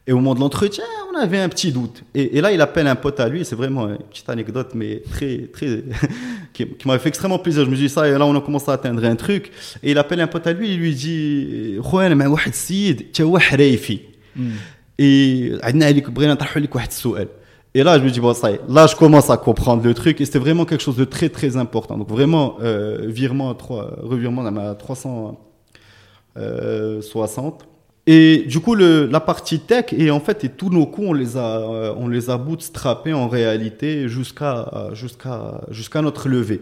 et 0.06 0.14
au 0.14 0.18
moment 0.18 0.36
de 0.36 0.40
l'entretien, 0.40 0.86
on 1.12 1.18
avait 1.18 1.40
un 1.40 1.50
petit 1.50 1.72
doute. 1.72 2.04
Et, 2.14 2.40
là, 2.40 2.54
il 2.54 2.62
appelle 2.62 2.88
un 2.88 2.96
pote 2.96 3.20
à 3.20 3.28
lui, 3.28 3.44
c'est 3.44 3.58
vraiment 3.58 3.90
une 3.90 3.98
petite 3.98 4.30
anecdote, 4.30 4.72
mais 4.74 5.02
très, 5.12 5.50
très, 5.52 5.84
qui, 6.54 6.66
m'a 6.86 6.98
fait 6.98 7.10
extrêmement 7.10 7.40
plaisir. 7.40 7.66
Je 7.66 7.70
me 7.70 7.76
dis 7.76 7.90
ça, 7.90 8.08
et 8.08 8.12
là, 8.12 8.26
on 8.26 8.36
a 8.36 8.40
commencé 8.40 8.72
à 8.72 8.76
atteindre 8.76 9.04
un 9.04 9.16
truc. 9.18 9.52
Et 9.84 9.92
il 9.92 9.98
appelle 9.98 10.22
un 10.22 10.28
pote 10.28 10.48
à 10.48 10.54
lui, 10.54 10.72
il 10.72 10.80
lui 10.80 10.96
dit, 10.96 11.76
et 15.00 15.54
et 17.78 17.84
là, 17.84 18.00
je 18.00 18.04
me 18.04 18.10
dis, 18.10 18.20
bon, 18.20 18.34
ça 18.34 18.50
y 18.50 18.56
est, 18.56 18.62
là, 18.68 18.88
je 18.88 18.96
commence 18.96 19.30
à 19.30 19.38
comprendre 19.38 19.84
le 19.84 19.94
truc. 19.94 20.20
Et 20.20 20.26
c'était 20.26 20.40
vraiment 20.40 20.66
quelque 20.66 20.82
chose 20.82 20.96
de 20.96 21.06
très, 21.06 21.30
très 21.30 21.58
important. 21.58 21.96
Donc, 21.96 22.10
vraiment, 22.10 22.58
euh, 22.62 23.12
3, 23.54 24.00
revirement 24.02 24.44
à 24.46 24.74
360. 24.74 25.38
Euh, 26.38 27.02
et 28.08 28.46
du 28.48 28.62
coup, 28.62 28.74
la 28.74 29.20
partie 29.20 29.60
tech, 29.60 29.86
et 29.92 30.10
en 30.10 30.20
fait, 30.20 30.44
et 30.44 30.50
tous 30.50 30.72
nos 30.72 30.88
coûts, 30.88 31.04
on 31.08 31.14
les 31.14 31.38
a, 31.38 31.60
euh, 31.60 31.94
on 31.98 32.08
les 32.08 32.32
a 32.32 32.38
en 33.14 33.28
réalité 33.28 34.08
jusqu'à 34.10 34.90
jusqu'à 34.94 35.62
jusqu'à 35.70 36.02
notre 36.02 36.30
levée. 36.30 36.62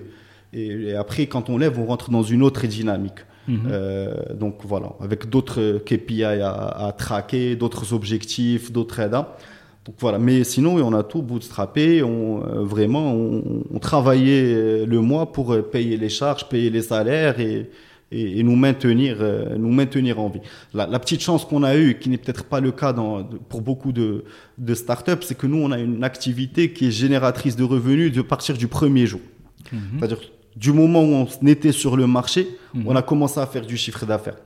Et, 0.52 0.96
après, 0.96 1.28
quand 1.28 1.50
on 1.50 1.58
lève, 1.58 1.80
on 1.80 1.86
rentre 1.86 2.10
dans 2.10 2.24
une 2.24 2.44
autre 2.44 2.68
dynamique. 2.68 3.20
Mhm. 3.48 3.60
Euh, 3.70 4.14
donc 4.34 4.58
voilà, 4.64 4.94
avec 5.00 5.30
d'autres 5.30 5.80
KPI 5.86 6.24
à, 6.24 6.52
à 6.52 6.92
traquer, 6.92 7.56
d'autres 7.56 7.94
objectifs, 7.94 8.72
d'autres 8.72 9.00
aides. 9.00 9.12
Donc 9.12 9.96
voilà, 10.00 10.18
mais 10.18 10.44
sinon 10.44 10.78
on 10.78 10.94
a 10.94 11.04
tout 11.04 11.22
bootstrappé, 11.22 12.02
on, 12.02 12.44
euh, 12.44 12.64
vraiment 12.64 13.14
on, 13.14 13.78
travaillait 13.80 14.84
le 14.86 15.00
mois 15.00 15.32
pour 15.32 15.56
payer 15.70 15.96
les 15.96 16.10
charges, 16.10 16.50
payer 16.50 16.72
les 16.72 16.82
salaires 16.82 17.40
et, 17.40 17.70
et, 18.12 18.44
nous 18.44 18.56
maintenir, 18.56 19.18
euh, 19.20 19.56
nous 19.58 19.72
maintenir 19.72 20.20
en 20.20 20.30
vie. 20.30 20.42
La, 20.74 20.88
la 20.88 21.00
petite 21.00 21.22
chance 21.22 21.46
qu'on 21.46 21.64
a 21.64 21.76
eue, 21.76 21.98
qui 22.00 22.10
n'est 22.10 22.18
peut-être 22.18 22.46
pas 22.46 22.60
le 22.60 22.72
cas 22.72 22.94
dans, 22.94 23.24
pour 23.24 23.62
beaucoup 23.62 23.92
de, 23.92 24.26
de 24.58 24.74
startups, 24.74 25.22
c'est 25.22 25.38
que 25.38 25.48
nous 25.48 25.58
on 25.58 25.72
a 25.72 25.80
une 25.80 26.04
activité 26.04 26.72
qui 26.72 26.88
est 26.88 26.92
génératrice 26.92 27.56
de 27.56 27.64
revenus 27.64 28.12
de 28.12 28.22
partir 28.22 28.58
du 28.58 28.68
premier 28.68 29.06
jour. 29.06 29.22
Mhm. 29.72 29.80
C'est-à-dire 30.00 30.20
du 30.56 30.72
moment 30.72 31.04
où 31.04 31.28
on 31.42 31.48
était 31.48 31.72
sur 31.72 31.98
le 31.98 32.08
marché, 32.08 32.48
mhm. 32.74 32.88
on 32.88 32.96
a 32.96 33.02
commencé 33.02 33.40
à 33.40 33.46
faire 33.46 33.66
du 33.66 33.78
chiffre 33.78 34.06
d'affaires. 34.06 34.38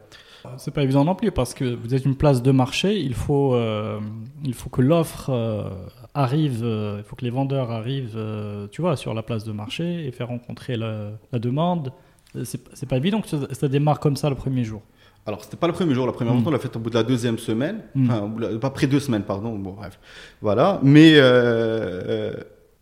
C'est 0.57 0.73
pas 0.73 0.83
évident 0.83 1.03
non 1.03 1.15
plus 1.15 1.31
parce 1.31 1.53
que 1.53 1.75
vous 1.75 1.93
êtes 1.93 2.05
une 2.05 2.15
place 2.15 2.41
de 2.41 2.51
marché, 2.51 2.97
il 2.97 3.13
faut, 3.13 3.53
euh, 3.55 3.99
il 4.45 4.53
faut 4.53 4.69
que 4.69 4.81
l'offre 4.81 5.29
euh, 5.29 5.69
arrive, 6.13 6.61
euh, 6.63 6.95
il 6.99 7.03
faut 7.03 7.17
que 7.17 7.25
les 7.25 7.29
vendeurs 7.29 7.71
arrivent, 7.71 8.17
tu 8.71 8.81
vois, 8.81 8.95
sur 8.95 9.13
la 9.13 9.21
place 9.21 9.43
de 9.43 9.51
marché 9.51 10.07
et 10.07 10.11
faire 10.11 10.29
rencontrer 10.29 10.77
la, 10.77 11.11
demande. 11.33 11.91
C'est 12.43 12.87
pas 12.87 12.97
évident 12.97 13.21
que 13.21 13.27
ça, 13.27 13.67
démarre 13.67 13.99
comme 13.99 14.15
ça 14.15 14.29
le 14.29 14.35
premier 14.35 14.63
jour. 14.63 14.81
Alors, 15.25 15.43
c'était 15.43 15.57
pas 15.57 15.67
le 15.67 15.73
premier 15.73 15.93
jour, 15.93 16.07
la 16.07 16.13
première 16.13 16.33
mmh. 16.33 16.47
on 16.47 16.51
l'a 16.51 16.59
fait 16.59 16.75
au 16.75 16.79
bout 16.79 16.89
de 16.89 16.95
la 16.95 17.03
deuxième 17.03 17.37
semaine, 17.37 17.81
mhm. 17.93 18.09
enfin, 18.09 18.57
pas 18.59 18.67
après 18.67 18.87
deux 18.87 19.01
semaines, 19.01 19.23
pardon, 19.23 19.57
bon, 19.57 19.73
bref. 19.73 19.99
Voilà, 20.41 20.79
mais 20.81 21.19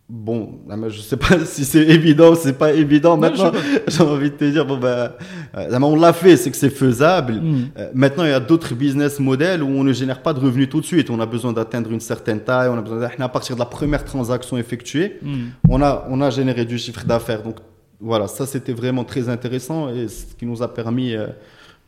Bon, 0.09 0.59
je 0.87 1.01
sais 1.01 1.17
pas 1.17 1.39
si 1.45 1.65
c'est 1.65 1.83
évident 1.83 2.31
ou 2.31 2.35
c'est 2.35 2.57
pas 2.57 2.71
évident. 2.71 3.17
Maintenant, 3.17 3.51
j'ai 3.87 4.03
envie 4.03 4.31
de 4.31 4.35
te 4.35 4.45
dire, 4.45 4.65
bon 4.65 4.77
ben, 4.77 5.11
euh, 5.57 5.79
on 5.81 5.97
l'a 5.97 6.13
fait, 6.13 6.37
c'est 6.37 6.49
que 6.49 6.55
c'est 6.55 6.69
faisable. 6.69 7.33
Hmm. 7.33 7.65
Euh, 7.77 7.89
maintenant, 7.93 8.23
il 8.23 8.29
y 8.29 8.33
a 8.33 8.39
d'autres 8.39 8.73
business 8.73 9.19
models 9.19 9.61
où 9.61 9.67
on 9.67 9.83
ne 9.83 9.91
génère 9.91 10.21
pas 10.21 10.31
de 10.31 10.39
revenus 10.39 10.69
tout 10.69 10.79
de 10.79 10.85
suite. 10.85 11.09
On 11.09 11.19
a 11.19 11.25
besoin 11.25 11.51
d'atteindre 11.51 11.91
une 11.91 11.99
certaine 11.99 12.39
taille. 12.39 12.69
On 12.69 12.77
a 12.77 12.81
besoin 12.81 13.09
à 13.19 13.29
partir 13.29 13.57
de 13.57 13.59
la 13.59 13.65
première 13.65 14.05
transaction 14.05 14.57
effectuée, 14.57 15.19
hmm. 15.21 15.47
on 15.69 15.81
a 15.81 16.07
on 16.09 16.21
a 16.21 16.29
généré 16.29 16.63
du 16.63 16.77
chiffre 16.77 17.03
d'affaires. 17.03 17.43
Donc 17.43 17.57
voilà, 17.99 18.27
ça 18.27 18.45
c'était 18.45 18.73
vraiment 18.73 19.03
très 19.03 19.27
intéressant 19.27 19.89
et 19.89 20.07
ce 20.07 20.33
qui 20.35 20.45
nous 20.45 20.63
a 20.63 20.73
permis 20.73 21.15
euh, 21.15 21.27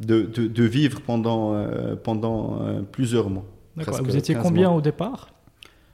de, 0.01 0.23
de, 0.23 0.47
de 0.47 0.63
vivre 0.63 0.99
pendant 0.99 1.55
pendant 2.03 2.59
plusieurs 2.91 3.29
mois. 3.29 3.45
Vous 3.77 4.17
étiez 4.17 4.35
combien 4.35 4.69
au 4.71 4.81
départ? 4.81 5.29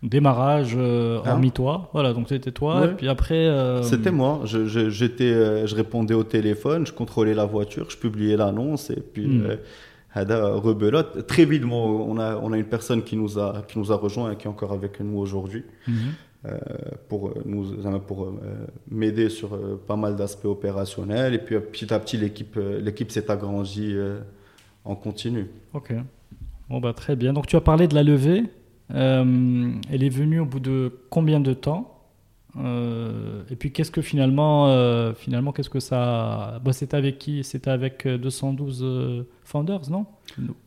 Démarrage 0.06 0.76
euh, 0.78 1.20
hein 1.26 1.32
hormis 1.32 1.52
toi. 1.52 1.90
Voilà, 1.94 2.14
donc 2.14 2.30
c'était 2.30 2.52
toi. 2.52 2.86
Et 2.86 2.96
puis 2.96 3.08
après. 3.08 3.48
Euh, 3.48 3.84
c'était 3.84 4.12
moi. 4.12 4.42
Je, 4.46 4.66
je, 4.66 4.90
j'étais, 4.90 5.26
euh, 5.26 5.68
je 5.68 5.76
répondais 5.76 6.14
au 6.14 6.24
téléphone, 6.24 6.86
je 6.86 6.94
contrôlais 6.94 7.34
la 7.34 7.46
voiture, 7.46 7.90
je 7.90 7.98
publiais 7.98 8.38
l'annonce 8.38 8.90
et 8.90 9.02
puis. 9.02 9.28
Hmm. 9.28 9.58
rebelote. 10.16 11.28
Très 11.28 11.46
vite, 11.46 11.64
on 11.66 12.18
a, 12.18 12.38
on 12.38 12.54
a 12.54 12.58
une 12.58 12.66
personne 12.66 13.04
qui 13.04 13.18
nous 13.18 13.38
a, 13.38 13.64
qui 13.68 13.78
nous 13.80 13.92
a 13.92 13.96
rejoint 13.96 14.32
et 14.32 14.36
qui 14.38 14.46
est 14.46 14.50
encore 14.50 14.72
avec 14.72 15.00
nous 15.00 15.18
aujourd'hui. 15.18 15.64
Hmm. 15.88 16.12
pour 17.10 17.34
nous 17.44 17.66
pour 18.08 18.32
m'aider 18.92 19.30
sur 19.30 19.58
pas 19.88 19.96
mal 19.96 20.16
d'aspects 20.16 20.46
opérationnels 20.46 21.34
et 21.34 21.40
puis 21.40 21.60
petit 21.60 21.92
à 21.92 21.98
petit 22.00 22.18
l'équipe 22.18 22.60
l'équipe 22.80 23.12
s'est 23.12 23.32
agrandie 23.32 23.96
en 24.86 24.96
continu. 24.96 25.48
Ok. 25.74 25.92
Bon 26.70 26.80
bah 26.80 26.94
très 26.94 27.16
bien. 27.16 27.34
Donc 27.34 27.48
tu 27.48 27.56
as 27.56 27.62
parlé 27.62 27.88
de 27.88 27.96
la 27.96 28.04
levée. 28.04 28.44
Elle 28.90 30.04
est 30.04 30.10
venue 30.10 30.40
au 30.40 30.46
bout 30.46 30.60
de 30.60 30.92
combien 31.10 31.40
de 31.40 31.54
temps 31.54 31.96
euh, 32.58 33.42
et 33.50 33.56
puis 33.56 33.72
qu'est-ce 33.72 33.92
que 33.92 34.02
finalement, 34.02 34.70
euh, 34.70 35.14
finalement 35.14 35.52
qu'est-ce 35.52 35.70
que 35.70 35.80
ça, 35.80 36.60
bah, 36.64 36.72
c'était 36.72 36.96
avec 36.96 37.20
qui? 37.20 37.44
C'était 37.44 37.70
avec 37.70 38.08
212 38.08 38.82
euh, 38.82 39.24
founders, 39.44 39.90
non? 39.90 40.06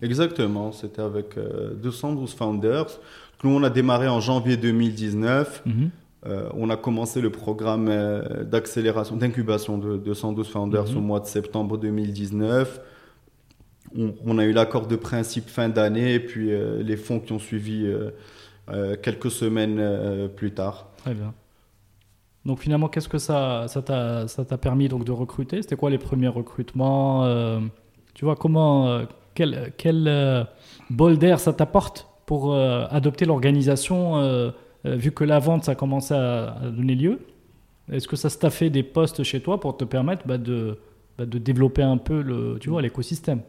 Exactement, 0.02 0.72
c'était 0.72 1.02
avec 1.02 1.38
212 1.82 2.34
founders. 2.34 3.00
Nous 3.44 3.50
on 3.50 3.62
a 3.62 3.70
démarré 3.70 4.08
en 4.08 4.20
janvier 4.20 4.56
2019. 4.56 5.62
Mhm. 5.64 5.90
on 6.54 6.68
a 6.68 6.76
commencé 6.76 7.20
le 7.20 7.30
programme 7.30 7.90
d'accélération, 8.50 9.16
d'incubation 9.16 9.78
de 9.78 9.96
212 9.96 10.48
founders 10.48 10.90
mhm. 10.90 10.96
au 10.96 11.00
mois 11.00 11.20
de 11.20 11.26
septembre 11.26 11.78
2019. 11.78 12.80
On, 13.96 14.38
a 14.38 14.44
eu 14.44 14.52
l'accord 14.52 14.86
de 14.86 14.96
principe 14.96 15.48
fin 15.48 15.68
d'année 15.68 16.14
et 16.14 16.20
puis 16.20 16.50
les 16.50 16.96
fonds 16.96 17.20
qui 17.20 17.32
ont 17.32 17.38
suivi 17.38 17.90
quelques 19.02 19.30
semaines 19.30 20.28
plus 20.36 20.52
tard. 20.52 20.88
Très 20.98 21.14
bien. 21.14 21.32
Donc 22.48 22.60
finalement, 22.60 22.88
qu'est-ce 22.88 23.10
que 23.10 23.18
ça, 23.18 23.66
t'a 23.84 24.58
permis 24.58 24.88
donc 24.88 25.04
de 25.04 25.12
recruter? 25.12 25.60
C'était 25.60 25.76
quoi 25.76 25.90
les 25.90 25.98
premiers 25.98 26.28
recrutements 26.28 27.24
euh, 27.24 27.60
Tu 28.14 28.24
vois 28.24 28.36
comment, 28.36 28.88
euh, 28.88 29.04
quel, 29.34 30.08
euh, 30.08 30.44
bol 30.88 31.18
d'air 31.18 31.40
ça 31.40 31.52
t'apporte 31.52 32.08
pour 32.24 32.54
adopter 32.54 33.24
l'organisation 33.24 34.52
vu 34.84 35.12
que 35.12 35.24
la 35.24 35.38
vente 35.38 35.64
ça 35.64 35.72
a 35.72 35.74
commencé 35.74 36.12
à, 36.14 36.56
donner 36.70 36.94
lieu? 36.94 37.20
Est-ce 37.90 38.08
que 38.08 38.16
ça 38.16 38.28
t'a 38.30 38.50
fait 38.50 38.68
des 38.68 38.82
postes 38.82 39.22
chez 39.22 39.40
toi 39.40 39.60
pour 39.60 39.76
te 39.76 39.84
permettre 39.84 40.26
bah, 40.26 40.36
de, 40.36 40.78
bah, 41.16 41.24
de 41.24 41.38
développer 41.38 41.82
un 41.82 41.96
peu 41.96 42.20
le, 42.20 42.58
tu 42.60 42.70
l'écosystème? 42.80 43.40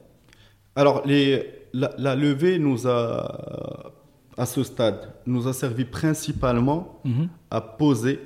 Alors 0.76 1.06
les, 1.06 1.46
la, 1.74 2.16
levée 2.16 2.60
nous 2.60 2.88
a 2.88 3.94
à 4.38 4.46
ce 4.46 4.64
stade 4.64 5.14
nous 5.26 5.48
a 5.48 5.54
servi 5.54 5.86
principalement 5.86 7.02
mm-hmm. 7.06 7.28
à 7.52 7.62
poser 7.62 8.20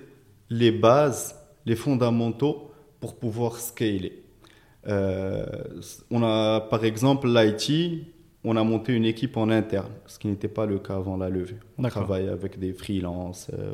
les 0.50 0.72
bases, 0.72 1.36
les 1.66 1.76
fondamentaux 1.76 2.72
pour 3.00 3.18
pouvoir 3.18 3.58
scaler. 3.58 4.24
Euh, 4.88 5.46
on 6.12 6.24
a 6.24 6.62
par 6.62 6.84
exemple 6.86 7.28
l'IT, 7.28 8.06
on 8.44 8.56
a 8.56 8.64
monté 8.64 8.94
une 8.94 9.06
équipe 9.06 9.38
en 9.38 9.50
interne, 9.50 9.92
ce 10.06 10.20
qui 10.20 10.28
n'était 10.28 10.48
pas 10.50 10.66
le 10.66 10.80
cas 10.80 10.96
avant 10.96 11.18
la 11.18 11.30
levée. 11.30 11.58
On 11.78 11.84
travaille 11.84 12.28
avec 12.28 12.60
des 12.60 12.74
freelances 12.74 13.50
euh, 13.54 13.74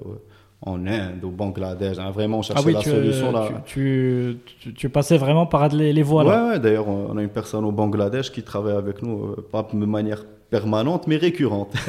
en 0.61 0.85
Inde, 0.85 1.23
au 1.23 1.29
Bangladesh. 1.29 1.97
Hein, 1.99 2.11
vraiment, 2.11 2.39
on 2.39 2.41
cherchait 2.41 2.63
ah 2.63 2.67
oui, 2.67 2.73
la 2.73 2.79
tu, 2.79 2.89
solution. 2.89 3.31
Là. 3.31 3.49
Tu, 3.65 4.37
tu, 4.75 4.89
passais 4.89 5.17
vraiment 5.17 5.45
par 5.45 5.69
les, 5.69 5.93
les 5.93 6.03
voies. 6.03 6.25
Ouais, 6.25 6.51
ouais 6.51 6.59
d'ailleurs, 6.59 6.87
on 6.87 7.17
a 7.17 7.21
une 7.21 7.29
personne 7.29 7.63
au 7.65 7.71
Bangladesh 7.71 8.31
qui 8.31 8.43
travaille 8.43 8.75
avec 8.75 9.01
nous, 9.01 9.25
euh, 9.25 9.47
pas 9.51 9.67
de 9.71 9.85
manière 9.85 10.23
permanente, 10.49 11.05
mais 11.07 11.17
récurrente. 11.17 11.73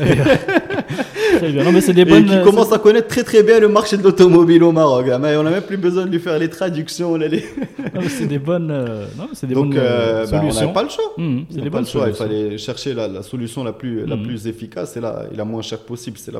très 1.36 1.52
bien. 1.52 1.64
Non, 1.64 1.72
mais 1.72 1.80
c'est 1.80 1.94
des 1.94 2.04
bonnes. 2.04 2.24
Et 2.24 2.38
qui 2.38 2.42
commence 2.44 2.72
à 2.72 2.78
connaître 2.78 3.08
très 3.08 3.24
très 3.24 3.42
bien 3.42 3.58
le 3.58 3.68
marché 3.68 3.96
de 3.96 4.02
l'automobile 4.02 4.62
au 4.62 4.72
Maroc. 4.72 5.08
Hein. 5.08 5.18
Mais 5.18 5.36
on 5.36 5.42
n'a 5.42 5.50
même 5.50 5.62
plus 5.62 5.78
besoin 5.78 6.04
de 6.04 6.10
lui 6.10 6.18
faire 6.18 6.38
les 6.38 6.50
traductions. 6.50 7.16
Les... 7.16 7.44
c'est 8.08 8.26
des 8.26 8.38
bonnes. 8.38 8.70
Euh, 8.70 9.06
non, 9.16 9.28
c'est 9.32 9.46
des 9.46 9.54
Donc, 9.54 9.70
bonnes 9.70 9.78
euh, 9.78 10.26
bah, 10.26 10.42
on 10.44 10.54
n'a 10.54 10.68
pas 10.68 10.82
le 10.82 10.88
choix. 10.90 11.12
Mmh, 11.16 11.40
c'est 11.50 11.60
des 11.60 11.70
bonnes 11.70 11.86
choix. 11.86 12.08
Il 12.08 12.14
fallait 12.14 12.58
chercher 12.58 12.94
la, 12.94 13.08
la 13.08 13.22
solution 13.22 13.64
la 13.64 13.72
plus, 13.72 14.06
la 14.06 14.16
mmh. 14.16 14.22
plus 14.22 14.46
efficace 14.46 14.96
et 14.96 15.00
la, 15.00 15.24
et 15.32 15.36
la 15.36 15.44
moins 15.44 15.62
chère 15.62 15.80
possible. 15.80 16.18
C'est 16.18 16.32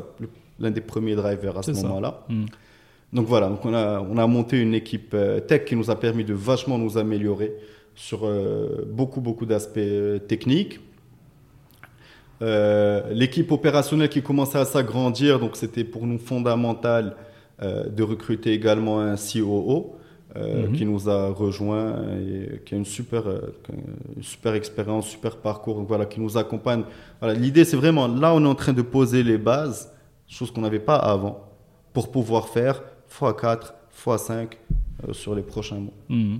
l'un 0.61 0.71
des 0.71 0.81
premiers 0.81 1.15
drivers 1.15 1.57
à 1.57 1.63
ce 1.63 1.71
moment-là. 1.71 2.23
Mmh. 2.29 2.45
Donc 3.13 3.27
voilà, 3.27 3.49
donc 3.49 3.65
on, 3.65 3.73
a, 3.73 3.99
on 3.99 4.17
a 4.17 4.27
monté 4.27 4.61
une 4.61 4.73
équipe 4.73 5.11
euh, 5.13 5.41
tech 5.41 5.65
qui 5.65 5.75
nous 5.75 5.89
a 5.89 5.99
permis 5.99 6.23
de 6.23 6.33
vachement 6.33 6.77
nous 6.77 6.97
améliorer 6.97 7.53
sur 7.93 8.21
beaucoup, 8.87 9.19
beaucoup 9.19 9.45
d'aspects 9.45 9.79
techniques 10.29 10.79
euh, 12.41 13.01
l'équipe 13.11 13.51
opérationnelle 13.51 14.09
qui 14.09 14.23
commençait 14.23 14.57
à 14.57 14.65
s'agrandir, 14.65 15.39
donc 15.39 15.55
c'était 15.55 15.83
pour 15.83 16.07
nous 16.07 16.17
fondamental 16.17 17.15
euh, 17.61 17.87
de 17.87 18.01
recruter 18.01 18.51
également 18.51 18.99
un 18.99 19.15
COO 19.15 19.95
euh, 20.35 20.67
mhm. 20.67 20.73
qui 20.73 20.85
nous 20.85 21.07
a 21.07 21.29
rejoint 21.29 22.01
et 22.19 22.59
qui 22.65 22.73
a 22.73 22.77
une 22.77 22.85
super, 22.85 23.25
super 24.21 24.55
expérience, 24.55 25.07
super 25.07 25.37
parcours, 25.37 25.75
donc 25.75 25.87
voilà, 25.87 26.07
qui 26.07 26.19
nous 26.19 26.35
accompagne. 26.35 26.83
Voilà, 27.19 27.37
L'idée, 27.37 27.63
c'est 27.63 27.77
vraiment, 27.77 28.07
là, 28.07 28.33
on 28.33 28.43
est 28.43 28.47
en 28.47 28.55
train 28.55 28.73
de 28.73 28.81
poser 28.81 29.21
les 29.21 29.37
bases, 29.37 29.91
chose 30.31 30.51
qu'on 30.51 30.61
n'avait 30.61 30.79
pas 30.79 30.95
avant, 30.95 31.43
pour 31.93 32.11
pouvoir 32.11 32.47
faire 32.47 32.81
x4, 33.11 33.73
x5 34.05 34.47
sur 35.11 35.35
les 35.35 35.41
prochains 35.41 35.79
mois. 35.79 35.93
Mhm. 36.09 36.39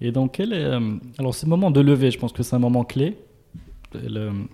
Et 0.00 0.12
donc, 0.12 0.32
quel 0.32 0.52
est, 0.52 0.78
alors, 1.18 1.34
ce 1.34 1.46
moment 1.46 1.70
de 1.70 1.80
lever, 1.80 2.10
je 2.10 2.18
pense 2.18 2.32
que 2.32 2.42
c'est 2.42 2.56
un 2.56 2.60
moment 2.60 2.84
clé 2.84 3.16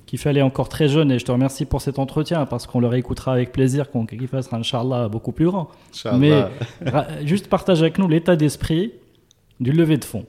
qui 0.07 0.19
fallait 0.19 0.43
encore 0.43 0.69
très 0.69 0.89
jeune 0.89 1.11
et 1.11 1.19
je 1.19 1.25
te 1.25 1.33
remercie 1.33 1.65
pour 1.65 1.81
cet 1.81 1.99
entretien 1.99 2.47
parce 2.47 2.67
qu'on 2.67 2.79
le 2.79 2.87
réécoutera 2.87 3.33
avec 3.33 3.51
plaisir 3.51 3.91
quand 3.91 4.07
Kifa 4.07 4.43
sera 4.43 4.59
Inch'Allah 4.59 5.09
beaucoup 5.09 5.33
plus 5.33 5.47
grand. 5.47 5.69
Mais 6.17 6.45
juste 7.25 7.49
partage 7.49 7.83
avec 7.83 7.99
nous 7.99 8.07
l'état 8.07 8.37
d'esprit 8.37 8.93
du 9.61 9.73
lever 9.73 9.97
de 9.97 10.05
fonds. 10.05 10.27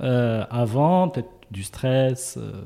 Euh, 0.00 0.44
avant, 0.50 1.08
peut-être 1.08 1.30
du 1.50 1.62
stress 1.62 2.36
euh, 2.36 2.62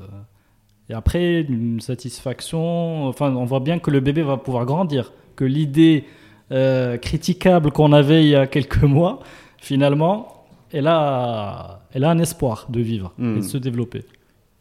et 0.89 0.93
après 0.93 1.41
une 1.41 1.79
satisfaction. 1.81 3.05
Enfin, 3.05 3.35
on 3.35 3.45
voit 3.45 3.59
bien 3.59 3.79
que 3.79 3.91
le 3.91 3.99
bébé 3.99 4.21
va 4.21 4.37
pouvoir 4.37 4.65
grandir, 4.65 5.13
que 5.35 5.45
l'idée 5.45 6.05
euh, 6.51 6.97
critiquable 6.97 7.71
qu'on 7.71 7.93
avait 7.93 8.23
il 8.23 8.29
y 8.29 8.35
a 8.35 8.47
quelques 8.47 8.83
mois, 8.83 9.19
finalement, 9.57 10.45
elle 10.71 10.87
a, 10.87 11.81
elle 11.93 12.03
a 12.03 12.09
un 12.09 12.19
espoir 12.19 12.67
de 12.69 12.79
vivre 12.79 13.13
et 13.19 13.21
de 13.21 13.27
hmm. 13.37 13.41
se 13.41 13.57
développer. 13.57 14.05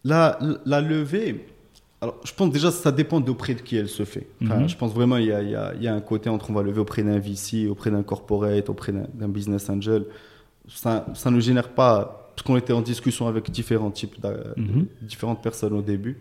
La, 0.05 0.39
la 0.64 0.81
levée, 0.81 1.47
alors, 2.01 2.16
je 2.24 2.33
pense 2.33 2.51
déjà 2.51 2.70
ça 2.70 2.93
dépend 2.93 3.20
d'auprès 3.20 3.55
de 3.55 3.61
qui 3.61 3.76
elle 3.76 3.89
se 3.89 4.05
fait. 4.05 4.29
Mhm. 4.41 4.68
Je 4.68 4.76
pense 4.76 4.93
vraiment 4.95 5.16
il 5.16 5.26
y 5.26 5.33
a, 5.33 5.43
y, 5.43 5.83
y 5.83 5.89
a, 5.89 5.95
un 5.95 6.01
côté 6.01 6.31
entre 6.31 6.51
on 6.51 6.55
va 6.55 6.62
lever 6.62 6.81
auprès 6.81 7.03
d'un 7.03 7.18
VC, 7.18 7.66
auprès 7.68 7.91
d'un 7.91 8.05
corporate, 8.05 8.68
auprès 8.68 8.93
d'un 8.93 9.29
business 9.29 9.68
angel. 9.68 10.05
Ça, 10.68 11.07
ça 11.14 11.31
ne 11.31 11.41
génère 11.41 11.70
pas, 11.70 12.28
parce 12.39 12.47
qu'on 12.47 12.57
était 12.57 12.72
en 12.72 12.82
discussion 12.82 13.26
avec 13.26 13.51
différents 13.51 13.91
types, 13.91 14.20
de, 14.22 14.55
mhm. 14.57 14.86
différentes 15.03 15.43
personnes 15.43 15.72
au 15.72 15.82
début. 15.82 16.20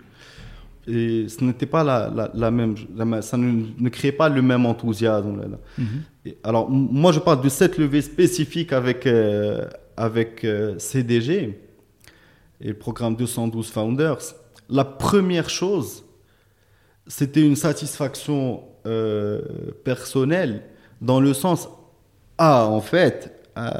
Et 0.88 1.30
ce 1.30 1.44
n'était 1.44 1.68
pas 1.68 1.84
la, 1.84 2.32
la, 2.34 2.50
même, 2.50 2.76
ça 3.22 3.38
ne, 3.38 3.66
ne, 3.78 3.90
créait 3.90 4.12
pas 4.12 4.28
le 4.28 4.42
même 4.42 4.66
enthousiasme. 4.66 5.40
Là, 5.40 5.60
mhm. 5.78 6.34
alors, 6.44 6.72
moi, 6.72 7.12
je 7.12 7.20
parle 7.20 7.44
de 7.44 7.50
cette 7.50 7.78
levée 7.78 8.02
spécifique 8.02 8.74
avec, 8.74 9.06
euh, 9.06 9.68
avec 9.96 10.44
euh, 10.44 10.80
CDG 10.80 11.62
et 12.62 12.68
le 12.68 12.74
programme 12.74 13.16
212 13.16 13.70
Founders, 13.70 14.34
la 14.72 14.86
première 14.86 15.52
chose, 15.52 16.04
c'était 17.06 17.46
une 17.46 17.56
satisfaction 17.56 18.64
euh, 18.88 19.44
personnelle 19.84 20.64
dans 21.00 21.20
le 21.20 21.36
sens 21.36 21.70
ah 22.40 22.66
en 22.66 22.82
fait 22.82 23.37
euh, 23.58 23.72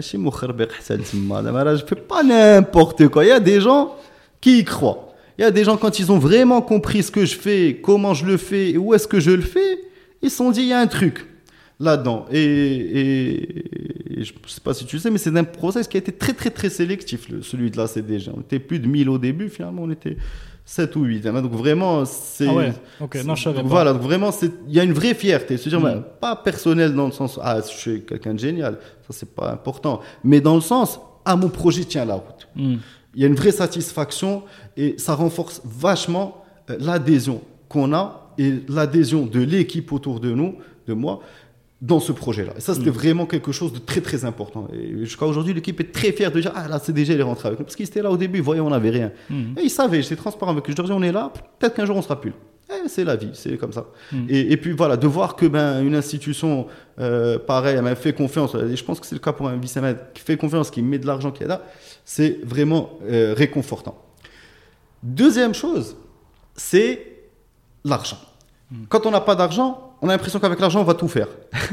je 0.00 0.16
ne 0.16 1.86
fais 1.86 1.96
pas 1.96 2.22
n'importe 2.22 3.08
quoi 3.08 3.24
il 3.24 3.28
y 3.28 3.32
a 3.32 3.40
des 3.40 3.60
gens 3.60 3.94
qui 4.40 4.60
y 4.60 4.64
croient 4.64 5.14
il 5.38 5.42
y 5.42 5.44
a 5.44 5.50
des 5.50 5.64
gens 5.64 5.76
quand 5.76 5.98
ils 5.98 6.10
ont 6.10 6.18
vraiment 6.18 6.62
compris 6.62 7.02
ce 7.02 7.10
que 7.10 7.24
je 7.24 7.36
fais 7.36 7.80
comment 7.82 8.14
je 8.14 8.24
le 8.24 8.36
fais 8.36 8.70
et 8.70 8.78
où 8.78 8.94
est-ce 8.94 9.06
que 9.06 9.20
je 9.20 9.30
le 9.30 9.42
fais 9.42 9.78
ils 10.22 10.30
se 10.30 10.36
sont 10.36 10.50
dit 10.50 10.62
il 10.62 10.68
y 10.68 10.72
a 10.72 10.80
un 10.80 10.86
truc 10.86 11.26
là-dedans. 11.80 12.26
Et, 12.30 13.64
je 14.18 14.32
ne 14.32 14.48
sais 14.48 14.60
pas 14.62 14.74
si 14.74 14.84
tu 14.84 14.98
sais, 14.98 15.10
mais 15.10 15.18
c'est 15.18 15.36
un 15.36 15.44
process 15.44 15.88
qui 15.88 15.96
a 15.96 16.00
été 16.00 16.12
très, 16.12 16.34
très, 16.34 16.50
très 16.50 16.68
sélectif, 16.68 17.26
celui 17.42 17.70
de 17.70 17.76
la 17.78 17.86
CDG. 17.86 18.30
On 18.36 18.42
était 18.42 18.58
plus 18.58 18.78
de 18.78 18.86
1000 18.86 19.08
au 19.08 19.18
début, 19.18 19.48
finalement, 19.48 19.82
on 19.82 19.90
était 19.90 20.18
7 20.70 20.94
ou 20.94 21.02
8. 21.02 21.26
Donc 21.26 21.52
vraiment, 21.52 22.04
c'est. 22.04 22.46
Ah 22.46 22.54
ouais, 22.54 22.72
ok, 23.00 23.24
non, 23.24 23.34
je 23.34 23.42
savais 23.42 23.60
pas. 23.60 23.68
Voilà, 23.68 23.92
donc 23.92 24.02
vraiment, 24.02 24.30
il 24.68 24.72
y 24.72 24.78
a 24.78 24.84
une 24.84 24.92
vraie 24.92 25.14
fierté. 25.14 25.56
cest 25.56 25.68
dire 25.68 25.80
mm. 25.80 26.04
pas 26.20 26.36
personnel 26.36 26.94
dans 26.94 27.06
le 27.06 27.12
sens, 27.12 27.40
ah, 27.42 27.58
je 27.60 27.76
suis 27.76 28.04
quelqu'un 28.04 28.34
de 28.34 28.38
génial, 28.38 28.78
ça, 29.00 29.08
c'est 29.10 29.34
pas 29.34 29.50
important. 29.50 30.00
Mais 30.22 30.40
dans 30.40 30.54
le 30.54 30.60
sens, 30.60 31.00
ah, 31.24 31.34
mon 31.34 31.48
projet 31.48 31.82
tient 31.82 32.04
la 32.04 32.14
route. 32.14 32.46
Mm. 32.54 32.76
Il 33.16 33.20
y 33.20 33.24
a 33.24 33.26
une 33.26 33.34
vraie 33.34 33.50
satisfaction 33.50 34.44
et 34.76 34.94
ça 34.96 35.16
renforce 35.16 35.60
vachement 35.64 36.44
euh, 36.70 36.76
l'adhésion 36.78 37.42
qu'on 37.68 37.92
a 37.92 38.32
et 38.38 38.54
l'adhésion 38.68 39.26
de 39.26 39.40
l'équipe 39.40 39.90
autour 39.90 40.20
de 40.20 40.30
nous, 40.30 40.54
de 40.86 40.94
moi, 40.94 41.20
dans 41.80 42.00
ce 42.00 42.12
projet-là. 42.12 42.52
Et 42.58 42.60
ça, 42.60 42.74
c'était 42.74 42.90
mm. 42.90 42.94
vraiment 42.94 43.26
quelque 43.26 43.52
chose 43.52 43.72
de 43.72 43.78
très, 43.78 44.00
très 44.00 44.24
important. 44.24 44.68
Et 44.72 44.98
jusqu'à 44.98 45.24
aujourd'hui, 45.24 45.54
l'équipe 45.54 45.80
est 45.80 45.92
très 45.92 46.12
fière 46.12 46.30
de 46.30 46.40
dire 46.40 46.52
Ah, 46.54 46.68
là, 46.68 46.78
c'est 46.82 46.92
déjà, 46.92 47.14
elle 47.14 47.20
est 47.20 47.24
rentrée 47.24 47.48
avec 47.48 47.58
nous. 47.58 47.64
Parce 47.64 47.76
qu'ils 47.76 47.86
étaient 47.86 48.02
là 48.02 48.10
au 48.10 48.16
début, 48.16 48.40
voyez, 48.40 48.60
on 48.60 48.70
n'avait 48.70 48.90
rien. 48.90 49.12
Mm. 49.30 49.58
Et 49.58 49.62
ils 49.64 49.70
savaient, 49.70 50.02
j'étais 50.02 50.16
transparent 50.16 50.52
avec 50.52 50.68
eux. 50.68 50.74
Je 50.76 50.82
leur 50.82 50.90
on 50.96 51.02
est 51.02 51.12
là, 51.12 51.32
peut-être 51.58 51.74
qu'un 51.74 51.86
jour, 51.86 51.96
on 51.96 52.02
sera 52.02 52.20
plus 52.20 52.30
là. 52.30 52.36
Eh, 52.72 52.88
c'est 52.88 53.04
la 53.04 53.16
vie, 53.16 53.30
c'est 53.32 53.56
comme 53.56 53.72
ça. 53.72 53.86
Mm. 54.12 54.26
Et, 54.28 54.52
et, 54.52 54.56
puis 54.58 54.72
voilà, 54.72 54.96
de 54.96 55.06
voir 55.06 55.36
que 55.36 55.46
ben, 55.46 55.82
une 55.82 55.94
institution 55.94 56.66
euh, 56.98 57.38
pareille, 57.38 57.76
elle 57.76 57.82
m'a 57.82 57.94
fait 57.94 58.12
confiance, 58.12 58.54
et 58.54 58.76
je 58.76 58.84
pense 58.84 59.00
que 59.00 59.06
c'est 59.06 59.14
le 59.14 59.20
cas 59.20 59.32
pour 59.32 59.48
un 59.48 59.56
vice 59.56 59.76
qui 60.14 60.22
fait 60.22 60.36
confiance, 60.36 60.70
qui 60.70 60.82
met 60.82 60.98
de 60.98 61.06
l'argent 61.06 61.30
qui 61.32 61.42
est 61.44 61.48
là, 61.48 61.62
c'est 62.04 62.40
vraiment 62.44 62.90
euh, 63.08 63.34
réconfortant. 63.36 64.04
Deuxième 65.02 65.54
chose, 65.54 65.96
c'est 66.54 67.06
l'argent. 67.84 68.18
Quand 68.88 69.04
on 69.06 69.10
n'a 69.10 69.20
pas 69.20 69.34
d'argent, 69.34 69.89
on 70.02 70.08
a 70.08 70.12
l'impression 70.12 70.38
qu'avec 70.38 70.60
l'argent, 70.60 70.80
on 70.80 70.84
va 70.84 70.94
tout 70.94 71.08
faire. 71.08 71.28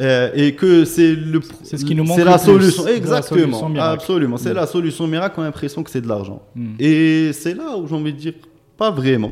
Euh, 0.00 0.32
et 0.34 0.56
que 0.56 0.84
c'est 0.84 1.14
le 1.14 1.40
c'est 1.62 1.76
ce 1.76 1.84
qui 1.84 1.94
nous 1.94 2.02
manque 2.02 2.18
c'est 2.18 2.24
la, 2.24 2.36
solution. 2.36 2.84
Exactement. 2.88 3.72
absolument. 3.78 4.36
C'est 4.36 4.50
mm. 4.50 4.56
la 4.56 4.66
solution 4.66 5.06
miracle 5.06 5.36
on 5.38 5.42
a 5.42 5.44
l'impression 5.44 5.84
que 5.84 5.90
c'est 5.92 6.00
de 6.00 6.08
l'argent. 6.08 6.42
Mm. 6.56 6.74
et 6.80 7.32
c'est 7.32 7.54
là 7.54 7.76
où 7.76 7.86
j'ai 7.86 7.94
envie 7.94 8.12
de 8.12 8.18
dire 8.18 8.32
pas 8.76 8.90
vraiment. 8.90 9.30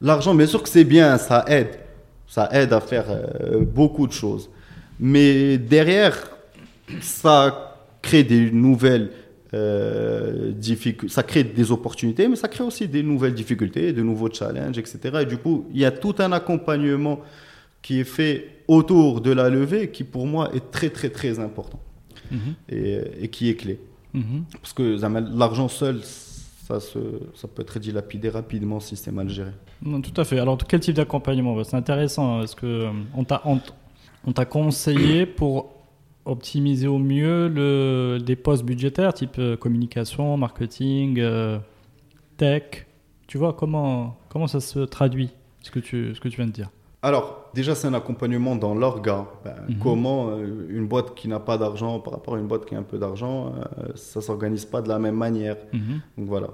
L'argent 0.00 0.34
bien 0.34 0.46
sûr 0.46 0.60
que 0.60 0.68
c'est 0.68 0.82
bien 0.82 1.16
ça 1.18 1.44
aide. 1.46 1.78
Ça 2.26 2.48
aide 2.50 2.72
à 2.72 2.80
faire 2.80 3.04
euh, 3.10 3.60
beaucoup 3.60 4.08
de 4.08 4.12
choses. 4.12 4.50
Mais 4.98 5.56
derrière 5.56 6.16
ça 7.00 7.76
crée 8.02 8.24
des 8.24 8.50
nouvelles 8.50 9.12
euh, 9.52 10.52
ça 11.08 11.22
crée 11.22 11.44
des 11.44 11.72
opportunités, 11.72 12.28
mais 12.28 12.36
ça 12.36 12.48
crée 12.48 12.64
aussi 12.64 12.86
des 12.86 13.02
nouvelles 13.02 13.34
difficultés, 13.34 13.92
de 13.92 14.02
nouveaux 14.02 14.32
challenges, 14.32 14.78
etc. 14.78 14.98
Et 15.22 15.26
du 15.26 15.38
coup, 15.38 15.66
il 15.72 15.80
y 15.80 15.84
a 15.84 15.90
tout 15.90 16.14
un 16.18 16.32
accompagnement 16.32 17.20
qui 17.82 18.00
est 18.00 18.04
fait 18.04 18.62
autour 18.68 19.20
de 19.20 19.32
la 19.32 19.48
levée 19.48 19.90
qui, 19.90 20.04
pour 20.04 20.26
moi, 20.26 20.50
est 20.54 20.70
très, 20.70 20.90
très, 20.90 21.08
très 21.08 21.38
important 21.40 21.80
mhm. 22.30 22.54
et, 22.68 23.28
qui 23.28 23.48
est 23.48 23.56
clé. 23.56 23.80
Mhm. 24.12 24.44
Parce 24.60 24.72
que 24.72 24.98
l'argent 25.36 25.68
seul, 25.68 26.00
ça, 26.04 26.78
ça, 26.78 27.48
peut 27.48 27.62
être 27.62 27.78
dilapidé 27.80 28.28
rapidement 28.28 28.78
si 28.78 28.94
c'est 28.94 29.10
mal 29.10 29.28
géré. 29.28 29.50
Non, 29.82 30.00
tout 30.00 30.18
à 30.20 30.24
fait. 30.24 30.38
Alors, 30.38 30.58
quel 30.58 30.78
type 30.78 30.94
d'accompagnement? 30.94 31.64
C'est 31.64 31.76
intéressant. 31.76 32.42
Est-ce 32.42 32.54
qu'on 32.54 32.66
euh, 32.66 33.58
on 34.26 34.32
t'a 34.32 34.44
conseillé 34.44 35.26
pour 35.26 35.79
optimiser 36.24 36.86
au 36.86 36.98
mieux 36.98 37.48
le, 37.48 38.18
des 38.18 38.36
postes 38.36 38.64
budgétaires 38.64 39.14
type 39.14 39.36
euh, 39.38 39.56
communication, 39.56 40.36
marketing, 40.36 41.18
euh, 41.18 41.58
tech. 42.36 42.86
Tu 43.26 43.38
vois, 43.38 43.52
comment, 43.52 44.18
comment 44.28 44.46
ça 44.46 44.60
se 44.60 44.80
traduit, 44.80 45.30
ce 45.62 45.70
que 45.70 45.78
tu, 45.78 46.14
ce 46.14 46.20
que 46.20 46.28
tu 46.28 46.36
viens 46.36 46.46
de 46.46 46.52
dire? 46.52 46.70
Alors, 47.02 47.39
déjà, 47.54 47.74
c'est 47.74 47.86
un 47.86 47.94
accompagnement 47.94 48.56
dans 48.56 48.74
l'orga. 48.74 49.26
Ben, 49.44 49.54
mhm. 49.68 49.78
Comment 49.82 50.30
euh, 50.30 50.66
une 50.68 50.86
boîte 50.86 51.14
qui 51.14 51.28
n'a 51.28 51.40
pas 51.40 51.58
d'argent 51.58 51.98
par 52.00 52.14
rapport 52.14 52.34
à 52.34 52.38
une 52.38 52.46
boîte 52.46 52.66
qui 52.66 52.74
a 52.74 52.78
un 52.78 52.82
peu 52.82 52.98
d'argent, 52.98 53.54
euh, 53.56 53.88
ça 53.94 54.20
s'organise 54.20 54.64
pas 54.64 54.82
de 54.82 54.88
la 54.88 54.98
même 54.98 55.16
manière. 55.16 55.56
Mhm. 55.72 56.00
Donc 56.18 56.28
voilà, 56.28 56.48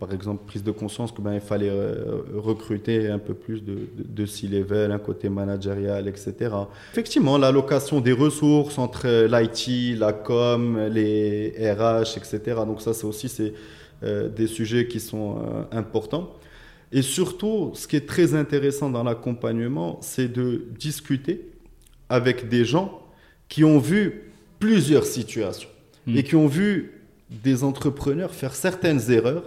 par 0.00 0.12
exemple, 0.12 0.44
prise 0.46 0.62
de 0.62 0.70
conscience 0.70 1.12
que 1.12 1.20
ben, 1.20 1.34
il 1.34 1.40
fallait 1.40 1.70
euh, 1.70 2.22
recruter 2.34 3.08
un 3.08 3.18
peu 3.18 3.34
plus 3.34 3.62
de, 3.62 3.88
de, 3.96 4.26
C-level, 4.26 4.92
un 4.92 4.98
côté 4.98 5.28
managérial, 5.28 6.08
etc. 6.08 6.50
Effectivement, 6.92 7.38
l'allocation 7.38 8.00
des 8.00 8.12
ressources 8.12 8.78
entre 8.78 9.26
l'IT, 9.26 9.98
la 9.98 10.12
com, 10.12 10.88
les 10.90 11.50
RH, 11.58 12.16
etc. 12.16 12.40
Donc 12.66 12.80
ça, 12.80 12.94
c'est 12.94 13.06
aussi 13.06 13.28
c'est, 13.28 13.52
des 14.02 14.48
sujets 14.48 14.86
qui 14.86 15.00
sont 15.00 15.38
importants. 15.72 16.28
Et 16.94 17.02
surtout, 17.02 17.72
ce 17.74 17.88
qui 17.88 17.96
est 17.96 18.06
très 18.06 18.36
intéressant 18.36 18.88
dans 18.88 19.02
l'accompagnement, 19.02 19.98
c'est 20.00 20.32
de 20.32 20.68
discuter 20.78 21.50
avec 22.08 22.48
des 22.48 22.64
gens 22.64 23.02
qui 23.48 23.64
ont 23.64 23.80
vu 23.80 24.30
plusieurs 24.60 25.04
situations 25.04 25.68
hmm. 26.06 26.16
et 26.16 26.22
qui 26.22 26.36
ont 26.36 26.46
vu 26.46 27.02
des 27.42 27.64
entrepreneurs 27.64 28.32
faire 28.32 28.54
certaines 28.54 29.10
erreurs 29.10 29.42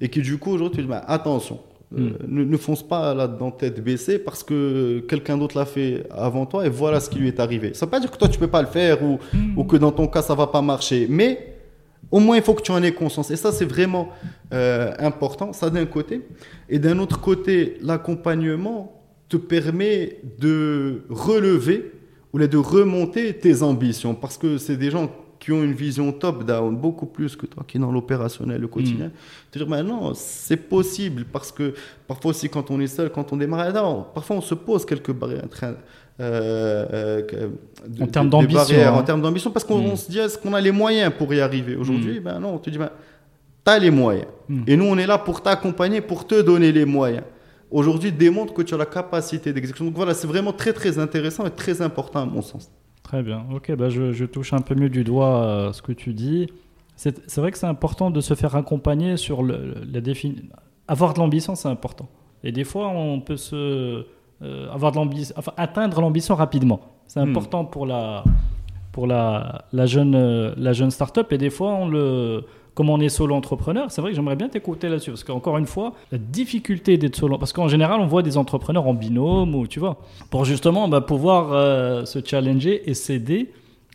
et 0.00 0.08
qui 0.08 0.22
du 0.22 0.38
coup 0.38 0.52
aujourd'hui 0.52 0.82
tu 0.82 0.88
dis 0.88 0.92
attention 1.06 1.60
euh, 1.98 2.12
hmm. 2.26 2.50
ne, 2.50 2.56
fonce 2.56 2.82
pas 2.82 3.12
là-dedans 3.12 3.50
tête 3.50 3.82
baissée 3.84 4.18
parce 4.18 4.42
que 4.42 5.00
quelqu'un 5.00 5.36
d'autre 5.36 5.58
l'a 5.58 5.66
fait 5.66 6.06
avant 6.10 6.46
toi 6.46 6.64
et 6.64 6.70
voilà 6.70 6.98
ce 7.00 7.10
qui 7.10 7.18
lui 7.18 7.28
est 7.28 7.40
arrivé. 7.40 7.74
Ça 7.74 7.84
ne 7.84 7.88
veut 7.88 7.90
pas 7.90 8.00
dire 8.00 8.10
que 8.10 8.16
toi 8.16 8.28
tu 8.28 8.38
peux 8.38 8.48
pas 8.48 8.62
le 8.62 8.68
faire 8.68 9.02
ou, 9.02 9.18
hmm. 9.34 9.58
ou 9.58 9.64
que 9.64 9.76
dans 9.76 9.92
ton 9.92 10.06
cas 10.06 10.22
ça 10.22 10.34
va 10.34 10.46
pas 10.46 10.62
marcher, 10.62 11.06
mais 11.10 11.59
au 12.10 12.18
moins, 12.18 12.36
il 12.36 12.42
faut 12.42 12.54
que 12.54 12.62
tu 12.62 12.72
en 12.72 12.82
aies 12.82 12.92
conscience. 12.92 13.30
Et 13.30 13.36
ça, 13.36 13.52
c'est 13.52 13.64
vraiment 13.64 14.08
euh, 14.52 14.92
important, 14.98 15.52
ça 15.52 15.70
d'un 15.70 15.86
côté. 15.86 16.22
Et 16.68 16.78
d'un 16.78 16.98
autre 16.98 17.20
côté, 17.20 17.78
l'accompagnement 17.82 19.00
te 19.28 19.36
permet 19.36 20.20
de 20.38 21.04
relever 21.08 21.92
ou 22.32 22.38
de 22.38 22.56
remonter 22.56 23.34
tes 23.34 23.62
ambitions. 23.62 24.14
Parce 24.14 24.36
que 24.36 24.58
c'est 24.58 24.76
des 24.76 24.90
gens 24.90 25.10
qui 25.38 25.52
ont 25.52 25.64
une 25.64 25.72
vision 25.72 26.12
top-down, 26.12 26.76
beaucoup 26.76 27.06
plus 27.06 27.34
que 27.34 27.46
toi 27.46 27.64
qui 27.66 27.78
es 27.78 27.80
dans 27.80 27.90
l'opérationnel, 27.90 28.60
le 28.60 28.68
quotidien. 28.68 29.06
Mm. 29.06 29.12
Tu 29.50 29.58
dis, 29.58 29.64
mais 29.66 29.82
non, 29.82 30.12
c'est 30.14 30.56
possible. 30.56 31.24
Parce 31.32 31.50
que 31.50 31.74
parfois 32.06 32.32
aussi, 32.32 32.48
quand 32.50 32.70
on 32.70 32.78
est 32.80 32.86
seul, 32.86 33.10
quand 33.10 33.32
on 33.32 33.36
démarre, 33.36 33.72
non, 33.72 34.06
parfois 34.14 34.36
on 34.36 34.42
se 34.42 34.54
pose 34.54 34.84
quelques 34.84 35.12
barrières. 35.12 35.48
Euh, 36.20 37.22
euh, 37.32 37.48
en 38.00 38.06
termes 38.06 38.28
d'ambition. 38.28 38.78
En 38.92 38.98
hein. 38.98 39.02
termes 39.02 39.22
d'ambition, 39.22 39.50
parce 39.50 39.64
qu'on 39.64 39.92
hmm. 39.92 39.96
se 39.96 40.10
dit, 40.10 40.18
est-ce 40.18 40.36
qu'on 40.36 40.52
a 40.52 40.60
les 40.60 40.72
moyens 40.72 41.12
pour 41.16 41.32
y 41.32 41.40
arriver 41.40 41.76
Aujourd'hui, 41.76 42.20
hmm. 42.20 42.24
ben 42.24 42.40
non, 42.40 42.54
on 42.54 42.58
te 42.58 42.68
dit, 42.68 42.78
ben, 42.78 42.90
tu 43.64 43.72
as 43.72 43.78
les 43.78 43.90
moyens. 43.90 44.26
Hmm. 44.48 44.62
Et 44.66 44.76
nous, 44.76 44.84
on 44.84 44.98
est 44.98 45.06
là 45.06 45.16
pour 45.18 45.42
t'accompagner, 45.42 46.00
pour 46.02 46.26
te 46.26 46.40
donner 46.42 46.72
les 46.72 46.84
moyens. 46.84 47.24
Aujourd'hui, 47.70 48.12
démontre 48.12 48.52
que 48.52 48.62
tu 48.62 48.74
as 48.74 48.76
la 48.76 48.86
capacité 48.86 49.52
d'exécution. 49.52 49.86
Donc 49.86 49.94
voilà, 49.94 50.12
c'est 50.12 50.26
vraiment 50.26 50.52
très, 50.52 50.72
très 50.72 50.98
intéressant 50.98 51.46
et 51.46 51.50
très 51.50 51.80
important 51.80 52.20
à 52.20 52.26
mon 52.26 52.42
sens. 52.42 52.70
Très 53.02 53.22
bien. 53.22 53.44
Ok, 53.54 53.72
bah 53.76 53.88
je, 53.88 54.24
touche 54.24 54.52
un 54.52 54.60
peu 54.60 54.74
mieux 54.74 54.90
du 54.90 55.04
doigt 55.04 55.42
euh, 55.42 55.72
ce 55.72 55.80
que 55.80 55.92
tu 55.92 56.12
dis. 56.12 56.48
C'est 56.96 57.36
vrai 57.38 57.50
que 57.50 57.56
c'est 57.56 57.66
important 57.66 58.10
de 58.10 58.20
se 58.20 58.34
faire 58.34 58.56
accompagner 58.56 59.16
sur 59.16 59.42
le, 59.42 59.74
la 59.90 60.02
définition. 60.02 60.44
Avoir 60.86 61.14
de 61.14 61.18
l'ambition, 61.20 61.54
c'est 61.54 61.68
important. 61.68 62.08
Et 62.44 62.52
des 62.52 62.64
fois, 62.64 62.88
on 62.88 63.20
peut 63.20 63.38
se 63.38 64.04
euh, 64.42 64.70
avoir 64.70 64.92
de 64.92 64.96
l'ambition, 64.96 65.34
enfin, 65.36 65.52
atteindre 65.56 66.00
l'ambition 66.00 66.34
rapidement. 66.34 66.80
C'est 67.06 67.20
hmm. 67.20 67.30
important 67.30 67.64
pour 67.64 67.86
la, 67.86 68.24
pour 68.92 69.06
la, 69.06 69.66
la 69.72 69.86
jeune, 69.86 70.14
euh, 70.14 70.54
la 70.56 70.72
jeune 70.72 70.90
start-up. 70.90 71.32
Et 71.32 71.38
des 71.38 71.50
fois, 71.50 71.72
on 71.72 71.88
le, 71.88 72.44
comme 72.74 72.88
on 72.88 73.00
est 73.00 73.08
solo 73.08 73.34
entrepreneur, 73.34 73.90
c'est 73.90 74.00
vrai 74.00 74.10
que 74.10 74.16
j'aimerais 74.16 74.36
bien 74.36 74.48
t'écouter 74.48 74.88
là-dessus. 74.88 75.10
Parce 75.10 75.24
qu'encore 75.24 75.58
une 75.58 75.66
fois, 75.66 75.94
la 76.12 76.18
difficulté 76.18 76.96
d'être 76.96 77.16
solo. 77.16 77.36
Parce 77.36 77.52
qu'en 77.52 77.68
général, 77.68 78.00
on 78.00 78.06
voit 78.06 78.22
des 78.22 78.36
entrepreneurs 78.38 78.86
en 78.86 78.94
binôme 78.94 79.54
ou 79.54 79.66
tu 79.66 79.80
vois, 79.80 79.98
pour 80.30 80.44
justement 80.44 80.88
bah, 80.88 81.00
pouvoir 81.00 81.52
euh, 81.52 82.04
se 82.04 82.18
challenger 82.24 82.88
et 82.88 82.94
s'aider 82.94 83.52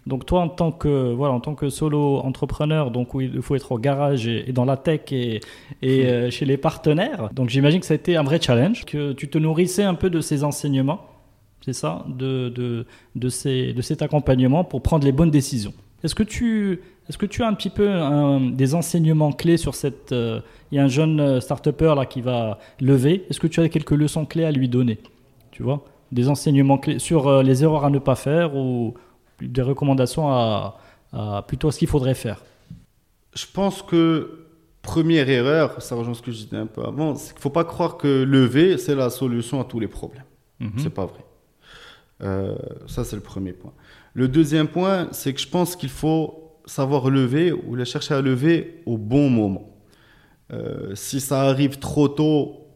donc 0.08 0.26
toi, 0.26 0.42
en 0.42 0.50
tant 0.50 0.72
que 0.72 1.14
voilà, 1.14 1.34
en 1.34 1.40
tant 1.40 1.56
que 1.56 1.70
solo 1.70 2.18
entrepreneur, 2.18 2.92
donc 2.92 3.16
où 3.16 3.22
il 3.22 3.42
faut 3.42 3.56
être 3.56 3.72
au 3.72 3.80
garage 3.80 4.28
et, 4.28 4.52
dans 4.52 4.66
la 4.66 4.78
tech 4.78 5.12
et, 5.12 5.40
et 5.82 6.04
hmm. 6.04 6.08
euh, 6.08 6.30
chez 6.30 6.46
les 6.46 6.58
partenaires. 6.58 7.30
Donc 7.34 7.50
j'imagine 7.50 7.80
que 7.80 7.86
ça 7.86 7.94
a 7.94 7.96
été 7.96 8.16
un 8.16 8.24
vrai 8.24 8.40
challenge, 8.40 8.86
que 8.86 9.14
tu 9.14 9.30
te 9.30 9.38
nourrissais 9.38 9.84
un 9.84 9.96
peu 9.96 10.12
de 10.12 10.22
ces 10.22 10.44
enseignements, 10.44 11.08
c'est 11.62 11.74
ça, 11.74 12.06
de, 12.08 12.50
de, 12.50 12.86
de, 13.16 13.30
ces, 13.30 13.74
de 13.74 13.82
cet 13.82 14.04
accompagnement 14.04 14.64
pour 14.64 14.84
prendre 14.84 15.06
les 15.06 15.12
bonnes 15.12 15.32
décisions. 15.32 15.74
Est-ce 16.04 16.14
que 16.14 16.24
tu 16.24 16.82
est-ce 17.10 17.20
que 17.20 17.28
tu 17.28 17.44
as 17.44 17.48
un 17.48 17.54
petit 17.54 17.70
peu 17.70 17.88
des 18.54 18.74
enseignements 18.74 19.32
clés 19.32 19.58
sur 19.58 19.76
cette 19.76 20.12
euh, 20.12 20.40
Il 20.72 20.76
y 20.76 20.80
a 20.80 20.84
un 20.84 20.88
jeune 20.88 21.20
euh, 21.20 21.40
start-upper 21.40 21.94
là 21.96 22.08
qui 22.08 22.22
va 22.22 22.58
lever. 22.80 23.26
Est-ce 23.30 23.40
que 23.40 23.46
tu 23.46 23.60
as 23.60 23.70
quelques 23.70 23.92
leçons 23.92 24.26
clés 24.26 24.44
à 24.44 24.52
lui 24.52 24.70
donner? 24.70 24.98
Tu 25.52 25.62
vois? 25.62 25.84
Des 26.12 26.30
enseignements 26.30 26.80
clés 26.80 26.98
sur 26.98 27.44
les 27.44 27.64
erreurs 27.64 27.86
à 27.86 27.92
ne 27.92 28.00
pas 28.00 28.16
faire 28.16 28.56
ou 28.56 28.96
des 29.42 29.62
recommandations 29.62 30.30
à, 30.30 30.78
plutôt 31.48 31.72
ce 31.72 31.80
qu'il 31.80 31.88
faudrait 31.88 32.14
faire 32.14 32.44
Je 33.34 33.46
pense 33.54 33.82
que 33.82 34.48
première 34.82 35.30
erreur, 35.30 35.82
ça 35.82 35.96
rejoint 35.96 36.14
ce 36.14 36.22
que 36.22 36.32
je 36.32 36.44
disais 36.44 36.58
un 36.58 36.68
peu 36.68 36.84
avant, 36.84 37.16
c'est 37.16 37.30
qu'il 37.30 37.40
ne 37.40 37.42
faut 37.42 37.50
pas 37.50 37.64
croire 37.64 37.98
que 37.98 38.24
lever, 38.24 38.78
c'est 38.78 38.96
la 38.96 39.10
solution 39.10 39.62
à 39.62 39.64
tous 39.64 39.80
les 39.80 39.88
problèmes. 39.88 40.24
Ce 40.60 40.66
mhm. 40.66 40.74
C'est 40.78 40.90
pas 40.90 41.06
vrai. 41.06 41.26
Euh, 42.24 42.56
ça, 42.88 43.04
c'est 43.04 43.16
le 43.16 43.22
premier 43.22 43.54
point. 43.54 43.74
Le 44.14 44.28
deuxième 44.28 44.68
point, 44.68 45.10
c'est 45.12 45.34
que 45.34 45.42
je 45.42 45.48
pense 45.48 45.76
qu'il 45.76 45.90
faut 45.90 46.60
savoir 46.66 47.10
lever 47.10 47.52
ou 47.52 47.76
la 47.76 47.86
chercher 47.86 48.14
à 48.14 48.22
lever 48.22 48.82
au 48.86 48.98
bon 48.98 49.30
moment. 49.30 49.76
Euh, 50.54 50.94
si 50.96 51.20
ça 51.20 51.42
arrive 51.42 51.80
trop 51.80 52.08
tôt, 52.08 52.68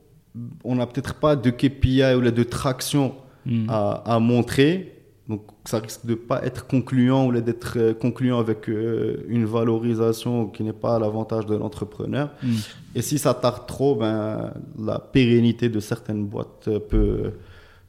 on 0.63 0.75
n'a 0.75 0.85
peut-être 0.87 1.15
pas 1.15 1.35
de 1.35 1.49
KPI 1.49 2.13
ou 2.15 2.21
de 2.21 2.43
traction 2.43 3.15
mhm. 3.45 3.67
à, 3.69 3.91
à, 4.05 4.19
montrer. 4.19 4.98
Donc 5.29 5.43
ça 5.63 5.77
risque 5.77 6.07
de 6.07 6.15
pas 6.15 6.43
être 6.43 6.65
concluant 6.65 7.27
ou 7.27 7.39
d'être 7.39 7.73
euh, 7.77 7.93
concluant 7.93 8.39
avec 8.39 8.67
euh, 8.67 9.23
une 9.29 9.45
valorisation 9.45 10.47
qui 10.47 10.63
n'est 10.63 10.73
pas 10.73 10.95
à 10.95 10.99
l'avantage 10.99 11.45
de 11.45 11.55
l'entrepreneur. 11.55 12.31
Hmm. 12.41 12.55
Et 12.95 13.03
si 13.03 13.19
ça 13.19 13.35
tarde 13.35 13.67
trop, 13.67 13.93
ben, 13.95 14.51
la 14.83 14.97
pérennité 14.97 15.69
de 15.69 15.79
certaines 15.79 16.25
boîtes 16.25 16.67
peut, 16.89 17.33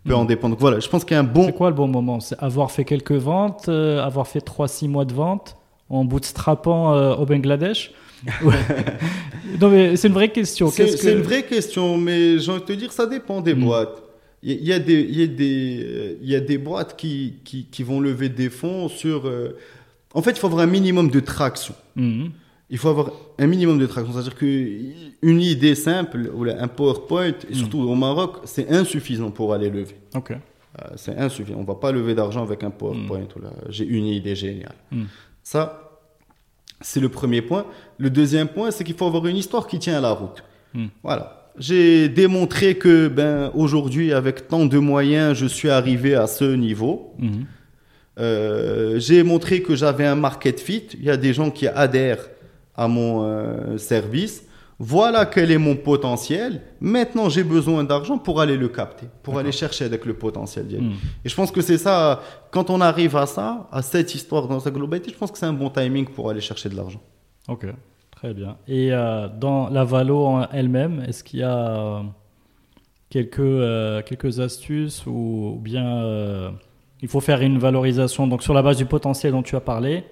peut 0.04 0.14
en 0.14 0.24
hmm. 0.24 0.26
dépendre. 0.26 0.54
Donc 0.54 0.60
voilà, 0.60 0.80
je 0.80 0.88
pense 0.90 1.02
qu'il 1.02 1.14
y 1.14 1.16
a 1.16 1.20
un 1.20 1.24
bon... 1.24 1.46
C'est 1.46 1.54
quoi 1.54 1.70
le 1.70 1.76
bon 1.76 1.88
moment? 1.88 2.20
C'est 2.20 2.38
avoir 2.38 2.70
fait 2.70 2.84
quelques 2.84 3.12
ventes, 3.12 3.70
euh, 3.70 4.04
avoir 4.04 4.28
fait 4.28 4.46
3-6 4.46 4.88
mois 4.88 5.06
de 5.06 5.14
vente 5.14 5.56
en 5.88 6.04
bootstrapant 6.04 7.14
au 7.14 7.24
Bangladesh? 7.24 7.92
Non 9.60 9.68
mais 9.68 9.96
c'est 9.96 10.08
une 10.08 10.14
vraie 10.14 10.30
question. 10.30 10.70
C'est 10.70 11.12
une 11.12 11.22
vraie 11.22 11.42
question, 11.42 11.98
mais 11.98 12.38
j'ai 12.38 12.52
envie 12.52 12.60
de 12.60 12.66
te 12.66 12.72
dire, 12.72 12.92
ça 12.92 13.06
dépend 13.06 13.40
des 13.40 13.54
hmm. 13.54 13.64
boîtes. 13.64 14.09
Il 14.42 14.64
y, 14.64 14.72
a 14.72 14.78
des, 14.78 15.02
il 15.02 15.20
y, 15.20 15.22
a 15.22 15.26
des, 15.26 16.18
il 16.22 16.28
y 16.28 16.34
a 16.34 16.40
des 16.40 16.56
boîtes 16.56 16.96
qui, 16.96 17.34
qui, 17.44 17.66
qui, 17.66 17.82
vont 17.82 18.00
lever 18.00 18.30
des 18.30 18.48
fonds 18.48 18.88
sur. 18.88 19.26
Euh, 19.26 19.58
en 20.14 20.22
fait, 20.22 20.30
il 20.30 20.38
faut 20.38 20.46
avoir 20.46 20.62
un 20.62 20.66
minimum 20.66 21.10
de 21.10 21.20
traction. 21.20 21.74
Mhm. 21.94 22.30
Il 22.70 22.78
faut 22.78 22.88
avoir 22.88 23.12
un 23.38 23.46
minimum 23.46 23.78
de 23.78 23.84
traction. 23.84 24.14
C'est-à-dire 24.14 24.36
qu'une 24.36 25.40
idée 25.42 25.74
simple, 25.74 26.30
ou 26.34 26.44
un 26.44 26.68
PowerPoint, 26.68 27.26
et 27.26 27.34
mhm. 27.50 27.54
surtout 27.54 27.80
au 27.80 27.94
Maroc, 27.94 28.38
c'est 28.44 28.70
insuffisant 28.70 29.30
pour 29.30 29.52
aller 29.52 29.68
lever. 29.68 29.96
Ok. 30.14 30.30
Euh, 30.30 30.84
c'est 30.96 31.18
insuffisant. 31.18 31.58
On 31.58 31.62
ne 31.62 31.66
va 31.66 31.74
pas 31.74 31.92
lever 31.92 32.14
d'argent 32.14 32.42
avec 32.42 32.64
un 32.64 32.70
PowerPoint. 32.70 33.20
Mhm. 33.20 33.50
J'ai 33.68 33.84
une 33.84 34.06
idée 34.06 34.36
géniale. 34.36 34.76
Ça, 35.42 36.00
c'est 36.80 37.00
le 37.00 37.10
premier 37.10 37.42
point. 37.42 37.66
Le 37.98 38.08
deuxième 38.08 38.48
point, 38.48 38.70
c'est 38.70 38.84
qu'il 38.84 38.94
faut 38.94 39.06
avoir 39.06 39.26
une 39.26 39.36
histoire 39.36 39.66
qui 39.66 39.78
tient 39.78 39.98
à 39.98 40.00
la 40.00 40.12
route. 40.12 40.42
Voilà 41.02 41.39
j'ai 41.58 42.08
démontré 42.08 42.76
que 42.76 43.08
ben, 43.08 43.50
aujourd'hui, 43.54 44.12
avec 44.12 44.48
tant 44.48 44.66
de 44.66 44.78
moyens, 44.78 45.36
je 45.36 45.46
suis 45.46 45.70
arrivé 45.70 46.14
à 46.14 46.26
ce 46.26 46.44
niveau. 46.44 47.14
Mhm. 47.18 47.46
Euh, 48.18 48.98
j'ai 48.98 49.22
montré 49.22 49.62
que 49.62 49.74
j'avais 49.74 50.06
un 50.06 50.16
market 50.16 50.60
fit. 50.60 50.86
Il 50.94 51.04
y 51.04 51.10
a 51.10 51.16
des 51.16 51.32
gens 51.32 51.50
qui 51.50 51.66
adhèrent 51.66 52.28
à 52.74 52.88
mon 52.88 53.24
euh, 53.24 53.78
service. 53.78 54.44
Voilà 54.78 55.26
quel 55.26 55.50
est 55.50 55.58
mon 55.58 55.76
potentiel. 55.76 56.62
Maintenant, 56.80 57.28
j'ai 57.28 57.44
besoin 57.44 57.84
d'argent 57.84 58.16
pour 58.16 58.40
aller 58.40 58.56
le 58.56 58.68
capter, 58.68 59.06
pour 59.22 59.38
aller 59.38 59.52
chercher 59.52 59.84
avec 59.84 60.06
le 60.06 60.14
potentiel. 60.14 60.64
Hmm. 60.64 60.92
Et 61.22 61.28
je 61.28 61.34
pense 61.34 61.52
que 61.52 61.60
c'est 61.60 61.76
ça, 61.76 62.22
quand 62.50 62.70
on 62.70 62.80
arrive 62.80 63.14
à 63.16 63.26
ça, 63.26 63.68
à 63.70 63.82
cette 63.82 64.14
histoire 64.14 64.48
dans 64.48 64.58
sa 64.58 64.70
globalité, 64.70 65.10
je 65.12 65.18
pense 65.18 65.30
que 65.30 65.36
c'est 65.36 65.46
un 65.46 65.52
bon 65.52 65.68
timing 65.68 66.06
pour 66.06 66.30
aller 66.30 66.40
chercher 66.40 66.70
de 66.70 66.76
l'argent. 66.76 67.02
Ok, 67.46 67.66
très 68.20 68.34
bien. 68.34 68.56
Et 68.68 68.92
euh, 68.92 69.28
dans 69.28 69.68
la 69.70 69.84
Valo 69.84 70.40
elle-même, 70.52 71.02
est-ce 71.08 71.24
qu'il 71.24 71.40
y 71.40 71.42
a 71.42 72.02
quelques, 73.08 74.04
quelques 74.04 74.40
astuces 74.40 75.04
ou 75.06 75.58
bien 75.60 76.52
il 77.02 77.08
faut 77.08 77.20
faire 77.20 77.40
une 77.40 77.58
valorisation? 77.58 78.26
Donc 78.26 78.42
sur 78.42 78.54
la 78.54 78.62
base 78.62 78.76
du 78.76 78.86
potentiel 78.86 79.32
dont 79.32 79.42
tu 79.42 79.56
as 79.56 79.60
parlé, 79.60 80.04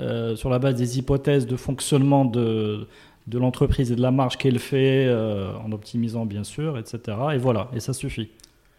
euh, 0.00 0.34
sur 0.34 0.50
la 0.50 0.58
base 0.58 0.74
des 0.74 0.98
hypothèses 0.98 1.46
de 1.46 1.54
fonctionnement 1.54 2.24
de, 2.24 2.88
de 3.28 3.38
l'entreprise 3.38 3.92
et 3.92 3.96
de 3.96 4.02
la 4.02 4.10
marge 4.10 4.36
qu'elle 4.36 4.58
fait, 4.58 5.06
euh, 5.06 5.52
en 5.64 5.70
optimisant 5.70 6.26
bien 6.26 6.42
sûr, 6.42 6.78
etc. 6.78 7.16
Et 7.34 7.38
voilà, 7.38 7.68
et 7.74 7.80
ça 7.80 7.92
suffit. 7.92 8.30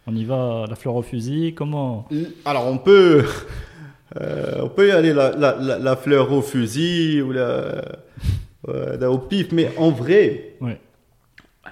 On 0.06 0.14
y 0.14 0.24
va 0.24 0.66
la 0.68 0.76
fleur 0.76 0.94
au 0.94 1.02
fusil, 1.02 1.54
comment? 1.54 2.06
Alors 2.44 2.66
on 2.66 2.76
peut, 2.76 3.24
euh, 4.20 4.60
on 4.62 4.68
peut 4.68 4.88
y 4.88 4.90
aller 4.90 5.14
la, 5.14 5.30
la, 5.34 5.78
la, 5.78 5.96
fleur 5.96 6.30
au 6.32 6.42
fusil 6.42 7.22
ou 7.22 7.32
la, 7.32 7.82
au 8.66 9.18
pif, 9.18 9.52
mais 9.52 9.70
en 9.76 9.90
vrai, 9.90 10.56
ouais. 10.60 10.78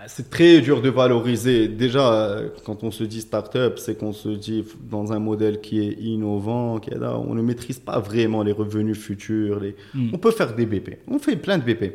C'est 0.06 0.28
très 0.28 0.60
dur 0.60 0.82
de 0.82 0.90
valoriser. 0.90 1.68
Déjà, 1.68 2.40
quand 2.64 2.84
on 2.84 2.90
se 2.90 3.04
dit 3.04 3.20
start-up, 3.20 3.78
c'est 3.78 3.96
qu'on 3.96 4.12
se 4.12 4.28
dit 4.28 4.64
dans 4.90 5.12
un 5.12 5.18
modèle 5.18 5.60
qui 5.60 5.80
est 5.80 5.92
innovant, 5.92 6.78
qui 6.78 6.90
est 6.90 6.98
là, 6.98 7.18
on 7.18 7.34
ne 7.34 7.42
maîtrise 7.42 7.78
pas 7.78 7.98
vraiment 8.00 8.42
les 8.42 8.52
revenus 8.52 8.98
futurs. 8.98 9.60
Les... 9.60 9.76
Hmm. 9.94 10.10
On 10.12 10.18
peut 10.18 10.30
faire 10.30 10.54
des 10.54 10.66
BP. 10.66 10.98
On 11.08 11.18
fait 11.18 11.36
plein 11.36 11.58
de 11.58 11.64
BP. 11.64 11.94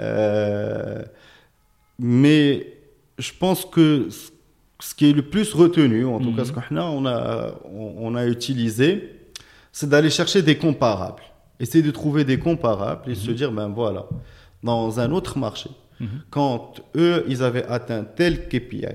Euh, 0.00 1.02
mais 1.98 2.66
je 3.18 3.32
pense 3.38 3.64
que 3.64 4.08
ce 4.80 4.94
qui 4.94 5.08
est 5.08 5.12
le 5.12 5.22
plus 5.22 5.54
retenu, 5.54 6.04
en 6.04 6.20
tout 6.20 6.34
cas 6.34 6.42
hmm. 6.42 6.46
ce 6.46 6.52
qu'on 6.52 6.76
a, 6.76 6.84
on 6.84 7.06
a, 7.06 7.54
on 7.72 8.14
a 8.16 8.26
utilisé, 8.26 9.10
c'est 9.72 9.88
d'aller 9.88 10.10
chercher 10.10 10.42
des 10.42 10.58
comparables. 10.58 11.22
Essayer 11.60 11.82
de 11.84 11.90
trouver 11.90 12.24
des 12.24 12.38
comparables 12.38 13.10
et 13.10 13.14
se 13.14 13.30
hmm. 13.30 13.34
dire, 13.34 13.52
ben 13.52 13.68
voilà, 13.68 14.06
dans 14.62 14.98
un 14.98 15.12
autre 15.12 15.38
marché, 15.38 15.70
Mhm. 16.00 16.08
Quand 16.30 16.80
eux, 16.96 17.24
ils 17.28 17.42
avaient 17.42 17.64
atteint 17.66 18.04
tel 18.04 18.48
KPI, 18.48 18.86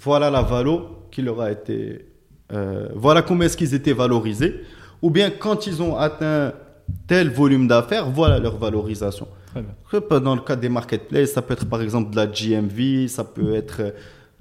voilà 0.00 0.30
la 0.30 0.42
valo 0.42 1.06
qui 1.10 1.22
leur 1.22 1.40
a 1.40 1.50
été. 1.52 2.06
Euh, 2.52 2.88
voilà 2.94 3.22
comment 3.22 3.44
est-ce 3.44 3.56
qu'ils 3.56 3.74
étaient 3.74 3.92
valorisés. 3.92 4.62
Ou 5.02 5.10
bien 5.10 5.30
quand 5.30 5.66
ils 5.66 5.82
ont 5.82 5.96
atteint 5.96 6.52
tel 7.06 7.30
volume 7.30 7.68
d'affaires, 7.68 8.10
voilà 8.10 8.38
leur 8.38 8.56
valorisation. 8.56 9.28
Dans 10.10 10.34
le 10.34 10.40
cas 10.40 10.56
des 10.56 10.68
marketplaces, 10.68 11.32
ça 11.32 11.42
peut 11.42 11.52
être 11.52 11.66
par 11.68 11.80
exemple 11.80 12.10
de 12.10 12.16
la 12.16 12.26
GMV, 12.26 13.08
ça 13.08 13.22
peut 13.22 13.54
être 13.54 13.80
euh, 13.80 13.90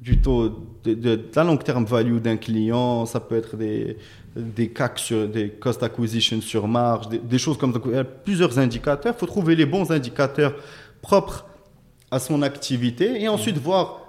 du 0.02 0.20
taux 0.20 0.50
de, 0.84 1.20
la 1.36 1.44
long 1.44 1.58
terme 1.58 1.86
value 1.86 2.18
d'un 2.18 2.38
client, 2.38 3.06
ça 3.06 3.20
peut 3.20 3.38
être 3.38 3.56
des, 3.56 3.98
des 4.36 4.70
CAC 4.70 5.00
sur 5.00 5.28
des 5.28 5.50
cost 5.50 5.84
acquisition 5.84 6.42
sur 6.42 6.68
marge, 6.68 7.08
des, 7.10 7.20
des 7.20 7.38
choses 7.38 7.58
comme 7.58 7.74
ça. 7.74 7.80
Il 7.86 7.92
y 7.92 7.98
a 7.98 8.04
plusieurs 8.04 8.58
indicateurs. 8.58 9.14
Il 9.16 9.20
faut 9.20 9.28
trouver 9.28 9.56
les 9.56 9.66
bons 9.66 9.92
indicateurs 9.92 10.56
propre 11.02 11.46
à 12.10 12.20
son 12.20 12.42
activité 12.42 13.22
et 13.22 13.28
ensuite 13.28 13.58
voir 13.58 14.00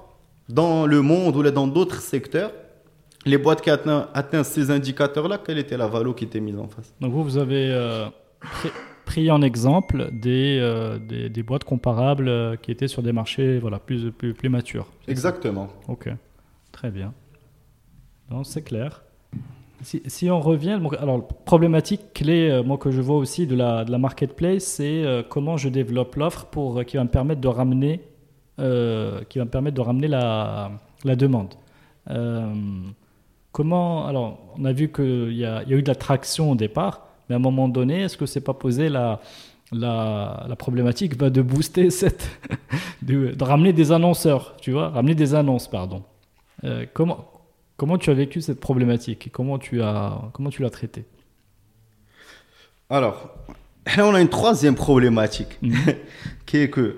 dans 0.48 0.86
le 0.86 1.00
monde 1.02 1.36
ou 1.36 1.42
dans 1.50 1.66
d'autres 1.66 2.00
secteurs 2.00 2.52
les 3.26 3.38
boîtes 3.38 3.62
qui 3.62 3.70
ont 3.70 4.06
atteint, 4.12 4.44
ces 4.44 4.70
indicateurs-là, 4.70 5.38
quelle 5.38 5.58
était 5.58 5.76
la 5.76 5.86
valeur 5.86 6.14
qui 6.14 6.24
était 6.24 6.40
mise 6.40 6.58
en 6.58 6.68
face. 6.68 6.94
Donc 7.00 7.12
vous, 7.12 7.24
vous 7.24 7.38
avez 7.38 7.70
euh, 7.70 8.06
pris 9.04 9.30
en 9.30 9.40
exemple 9.42 10.10
des, 10.12 10.58
euh, 10.60 10.98
des, 10.98 11.42
boîtes 11.42 11.64
comparables 11.64 12.28
euh, 12.28 12.56
qui 12.56 12.70
étaient 12.70 12.88
sur 12.88 13.02
des 13.02 13.12
marchés 13.12 13.58
voilà, 13.58 13.78
plus, 13.78 14.10
plus, 14.12 14.34
plus 14.34 14.48
matures. 14.48 14.88
Exactement. 15.08 15.68
Ok, 15.88 16.08
très 16.72 16.90
bien. 16.90 17.14
C'est 18.42 18.62
clair. 18.62 19.03
Si, 19.84 20.30
on 20.30 20.40
revient, 20.40 20.80
alors 20.98 21.28
problématique 21.28 22.14
clé, 22.14 22.48
euh, 22.48 22.62
moi 22.62 22.78
que 22.78 22.90
je 22.90 23.02
vois 23.02 23.16
aussi 23.16 23.46
de 23.46 23.54
la, 23.54 23.84
marketplace, 23.98 24.64
c'est 24.64 25.04
euh, 25.04 25.22
comment 25.22 25.58
je 25.58 25.68
développe 25.68 26.16
l'offre 26.16 26.46
pour 26.46 26.78
euh, 26.78 26.84
qui 26.84 26.96
va 26.96 27.04
me 27.04 27.10
permettre 27.10 27.42
de 27.42 27.48
ramener, 27.48 28.00
qui 28.56 29.38
va 29.38 29.44
me 29.44 29.50
permettre 29.50 29.76
de 29.76 29.80
ramener 29.82 30.08
la, 30.08 30.70
demande. 31.04 31.54
comment, 33.52 34.06
alors 34.06 34.38
on 34.58 34.64
a 34.64 34.72
vu 34.72 34.90
qu'il 34.90 35.34
y, 35.34 35.44
a 35.44 35.68
eu 35.68 35.82
de 35.82 35.88
la 35.88 35.94
traction 35.94 36.52
au 36.52 36.54
départ, 36.54 37.06
mais 37.28 37.34
à 37.34 37.38
un 37.38 37.42
moment 37.42 37.68
donné, 37.68 38.02
est-ce 38.02 38.16
que 38.16 38.26
c'est 38.26 38.40
pas 38.40 38.54
posé 38.54 38.88
la, 38.88 39.20
la, 39.70 40.54
problématique 40.56 41.18
de 41.18 41.42
booster 41.42 41.90
cette, 42.00 42.30
de, 43.02 43.34
ramener 43.42 43.74
des 43.74 43.92
annonceurs, 43.92 44.56
tu 44.62 44.72
vois, 44.72 44.88
ramener 44.88 45.14
des 45.14 45.34
annonces, 45.34 45.68
pardon. 45.68 46.04
comment 46.94 47.33
Comment 47.76 47.98
tu 47.98 48.10
as 48.10 48.14
vécu 48.14 48.40
cette 48.40 48.60
problématique 48.60 49.30
comment 49.32 49.58
tu 49.58 49.82
as 49.82 50.30
comment 50.32 50.50
tu 50.50 50.62
l'as 50.62 50.70
traitée 50.70 51.04
Alors, 52.88 53.34
là 53.96 54.06
on 54.06 54.14
a 54.14 54.20
une 54.20 54.28
troisième 54.28 54.74
problématique 54.74 55.58
mhm. 55.62 55.74
qui 56.46 56.58
est 56.58 56.70
que 56.70 56.96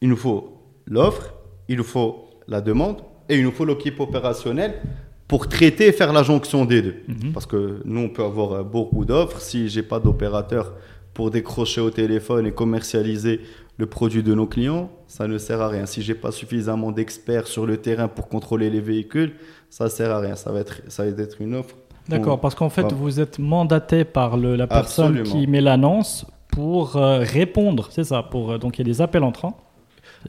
il 0.00 0.08
nous 0.08 0.16
faut 0.16 0.60
l'offre, 0.86 1.34
il 1.68 1.78
nous 1.78 1.84
faut 1.84 2.28
la 2.46 2.60
demande 2.60 3.02
et 3.28 3.38
il 3.38 3.44
nous 3.44 3.52
faut 3.52 3.64
l'équipe 3.64 3.98
opérationnelle 4.00 4.82
pour 5.26 5.48
traiter 5.48 5.88
et 5.88 5.92
faire 5.92 6.12
la 6.12 6.22
jonction 6.22 6.64
des 6.64 6.82
deux. 6.82 6.96
Mhm. 7.08 7.32
Parce 7.32 7.46
que 7.46 7.80
nous, 7.84 8.00
on 8.00 8.08
peut 8.08 8.22
avoir 8.22 8.64
beaucoup 8.64 9.04
d'offres. 9.04 9.40
Si 9.40 9.68
j'ai 9.68 9.82
pas 9.82 9.98
d'opérateur 9.98 10.74
pour 11.14 11.30
décrocher 11.30 11.80
au 11.80 11.90
téléphone 11.90 12.46
et 12.46 12.52
commercialiser 12.52 13.40
le 13.76 13.86
produit 13.86 14.22
de 14.22 14.34
nos 14.34 14.46
clients, 14.46 14.90
ça 15.06 15.26
ne 15.26 15.38
sert 15.38 15.60
à 15.60 15.68
rien. 15.68 15.86
Si 15.86 16.02
j'ai 16.02 16.14
pas 16.14 16.30
suffisamment 16.30 16.92
d'experts 16.92 17.46
sur 17.46 17.66
le 17.66 17.78
terrain 17.78 18.08
pour 18.08 18.28
contrôler 18.28 18.70
les 18.70 18.80
véhicules, 18.80 19.34
ça 19.74 19.88
sert 19.88 20.12
à 20.12 20.20
rien. 20.20 20.36
Ça 20.36 20.52
va 20.52 20.60
être, 20.60 20.82
ça 20.86 21.04
va 21.04 21.10
être 21.20 21.40
une 21.40 21.56
offre. 21.56 21.74
D'accord, 22.08 22.38
parce 22.38 22.54
qu'en 22.54 22.68
fait, 22.68 22.92
vous 22.92 23.18
êtes 23.18 23.40
mandaté 23.40 24.04
par 24.04 24.36
le, 24.36 24.54
la 24.54 24.68
personne 24.68 25.24
qui 25.24 25.48
met 25.48 25.60
l'annonce 25.60 26.26
pour 26.48 26.96
euh, 26.96 27.18
répondre, 27.18 27.88
c'est 27.90 28.04
ça. 28.04 28.22
Pour 28.22 28.52
euh, 28.52 28.58
donc 28.58 28.78
il 28.78 28.86
y 28.86 28.88
a 28.88 28.92
des 28.92 29.00
appels 29.00 29.24
entrants. 29.24 29.58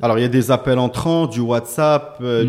Alors 0.01 0.17
il 0.17 0.23
y 0.23 0.25
a 0.25 0.29
des 0.29 0.49
appels 0.49 0.79
entrants, 0.79 1.27
du 1.27 1.41
WhatsApp, 1.41 2.17
euh, 2.21 2.43
hmm. 2.43 2.47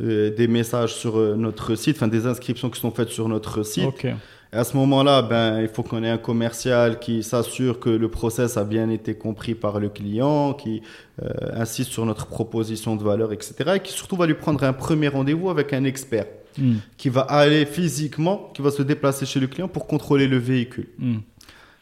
du, 0.00 0.34
des 0.34 0.48
messages 0.48 0.94
sur 0.94 1.18
notre 1.36 1.76
site, 1.76 1.96
enfin 1.96 2.08
des 2.08 2.26
inscriptions 2.26 2.68
qui 2.68 2.80
sont 2.80 2.90
faites 2.90 3.10
sur 3.10 3.28
notre 3.28 3.62
site. 3.62 4.06
Ok 4.50 4.58
à 4.58 4.64
ce 4.64 4.76
moment-là, 4.76 5.22
ben, 5.22 5.60
il 5.60 5.68
faut 5.68 5.82
qu'on 5.82 6.02
ait 6.02 6.08
un 6.08 6.18
commercial 6.18 6.98
qui 6.98 7.22
s'assure 7.22 7.80
que 7.80 7.90
le 7.90 8.08
process 8.08 8.56
a 8.56 8.64
bien 8.64 8.88
été 8.88 9.14
compris 9.14 9.54
par 9.54 9.78
le 9.78 9.88
client, 9.90 10.54
qui 10.54 10.82
euh, 11.22 11.28
insiste 11.54 11.90
sur 11.90 12.06
notre 12.06 12.26
proposition 12.26 12.96
de 12.96 13.02
valeur, 13.02 13.32
etc. 13.32 13.54
Et 13.76 13.80
qui 13.80 13.92
surtout 13.92 14.16
va 14.16 14.26
lui 14.26 14.34
prendre 14.34 14.64
un 14.64 14.72
premier 14.72 15.08
rendez-vous 15.08 15.50
avec 15.50 15.72
un 15.74 15.84
expert 15.84 16.26
hmm. 16.56 16.76
qui 16.96 17.10
va 17.10 17.22
aller 17.22 17.66
physiquement, 17.66 18.50
qui 18.54 18.62
va 18.62 18.70
se 18.70 18.82
déplacer 18.82 19.26
chez 19.26 19.38
le 19.38 19.48
client 19.48 19.68
pour 19.68 19.86
contrôler 19.86 20.26
le 20.26 20.38
véhicule. 20.38 20.88
Hmm. 20.98 21.18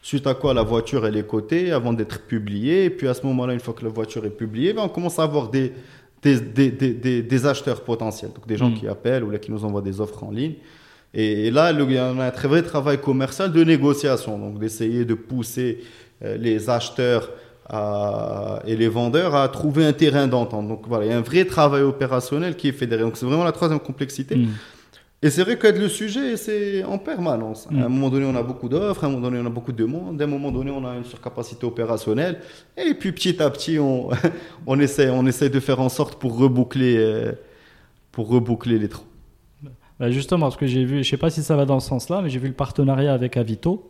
Suite 0.01 0.27
à 0.27 0.33
quoi 0.33 0.53
la 0.53 0.63
voiture 0.63 1.05
elle 1.05 1.17
est 1.17 1.27
cotée 1.27 1.71
avant 1.71 1.93
d'être 1.93 2.21
publiée. 2.27 2.85
Et 2.85 2.89
puis 2.89 3.07
à 3.07 3.13
ce 3.13 3.25
moment-là, 3.27 3.53
une 3.53 3.59
fois 3.59 3.73
que 3.73 3.83
la 3.83 3.91
voiture 3.91 4.25
est 4.25 4.29
publiée, 4.29 4.73
ben, 4.73 4.83
on 4.83 4.89
commence 4.89 5.19
à 5.19 5.23
avoir 5.23 5.49
des, 5.49 5.71
des, 6.21 6.41
des, 6.41 6.71
des, 6.71 7.21
des 7.21 7.45
acheteurs 7.45 7.81
potentiels, 7.85 8.31
donc 8.33 8.45
des 8.45 8.57
gens 8.57 8.69
hmm. 8.69 8.75
qui 8.75 8.87
appellent 8.89 9.23
ou 9.23 9.29
là, 9.29 9.39
qui 9.39 9.51
nous 9.51 9.63
envoient 9.63 9.81
des 9.81 10.01
offres 10.01 10.25
en 10.25 10.31
ligne. 10.31 10.55
Et, 11.13 11.51
là, 11.51 11.71
il 11.71 11.91
y 11.91 11.97
a 11.97 12.09
un 12.09 12.31
très 12.31 12.47
vrai 12.47 12.61
travail 12.61 12.99
commercial 12.99 13.51
de 13.51 13.63
négociation, 13.63 14.37
donc 14.37 14.59
d'essayer 14.59 15.05
de 15.05 15.13
pousser 15.13 15.79
euh, 16.23 16.37
les 16.37 16.69
acheteurs 16.69 17.29
et 18.65 18.77
les 18.77 18.87
vendeurs 18.87 19.35
à 19.35 19.49
trouver 19.49 19.85
un 19.85 19.91
terrain 19.91 20.25
d'entente. 20.25 20.69
Donc 20.69 20.87
voilà, 20.87 21.05
il 21.05 21.11
y 21.11 21.13
a 21.13 21.17
un 21.17 21.21
vrai 21.21 21.43
travail 21.43 21.81
opérationnel 21.81 22.55
qui 22.55 22.69
est 22.69 22.71
fait 22.71 22.87
derrière. 22.87 23.07
Donc 23.07 23.17
c'est 23.17 23.25
vraiment 23.25 23.43
la 23.43 23.51
troisième 23.51 23.81
complexité. 23.81 24.37
Mm. 24.37 24.47
Et 25.23 25.31
c'est 25.31 25.41
vrai 25.41 25.57
que 25.57 25.67
le 25.67 25.89
sujet, 25.89 26.37
c'est 26.37 26.83
en 26.83 26.99
permanence. 26.99 27.67
Mm. 27.71 27.81
À 27.81 27.85
un 27.85 27.89
moment 27.89 28.09
donné, 28.09 28.25
on 28.25 28.35
a 28.35 28.43
beaucoup 28.43 28.69
d'offres, 28.69 29.03
à 29.03 29.07
un 29.07 29.09
moment 29.09 29.29
donné, 29.29 29.41
on 29.41 29.45
a 29.47 29.49
beaucoup 29.49 29.71
de 29.71 29.77
demandes, 29.77 30.21
à 30.21 30.25
un 30.25 30.27
moment 30.27 30.51
donné, 30.51 30.69
on 30.69 30.85
a 30.85 30.95
une 30.95 31.05
surcapacité 31.05 31.65
opérationnelle. 31.65 32.39
Et 32.77 32.93
puis 32.93 33.11
petit 33.11 33.41
à 33.41 33.49
petit, 33.49 33.79
on, 33.79 34.09
on, 34.67 34.79
essaie, 34.79 35.09
on 35.09 35.25
essaie 35.25 35.49
de 35.49 35.59
faire 35.59 35.79
en 35.79 35.89
sorte 35.89 36.19
pour 36.19 36.37
reboucler, 36.37 36.97
euh, 36.97 37.31
pour 38.11 38.29
reboucler 38.29 38.77
les 38.77 38.89
trous. 38.89 39.05
Bah, 39.99 40.11
justement, 40.11 40.45
parce 40.45 40.57
que 40.57 40.67
j'ai 40.67 40.85
vu, 40.85 41.03
je 41.03 41.09
sais 41.09 41.17
pas 41.17 41.29
si 41.29 41.41
ça 41.41 41.55
va 41.55 41.65
dans 41.65 41.79
ce 41.79 41.87
sens-là, 41.89 42.21
mais 42.21 42.29
j'ai 42.29 42.39
vu 42.39 42.47
le 42.47 42.53
partenariat 42.53 43.13
avec 43.13 43.37
Avito. 43.37 43.89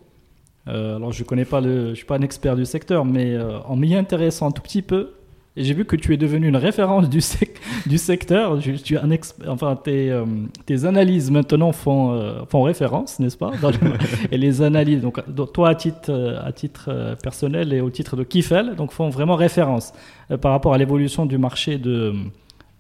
Euh, 0.68 0.98
alors 0.98 1.14
je 1.14 1.24
connais 1.24 1.46
pas 1.46 1.62
le, 1.62 1.90
je 1.90 1.96
suis 1.96 2.06
pas 2.06 2.18
un 2.18 2.22
expert 2.22 2.56
du 2.56 2.66
secteur, 2.66 3.06
mais 3.06 3.34
euh, 3.34 3.60
en 3.62 3.76
m'y 3.76 3.96
intéressant 3.96 4.48
un 4.48 4.52
tout 4.52 4.62
petit 4.62 4.82
peu, 4.82 5.14
Et 5.56 5.64
j'ai 5.64 5.74
vu 5.74 5.86
que 5.86 5.96
tu 5.96 6.14
es 6.14 6.18
devenu 6.18 6.48
une 6.48 6.58
référence 6.58 7.10
du, 7.10 7.20
du 7.88 7.98
secteur. 7.98 8.60
Tu, 8.60 8.98
un 8.98 9.10
enfin, 9.48 9.76
tes, 9.76 10.12
euh, 10.12 10.26
tes, 10.66 10.86
analyses 10.86 11.32
maintenant 11.32 11.72
font, 11.72 12.14
euh, 12.14 12.46
font 12.50 12.64
référence, 12.64 13.20
n'est-ce 13.20 13.38
pas? 13.38 13.52
Et 14.32 14.38
les 14.38 14.62
analyses, 14.62 15.02
donc, 15.02 15.20
toi 15.54 15.70
à 15.70 15.76
titre, 15.76 16.12
à 16.42 16.52
titre 16.54 17.18
personnel 17.22 17.74
et 17.74 17.82
au 17.82 17.90
titre 17.90 18.16
de 18.16 18.24
Kifel, 18.24 18.76
donc 18.76 18.92
font 18.92 19.10
vraiment 19.10 19.36
référence 19.36 19.94
par 20.42 20.52
rapport 20.52 20.74
à 20.74 20.78
l'évolution 20.78 21.26
du 21.26 21.38
marché 21.38 21.78
de, 21.78 22.14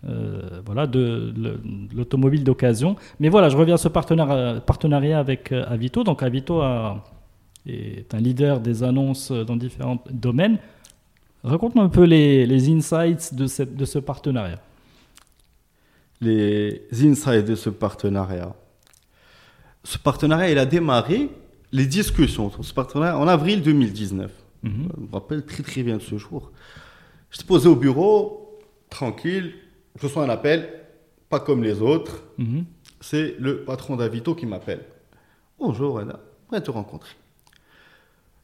voilà, 0.04 0.88
de, 0.88 1.34
l'automobile 1.94 2.44
d'occasion. 2.44 2.96
Mais 3.20 3.30
voilà, 3.30 3.50
je 3.50 3.58
reviens 3.58 3.76
à 3.76 3.78
ce 3.78 3.88
partenariat, 3.88 5.20
avec 5.20 5.52
Avito. 5.52 6.04
Donc 6.04 6.24
Avito 6.24 6.62
est 7.66 8.14
un 8.14 8.20
leader 8.20 8.60
des 8.60 8.84
annonces 8.84 9.32
dans 9.32 9.56
différents 9.56 10.04
domaines. 10.10 10.60
Raconte-moi 11.44 11.84
un 11.84 11.90
peu 11.90 12.04
les, 12.04 12.70
insights 12.70 13.34
de, 13.34 13.48
cette, 13.48 13.76
de 13.76 13.86
ce 13.86 14.00
partenariat. 14.00 14.60
Les 16.20 16.82
insights 16.92 17.46
de 17.46 17.56
ce 17.56 17.70
partenariat. 17.70 18.56
Ce 19.84 19.98
partenariat, 19.98 20.52
il 20.52 20.58
a 20.58 20.66
démarré 20.66 21.30
les 21.72 21.86
discussions 21.86 22.50
sur 22.50 22.66
ce 22.66 22.74
partenariat 22.74 23.18
en 23.18 23.28
avril 23.28 23.62
2019. 23.62 24.32
Mhm. 24.64 24.90
Je 24.96 25.02
me 25.02 25.12
rappelle 25.12 25.46
très 25.46 25.64
très 25.64 25.84
bien 25.84 25.98
de 25.98 26.02
ce 26.02 26.18
jour. 26.18 26.52
Je 27.30 27.38
suis 27.38 27.46
posé 27.46 27.68
au 27.70 27.76
bureau, 27.76 28.60
tranquille, 28.90 29.54
je 29.98 30.06
reçois 30.06 30.24
un 30.24 30.30
appel, 30.30 30.70
pas 31.30 31.40
comme 31.40 31.64
les 31.64 31.82
autres. 31.82 32.24
Mhm. 32.38 32.66
C'est 33.02 33.36
le 33.40 33.64
patron 33.64 33.96
d'Avito 33.96 34.36
qui 34.36 34.46
m'appelle. 34.46 34.82
Bonjour, 35.60 36.00
Anna, 36.00 36.20
on 36.52 36.60
te 36.60 36.72
rencontrer. 36.72 37.16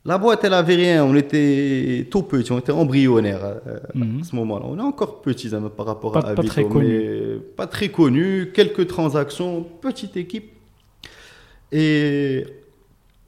La 0.06 0.18
boîte, 0.18 0.44
elle 0.44 0.54
avait 0.54 0.76
rien. 0.76 1.06
On 1.06 1.16
était 1.16 2.08
tout 2.12 2.24
petits, 2.24 2.52
on 2.52 2.60
était 2.60 2.74
embryonnaires 2.74 3.46
euh, 3.46 3.80
mhm. 3.94 4.22
à 4.22 4.24
ce 4.24 4.36
moment-là. 4.36 4.66
On 4.68 4.78
est 4.78 4.82
encore 4.82 5.22
petits 5.22 5.56
hein, 5.56 5.72
par 5.76 5.86
rapport 5.86 6.18
à 6.18 6.34
pas 6.34 6.44
très 6.44 6.66
connu. 6.66 7.40
pas 7.56 7.68
très 7.68 7.90
connu. 7.90 8.52
Quelques 8.54 8.88
transactions, 8.88 9.64
petite 9.82 10.18
équipe. 10.18 10.52
Et, 11.72 12.46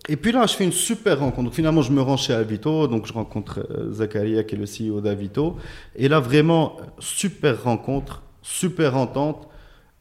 et 0.07 0.17
puis 0.17 0.31
là, 0.31 0.45
je 0.45 0.55
fais 0.55 0.63
une 0.63 0.71
super 0.71 1.19
rencontre. 1.19 1.45
Donc, 1.45 1.53
finalement, 1.53 1.81
je 1.81 1.91
me 1.91 2.01
rends 2.01 2.17
chez 2.17 2.33
Avito. 2.33 2.87
Donc, 2.87 3.07
je 3.07 3.13
rencontre 3.13 3.65
euh, 3.71 3.91
Zakaria, 3.91 4.43
qui 4.43 4.55
est 4.55 4.57
le 4.57 4.65
CEO 4.65 5.01
d'Avito. 5.01 5.57
Et 5.95 6.07
là, 6.07 6.19
vraiment, 6.19 6.77
super 6.99 7.63
rencontre, 7.63 8.21
super 8.41 8.95
entente, 8.95 9.47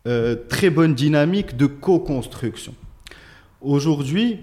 euh, 0.07 0.36
très 0.48 0.68
bonne 0.68 0.94
dynamique 0.94 1.57
de 1.57 1.66
co-construction. 1.66 2.74
Aujourd'hui, 3.62 4.40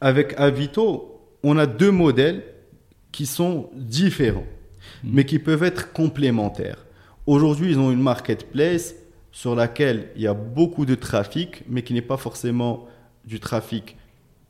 avec 0.00 0.34
Avito, 0.38 1.20
on 1.42 1.58
a 1.58 1.66
deux 1.66 1.90
modèles 1.90 2.44
qui 3.10 3.26
sont 3.26 3.70
différents, 3.74 4.46
hmm. 5.02 5.10
mais 5.12 5.24
qui 5.24 5.40
peuvent 5.40 5.64
être 5.64 5.92
complémentaires. 5.92 6.86
Aujourd'hui, 7.26 7.72
ils 7.72 7.78
ont 7.78 7.90
une 7.90 8.00
marketplace 8.00 8.94
sur 9.32 9.56
laquelle 9.56 10.10
il 10.14 10.22
y 10.22 10.26
a 10.28 10.34
beaucoup 10.34 10.86
de 10.86 10.94
trafic, 10.94 11.64
mais 11.68 11.82
qui 11.82 11.92
n'est 11.92 12.02
pas 12.02 12.16
forcément 12.16 12.86
du 13.24 13.40
trafic 13.40 13.97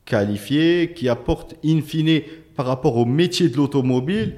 qualifié, 0.08 0.92
qui 0.94 1.08
apporte 1.08 1.54
in 1.64 1.80
fine 1.82 2.22
par 2.56 2.66
rapport 2.66 2.96
au 2.96 3.04
métier 3.04 3.48
de 3.48 3.56
l'automobile, 3.56 4.36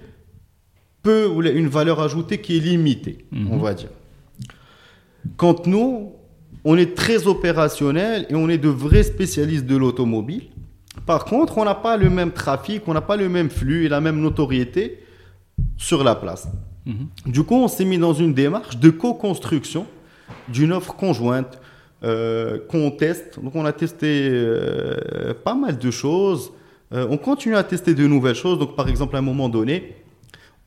peu 1.03 1.27
ou 1.27 1.43
une 1.43 1.69
valeur 1.69 2.01
ajoutée 2.01 2.41
qui 2.41 2.57
est 2.57 2.61
limitée, 2.61 3.25
on 3.33 3.57
hmm. 3.57 3.63
va 3.63 3.75
dire. 3.75 3.89
Quand 5.37 5.67
nous, 5.67 6.13
on 6.65 6.77
est 6.77 6.95
très 6.95 7.27
opérationnel 7.27 8.27
et 8.29 8.35
on 8.35 8.49
est 8.49 8.59
de 8.59 8.69
vrais 8.69 9.05
spécialistes 9.05 9.65
de 9.65 9.77
l'automobile, 9.77 10.49
par 11.07 11.25
contre, 11.25 11.57
on 11.59 11.65
n'a 11.65 11.75
pas 11.75 11.97
le 11.97 12.11
même 12.11 12.33
trafic, 12.33 12.83
on 12.87 12.95
n'a 12.95 13.01
pas 13.01 13.17
le 13.17 13.29
même 13.29 13.49
flux 13.49 13.87
et 13.87 13.89
la 13.89 14.01
même 14.01 14.21
notoriété 14.21 14.99
sur 15.77 16.05
la 16.05 16.15
place. 16.15 16.49
Mhm. 16.85 17.07
Du 17.27 17.45
coup, 17.45 17.55
on 17.55 17.69
s'est 17.69 17.85
mis 17.85 17.99
dans 17.99 18.13
une 18.13 18.35
démarche 18.35 18.77
de 18.77 18.91
co-construction 18.91 19.87
d'une 20.49 20.73
offre 20.73 20.95
conjointe 20.95 21.61
euh, 22.03 22.59
qu'on 22.67 22.91
teste. 22.91 23.39
Donc, 23.43 23.55
on 23.55 23.67
a 23.67 23.75
testé 23.75 24.31
euh, 24.33 25.35
pas 25.45 25.55
mal 25.55 25.77
de 25.77 25.91
choses. 25.91 26.51
Euh, 26.95 27.07
on 27.11 27.19
continue 27.19 27.57
à 27.57 27.63
tester 27.63 27.95
de 27.95 28.07
nouvelles 28.07 28.35
choses. 28.35 28.59
Donc, 28.59 28.75
par 28.75 28.89
exemple, 28.89 29.17
à 29.17 29.19
un 29.19 29.23
moment 29.23 29.51
donné, 29.51 29.97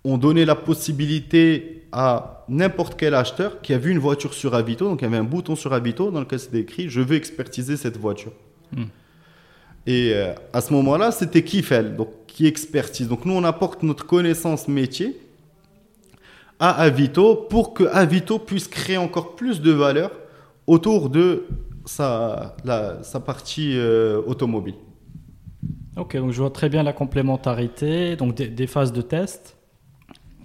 on 0.04 0.20
donnait 0.20 0.46
la 0.46 0.54
possibilité 0.54 1.86
à 1.92 2.46
n'importe 2.50 3.00
quel 3.00 3.16
acheteur 3.16 3.62
qui 3.62 3.74
a 3.74 3.80
vu 3.80 3.90
une 3.90 3.98
voiture 3.98 4.36
sur 4.36 4.54
Avito, 4.54 4.88
donc 4.88 5.02
il 5.02 5.06
y 5.06 5.08
avait 5.08 5.18
un 5.18 5.24
bouton 5.24 5.56
sur 5.56 5.74
Avito 5.74 6.12
dans 6.12 6.20
lequel 6.20 6.40
c'était 6.40 6.60
écrit 6.60 6.90
Je 6.90 7.02
veux 7.02 7.16
expertiser 7.16 7.78
cette 7.78 7.98
voiture. 7.98 8.32
Hmm. 8.72 8.86
Et 9.88 10.14
à 10.54 10.62
ce 10.62 10.72
moment-là, 10.74 11.12
c'était 11.12 11.44
qui 11.44 11.62
fait, 11.62 11.96
donc 11.96 12.10
qui 12.28 12.46
expertise. 12.46 13.08
Donc 13.08 13.26
nous, 13.26 13.34
on 13.34 13.44
apporte 13.44 13.84
notre 13.84 14.06
connaissance 14.06 14.68
métier 14.68 15.20
à 16.60 16.72
Avito 16.72 17.36
pour 17.36 17.74
que 17.74 17.86
Avito 17.86 18.40
puisse 18.40 18.68
créer 18.68 18.98
encore 18.98 19.36
plus 19.36 19.62
de 19.62 19.72
valeur 19.72 20.12
autour 20.68 21.10
de 21.10 21.46
sa, 21.86 22.56
sa 23.02 23.20
partie 23.20 23.74
euh, 23.76 24.22
automobile. 24.26 24.76
Ok, 25.98 26.18
donc 26.18 26.32
je 26.32 26.42
vois 26.42 26.50
très 26.50 26.70
bien 26.70 26.84
la 26.84 26.94
complémentarité, 26.94 28.16
donc 28.16 28.36
des 28.36 28.68
phases 28.68 28.94
de 28.94 29.02
test 29.02 29.58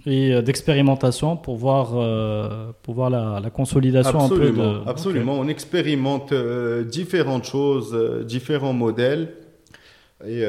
et 0.05 0.33
euh, 0.33 0.41
d'expérimentation 0.41 1.37
pour 1.37 1.57
voir, 1.57 1.91
euh, 1.93 2.71
pour 2.83 2.95
voir 2.95 3.09
la, 3.09 3.39
la 3.41 3.49
consolidation 3.49 4.19
absolument, 4.19 4.63
un 4.63 4.73
peu 4.79 4.85
de... 4.85 4.89
Absolument, 4.89 5.33
on 5.33 5.47
expérimente 5.47 6.31
euh, 6.31 6.83
différentes 6.83 7.45
choses, 7.45 7.95
différents 8.25 8.73
modèles. 8.73 9.33
Et 10.27 10.43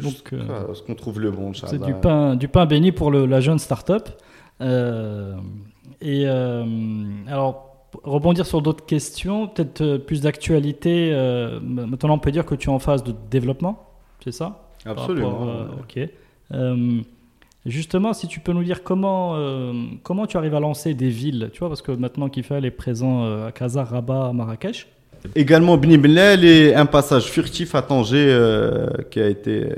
Donc, 0.00 0.30
ce 0.30 0.82
qu'on 0.82 0.94
trouve 0.94 1.18
le 1.18 1.32
bon. 1.32 1.52
C'est 1.54 1.82
du 1.82 1.92
pain, 1.92 2.36
du 2.36 2.46
pain 2.46 2.66
béni 2.66 2.92
pour 2.92 3.10
le, 3.10 3.26
la 3.26 3.40
jeune 3.40 3.58
start-up. 3.58 4.08
et 4.60 6.26
alors, 6.28 7.71
rebondir 8.04 8.46
sur 8.46 8.62
d'autres 8.62 8.86
questions, 8.86 9.48
peut-être 9.48 9.98
plus 9.98 10.20
d'actualité. 10.20 11.12
maintenant, 11.62 12.14
on 12.14 12.18
peut 12.18 12.32
dire 12.32 12.46
que 12.46 12.54
tu 12.54 12.68
es 12.68 12.72
en 12.72 12.78
phase 12.78 13.04
de 13.04 13.14
développement, 13.30 13.88
c'est 14.24 14.32
ça? 14.32 14.68
Absolument. 14.84 15.66
ok. 15.80 16.08
Justement, 17.64 18.12
si 18.12 18.26
tu 18.26 18.40
peux 18.40 18.52
nous 18.52 18.64
dire 18.64 18.82
comment, 18.82 19.36
euh, 19.36 19.72
comment 20.02 20.26
tu 20.26 20.36
arrives 20.36 20.54
à 20.54 20.60
lancer 20.60 20.94
des 20.94 21.10
villes, 21.10 21.50
tu 21.52 21.60
vois, 21.60 21.68
parce 21.68 21.82
que 21.82 21.92
maintenant 21.92 22.28
Kifel 22.28 22.64
est 22.64 22.72
présent 22.72 23.24
euh, 23.24 23.46
à 23.46 23.52
Casa, 23.52 23.84
Rabat, 23.84 24.32
Marrakech. 24.32 24.88
Également 25.36 25.76
Bni 25.76 26.00
et 26.44 26.74
un 26.74 26.86
passage 26.86 27.26
furtif 27.26 27.76
à 27.76 27.82
Tanger 27.82 28.26
euh, 28.28 28.88
qui 29.12 29.20
a 29.20 29.28
été 29.28 29.68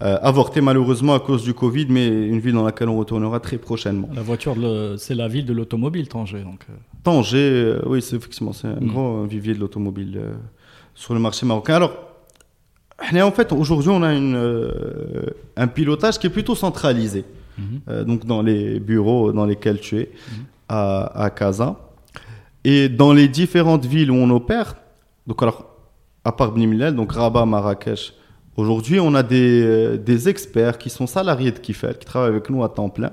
avorté 0.00 0.60
malheureusement 0.60 1.14
à 1.14 1.20
cause 1.20 1.42
du 1.44 1.54
Covid, 1.54 1.86
mais 1.88 2.06
une 2.06 2.40
ville 2.40 2.54
dans 2.54 2.64
laquelle 2.64 2.88
on 2.88 2.98
retournera 2.98 3.38
très 3.40 3.58
prochainement. 3.58 4.08
La 4.14 4.22
voiture, 4.22 4.56
c'est 4.96 5.14
la 5.14 5.28
ville 5.28 5.44
de 5.44 5.52
l'automobile, 5.52 6.08
Tanger. 6.08 6.42
Donc. 6.42 6.64
Tanger, 7.02 7.76
oui, 7.86 8.00
c'est 8.00 8.16
effectivement, 8.16 8.52
c'est 8.52 8.68
un 8.68 8.80
mm. 8.80 8.86
gros 8.86 9.24
vivier 9.24 9.54
de 9.54 9.60
l'automobile 9.60 10.20
sur 10.94 11.14
le 11.14 11.20
marché 11.20 11.46
marocain. 11.46 11.74
Alors, 11.74 11.92
en 13.14 13.30
fait, 13.32 13.52
aujourd'hui, 13.52 13.90
on 13.90 14.02
a 14.02 14.14
une, 14.14 14.36
euh, 14.36 15.26
un 15.56 15.66
pilotage 15.66 16.18
qui 16.18 16.26
est 16.26 16.30
plutôt 16.30 16.54
centralisé. 16.54 17.24
Mhm. 17.58 17.80
Euh, 17.88 18.04
donc, 18.04 18.26
dans 18.26 18.42
les 18.42 18.80
bureaux 18.80 19.32
dans 19.32 19.46
lesquels 19.46 19.80
tu 19.80 19.98
es, 19.98 20.10
mhm. 20.10 20.44
à, 20.68 21.24
à 21.24 21.30
Casa. 21.30 21.76
Et 22.64 22.88
dans 22.88 23.12
les 23.12 23.28
différentes 23.28 23.86
villes 23.86 24.10
où 24.10 24.14
on 24.14 24.30
opère, 24.30 24.76
donc 25.26 25.42
alors, 25.42 25.64
à 26.24 26.32
part 26.32 26.52
Bnimilel, 26.52 26.94
donc 26.94 27.12
Rabat, 27.12 27.46
Marrakech, 27.46 28.12
aujourd'hui, 28.60 29.00
on 29.00 29.14
a 29.14 29.22
des, 29.22 29.62
euh, 29.62 29.96
des, 29.96 30.28
experts 30.28 30.78
qui 30.78 30.90
sont 30.90 31.06
salariés 31.06 31.50
de 31.50 31.58
Kifel, 31.58 31.98
qui 31.98 32.06
travaillent 32.06 32.30
avec 32.30 32.48
nous 32.50 32.62
à 32.62 32.68
temps 32.68 32.88
plein. 32.88 33.10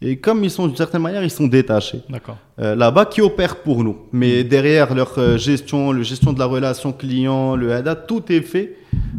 Et 0.00 0.18
comme 0.18 0.44
ils 0.44 0.50
sont 0.50 0.66
d'une 0.66 0.76
certaine 0.76 1.02
manière, 1.02 1.22
ils 1.22 1.30
sont 1.30 1.46
détachés. 1.46 2.02
D'accord. 2.10 2.36
Là-bas, 2.58 3.06
qui 3.06 3.22
opèrent 3.22 3.56
pour 3.56 3.82
nous. 3.82 3.96
Mais 4.12 4.42
mhm. 4.42 4.48
derrière 4.48 4.94
leur 4.94 5.38
gestion, 5.38 5.92
la 5.92 6.02
gestion 6.02 6.32
de 6.32 6.38
la 6.38 6.44
relation 6.46 6.92
client, 6.92 7.56
le 7.56 7.72
HADA, 7.72 7.94
tout 7.94 8.22
est 8.30 8.42
fait 8.42 8.76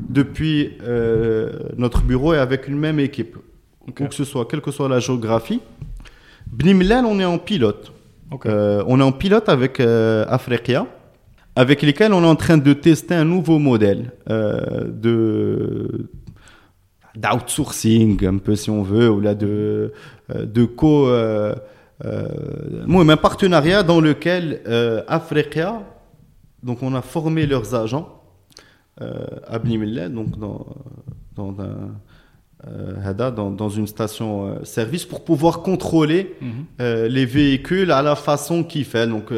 depuis 0.09 0.73
euh, 0.83 1.51
notre 1.77 2.01
bureau 2.01 2.33
et 2.33 2.38
avec 2.38 2.67
une 2.67 2.77
même 2.77 2.99
équipe. 2.99 3.38
que 3.93 4.13
ce 4.13 4.23
soit, 4.23 4.45
quelle 4.47 4.61
que 4.61 4.71
soit 4.71 4.89
la 4.89 4.99
géographie. 4.99 5.61
Bnimlan, 6.47 7.05
on 7.05 7.19
est 7.19 7.25
en 7.25 7.38
pilote. 7.38 7.91
Euh, 8.45 8.83
on 8.88 8.99
est 8.99 9.03
en 9.03 9.11
pilote 9.11 9.49
avec 9.49 9.79
euh, 9.79 10.25
Africa, 10.27 10.88
avec 11.55 11.81
lesquels 11.81 12.13
on 12.13 12.23
est 12.23 12.27
en 12.27 12.35
train 12.35 12.57
de 12.57 12.73
tester 12.73 13.15
un 13.15 13.25
nouveau 13.25 13.59
modèle 13.59 14.11
de 14.27 16.09
d'outsourcing, 17.15 18.25
un 18.25 18.37
peu 18.37 18.55
si 18.55 18.69
on 18.69 18.83
veut, 18.83 19.09
ou 19.09 19.21
là 19.21 19.35
de, 19.35 19.93
de 20.33 20.65
co. 20.65 21.07
Euh, 21.07 21.55
un 22.03 23.17
partenariat 23.17 23.83
dans 23.83 24.01
lequel 24.01 24.61
Africa, 25.07 25.81
donc 26.61 26.83
on 26.83 26.93
a 26.93 27.01
formé 27.01 27.45
leurs 27.45 27.73
agents 27.75 28.15
euh, 29.01 29.25
à 29.45 29.59
donc 30.07 30.39
dans, 30.39 30.65
dans, 31.35 31.53
un, 31.59 31.95
euh, 32.65 33.13
dans, 33.13 33.51
dans, 33.51 33.67
une 33.67 33.87
station 33.87 34.47
euh, 34.47 34.63
service 34.63 35.03
pour 35.03 35.25
pouvoir 35.25 35.59
contrôler 35.59 36.33
mhm. 36.39 36.65
les 37.07 37.25
véhicules 37.25 37.91
à 37.91 38.01
la 38.01 38.15
façon 38.15 38.63
qu'il 38.63 38.85
fait. 38.85 39.05
Donc, 39.05 39.31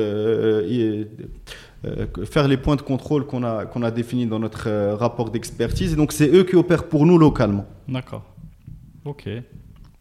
faire 2.25 2.47
les 2.47 2.57
points 2.57 2.75
de 2.75 2.81
contrôle 2.81 3.25
qu'on 3.25 3.43
a, 3.43 3.65
qu'on 3.65 3.83
a 3.83 3.91
définis 3.91 4.25
dans 4.25 4.39
notre 4.39 4.93
rapport 4.95 5.29
d'expertise. 5.29 5.93
Et 5.93 5.95
donc, 5.95 6.11
c'est 6.11 6.29
eux 6.29 6.43
qui 6.43 6.55
opèrent 6.55 6.87
pour 6.87 7.05
nous 7.05 7.17
localement. 7.17 7.65
D'accord. 7.87 8.23
Ok. 9.05 9.29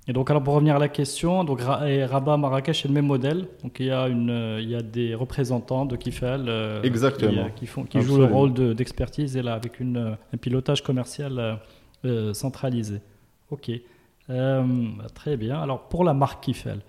Et 0.09 0.13
donc, 0.13 0.31
alors 0.31 0.43
pour 0.43 0.55
revenir 0.55 0.77
à 0.77 0.79
la 0.79 0.89
question, 0.89 1.43
donc 1.43 1.61
Rabat 1.61 2.37
Marrakech 2.37 2.85
est 2.85 2.89
le 2.89 2.95
même 2.95 3.07
modèle. 3.07 3.49
Donc 3.63 3.81
il 3.81 3.87
y 3.87 3.91
a 3.91 4.07
une, 4.07 4.59
il 4.61 4.69
y 4.71 4.77
a 4.77 4.83
des 4.83 5.17
représentants 5.17 5.85
de 5.85 5.97
Kifel 5.97 6.45
euh, 6.49 6.81
Exactement. 6.83 7.49
qui, 7.57 7.67
font, 7.67 7.83
qui 7.83 8.01
jouent 8.01 8.19
le 8.19 8.25
rôle 8.25 8.53
d'expertise 8.75 9.37
et 9.37 9.43
là 9.43 9.55
avec 9.55 9.81
une, 9.81 10.17
un 10.33 10.37
pilotage 10.37 10.83
commercial 10.83 11.59
euh, 12.05 12.33
centralisé. 12.35 13.01
Ok, 13.51 13.71
très 15.15 15.37
bien. 15.37 15.61
Alors 15.61 15.89
pour 15.89 16.05
la 16.05 16.15
marque 16.15 16.45
Kifel. 16.45 16.81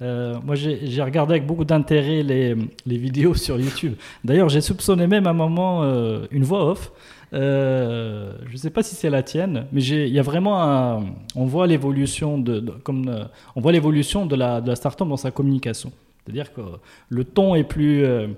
Moi, 0.00 0.54
j'ai 0.54 1.02
regardé 1.02 1.34
avec 1.34 1.46
beaucoup 1.46 1.64
d'intérêt 1.64 2.22
les, 2.22 2.54
vidéos 2.86 3.34
sur 3.46 3.58
YouTube. 3.58 3.94
D'ailleurs, 4.24 4.48
j'ai 4.48 4.60
soupçonné 4.60 5.06
même 5.06 5.26
à 5.26 5.30
un 5.30 5.34
moment 5.34 5.84
une 6.30 6.44
voix 6.44 6.70
off 6.70 6.92
euh, 7.32 8.32
je 8.46 8.52
ne 8.52 8.56
sais 8.56 8.70
pas 8.70 8.82
si 8.82 8.94
c'est 8.94 9.10
la 9.10 9.22
tienne, 9.22 9.66
mais 9.72 9.82
il 9.82 10.08
y 10.08 10.18
a 10.18 10.22
vraiment 10.22 11.02
on 11.34 11.44
voit 11.44 11.66
l'évolution 11.66 12.38
de, 12.38 12.64
euh, 12.88 13.24
on 13.56 13.60
voit 13.60 13.72
l'évolution 13.72 14.26
de 14.26 14.36
la, 14.36 14.60
de 14.60 14.68
la 14.68 14.76
startup 14.76 15.08
dans 15.08 15.16
sa 15.16 15.30
communication. 15.30 15.92
C'est-à-dire 16.24 16.52
que 16.52 16.60
le 17.08 17.24
ton 17.24 17.54
est 17.54 17.64
plus 17.64 18.04
euh, 18.04 18.28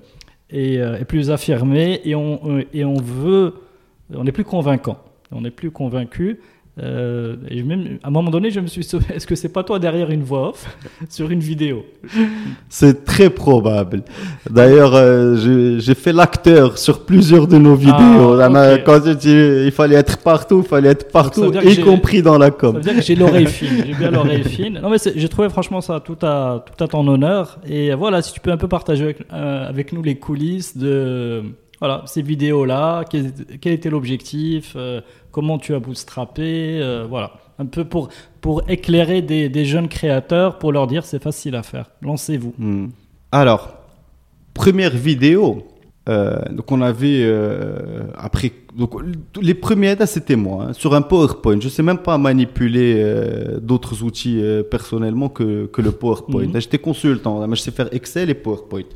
est, 0.50 1.04
plus 1.04 1.30
affirmé 1.30 2.00
et 2.04 2.14
on 2.14 2.64
et 2.72 2.84
on 2.84 2.96
veut, 3.00 3.54
on 4.14 4.26
est 4.26 4.32
plus 4.32 4.44
convaincant, 4.44 4.98
on 5.32 5.44
est 5.44 5.50
plus 5.50 5.70
convaincu. 5.70 6.40
Euh, 6.80 7.36
et 7.48 7.62
même, 7.62 7.98
à 8.02 8.08
un 8.08 8.10
moment 8.10 8.30
donné, 8.30 8.50
je 8.50 8.60
me 8.60 8.66
suis 8.66 8.80
est-ce 9.14 9.26
que 9.26 9.34
c'est 9.34 9.48
pas 9.48 9.64
toi 9.64 9.78
derrière 9.78 10.10
une 10.10 10.22
voix 10.22 10.50
off 10.50 10.76
sur 11.08 11.30
une 11.30 11.40
vidéo? 11.40 11.84
C'est 12.68 13.04
très 13.04 13.30
probable. 13.30 14.02
D'ailleurs, 14.48 14.94
euh, 14.94 15.78
j'ai 15.78 15.94
fait 15.94 16.12
l'acteur 16.12 16.78
sur 16.78 17.04
plusieurs 17.04 17.46
de 17.46 17.58
nos 17.58 17.74
vidéos. 17.74 18.40
Ah, 18.40 18.78
quand 18.84 19.00
il 19.24 19.72
fallait 19.72 19.96
être 19.96 20.18
partout, 20.18 20.62
il 20.64 20.68
fallait 20.68 20.90
être 20.90 21.10
partout, 21.10 21.52
y 21.62 21.80
compris 21.80 22.22
dans 22.22 22.38
la 22.38 22.50
com. 22.50 22.72
Ça 22.72 22.78
veut 22.78 22.84
dire 22.84 22.96
que 22.96 23.02
j'ai 23.02 23.14
l'oreille 23.14 23.46
fine. 23.46 23.84
J'ai 23.86 23.94
bien 23.94 24.10
l'oreille 24.10 24.44
fine. 24.44 24.80
Non, 24.82 24.90
mais 24.90 24.98
j'ai 25.14 25.28
trouvé 25.28 25.48
franchement 25.48 25.80
ça 25.80 26.00
tout 26.00 26.18
à, 26.22 26.64
tout 26.64 26.82
à 26.82 26.88
ton 26.88 27.06
honneur. 27.06 27.58
Et 27.66 27.94
voilà, 27.94 28.22
si 28.22 28.32
tu 28.32 28.40
peux 28.40 28.52
un 28.52 28.56
peu 28.56 28.68
partager 28.68 29.04
avec, 29.04 29.18
euh, 29.32 29.68
avec 29.68 29.92
nous 29.92 30.02
les 30.02 30.16
coulisses 30.16 30.76
de 30.76 31.42
voilà, 31.80 32.02
ces 32.06 32.22
vidéos-là, 32.22 33.04
quel, 33.08 33.32
était 33.72 33.90
l'objectif, 33.90 34.72
euh, 34.76 35.00
comment 35.38 35.60
tu 35.60 35.72
as 35.72 35.78
bootstrappé, 35.78 36.80
euh, 36.82 37.06
voilà. 37.08 37.34
Un 37.60 37.66
peu 37.66 37.84
pour, 37.84 38.08
pour 38.40 38.68
éclairer 38.68 39.22
des, 39.22 39.48
des, 39.48 39.64
jeunes 39.64 39.86
créateurs, 39.86 40.58
pour 40.58 40.72
leur 40.72 40.88
dire 40.88 41.04
c'est 41.04 41.22
facile 41.22 41.54
à 41.54 41.62
faire, 41.62 41.92
lancez-vous. 42.02 42.54
Hmm. 42.58 42.88
Alors, 43.30 43.74
première 44.52 44.90
vidéo, 44.90 45.64
euh, 46.08 46.38
donc 46.50 46.72
on 46.72 46.80
avait 46.80 47.20
euh, 47.22 48.04
après 48.16 48.50
donc 48.74 48.94
les 49.42 49.52
premiers 49.52 49.88
aides 49.88 50.06
c'était 50.06 50.36
moi 50.36 50.68
hein, 50.68 50.72
sur 50.72 50.94
un 50.94 51.02
PowerPoint. 51.02 51.60
Je 51.60 51.68
sais 51.68 51.84
même 51.84 51.98
pas 51.98 52.18
manipuler 52.18 52.94
euh, 52.96 53.60
d'autres 53.60 54.02
outils 54.02 54.42
personnellement 54.72 55.28
que, 55.28 55.66
que 55.66 55.82
le 55.82 55.92
PowerPoint. 55.92 56.46
Mhm. 56.46 56.60
J'étais 56.60 56.78
consultant, 56.78 57.46
mais 57.46 57.54
je 57.54 57.62
sais 57.62 57.70
faire 57.70 57.88
Excel 57.92 58.28
et 58.28 58.34
PowerPoint. 58.34 58.90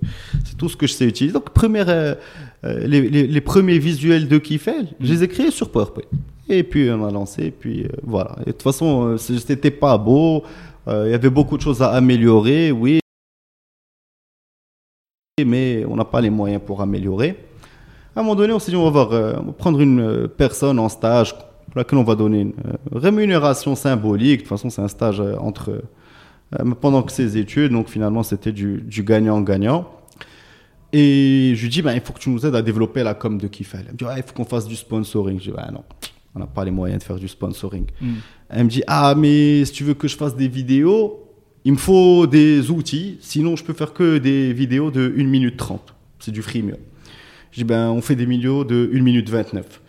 C'est 0.45 0.57
tout 0.57 0.69
ce 0.69 0.77
que 0.77 0.89
je 0.89 0.95
sais 0.95 1.07
utiliser. 1.07 1.35
Donc 1.35 1.51
première 1.51 2.17
les, 2.65 3.01
les, 3.09 3.27
les, 3.27 3.41
premiers 3.41 3.79
visuels 3.79 4.29
de 4.29 4.39
Kiffel, 4.39 4.87
je 5.01 5.13
les 5.13 5.25
ai 5.25 5.29
créés 5.29 5.51
sur 5.51 5.71
PowerPoint. 5.71 6.05
Et 6.49 6.63
puis 6.63 6.91
on 6.91 7.05
a 7.07 7.11
lancé, 7.11 7.47
et 7.47 7.51
puis 7.51 7.87
voilà. 8.03 8.37
Et 8.43 8.47
de 8.47 8.53
toute 8.53 8.63
façon, 8.63 9.17
c'était 9.19 9.71
pas 9.71 9.97
beau. 9.99 10.43
Il 10.89 11.11
y 11.11 11.15
avait 11.15 11.31
beaucoup 11.31 11.57
de 11.57 11.63
choses 11.63 11.81
à 11.81 11.91
améliorer, 11.91 12.73
oui 12.73 13.03
mais 15.47 15.85
on 15.89 15.97
n'a 15.97 16.05
pas 16.05 16.21
les 16.21 16.29
moyens 16.29 16.61
pour 16.65 16.83
améliorer. 16.83 17.37
À 18.15 18.21
un 18.21 18.23
moment 18.23 18.35
donné, 18.35 18.53
on 18.53 18.59
s'est 18.59 18.71
dit, 18.71 18.77
on 18.77 18.91
va, 18.91 19.09
euh, 19.13 19.41
prendre 19.57 19.81
une 19.81 20.01
euh, 20.01 20.29
personne 20.29 20.79
en 20.79 20.91
stage 20.91 21.35
pour 21.35 21.77
laquelle 21.77 21.99
on 21.99 22.05
va 22.05 22.15
donner 22.15 22.41
une 22.41 22.53
euh, 22.67 22.77
rémunération 22.93 23.75
symbolique. 23.75 24.41
De 24.41 24.43
toute 24.43 24.49
façon, 24.49 24.69
c'est 24.69 24.83
un 24.83 24.89
stage 24.89 25.21
entre, 25.21 25.83
pendant 26.83 27.09
ses 27.09 27.39
études, 27.39 27.73
donc 27.73 27.89
finalement, 27.89 28.23
c'était 28.23 28.53
du 28.53 29.03
gagnant-gagnant. 29.03 29.89
Et 30.93 31.55
je 31.57 31.63
lui 31.63 31.71
dis, 31.71 31.81
ben, 31.81 31.95
il 31.95 32.03
faut 32.03 32.13
que 32.13 32.19
tu 32.19 32.29
nous 32.29 32.45
aides 32.45 32.55
à 32.55 32.61
développer 32.61 33.03
la 33.03 33.15
com 33.15 33.39
de 33.39 33.49
Kifel. 33.49 33.85
Elle 33.87 33.93
me 33.93 33.97
dit, 33.97 34.05
il 34.15 34.23
faut 34.23 34.35
qu'on 34.35 34.45
fasse 34.45 34.67
du 34.67 34.77
sponsoring. 34.77 35.41
Je 35.41 35.51
dis, 35.51 35.57
ben 35.57 35.71
non, 35.73 35.85
on 36.35 36.41
n'a 36.41 36.47
pas 36.47 36.65
les 36.65 36.71
moyens 36.71 37.01
de 37.01 37.05
faire 37.05 37.17
du 37.17 37.29
sponsoring. 37.29 37.87
Hmm. 38.01 38.15
Elle 38.49 38.65
me 38.65 38.71
dit, 38.71 38.83
ah, 38.87 39.15
mais 39.17 39.65
si 39.65 39.73
tu 39.73 39.85
veux 39.85 39.95
que 39.95 40.09
je 40.09 40.17
fasse 40.17 40.37
des 40.37 40.49
vidéos, 40.49 41.23
il 41.65 41.73
me 41.73 41.79
faut 41.79 42.27
des 42.27 42.71
outils, 42.71 43.19
sinon 43.21 43.57
je 43.57 43.65
peux 43.65 43.73
faire 43.73 43.93
que 43.93 44.19
des 44.19 44.53
vidéos 44.53 44.91
de 44.91 45.15
1 45.17 45.25
minute 45.25 45.57
30. 45.57 45.95
C'est 46.19 46.33
du 46.33 46.43
freemium. 46.43 46.79
Je 47.53 47.59
dis, 47.59 47.65
ben, 47.65 47.91
on 47.91 48.01
fait 48.01 48.17
des 48.17 48.25
vidéos 48.25 48.65
de 48.65 48.91
1 48.95 49.03
minute 49.03 49.29
29. 49.29 49.81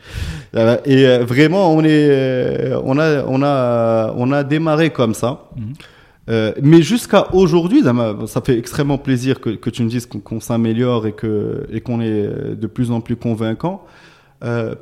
Euh, 0.56 0.78
et 0.86 1.08
euh, 1.08 1.24
vraiment, 1.24 1.74
on, 1.74 1.82
est, 1.84 2.10
euh, 2.10 2.82
on, 2.84 2.98
a, 3.00 3.24
on, 3.26 3.42
a, 3.42 4.14
on 4.18 4.32
a 4.32 4.44
démarré 4.44 4.90
comme 4.90 5.14
ça. 5.14 5.50
Mhm. 5.56 6.54
mais 6.62 6.82
jusqu'à 6.82 7.34
aujourd'hui, 7.34 7.84
ça 8.28 8.42
fait 8.42 8.58
extrêmement 8.58 8.98
plaisir 8.98 9.42
que, 9.42 9.50
que 9.50 9.70
tu 9.70 9.84
me 9.84 9.90
dises 9.90 10.06
qu'on 10.06 10.40
s'améliore 10.40 11.08
et 11.08 11.12
qu'on 11.12 11.64
et 11.70 11.82
qu'on 11.82 12.00
est 12.02 12.56
de 12.56 12.68
plus 12.68 12.92
en 12.92 13.02
plus 13.02 13.16
convaincant. 13.16 13.86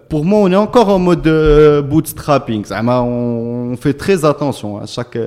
Pour 0.10 0.26
moi, 0.26 0.40
on 0.40 0.52
est 0.52 0.56
encore 0.56 0.90
en 0.90 1.00
mode 1.00 1.28
bootstrapping. 1.88 2.66
On, 2.72 3.72
on, 3.72 3.78
fait 3.78 3.94
très 3.94 4.26
attention 4.26 4.78
à 4.78 4.86
chaque 4.86 5.18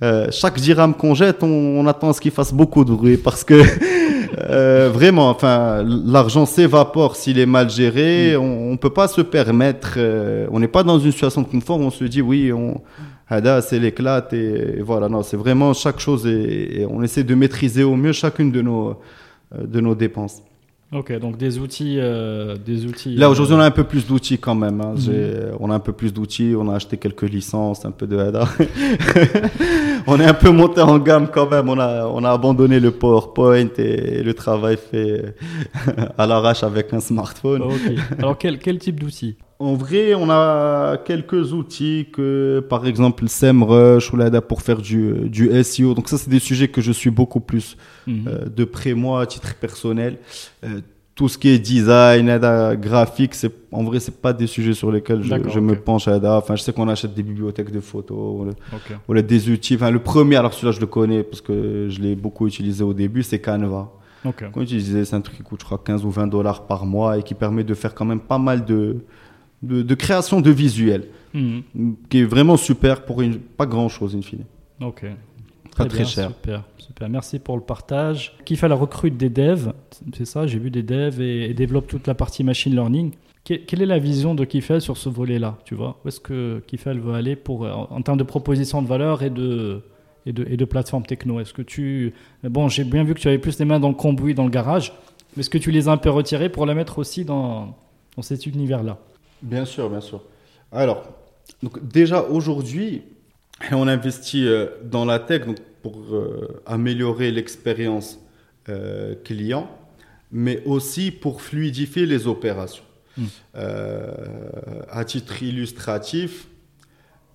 euh, 0.00 0.28
chaque 0.30 0.60
dirham 0.60 0.94
qu'on 0.94 1.14
jette, 1.14 1.42
on, 1.42 1.84
attend 1.88 2.10
à 2.10 2.12
ce 2.12 2.20
qu'il 2.20 2.30
fasse 2.30 2.54
beaucoup 2.54 2.84
de 2.84 2.92
bruit 2.92 3.16
parce 3.16 3.42
que 3.42 3.60
euh, 4.38 4.90
vraiment, 4.92 5.28
enfin, 5.28 5.82
l'argent 5.84 6.46
s'évapore 6.46 7.16
s'il 7.16 7.38
est 7.38 7.46
mal 7.46 7.68
géré. 7.68 8.36
Mm. 8.36 8.40
On, 8.40 8.72
on 8.72 8.76
peut 8.76 8.90
pas 8.90 9.08
se 9.08 9.20
permettre. 9.20 9.94
Euh, 9.96 10.46
on 10.52 10.60
n'est 10.60 10.68
pas 10.68 10.84
dans 10.84 10.98
une 11.00 11.10
situation 11.10 11.42
de 11.42 11.48
confort. 11.48 11.80
Où 11.80 11.82
on 11.82 11.90
se 11.90 12.04
dit 12.04 12.22
oui, 12.22 12.52
on, 12.52 12.80
c'est 13.60 13.80
l'éclate 13.80 14.32
et, 14.32 14.80
voilà. 14.82 15.08
Non, 15.08 15.24
c'est 15.24 15.36
vraiment 15.36 15.72
chaque 15.74 15.98
chose 15.98 16.26
et, 16.26 16.86
on 16.88 17.02
essaie 17.02 17.24
de 17.24 17.34
maîtriser 17.34 17.82
au 17.82 17.96
mieux 17.96 18.12
chacune 18.12 18.52
de 18.52 18.62
nos 18.62 19.00
de 19.60 19.80
nos 19.80 19.94
dépenses. 19.94 20.42
Ok, 20.90 21.12
donc 21.18 21.36
des 21.36 21.58
outils, 21.58 21.96
euh, 21.98 22.56
des 22.56 22.86
outils. 22.86 23.14
Là 23.14 23.28
aujourd'hui, 23.28 23.54
on 23.54 23.60
a 23.60 23.66
un 23.66 23.70
peu 23.70 23.84
plus 23.84 24.06
d'outils 24.06 24.38
quand 24.38 24.54
même. 24.54 24.80
Hein. 24.80 24.94
Mhm. 24.96 25.56
On 25.60 25.70
a 25.70 25.74
un 25.74 25.80
peu 25.80 25.92
plus 25.92 26.14
d'outils. 26.14 26.54
On 26.56 26.66
a 26.70 26.76
acheté 26.76 26.96
quelques 26.96 27.28
licences, 27.28 27.84
un 27.84 27.90
peu 27.90 28.06
de 28.06 28.16
HADA. 28.16 28.48
on 30.06 30.18
est 30.18 30.24
un 30.24 30.32
peu 30.32 30.48
monté 30.48 30.80
en 30.80 30.98
gamme 30.98 31.28
quand 31.28 31.50
même. 31.50 31.68
On 31.68 31.78
a, 31.78 32.06
on 32.06 32.24
a 32.24 32.30
abandonné 32.30 32.80
le 32.80 32.90
PowerPoint 32.90 33.68
et, 33.76 34.22
le 34.22 34.32
travail 34.32 34.78
fait 34.78 35.34
à 36.16 36.26
l'arrache 36.26 36.62
avec 36.62 36.94
un 36.94 37.00
smartphone. 37.00 37.64
Alors 38.18 38.38
quel, 38.38 38.58
quel 38.58 38.78
type 38.78 38.98
d'outils? 38.98 39.36
En 39.60 39.74
vrai, 39.74 40.14
on 40.14 40.30
a 40.30 40.98
quelques 40.98 41.52
outils 41.52 42.06
que, 42.12 42.64
par 42.68 42.86
exemple, 42.86 43.28
SEMrush 43.28 44.12
ou 44.12 44.16
l'ADA 44.16 44.40
pour 44.40 44.62
faire 44.62 44.80
du, 44.80 45.28
du 45.28 45.50
SEO. 45.64 45.94
Donc 45.94 46.08
ça, 46.08 46.16
c'est 46.16 46.30
des 46.30 46.38
sujets 46.38 46.68
que 46.68 46.80
je 46.80 46.92
suis 46.92 47.10
beaucoup 47.10 47.40
plus 47.40 47.76
mhm. 48.06 48.24
euh, 48.28 48.48
de 48.48 48.64
près 48.64 48.94
moi, 48.94 49.22
à 49.22 49.26
titre 49.26 49.56
personnel. 49.56 50.18
Euh, 50.62 50.80
tout 51.16 51.28
ce 51.28 51.36
qui 51.36 51.48
est 51.48 51.58
design, 51.58 52.30
ADA, 52.30 52.76
graphique, 52.76 53.34
c'est, 53.34 53.52
en 53.72 53.82
vrai, 53.82 53.98
c'est 53.98 54.20
pas 54.20 54.32
des 54.32 54.46
sujets 54.46 54.74
sur 54.74 54.92
lesquels 54.92 55.24
je, 55.24 55.58
me 55.58 55.74
penche 55.74 56.06
à 56.06 56.14
ADA. 56.14 56.36
Enfin, 56.36 56.54
je 56.54 56.62
sais 56.62 56.72
qu'on 56.72 56.88
achète 56.88 57.12
des 57.14 57.24
bibliothèques 57.24 57.72
de 57.72 57.80
photos, 57.80 58.46
ou, 59.08 59.14
des 59.14 59.50
outils. 59.50 59.74
Enfin, 59.74 59.90
le 59.90 59.98
premier, 59.98 60.36
alors 60.36 60.54
celui-là, 60.54 60.70
je 60.70 60.80
le 60.80 60.86
connais 60.86 61.24
parce 61.24 61.40
que 61.40 61.88
je 61.90 62.00
l'ai 62.00 62.14
beaucoup 62.14 62.46
utilisé 62.46 62.84
au 62.84 62.94
début, 62.94 63.24
c'est 63.24 63.40
Canva. 63.40 63.90
Okay. 64.24 64.46
Quand 64.52 64.64
je 64.64 64.78
c'est 65.04 65.14
un 65.14 65.20
truc 65.20 65.36
qui 65.36 65.42
coûte, 65.42 65.60
je 65.60 65.64
crois, 65.64 65.80
15 65.84 66.04
ou 66.04 66.10
20 66.10 66.28
dollars 66.28 66.66
par 66.66 66.86
mois 66.86 67.18
et 67.18 67.24
qui 67.24 67.34
permet 67.34 67.64
de 67.64 67.74
faire 67.74 67.96
quand 67.96 68.04
même 68.04 68.20
pas 68.20 68.38
mal 68.38 68.64
de, 68.64 68.98
de, 69.62 69.94
création 69.94 70.40
de 70.40 70.50
visuels, 70.50 71.06
mhm. 71.34 71.62
qui 72.08 72.20
est 72.20 72.24
vraiment 72.24 72.56
super 72.56 73.04
pour 73.04 73.22
une, 73.22 73.38
pas 73.38 73.66
grand 73.66 73.88
chose, 73.88 74.14
in 74.14 74.22
fine. 74.22 74.44
Ok. 74.80 75.04
Pas 75.76 75.84
très, 75.84 76.04
cher. 76.04 76.30
Super, 76.30 76.64
super. 76.78 77.08
Merci 77.08 77.38
pour 77.38 77.56
le 77.56 77.62
partage. 77.62 78.36
Qui 78.44 78.56
fait 78.56 78.68
la 78.68 78.74
recrute 78.74 79.16
des 79.16 79.28
devs, 79.28 79.72
c'est 80.12 80.24
ça, 80.24 80.46
j'ai 80.46 80.58
vu 80.58 80.70
des 80.70 80.82
devs 80.82 81.20
et, 81.20 81.54
développe 81.54 81.86
toute 81.86 82.06
la 82.06 82.14
partie 82.14 82.42
machine 82.42 82.72
learning. 82.74 83.12
quelle 83.44 83.82
est 83.82 83.86
la 83.86 84.00
vision 84.00 84.34
de 84.34 84.44
Kifel 84.44 84.80
sur 84.80 84.96
ce 84.96 85.08
volet-là 85.08 85.56
Tu 85.64 85.76
vois, 85.76 86.00
où 86.04 86.08
est-ce 86.08 86.18
que 86.18 86.62
Kifel 86.66 86.98
veut 86.98 87.14
aller 87.14 87.36
pour, 87.36 87.62
en, 87.62 88.02
termes 88.02 88.18
de 88.18 88.24
proposition 88.24 88.82
de 88.82 88.88
valeur 88.88 89.22
et 89.22 89.30
de, 89.30 89.82
et 90.26 90.32
de, 90.32 90.44
et 90.50 90.56
de 90.56 90.64
plateforme 90.64 91.04
techno? 91.04 91.38
Est-ce 91.38 91.54
que 91.54 91.62
tu. 91.62 92.12
Bon, 92.42 92.68
j'ai 92.68 92.82
bien 92.82 93.04
vu 93.04 93.14
que 93.14 93.20
tu 93.20 93.28
avais 93.28 93.38
plus 93.38 93.58
les 93.60 93.64
mains 93.64 93.78
dans 93.78 93.88
le 93.88 93.94
cambouis, 93.94 94.34
dans 94.34 94.44
le 94.44 94.50
garage, 94.50 94.92
mais 95.36 95.42
est-ce 95.42 95.50
que 95.50 95.58
tu 95.58 95.70
les 95.70 95.88
as 95.88 95.92
un 95.92 95.96
peu 95.96 96.10
retirées 96.10 96.48
pour 96.48 96.66
la 96.66 96.74
mettre 96.74 96.98
aussi 96.98 97.24
dans, 97.24 97.76
dans 98.16 98.22
cet 98.22 98.46
univers-là? 98.46 98.98
Bien 99.42 99.64
sûr, 99.64 99.88
bien 99.88 100.00
sûr. 100.00 100.22
Alors, 100.72 101.04
donc 101.62 101.86
déjà 101.86 102.22
aujourd'hui, 102.22 103.02
on 103.72 103.88
investit 103.88 104.46
euh, 104.46 104.66
dans 104.84 105.04
la 105.04 105.18
tech 105.18 105.46
donc 105.46 105.58
pour 105.82 105.98
euh, 106.12 106.60
améliorer 106.66 107.30
l'expérience 107.30 108.18
euh, 108.68 109.14
client, 109.24 109.70
mais 110.30 110.62
aussi 110.64 111.10
pour 111.10 111.42
fluidifier 111.42 112.06
les 112.06 112.26
opérations. 112.26 112.84
Hmm. 113.16 113.26
à 114.92 115.04
titre 115.04 115.42
illustratif, 115.42 116.46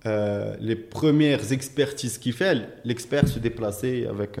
les 0.06 0.76
premières 0.76 1.52
expertises 1.52 2.16
qu'il 2.16 2.32
fait, 2.32 2.66
l'expert 2.86 3.28
se 3.28 3.38
déplaçait 3.38 4.06
avec 4.06 4.40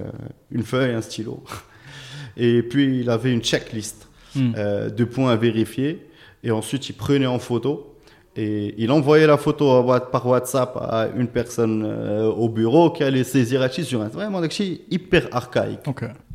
une 0.50 0.62
feuille, 0.62 0.94
un 0.94 1.02
stylo, 1.02 1.44
et 2.38 2.62
puis 2.62 3.00
il 3.00 3.10
avait 3.10 3.30
une 3.30 3.42
checklist 3.42 4.08
hmm. 4.34 4.52
de 4.88 5.04
points 5.04 5.32
à 5.32 5.36
vérifier. 5.36 6.08
Et 6.44 6.50
ensuite, 6.50 6.88
il 6.90 6.92
prenait 6.92 7.26
en 7.26 7.38
photo 7.38 7.96
Et 8.36 8.74
il 8.78 8.92
envoyait 8.92 9.26
la 9.26 9.38
photo 9.38 9.82
par 10.12 10.26
WhatsApp 10.26 10.76
à 10.76 11.08
une 11.16 11.28
personne 11.28 11.84
euh, 11.84 12.26
au 12.26 12.48
bureau 12.48 12.90
qui 12.90 13.02
allait 13.02 13.24
saisir 13.24 13.60
la 13.60 13.70
sur 13.70 14.02
un 14.02 14.08
vraiment 14.08 14.42
hyper 14.90 15.28
archaïque. 15.32 15.86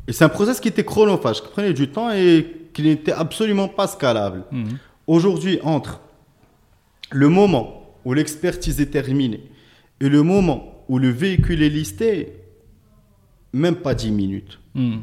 Et 0.08 0.12
c'est 0.12 0.24
un 0.24 0.28
process 0.28 0.58
qui 0.60 0.68
était 0.68 0.84
chronophage, 0.84 1.42
qui 1.42 1.48
prenait 1.48 1.72
du 1.72 1.88
temps 1.88 2.10
et 2.10 2.68
qui 2.72 2.82
n'était 2.82 3.12
absolument 3.12 3.68
pas 3.68 3.86
scalable. 3.86 4.44
Mhm. 4.50 4.78
Aujourd'hui, 5.06 5.58
entre 5.62 6.00
le 7.12 7.28
moment 7.28 7.94
où 8.04 8.14
l'expertise 8.14 8.80
est 8.80 8.90
terminée 8.90 9.42
et 10.00 10.08
le 10.08 10.22
moment 10.22 10.84
où 10.88 10.98
le 10.98 11.10
véhicule 11.10 11.62
est 11.62 11.68
listé, 11.68 12.32
même 13.52 13.76
pas 13.76 13.94
10 13.94 14.10
minutes. 14.10 14.58
Mhm, 14.74 15.02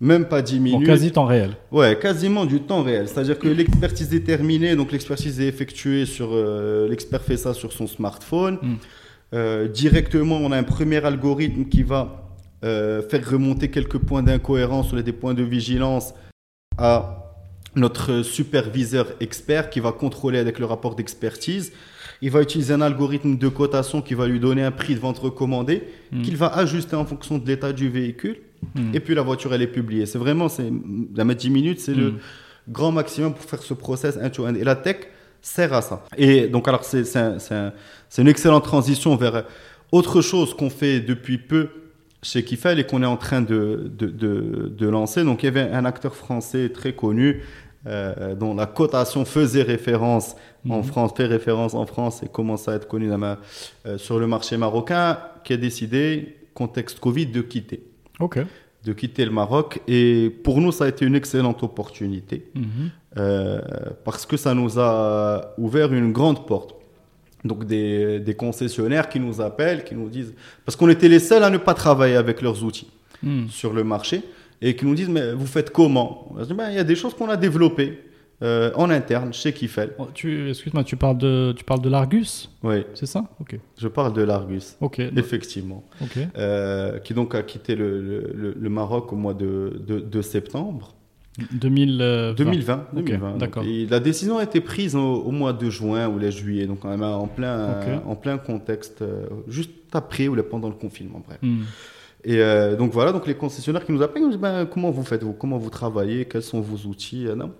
même 0.00 0.24
pas 0.24 0.40
10 0.40 0.60
minutes. 0.60 0.86
quasi 0.86 1.12
temps 1.12 1.26
réel. 1.26 1.56
Ouais, 1.70 1.98
quasiment 1.98 2.46
du 2.46 2.60
temps 2.60 2.82
réel. 2.82 3.06
C'est-à-dire 3.06 3.38
que 3.38 3.48
l'expertise 3.48 4.14
est 4.14 4.24
terminée, 4.24 4.74
donc 4.74 4.92
l'expertise 4.92 5.40
est 5.40 5.46
effectuée 5.46 6.06
sur. 6.06 6.30
Euh, 6.32 6.88
l'expert 6.88 7.22
fait 7.22 7.36
ça 7.36 7.52
sur 7.52 7.72
son 7.72 7.86
smartphone. 7.86 8.58
Hmm. 8.62 8.74
Euh, 9.34 9.68
directement, 9.68 10.38
on 10.38 10.50
a 10.52 10.56
un 10.56 10.62
premier 10.62 11.04
algorithme 11.04 11.66
qui 11.66 11.82
va 11.82 12.30
euh, 12.64 13.02
faire 13.08 13.28
remonter 13.28 13.70
quelques 13.70 13.98
points 13.98 14.22
d'incohérence 14.22 14.92
ou 14.92 15.00
des 15.00 15.12
points 15.12 15.34
de 15.34 15.42
vigilance 15.42 16.14
à 16.78 17.34
notre 17.76 18.22
superviseur 18.22 19.06
expert 19.20 19.70
qui 19.70 19.80
va 19.80 19.92
contrôler 19.92 20.38
avec 20.38 20.58
le 20.58 20.64
rapport 20.64 20.96
d'expertise. 20.96 21.72
Il 22.22 22.30
va 22.30 22.42
utiliser 22.42 22.74
un 22.74 22.80
algorithme 22.80 23.36
de 23.36 23.48
cotation 23.48 24.02
qui 24.02 24.14
va 24.14 24.26
lui 24.26 24.40
donner 24.40 24.62
un 24.62 24.70
prix 24.70 24.94
de 24.94 25.00
vente 25.00 25.18
recommandé, 25.18 25.84
hmm. 26.12 26.22
qu'il 26.22 26.36
va 26.36 26.48
ajuster 26.48 26.96
en 26.96 27.04
fonction 27.04 27.38
de 27.38 27.46
l'état 27.46 27.72
du 27.72 27.88
véhicule. 27.88 28.36
Hmm. 28.74 28.94
Et 28.94 29.00
puis 29.00 29.14
la 29.14 29.22
voiture, 29.22 29.54
elle 29.54 29.62
est 29.62 29.66
publiée. 29.66 30.06
C'est 30.06 30.18
vraiment, 30.18 30.48
c'est, 30.48 30.70
la 31.14 31.24
mettre 31.24 31.40
10 31.40 31.50
minutes, 31.50 31.80
c'est 31.80 31.94
le 31.94 32.10
hmm. 32.10 32.18
grand 32.68 32.92
maximum 32.92 33.34
pour 33.34 33.44
faire 33.44 33.62
ce 33.62 33.74
process 33.74 34.18
end-to-end. 34.18 34.54
Et 34.54 34.64
la 34.64 34.76
tech 34.76 34.96
sert 35.42 35.72
à 35.72 35.82
ça. 35.82 36.04
Et 36.16 36.48
donc, 36.48 36.68
alors, 36.68 36.84
c'est, 36.84 37.04
c'est, 37.04 37.72
une 38.18 38.28
excellente 38.28 38.64
transition 38.64 39.16
vers 39.16 39.44
autre 39.92 40.20
chose 40.20 40.54
qu'on 40.54 40.70
fait 40.70 41.00
depuis 41.00 41.38
peu 41.38 41.68
chez 42.22 42.44
Kifel 42.44 42.78
et 42.78 42.84
qu'on 42.84 43.02
est 43.02 43.06
en 43.06 43.16
train 43.16 43.40
de, 43.40 43.90
de, 43.96 44.08
de, 44.08 44.88
lancer. 44.88 45.24
Donc, 45.24 45.42
il 45.42 45.46
y 45.46 45.48
avait 45.48 45.70
un 45.72 45.84
acteur 45.84 46.14
français 46.14 46.68
très 46.68 46.92
connu 46.92 47.42
euh, 47.86 48.34
dont 48.34 48.54
la 48.54 48.66
cotation 48.66 49.24
faisait 49.24 49.62
référence 49.62 50.36
en 50.68 50.80
hmm. 50.80 50.84
France, 50.84 51.12
fait 51.16 51.24
référence 51.24 51.72
en 51.72 51.86
France 51.86 52.22
et 52.22 52.28
commence 52.28 52.68
à 52.68 52.74
être 52.74 52.86
connu 52.86 53.10
euh, 53.10 53.96
sur 53.96 54.18
le 54.18 54.26
marché 54.26 54.58
marocain, 54.58 55.18
qui 55.44 55.54
a 55.54 55.56
décidé, 55.56 56.36
contexte 56.52 57.00
Covid, 57.00 57.26
de 57.26 57.40
quitter. 57.40 57.82
de 58.84 58.92
quitter 58.92 59.24
le 59.24 59.30
Maroc. 59.30 59.80
Et 59.88 60.30
pour 60.42 60.60
nous, 60.60 60.72
ça 60.72 60.84
a 60.84 60.88
été 60.88 61.04
une 61.04 61.14
excellente 61.14 61.62
opportunité 61.62 62.50
mhm. 62.54 62.90
euh, 63.16 63.60
parce 64.04 64.26
que 64.26 64.36
ça 64.36 64.54
nous 64.54 64.78
a 64.78 65.54
ouvert 65.58 65.92
une 65.92 66.12
grande 66.12 66.46
porte. 66.46 66.74
Donc 67.44 67.64
des, 67.64 68.20
des, 68.20 68.34
concessionnaires 68.34 69.08
qui 69.08 69.18
nous 69.18 69.40
appellent, 69.40 69.84
qui 69.84 69.94
nous 69.94 70.10
disent... 70.10 70.34
Parce 70.66 70.76
qu'on 70.76 70.90
était 70.90 71.08
les 71.08 71.18
seuls 71.18 71.42
à 71.42 71.48
ne 71.48 71.56
pas 71.56 71.72
travailler 71.72 72.16
avec 72.16 72.42
leurs 72.42 72.62
outils 72.62 72.90
hmm. 73.22 73.48
sur 73.48 73.72
le 73.72 73.84
marché 73.84 74.22
et 74.62 74.76
qui 74.76 74.84
nous 74.84 74.94
disent, 74.94 75.08
mais 75.08 75.32
vous 75.32 75.46
faites 75.46 75.70
comment? 75.70 76.34
Ben, 76.54 76.70
Il 76.70 76.76
y 76.76 76.78
a 76.78 76.84
des 76.84 76.96
choses 76.96 77.14
qu'on 77.14 77.28
a 77.28 77.36
développées. 77.36 77.98
Euh, 78.42 78.70
en 78.74 78.88
interne 78.88 79.34
chez 79.34 79.52
Kifel. 79.52 79.92
Oh, 79.98 80.06
tu, 80.14 80.48
excuse-moi, 80.48 80.82
tu 80.82 80.96
parles 80.96 81.18
de, 81.18 81.52
tu 81.54 81.62
parles 81.62 81.82
de 81.82 81.90
l'Argus? 81.90 82.50
Oui. 82.62 82.86
C'est 82.94 83.04
ça? 83.04 83.24
Ok. 83.38 83.58
Je 83.76 83.86
parle 83.86 84.14
de 84.14 84.22
l'Argus. 84.22 84.78
Ok. 84.80 84.98
Effectivement. 84.98 85.84
Ok. 86.00 86.18
Euh, 86.38 86.98
qui 87.00 87.12
donc 87.12 87.34
a 87.34 87.42
quitté 87.42 87.76
le, 87.76 88.32
le, 88.34 88.68
Maroc 88.70 89.12
au 89.12 89.16
mois 89.16 89.34
de, 89.34 89.82
de, 89.86 90.22
septembre. 90.22 90.94
2020. 91.52 92.32
2020. 92.32 92.86
2020 92.94 93.36
D'accord. 93.36 93.62
la 93.62 94.00
décision 94.00 94.38
a 94.38 94.44
été 94.44 94.62
prise 94.62 94.96
au, 94.96 95.30
mois 95.30 95.52
de 95.52 95.68
juin 95.68 96.08
ou 96.08 96.18
les 96.18 96.32
juillet, 96.32 96.66
donc 96.66 96.84
même 96.84 97.02
en 97.02 97.26
plein, 97.26 98.00
en 98.06 98.16
plein 98.16 98.38
contexte, 98.38 99.02
euh, 99.02 99.26
juste 99.48 99.70
après 99.92 100.28
ou 100.28 100.42
pendant 100.42 100.68
le 100.68 100.74
confinement, 100.76 101.22
bref. 101.26 101.38
Hmm. 101.42 101.64
Et 102.24 102.38
donc 102.76 102.92
voilà, 102.92 103.12
donc 103.12 103.26
les 103.26 103.34
concessionnaires 103.34 103.84
qui 103.84 103.92
nous 103.92 104.02
appellent, 104.02 104.22
nous 104.22 104.28
disent 104.28 104.38
ben, 104.38 104.66
comment 104.66 104.90
vous 104.90 105.04
faites, 105.04 105.22
vous, 105.22 105.32
comment 105.32 105.56
vous 105.56 105.70
travaillez, 105.70 106.26
quels 106.26 106.42
sont 106.42 106.60
vos 106.60 106.86
outils? 106.88 107.26
non 107.34 107.52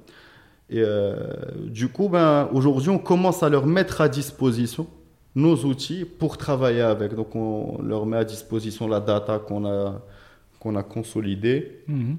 et 0.71 0.83
euh, 0.85 1.17
du 1.67 1.89
coup, 1.89 2.09
ben, 2.09 2.49
aujourd'hui, 2.53 2.91
on 2.91 2.99
commence 2.99 3.43
à 3.43 3.49
leur 3.49 3.67
mettre 3.67 4.01
à 4.01 4.09
disposition 4.09 4.87
nos 5.35 5.57
outils 5.65 6.05
pour 6.05 6.39
travailler 6.39 6.81
avec. 6.81 7.15
Donc, 7.15 7.35
on 7.35 7.83
leur 7.83 8.07
met 8.07 8.17
à 8.17 8.25
disposition 8.25 8.87
la 8.87 9.01
data 9.01 9.41
qu'on 9.41 9.67
a, 9.67 10.01
qu'on 10.61 10.77
a 10.77 10.85
consolidée. 10.85 11.83
Mhm. 11.89 12.19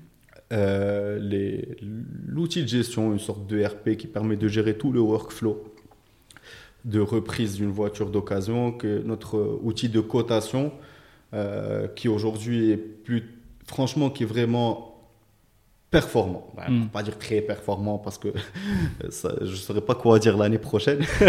Euh, 0.52 1.58
l'outil 2.28 2.64
de 2.64 2.68
gestion, 2.68 3.14
une 3.14 3.20
sorte 3.20 3.48
de 3.48 3.64
RP 3.64 3.96
qui 3.96 4.08
permet 4.08 4.36
de 4.36 4.50
gérer 4.50 4.78
tout 4.78 4.92
le 4.92 5.00
workflow 5.00 5.64
de 6.84 7.00
reprise 7.00 7.56
d'une 7.56 7.72
voiture 7.72 8.10
d'occasion, 8.10 8.74
que 8.74 9.02
notre 9.04 9.60
outil 9.64 9.88
de 9.88 10.02
cotation, 10.02 10.74
euh, 11.34 11.88
qui 11.88 12.08
aujourd'hui 12.08 12.72
est 12.72 12.78
plus, 12.78 13.24
franchement, 13.66 14.10
qui 14.10 14.24
est 14.24 14.26
vraiment 14.26 14.92
performant. 15.92 16.48
Bah, 16.56 16.64
hmm. 16.70 16.88
Pas 16.88 17.04
dire 17.04 17.18
très 17.18 17.42
performant 17.42 17.98
parce 17.98 18.18
que 18.18 18.30
ça, 19.10 19.34
je 19.42 19.52
ne 19.52 19.56
saurais 19.56 19.82
pas 19.82 19.94
quoi 19.94 20.18
dire 20.20 20.38
l'année 20.38 20.58
prochaine. 20.58 21.00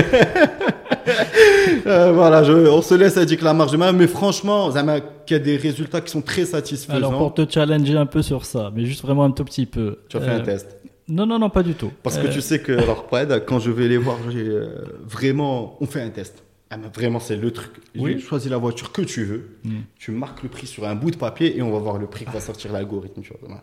euh, 1.87 2.13
voilà, 2.13 2.45
je, 2.45 2.53
on 2.53 2.81
se 2.81 2.95
laisse 2.95 3.15
que 3.15 3.45
la 3.45 3.55
marge 3.55 3.73
de 3.73 3.77
main, 3.77 3.93
mais 3.93 4.07
franchement, 4.07 4.71
il 4.71 5.33
y 5.33 5.35
a 5.35 5.39
des 5.39 5.57
résultats 5.57 6.01
qui 6.01 6.13
sont 6.13 6.23
très 6.23 6.45
satisfaisants. 6.45 6.97
Alors 6.97 7.19
pour 7.19 7.35
te 7.35 7.51
challenger 7.51 7.97
un 7.97 8.07
peu 8.07 8.23
sur 8.23 8.45
ça, 8.45 8.71
mais 8.75 8.87
juste 8.87 9.03
vraiment 9.03 9.25
un 9.25 9.33
tout 9.33 9.45
petit 9.45 9.67
peu. 9.67 9.99
Tu 10.09 10.17
as 10.17 10.21
fait 10.21 10.31
un 10.31 10.41
euh, 10.41 10.45
test 10.45 10.77
Non, 11.09 11.27
non, 11.27 11.41
non, 11.41 11.51
pas 11.51 11.65
du 11.65 11.75
tout. 11.75 11.91
Parce 12.03 12.19
que 12.19 12.29
tu 12.29 12.41
sais 12.41 12.61
que, 12.61 12.73
alors, 12.73 13.07
quand 13.47 13.59
je 13.59 13.71
vais 13.71 13.89
les 13.89 13.99
voir, 13.99 14.17
vraiment, 15.05 15.77
on 15.81 15.87
fait 15.87 16.03
un 16.03 16.11
test. 16.11 16.45
Ah, 16.73 16.79
vraiment, 16.95 17.21
c'est 17.21 17.37
le 17.37 17.51
truc. 17.51 17.71
Oui. 17.97 18.19
Choisis 18.19 18.51
la 18.51 18.57
voiture 18.57 18.93
que 18.93 19.03
tu 19.03 19.25
veux. 19.25 19.59
Hmm. 19.63 19.81
Tu 19.99 20.11
marques 20.11 20.43
le 20.43 20.49
prix 20.49 20.67
sur 20.67 20.87
un 20.87 20.95
bout 20.95 21.11
de 21.11 21.17
papier 21.17 21.55
et 21.55 21.61
on 21.61 21.71
va 21.71 21.79
voir 21.79 21.99
le 21.99 22.07
prix 22.07 22.25
qui 22.25 22.33
va 22.33 22.41
sortir 22.41 22.73
l'algorithme. 22.73 23.21
Tu 23.21 23.31
vois. 23.43 23.63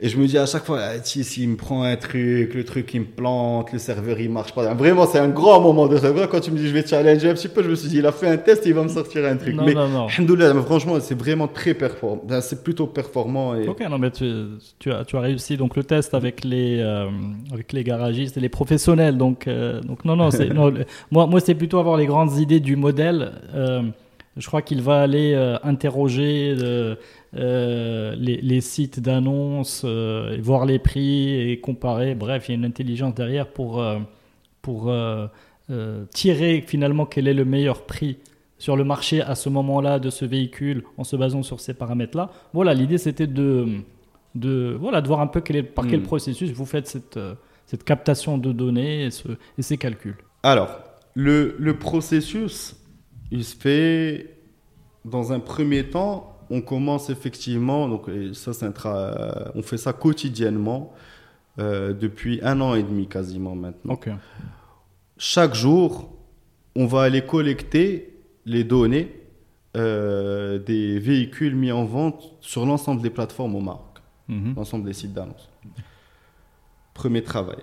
Et 0.00 0.08
je 0.08 0.16
me 0.16 0.28
dis 0.28 0.38
à 0.38 0.46
chaque 0.46 0.64
fois, 0.64 0.78
ah, 0.80 1.02
si, 1.02 1.24
s'il 1.24 1.48
me 1.48 1.56
prend 1.56 1.82
un 1.82 1.96
truc, 1.96 2.54
le 2.54 2.62
truc 2.64 2.94
il 2.94 3.00
me 3.00 3.06
plante, 3.06 3.72
le 3.72 3.80
serveur 3.80 4.20
il 4.20 4.30
marche 4.30 4.54
pas. 4.54 4.72
Vraiment, 4.72 5.06
c'est 5.06 5.18
un 5.18 5.28
grand 5.28 5.60
moment 5.60 5.88
de 5.88 5.96
rêve. 5.96 6.28
Quand 6.30 6.38
tu 6.38 6.52
me 6.52 6.56
dis 6.56 6.68
je 6.68 6.72
vais 6.72 6.86
challenger 6.86 7.30
un 7.30 7.34
petit 7.34 7.48
peu, 7.48 7.64
je 7.64 7.68
me 7.68 7.74
suis 7.74 7.88
dit, 7.88 7.98
il 7.98 8.06
a 8.06 8.12
fait 8.12 8.28
un 8.28 8.36
test, 8.36 8.64
il 8.64 8.74
va 8.74 8.84
me 8.84 8.88
sortir 8.88 9.24
un 9.24 9.36
truc. 9.36 9.56
Non, 9.56 9.64
mais, 9.64 9.74
non, 9.74 9.88
non. 9.88 10.06
mais 10.06 10.62
franchement, 10.62 11.00
c'est 11.00 11.18
vraiment 11.18 11.48
très 11.48 11.74
performant. 11.74 12.22
C'est 12.40 12.62
plutôt 12.62 12.86
performant. 12.86 13.56
Et... 13.56 13.66
Ok, 13.66 13.80
non, 13.90 13.98
mais 13.98 14.12
tu, 14.12 14.32
tu, 14.78 14.92
as, 14.92 15.04
tu 15.04 15.16
as 15.16 15.20
réussi 15.20 15.56
donc 15.56 15.74
le 15.74 15.82
test 15.82 16.14
avec 16.14 16.44
les, 16.44 16.78
euh, 16.78 17.08
avec 17.52 17.72
les 17.72 17.82
garagistes 17.82 18.36
et 18.36 18.40
les 18.40 18.48
professionnels. 18.48 19.18
Donc, 19.18 19.48
euh, 19.48 19.80
donc 19.80 20.04
non, 20.04 20.14
non, 20.14 20.28
non 20.54 20.72
moi, 21.10 21.26
moi 21.26 21.40
c'est 21.40 21.56
plutôt 21.56 21.80
avoir 21.80 21.96
les 21.96 22.06
grandes 22.06 22.38
idées 22.38 22.60
du 22.60 22.76
modèle. 22.76 23.32
Euh, 23.52 23.82
je 24.38 24.46
crois 24.46 24.62
qu'il 24.62 24.80
va 24.82 25.02
aller 25.02 25.34
interroger 25.62 26.54
euh, 27.36 28.14
les, 28.16 28.60
sites 28.62 29.00
d'annonces, 29.00 29.82
euh, 29.84 30.38
voir 30.40 30.64
les 30.64 30.78
prix 30.78 31.50
et 31.50 31.60
comparer. 31.60 32.14
Bref, 32.14 32.48
il 32.48 32.52
y 32.52 32.54
a 32.54 32.58
une 32.58 32.64
intelligence 32.64 33.14
derrière 33.14 33.48
pour, 33.48 33.82
euh, 33.82 33.98
pour 34.62 34.92
tirer 36.14 36.64
finalement 36.66 37.04
quel 37.04 37.28
est 37.28 37.34
le 37.34 37.44
meilleur 37.44 37.84
prix 37.84 38.18
sur 38.56 38.76
le 38.76 38.84
marché 38.84 39.20
à 39.20 39.34
ce 39.34 39.48
moment-là 39.50 39.98
de 39.98 40.08
ce 40.10 40.24
véhicule 40.24 40.82
en 40.96 41.04
se 41.04 41.14
basant 41.14 41.42
sur 41.42 41.60
ces 41.60 41.74
paramètres-là. 41.74 42.30
Voilà, 42.54 42.72
l'idée 42.74 42.98
c'était 42.98 43.26
de, 43.26 43.66
de, 44.34 44.76
voilà, 44.80 45.00
de 45.02 45.06
voir 45.06 45.20
un 45.20 45.26
peu 45.26 45.40
quel 45.40 45.56
est, 45.56 45.62
par 45.62 45.86
quel 45.86 46.00
hmm. 46.00 46.04
processus 46.04 46.50
vous 46.52 46.64
faites 46.64 46.86
cette, 46.86 47.20
cette 47.66 47.84
captation 47.84 48.38
de 48.38 48.50
données 48.52 49.04
et, 49.04 49.10
ce, 49.10 49.28
et 49.58 49.62
ces 49.62 49.76
calculs. 49.76 50.16
Alors, 50.42 50.70
le, 51.14 51.54
le 51.58 51.78
processus, 51.78 52.74
il 53.30 53.44
se 53.44 53.56
fait 53.56 54.34
dans 55.04 55.32
un 55.32 55.40
premier 55.40 55.88
temps 55.88 56.38
on 56.50 56.60
commence 56.60 57.10
effectivement, 57.10 57.88
donc 57.88 58.06
ça, 58.32 58.52
on 59.54 59.62
fait 59.62 59.76
ça 59.76 59.92
quotidiennement 59.92 60.92
euh, 61.58 61.92
depuis 61.92 62.40
un 62.42 62.60
an 62.60 62.74
et 62.74 62.82
demi 62.82 63.06
quasiment 63.06 63.54
maintenant. 63.54 63.98
Chaque 65.16 65.54
jour, 65.54 66.16
on 66.74 66.86
va 66.86 67.02
aller 67.02 67.22
collecter 67.22 68.16
les 68.46 68.64
données 68.64 69.14
euh, 69.76 70.58
des 70.58 70.98
véhicules 70.98 71.54
mis 71.54 71.72
en 71.72 71.84
vente 71.84 72.34
sur 72.40 72.64
l'ensemble 72.64 73.02
des 73.02 73.10
plateformes 73.10 73.54
au 73.56 73.60
Maroc, 73.60 73.98
mhm. 74.28 74.54
l'ensemble 74.56 74.84
des 74.84 74.94
sites 74.94 75.12
d'annonce. 75.12 75.48
Premier 76.94 77.22
travail. 77.22 77.58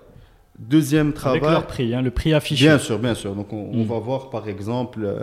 Deuxième 0.58 1.12
travail. 1.12 1.40
Avec 1.40 1.50
leur 1.50 1.66
prix, 1.66 1.94
hein, 1.94 2.02
le 2.02 2.10
prix 2.10 2.32
affiché. 2.32 2.64
Bien 2.64 2.78
sûr, 2.78 2.98
bien 2.98 3.14
sûr. 3.14 3.34
Donc, 3.34 3.52
on, 3.52 3.76
mm. 3.76 3.82
va 3.82 3.98
voir, 3.98 4.30
par 4.30 4.48
exemple, 4.48 5.00
euh, 5.04 5.20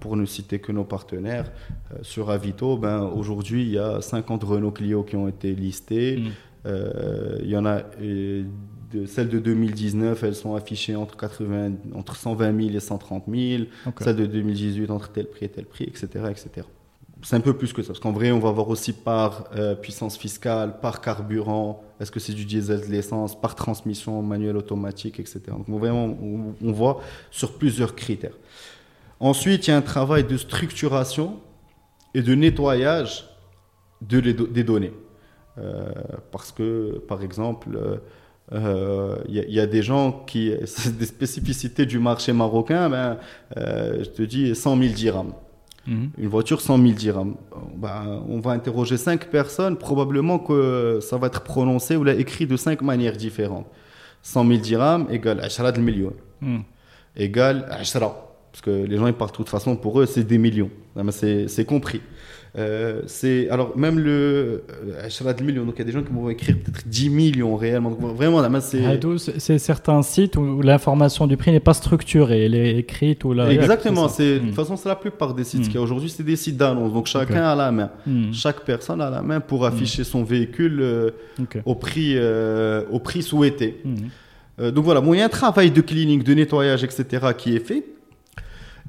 pour 0.00 0.16
ne 0.16 0.24
citer 0.24 0.58
que 0.58 0.72
nos 0.72 0.84
partenaires, 0.84 1.50
euh, 1.92 1.98
sur 2.02 2.30
Avito, 2.30 2.78
ben, 2.78 3.02
aujourd'hui, 3.02 3.62
il 3.62 3.70
y 3.70 3.78
a 3.78 4.00
50 4.00 4.42
Renault 4.42 4.70
Clio 4.70 5.02
qui 5.02 5.16
ont 5.16 5.28
été 5.28 5.54
listés. 5.54 6.16
Mm. 6.16 6.28
Euh, 6.66 7.38
il 7.42 7.50
y 7.50 7.56
en 7.56 7.66
a, 7.66 7.82
de, 8.00 9.06
celles 9.06 9.28
de 9.28 9.38
2019, 9.38 10.22
elles 10.22 10.34
sont 10.34 10.54
affichées 10.54 10.96
entre, 10.96 11.16
80, 11.16 11.72
entre 11.94 12.16
120 12.16 12.62
000 12.62 12.76
et 12.76 12.80
130 12.80 13.24
000. 13.28 13.64
Celles 14.00 14.16
de 14.16 14.26
2018, 14.26 14.90
entre 14.90 15.10
tel 15.12 15.26
prix 15.26 15.44
et 15.44 15.48
tel 15.50 15.66
prix, 15.66 15.84
etc. 15.84 16.08
etc. 16.30 16.66
c'est 17.22 17.36
un 17.36 17.40
peu 17.40 17.54
plus 17.54 17.72
que 17.72 17.82
ça. 17.82 17.88
Parce 17.88 18.00
qu'en 18.00 18.12
vrai, 18.12 18.30
on 18.30 18.38
va 18.38 18.50
voir 18.50 18.68
aussi 18.68 18.92
par 18.92 19.44
euh, 19.54 19.74
puissance 19.74 20.16
fiscale, 20.16 20.80
par 20.80 21.00
carburant, 21.00 21.82
est-ce 22.00 22.10
que 22.10 22.20
c'est 22.20 22.32
du 22.32 22.44
diesel, 22.44 22.80
de 22.80 22.86
l'essence, 22.86 23.38
par 23.38 23.54
transmission 23.54 24.22
manuelle 24.22 24.56
automatique, 24.56 25.20
etc. 25.20 25.40
Donc 25.48 25.80
vraiment, 25.80 26.16
on, 26.62 26.72
voit 26.72 27.00
sur 27.30 27.58
plusieurs 27.58 27.94
critères. 27.94 28.36
Ensuite, 29.18 29.66
il 29.66 29.70
y 29.70 29.74
a 29.74 29.76
un 29.76 29.82
travail 29.82 30.24
de 30.24 30.36
structuration 30.36 31.40
et 32.14 32.22
de 32.22 32.34
nettoyage 32.34 33.28
de 34.00 34.20
des 34.20 34.64
données. 34.64 34.92
Euh, 35.58 35.92
parce 36.32 36.52
que, 36.52 37.02
par 37.06 37.22
exemple, 37.22 38.00
euh, 38.52 39.16
il 39.28 39.34
y, 39.34 39.60
a 39.60 39.66
des 39.66 39.82
gens 39.82 40.24
qui, 40.26 40.54
des 40.98 41.06
spécificités 41.06 41.84
du 41.84 41.98
marché 41.98 42.32
marocain, 42.32 42.88
ben, 42.88 43.18
je 43.56 44.08
te 44.08 44.22
dis 44.22 44.54
100 44.54 44.78
000 44.78 44.94
dirhams. 44.94 45.34
Une 45.86 46.28
voiture 46.28 46.60
100 46.60 46.78
000 46.78 46.92
dirhams. 46.92 47.34
Ben, 47.76 48.22
on 48.28 48.38
va 48.38 48.52
interroger 48.52 48.96
5 48.96 49.26
personnes, 49.28 49.76
probablement 49.76 50.38
que 50.38 51.00
ça 51.02 51.16
va 51.16 51.26
être 51.26 51.42
prononcé 51.42 51.96
ou 51.96 52.04
là, 52.04 52.14
écrit 52.14 52.46
de 52.46 52.56
5 52.56 52.82
manières 52.82 53.16
différentes. 53.16 53.66
100 54.22 54.46
000 54.46 54.60
dirhams 54.60 55.06
égale 55.10 55.40
10 55.48 55.80
millions. 55.80 56.12
Mm. 56.40 56.58
Égale 57.16 57.66
10. 57.82 57.92
Parce 58.52 58.62
que 58.62 58.70
les 58.70 58.96
gens, 58.96 59.06
ils 59.06 59.14
partent 59.14 59.32
de 59.32 59.36
toute 59.36 59.48
façon, 59.48 59.76
pour 59.76 60.00
eux, 60.00 60.06
c'est 60.06 60.24
des 60.24 60.38
millions. 60.38 60.70
C'est 61.10 61.64
compris. 61.64 62.00
Euh, 62.58 63.02
c'est 63.06 63.48
alors 63.48 63.76
même 63.78 64.00
le 64.00 64.64
euh, 64.90 65.34
millions 65.40 65.64
donc 65.64 65.74
il 65.76 65.78
y 65.78 65.82
a 65.82 65.84
des 65.84 65.92
gens 65.92 66.02
qui 66.02 66.12
vont 66.12 66.28
écrire 66.30 66.56
peut-être 66.56 66.88
10 66.88 67.08
millions 67.08 67.54
réellement. 67.54 67.90
Donc 67.90 68.00
vraiment 68.16 68.42
c'est 68.60 68.82
c'est 69.38 69.58
certains 69.58 70.02
sites 70.02 70.36
où 70.36 70.60
l'information 70.60 71.28
du 71.28 71.36
prix 71.36 71.52
n'est 71.52 71.60
pas 71.60 71.74
structurée 71.74 72.46
elle 72.46 72.56
est 72.56 72.76
écrite 72.76 73.22
ou 73.22 73.34
là 73.34 73.52
exactement 73.52 74.08
c'est 74.08 74.34
de 74.34 74.38
toute 74.40 74.50
hmm. 74.50 74.54
façon 74.54 74.76
c'est 74.76 74.88
la 74.88 74.96
plupart 74.96 75.32
des 75.32 75.44
sites 75.44 75.60
hmm. 75.60 75.64
qu'il 75.64 75.74
y 75.74 75.78
a 75.78 75.80
aujourd'hui 75.80 76.10
c'est 76.10 76.24
des 76.24 76.34
sites 76.34 76.56
d'annonce. 76.56 76.92
Donc 76.92 77.06
chacun 77.06 77.44
a 77.44 77.54
la 77.54 77.70
main. 77.70 77.90
Hmm. 78.04 78.32
chaque 78.32 78.64
personne 78.64 79.00
a 79.00 79.10
la 79.10 79.22
main 79.22 79.38
pour 79.38 79.64
afficher 79.64 80.02
son 80.02 80.24
véhicule 80.24 80.80
euh, 80.80 81.10
au 81.64 81.76
prix 81.76 82.18
au 82.90 82.98
prix 82.98 83.22
souhaité. 83.22 83.80
Donc 84.58 84.84
voilà. 84.84 85.00
Bon 85.00 85.14
il 85.14 85.18
y 85.18 85.22
a 85.22 85.26
un 85.26 85.28
travail 85.28 85.70
de 85.70 85.80
cleaning 85.80 86.24
de 86.24 86.34
nettoyage 86.34 86.82
etc 86.82 87.28
qui 87.38 87.54
est 87.54 87.64
fait. 87.64 87.84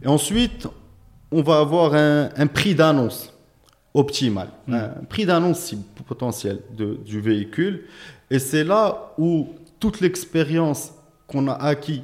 Et 0.03 0.07
ensuite 0.07 0.67
on 1.31 1.43
va 1.43 1.59
avoir 1.59 1.93
un, 1.93 2.29
un 2.35 2.47
prix 2.47 2.73
d'annonce 2.73 3.30
optimal, 3.93 4.49
mm. 4.67 4.73
un 4.73 5.03
prix 5.09 5.25
d'annonce 5.25 5.73
potentiel 6.07 6.59
de, 6.75 6.97
du 7.05 7.19
véhicule. 7.19 7.85
Et 8.29 8.39
c'est 8.39 8.63
là 8.63 9.13
où 9.17 9.49
toute 9.79 9.99
l'expérience 9.99 10.93
qu'on 11.27 11.47
a 11.47 11.53
acquis 11.53 12.03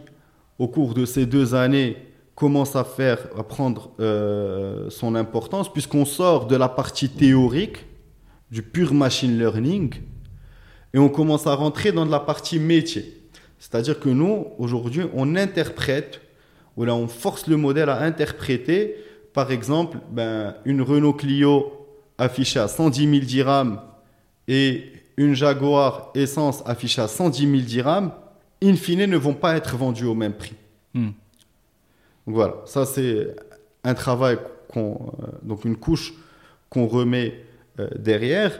au 0.59 0.68
cours 0.68 0.93
de 0.93 1.05
ces 1.05 1.26
deux 1.26 1.55
années 1.55 1.97
commence 2.35 2.76
à 2.76 2.84
faire 2.84 3.19
à 3.38 3.43
prendre 3.43 3.91
euh, 3.99 4.89
son 4.89 5.15
importance 5.15 5.72
puisqu'on 5.72 6.05
sort 6.05 6.47
de 6.47 6.55
la 6.55 6.69
partie 6.69 7.09
théorique 7.09 7.85
du 8.51 8.61
pur 8.61 8.93
machine 8.93 9.38
learning 9.38 9.93
et 10.93 10.99
on 10.99 11.09
commence 11.09 11.47
à 11.47 11.55
rentrer 11.55 11.91
dans 11.91 12.05
de 12.05 12.11
la 12.11 12.19
partie 12.19 12.59
métier. 12.59 13.14
C'est-à-dire 13.59 13.99
que 13.99 14.09
nous, 14.09 14.47
aujourd'hui, 14.57 15.03
on 15.14 15.35
interprète, 15.35 16.22
ou 16.76 16.85
là, 16.85 16.95
on 16.95 17.07
force 17.07 17.47
le 17.47 17.57
modèle 17.57 17.89
à 17.89 18.01
interpréter, 18.01 18.95
par 19.34 19.51
exemple, 19.51 19.97
ben, 20.11 20.55
une 20.65 20.81
Renault 20.81 21.14
Clio 21.14 21.76
affichée 22.18 22.60
à 22.60 22.68
110 22.68 23.10
000 23.10 23.26
dirhams 23.26 23.80
et 24.48 24.84
une 25.18 25.34
Jaguar 25.34 26.11
essence 26.15 26.64
affichée 26.65 27.02
à 27.02 27.07
110 27.07 27.49
000 27.49 27.61
dirhams, 27.64 28.11
in 28.64 28.76
fine, 28.76 29.06
ne 29.06 29.18
vont 29.18 29.34
pas 29.34 29.56
être 29.56 29.76
vendues 29.76 30.06
au 30.06 30.15
même 30.15 30.34
prix. 30.34 30.56
Hmm. 30.94 31.11
Donc 32.26 32.35
voilà, 32.35 32.56
ça 32.65 32.85
c'est 32.85 33.35
un 33.84 33.94
travail, 33.94 34.38
qu'on, 34.68 35.14
euh, 35.22 35.27
donc 35.44 35.65
une 35.65 35.77
couche 35.77 36.14
qu'on 36.69 36.88
remet 36.88 37.41
euh, 37.80 37.88
derrière. 37.98 38.60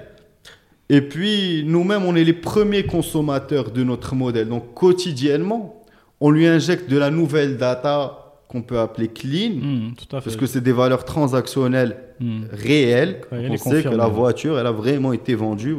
Et 0.90 1.02
puis 1.02 1.64
nous-mêmes, 1.66 2.06
on 2.06 2.16
est 2.16 2.24
les 2.24 2.34
premiers 2.34 2.86
consommateurs 2.86 3.72
de 3.72 3.84
notre 3.84 4.16
modèle. 4.16 4.48
Donc 4.48 4.74
quotidiennement, 4.74 5.84
on 6.22 6.32
lui 6.32 6.48
injecte 6.48 6.90
de 6.90 6.98
la 6.98 7.12
nouvelle 7.12 7.58
data 7.58 8.27
qu'on 8.48 8.61
peut 8.61 8.80
appeler 8.80 9.10
clean, 9.10 9.52
hmm, 9.52 9.94
parce 10.10 10.36
que 10.36 10.45
c'est 10.45 10.61
des 10.61 10.72
valeurs 10.72 11.03
transactionnelles 11.06 11.98
hmm. 12.19 12.44
réelles. 12.52 13.22
on 13.32 13.57
sait 13.57 13.84
que 13.84 13.90
la 13.90 14.07
voiture, 14.07 14.57
elle 14.57 14.68
a 14.68 14.72
vraiment 14.72 15.14
été 15.14 15.36
vendue 15.36 15.76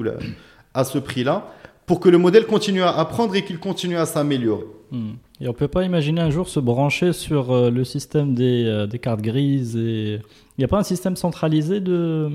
à 0.74 0.84
ce 0.84 0.98
prix-là, 0.98 1.48
pour 1.86 2.00
que 2.00 2.08
le 2.08 2.18
modèle 2.18 2.46
continue 2.46 2.82
à 2.82 2.90
apprendre 2.90 3.34
et 3.34 3.44
qu'il 3.44 3.58
continue 3.58 3.96
à 3.96 4.04
s'améliorer. 4.04 4.66
Hmm. 4.90 5.12
Et 5.40 5.46
on 5.46 5.52
ne 5.52 5.56
peut 5.56 5.68
pas 5.68 5.84
imaginer 5.84 6.20
un 6.20 6.30
jour 6.30 6.48
se 6.48 6.60
brancher 6.60 7.12
sur 7.12 7.52
euh, 7.52 7.70
le 7.70 7.84
système 7.84 8.34
des, 8.34 8.64
euh, 8.66 8.86
des, 8.86 8.98
cartes 8.98 9.20
grises. 9.20 9.76
Et... 9.76 10.14
Il 10.14 10.60
n'y 10.60 10.64
a 10.64 10.68
pas 10.68 10.78
un 10.78 10.82
système 10.84 11.16
centralisé 11.16 11.80
de, 11.80 12.30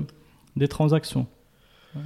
des 0.56 0.68
transactions? 0.68 1.26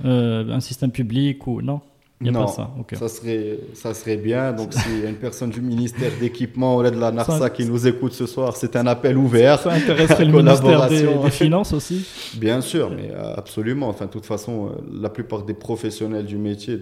Euh, 0.05 0.51
Un 0.51 0.61
système 0.61 0.91
public 0.91 1.47
ou 1.47 1.63
non? 1.63 1.81
Non, 2.21 2.49
ça. 2.49 2.71
ça. 2.95 3.09
serait, 3.09 3.61
ça 3.75 3.95
serait 3.95 4.17
bien. 4.17 4.53
Donc, 4.53 4.75
s'il 4.75 5.01
y 5.03 5.07
a 5.07 5.09
une 5.09 5.17
personne 5.17 5.51
du 5.51 5.61
ministère 5.61 6.11
d'équipement 6.19 6.77
ou 6.77 6.83
de 6.83 6.91
la 6.91 7.13
NARSA 7.13 7.51
qui 7.51 7.65
nous 7.65 7.87
écoute 7.87 8.13
ce 8.13 8.27
soir, 8.27 8.57
c'est 8.57 8.75
un 8.75 8.87
appel 8.87 9.17
ouvert. 9.17 9.59
Ça 9.61 9.71
intéresserait 9.71 10.25
le 10.25 10.43
ministère 10.43 10.89
des, 10.89 11.31
Finances 11.31 11.73
aussi 11.73 12.07
Bien 12.37 12.61
sûr, 12.61 12.91
mais 12.91 13.11
euh, 13.13 13.35
absolument. 13.37 13.89
Enfin, 13.89 14.07
de 14.07 14.11
toute 14.11 14.27
façon, 14.27 14.67
euh, 14.67 14.71
la 15.01 15.09
plupart 15.09 15.45
des 15.45 15.55
professionnels 15.55 16.27
du 16.27 16.37
métier, 16.37 16.81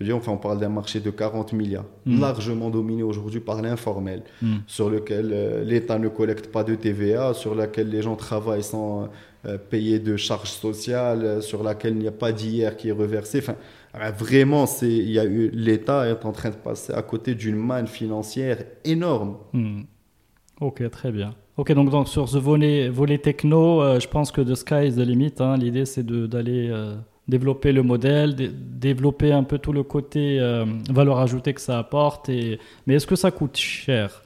je 0.00 0.04
dis, 0.04 0.12
enfin, 0.12 0.32
on 0.32 0.38
parle 0.38 0.58
d'un 0.58 0.70
marché 0.70 0.98
de 0.98 1.10
40 1.10 1.52
milliards, 1.52 1.84
hmm. 2.06 2.20
largement 2.20 2.70
dominé 2.70 3.02
aujourd'hui 3.02 3.40
par 3.40 3.62
l'informel, 3.62 4.22
hmm. 4.40 4.56
sur 4.66 4.90
lequel 4.90 5.30
euh, 5.32 5.62
l'État 5.62 5.98
ne 5.98 6.08
collecte 6.08 6.50
pas 6.50 6.64
de 6.64 6.74
TVA, 6.74 7.34
sur 7.34 7.54
lequel 7.54 7.90
les 7.90 8.02
gens 8.02 8.16
travaillent 8.16 8.64
sans 8.64 9.08
payer 9.70 9.98
de 9.98 10.16
charges 10.16 10.52
sociales, 10.52 11.42
sur 11.42 11.64
laquelle 11.64 11.94
il 11.94 11.98
n'y 11.98 12.06
a 12.06 12.12
pas 12.12 12.30
d'hier 12.30 12.76
qui 12.76 12.90
est 12.90 12.92
reversé. 12.92 13.38
Enfin, 13.38 13.56
vraiment, 13.94 14.66
c'est, 14.66 14.90
il 14.90 15.10
y 15.10 15.18
a 15.18 15.24
eu, 15.24 15.50
l'État 15.52 16.08
est 16.08 16.24
en 16.24 16.32
train 16.32 16.50
de 16.50 16.56
passer 16.56 16.92
à 16.92 17.02
côté 17.02 17.34
d'une 17.34 17.56
manne 17.56 17.86
financière 17.86 18.64
énorme. 18.84 19.36
Hmm. 19.52 19.82
Ok, 20.60 20.88
très 20.90 21.12
bien. 21.12 21.34
Ok, 21.56 21.72
donc, 21.72 21.90
donc 21.90 22.08
sur 22.08 22.28
ce 22.28 22.38
volet, 22.38 22.88
volet 22.88 23.18
techno, 23.18 23.82
euh, 23.82 24.00
je 24.00 24.08
pense 24.08 24.32
que 24.32 24.40
the 24.40 24.54
sky 24.54 24.86
is 24.86 24.92
the 24.92 25.06
limit. 25.06 25.34
Hein. 25.40 25.56
L'idée, 25.58 25.84
c'est 25.84 26.06
d'aller 26.06 26.70
euh, 26.70 26.94
développer 27.28 27.72
le 27.72 27.82
modèle, 27.82 28.34
développer 28.34 29.32
un 29.32 29.44
peu 29.44 29.58
tout 29.58 29.72
le 29.72 29.82
côté 29.82 30.40
euh, 30.40 30.64
valeur 30.88 31.18
ajoutée 31.18 31.52
que 31.52 31.60
ça 31.60 31.78
apporte. 31.78 32.30
Et... 32.30 32.58
Mais 32.86 32.94
est-ce 32.94 33.06
que 33.06 33.16
ça 33.16 33.30
coûte 33.30 33.56
cher 33.56 34.22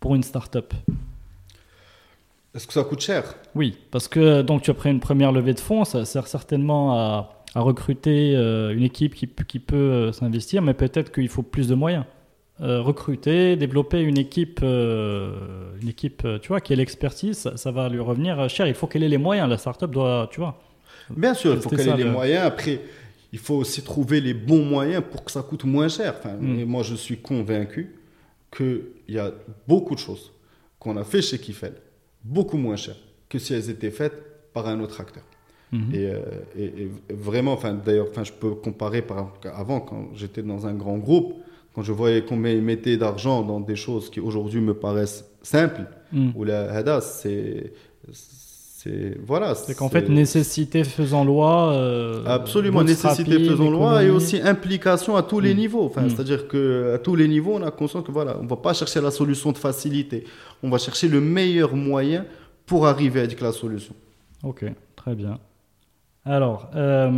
pour 0.00 0.14
une 0.14 0.22
startup? 0.22 0.72
Est-ce 2.54 2.66
que 2.66 2.72
ça 2.72 2.84
coûte 2.84 3.00
cher? 3.00 3.34
Oui, 3.54 3.76
parce 3.90 4.08
que 4.08 4.40
donc 4.42 4.62
tu 4.62 4.70
as 4.70 4.74
pris 4.74 4.90
une 4.90 5.00
première 5.00 5.32
levée 5.32 5.54
de 5.54 5.60
fonds, 5.60 5.84
ça 5.84 6.04
sert 6.04 6.28
certainement 6.28 6.94
à 6.94 7.43
à 7.54 7.60
recruter 7.60 8.34
euh, 8.36 8.74
une 8.74 8.82
équipe 8.82 9.14
qui, 9.14 9.28
qui 9.28 9.58
peut 9.58 9.76
euh, 9.76 10.12
s'investir, 10.12 10.62
mais 10.62 10.74
peut-être 10.74 11.12
qu'il 11.12 11.28
faut 11.28 11.42
plus 11.42 11.68
de 11.68 11.74
moyens. 11.74 12.04
Euh, 12.60 12.80
recruter, 12.80 13.56
développer 13.56 14.00
une 14.00 14.18
équipe, 14.18 14.60
une 14.62 15.88
équipe, 15.88 16.26
tu 16.40 16.48
vois, 16.48 16.60
qui 16.60 16.72
ait 16.72 16.76
l'expertise, 16.76 17.50
ça, 17.56 17.70
va 17.72 17.88
lui 17.88 17.98
revenir 17.98 18.48
cher. 18.48 18.68
Il 18.68 18.74
faut 18.74 18.86
qu'elle 18.86 19.02
ait 19.02 19.08
les 19.08 19.18
moyens. 19.18 19.48
La 19.48 19.58
startup 19.58 19.90
doit, 19.90 20.28
tu 20.30 20.38
vois. 20.38 20.60
Bien 21.10 21.34
sûr, 21.34 21.54
il 21.54 21.60
faut 21.60 21.70
qu'elle 21.70 21.88
ait 21.88 21.96
les 21.96 22.04
moyens. 22.04 22.46
Après, 22.46 22.80
il 23.32 23.40
faut 23.40 23.56
aussi 23.56 23.82
trouver 23.82 24.20
les 24.20 24.34
bons 24.34 24.64
moyens 24.64 25.02
pour 25.10 25.24
que 25.24 25.32
ça 25.32 25.42
coûte 25.42 25.64
moins 25.64 25.88
cher. 25.88 26.14
Enfin, 26.16 26.34
mm. 26.34 26.64
moi, 26.64 26.84
je 26.84 26.94
suis 26.94 27.16
convaincu 27.16 27.96
qu'il 28.56 28.82
y 29.08 29.18
a 29.18 29.32
beaucoup 29.66 29.96
de 29.96 30.00
choses 30.00 30.30
qu'on 30.78 30.96
a 30.96 31.02
fait 31.02 31.22
chez 31.22 31.38
Kiffel, 31.38 31.74
beaucoup 32.22 32.56
moins 32.56 32.76
cher 32.76 32.94
que 33.28 33.40
si 33.40 33.52
elles 33.52 33.68
étaient 33.68 33.90
faites 33.90 34.52
par 34.52 34.68
un 34.68 34.78
autre 34.78 35.00
acteur. 35.00 35.24
Mhm. 35.72 35.92
Euh, 35.94 36.20
et, 36.58 36.88
vraiment, 37.12 37.52
enfin, 37.52 37.74
d'ailleurs, 37.74 38.06
enfin, 38.10 38.24
je 38.24 38.32
peux 38.32 38.54
comparer 38.54 39.02
par 39.02 39.32
avant, 39.56 39.80
quand 39.80 40.10
j'étais 40.14 40.42
dans 40.42 40.66
un 40.66 40.74
grand 40.74 40.98
groupe, 40.98 41.34
quand 41.74 41.82
je 41.82 41.92
voyais 41.92 42.24
ils 42.30 42.62
mettaient 42.62 42.96
d'argent 42.96 43.42
dans 43.42 43.60
des 43.60 43.76
choses 43.76 44.08
qui 44.08 44.20
aujourd'hui 44.20 44.60
me 44.60 44.74
paraissent 44.74 45.24
simples, 45.42 45.86
mhm. 46.12 46.32
ou 46.36 46.44
la 46.44 46.70
HADA, 46.72 47.00
c'est. 47.00 47.72
Voilà. 49.26 49.54
C'est 49.54 49.74
qu'en 49.74 49.88
fait, 49.88 50.10
nécessité 50.10 50.84
faisant 50.84 51.24
loi. 51.24 51.72
Euh, 51.72 52.22
Absolument, 52.26 52.84
nécessité 52.84 53.42
faisant 53.42 53.70
loi 53.70 54.04
et 54.04 54.10
aussi 54.10 54.38
implication 54.42 55.16
à 55.16 55.22
tous 55.22 55.40
les 55.40 55.54
mhm. 55.54 55.60
niveaux. 55.60 55.84
Enfin, 55.84 56.06
C'est-à-dire 56.08 56.46
qu'à 56.48 56.98
tous 56.98 57.16
les 57.16 57.26
niveaux, 57.26 57.54
on 57.54 57.62
a 57.62 57.70
conscience 57.70 58.04
que 58.04 58.12
voilà, 58.12 58.36
on 58.38 58.44
ne 58.44 58.48
va 58.48 58.56
pas 58.56 58.74
chercher 58.74 59.00
la 59.00 59.10
solution 59.10 59.52
de 59.52 59.58
facilité. 59.58 60.24
On 60.62 60.68
va 60.68 60.76
chercher 60.76 61.08
le 61.08 61.20
meilleur 61.20 61.74
moyen 61.74 62.26
pour 62.66 62.86
arriver 62.86 63.20
avec 63.20 63.40
la 63.40 63.52
solution. 63.52 63.94
Ok, 64.42 64.64
très 64.96 65.14
bien. 65.14 65.38
Alors, 66.24 66.70
euh, 66.74 67.10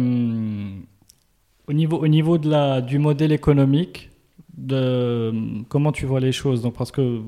au 1.69 1.73
niveau, 1.73 1.99
au 1.99 2.09
niveau 2.09 2.39
de 2.39 2.49
la, 2.51 2.81
du 2.81 2.99
modèle 2.99 3.33
économique, 3.33 4.11
de, 4.57 5.33
comment 5.69 5.93
tu 5.93 6.07
vois 6.07 6.21
les 6.21 6.33
choses? 6.33 6.63
Donc, 6.63 6.75
Parce 6.77 6.91
que 6.93 7.21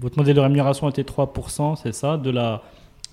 votre 0.00 0.18
modèle 0.18 0.36
de 0.36 0.40
rémunération 0.40 0.88
était 0.88 1.02
3%, 1.04 1.76
c'est 1.76 1.92
ça, 1.94 2.16
de 2.16 2.30
la, 2.30 2.62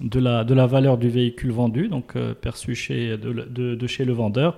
de, 0.01 0.19
la, 0.19 0.43
de 0.43 0.53
la 0.53 0.67
valeur 0.67 0.97
du 0.97 1.09
véhicule 1.09 1.51
vendu, 1.51 1.87
donc 1.87 2.15
euh, 2.15 2.33
perçu 2.35 2.75
chez, 2.75 3.17
de, 3.17 3.31
de, 3.75 3.87
chez 3.87 4.05
le 4.05 4.13
vendeur. 4.13 4.57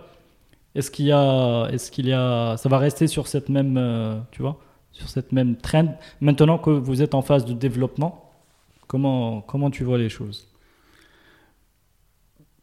Est-ce 0.75 0.91
qu'il 0.91 1.05
y 1.07 1.11
a, 1.11 1.67
est-ce 1.71 1.91
qu'il 1.91 2.07
y 2.07 2.13
a, 2.13 2.57
ça 2.57 2.69
va 2.69 2.77
rester 2.79 3.07
sur 3.07 3.27
cette 3.27 3.49
même, 3.49 3.77
euh, 3.77 4.19
tu 4.31 4.41
vois, 4.41 4.59
sur 4.91 5.09
cette 5.09 5.31
même 5.33 5.55
trend? 5.57 5.97
Maintenant 6.21 6.57
que 6.59 6.71
vous 6.71 7.01
êtes 7.01 7.15
en 7.15 7.21
phase 7.21 7.45
de 7.45 7.53
développement 7.53 8.25
Comment, 8.87 9.41
comment 9.41 9.71
tu 9.71 9.85
vois 9.85 9.99
les 9.99 10.09
choses? 10.09 10.48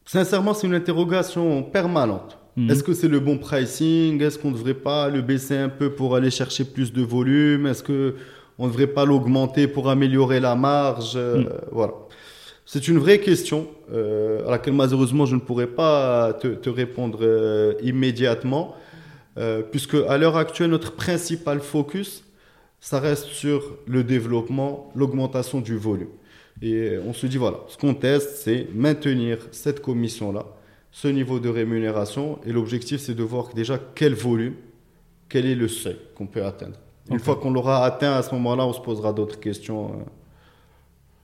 Sincèrement, 0.07 0.53
c'est 0.53 0.67
une 0.67 0.73
interrogation 0.73 1.61
permanente. 1.63 2.37
Mhm. 2.55 2.71
Est-ce 2.71 2.83
que 2.83 2.93
c'est 2.93 3.09
le 3.09 3.19
bon 3.19 3.37
pricing? 3.37 4.21
Est-ce 4.23 4.39
qu'on 4.39 4.51
ne 4.51 4.55
devrait 4.55 4.73
pas 4.73 5.09
le 5.09 5.21
baisser 5.21 5.57
un 5.57 5.67
peu 5.69 5.91
pour 5.91 6.15
aller 6.15 6.31
chercher 6.31 6.63
plus 6.63 6.93
de 6.93 7.01
volume? 7.01 7.67
Est-ce 7.67 7.83
que 7.83 8.15
on 8.57 8.65
ne 8.65 8.71
devrait 8.71 8.87
pas 8.87 9.05
l'augmenter 9.05 9.67
pour 9.67 9.89
améliorer 9.89 10.39
la 10.39 10.55
marge? 10.55 11.13
Euh, 11.15 11.39
mhm. 11.39 11.49
Voilà. 11.73 11.93
C'est 12.65 12.87
une 12.87 12.97
vraie 12.97 13.19
question 13.19 13.67
euh, 13.93 14.47
à 14.47 14.51
laquelle 14.51 14.73
malheureusement 14.73 15.25
je 15.25 15.35
ne 15.35 15.41
pourrais 15.41 15.67
pas 15.67 16.33
te, 16.33 16.69
répondre 16.69 17.19
euh, 17.21 17.73
immédiatement, 17.81 18.75
puisque 19.71 19.95
à 20.09 20.17
l'heure 20.17 20.35
actuelle 20.35 20.71
notre 20.71 20.93
principal 20.93 21.59
focus, 21.59 22.23
ça 22.79 22.99
reste 22.99 23.25
sur 23.25 23.77
le 23.85 24.03
développement, 24.03 24.91
l'augmentation 24.95 25.61
du 25.61 25.77
volume. 25.77 26.09
Et 26.61 26.97
on 27.05 27.13
se 27.13 27.27
dit, 27.27 27.37
voilà, 27.37 27.59
ce 27.67 27.77
qu'on 27.77 27.93
teste, 27.93 28.37
c'est 28.37 28.67
maintenir 28.73 29.37
cette 29.51 29.81
commission-là, 29.81 30.45
ce 30.91 31.07
niveau 31.07 31.39
de 31.39 31.49
rémunération. 31.49 32.39
Et 32.45 32.51
l'objectif, 32.51 32.99
c'est 32.99 33.13
de 33.13 33.23
voir 33.23 33.53
déjà 33.53 33.79
quel 33.95 34.13
volume, 34.15 34.55
quel 35.29 35.45
est 35.45 35.55
le 35.55 35.67
seuil 35.67 35.97
qu'on 36.15 36.25
peut 36.25 36.43
atteindre. 36.43 36.77
Une 37.09 37.19
fois 37.19 37.35
qu'on 37.35 37.51
l'aura 37.51 37.85
atteint, 37.85 38.13
à 38.13 38.23
ce 38.23 38.33
moment-là, 38.35 38.65
on 38.65 38.73
se 38.73 38.81
posera 38.81 39.13
d'autres 39.13 39.39
questions. 39.39 39.91
Euh, 39.91 40.03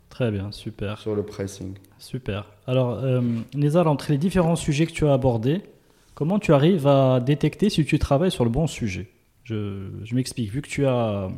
Très 0.10 0.32
bien, 0.32 0.52
super. 0.52 1.00
Sur 1.00 1.16
le 1.16 1.24
pricing. 1.24 1.74
Super. 1.98 2.48
Alors, 2.68 3.04
euh, 3.04 3.22
entre 3.86 4.12
les 4.12 4.18
différents 4.18 4.56
sujets 4.56 4.86
que 4.86 4.92
tu 4.92 5.08
as 5.08 5.14
abordés, 5.14 5.62
comment 6.14 6.40
tu 6.40 6.54
arrives 6.54 6.88
à 6.88 7.20
détecter 7.20 7.70
si 7.70 7.84
tu 7.86 7.98
travailles 8.00 8.32
sur 8.32 8.44
le 8.44 8.52
bon 8.52 8.68
sujet? 8.68 9.10
Je, 9.44 9.90
je 10.04 10.16
m'explique. 10.16 10.52
Vu 10.52 10.62
que 10.62 10.70
tu 10.70 10.86
as 10.86 11.30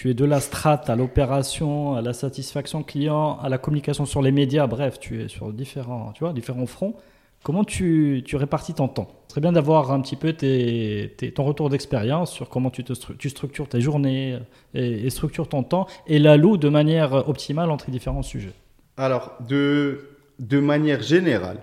tu 0.00 0.08
es 0.08 0.14
de 0.14 0.24
la 0.24 0.40
strat 0.40 0.80
à 0.86 0.96
l'opération, 0.96 1.94
à 1.94 2.00
la 2.00 2.14
satisfaction 2.14 2.82
client, 2.82 3.38
à 3.38 3.50
la 3.50 3.58
communication 3.58 4.06
sur 4.06 4.22
les 4.22 4.32
médias, 4.32 4.66
bref, 4.66 4.98
tu 4.98 5.20
es 5.20 5.28
sur 5.28 5.52
différents, 5.52 6.12
tu 6.12 6.24
vois, 6.24 6.32
différents 6.32 6.64
fronts. 6.64 6.96
Comment 7.42 7.64
tu, 7.64 8.22
tu 8.24 8.36
répartis 8.36 8.72
ton 8.72 8.88
temps? 8.88 9.08
Ce 9.28 9.32
serait 9.32 9.42
bien 9.42 9.52
d'avoir 9.52 9.92
un 9.92 10.00
petit 10.00 10.16
peu 10.16 10.32
tes, 10.32 11.14
ton 11.34 11.44
retour 11.44 11.68
d'expérience 11.68 12.32
sur 12.32 12.48
comment 12.48 12.70
tu, 12.70 12.82
te 12.82 12.94
tu 13.18 13.28
structures 13.28 13.68
tes 13.68 13.82
journées 13.82 14.38
et, 14.72 15.04
et 15.04 15.10
structures 15.10 15.48
ton 15.50 15.62
temps 15.64 15.86
et 16.06 16.18
l'alloues 16.18 16.56
de 16.56 16.70
manière 16.70 17.28
optimale 17.28 17.70
entre 17.70 17.84
les 17.88 17.92
différents 17.92 18.22
sujets. 18.22 18.54
Alors, 18.96 19.32
de, 19.46 20.08
de 20.38 20.60
manière 20.60 21.02
générale, 21.02 21.58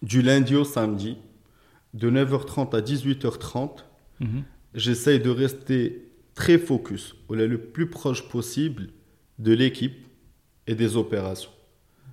du 0.00 0.22
lundi 0.22 0.54
au 0.54 0.62
samedi, 0.62 1.18
de 1.94 2.08
9h30 2.08 2.72
à 2.76 2.82
18h30, 2.82 3.70
mhm. 4.20 4.44
j'essaye 4.74 5.18
de 5.18 5.30
rester 5.30 6.09
très 6.34 6.58
focus, 6.58 7.14
on 7.28 7.38
est 7.38 7.46
le 7.46 7.58
plus 7.58 7.88
proche 7.88 8.28
possible 8.28 8.88
de 9.38 9.52
l'équipe 9.52 9.96
et 10.66 10.74
des 10.74 10.96
opérations. 10.96 11.50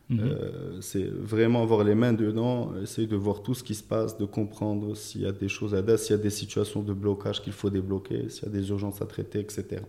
Mhm. 0.09 0.19
Euh, 0.21 0.81
c'est 0.81 1.05
vraiment 1.05 1.61
avoir 1.61 1.83
les 1.83 1.95
mains 1.95 2.13
dedans, 2.13 2.71
essayer 2.81 3.07
de 3.07 3.15
voir 3.17 3.41
tout 3.41 3.53
ce 3.53 3.63
qui 3.63 3.75
se 3.75 3.83
passe, 3.83 4.17
de 4.17 4.25
comprendre 4.25 4.95
s'il 4.95 5.21
y 5.21 5.25
a 5.25 5.33
des 5.33 5.49
choses 5.49 5.75
à 5.75 5.81
dire, 5.81 5.99
s'il 5.99 6.15
y 6.15 6.19
a 6.19 6.21
des 6.21 6.29
situations 6.29 6.81
de 6.81 6.93
blocage 6.93 7.41
qu'il 7.41 7.51
faut 7.51 7.69
débloquer, 7.69 8.29
s'il 8.29 8.43
y 8.43 8.47
a 8.47 8.51
des 8.51 8.69
urgences 8.69 9.01
à 9.01 9.05
traiter, 9.05 9.39
etc. 9.39 9.81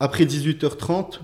Après 0.00 0.24
18h30, 0.24 1.20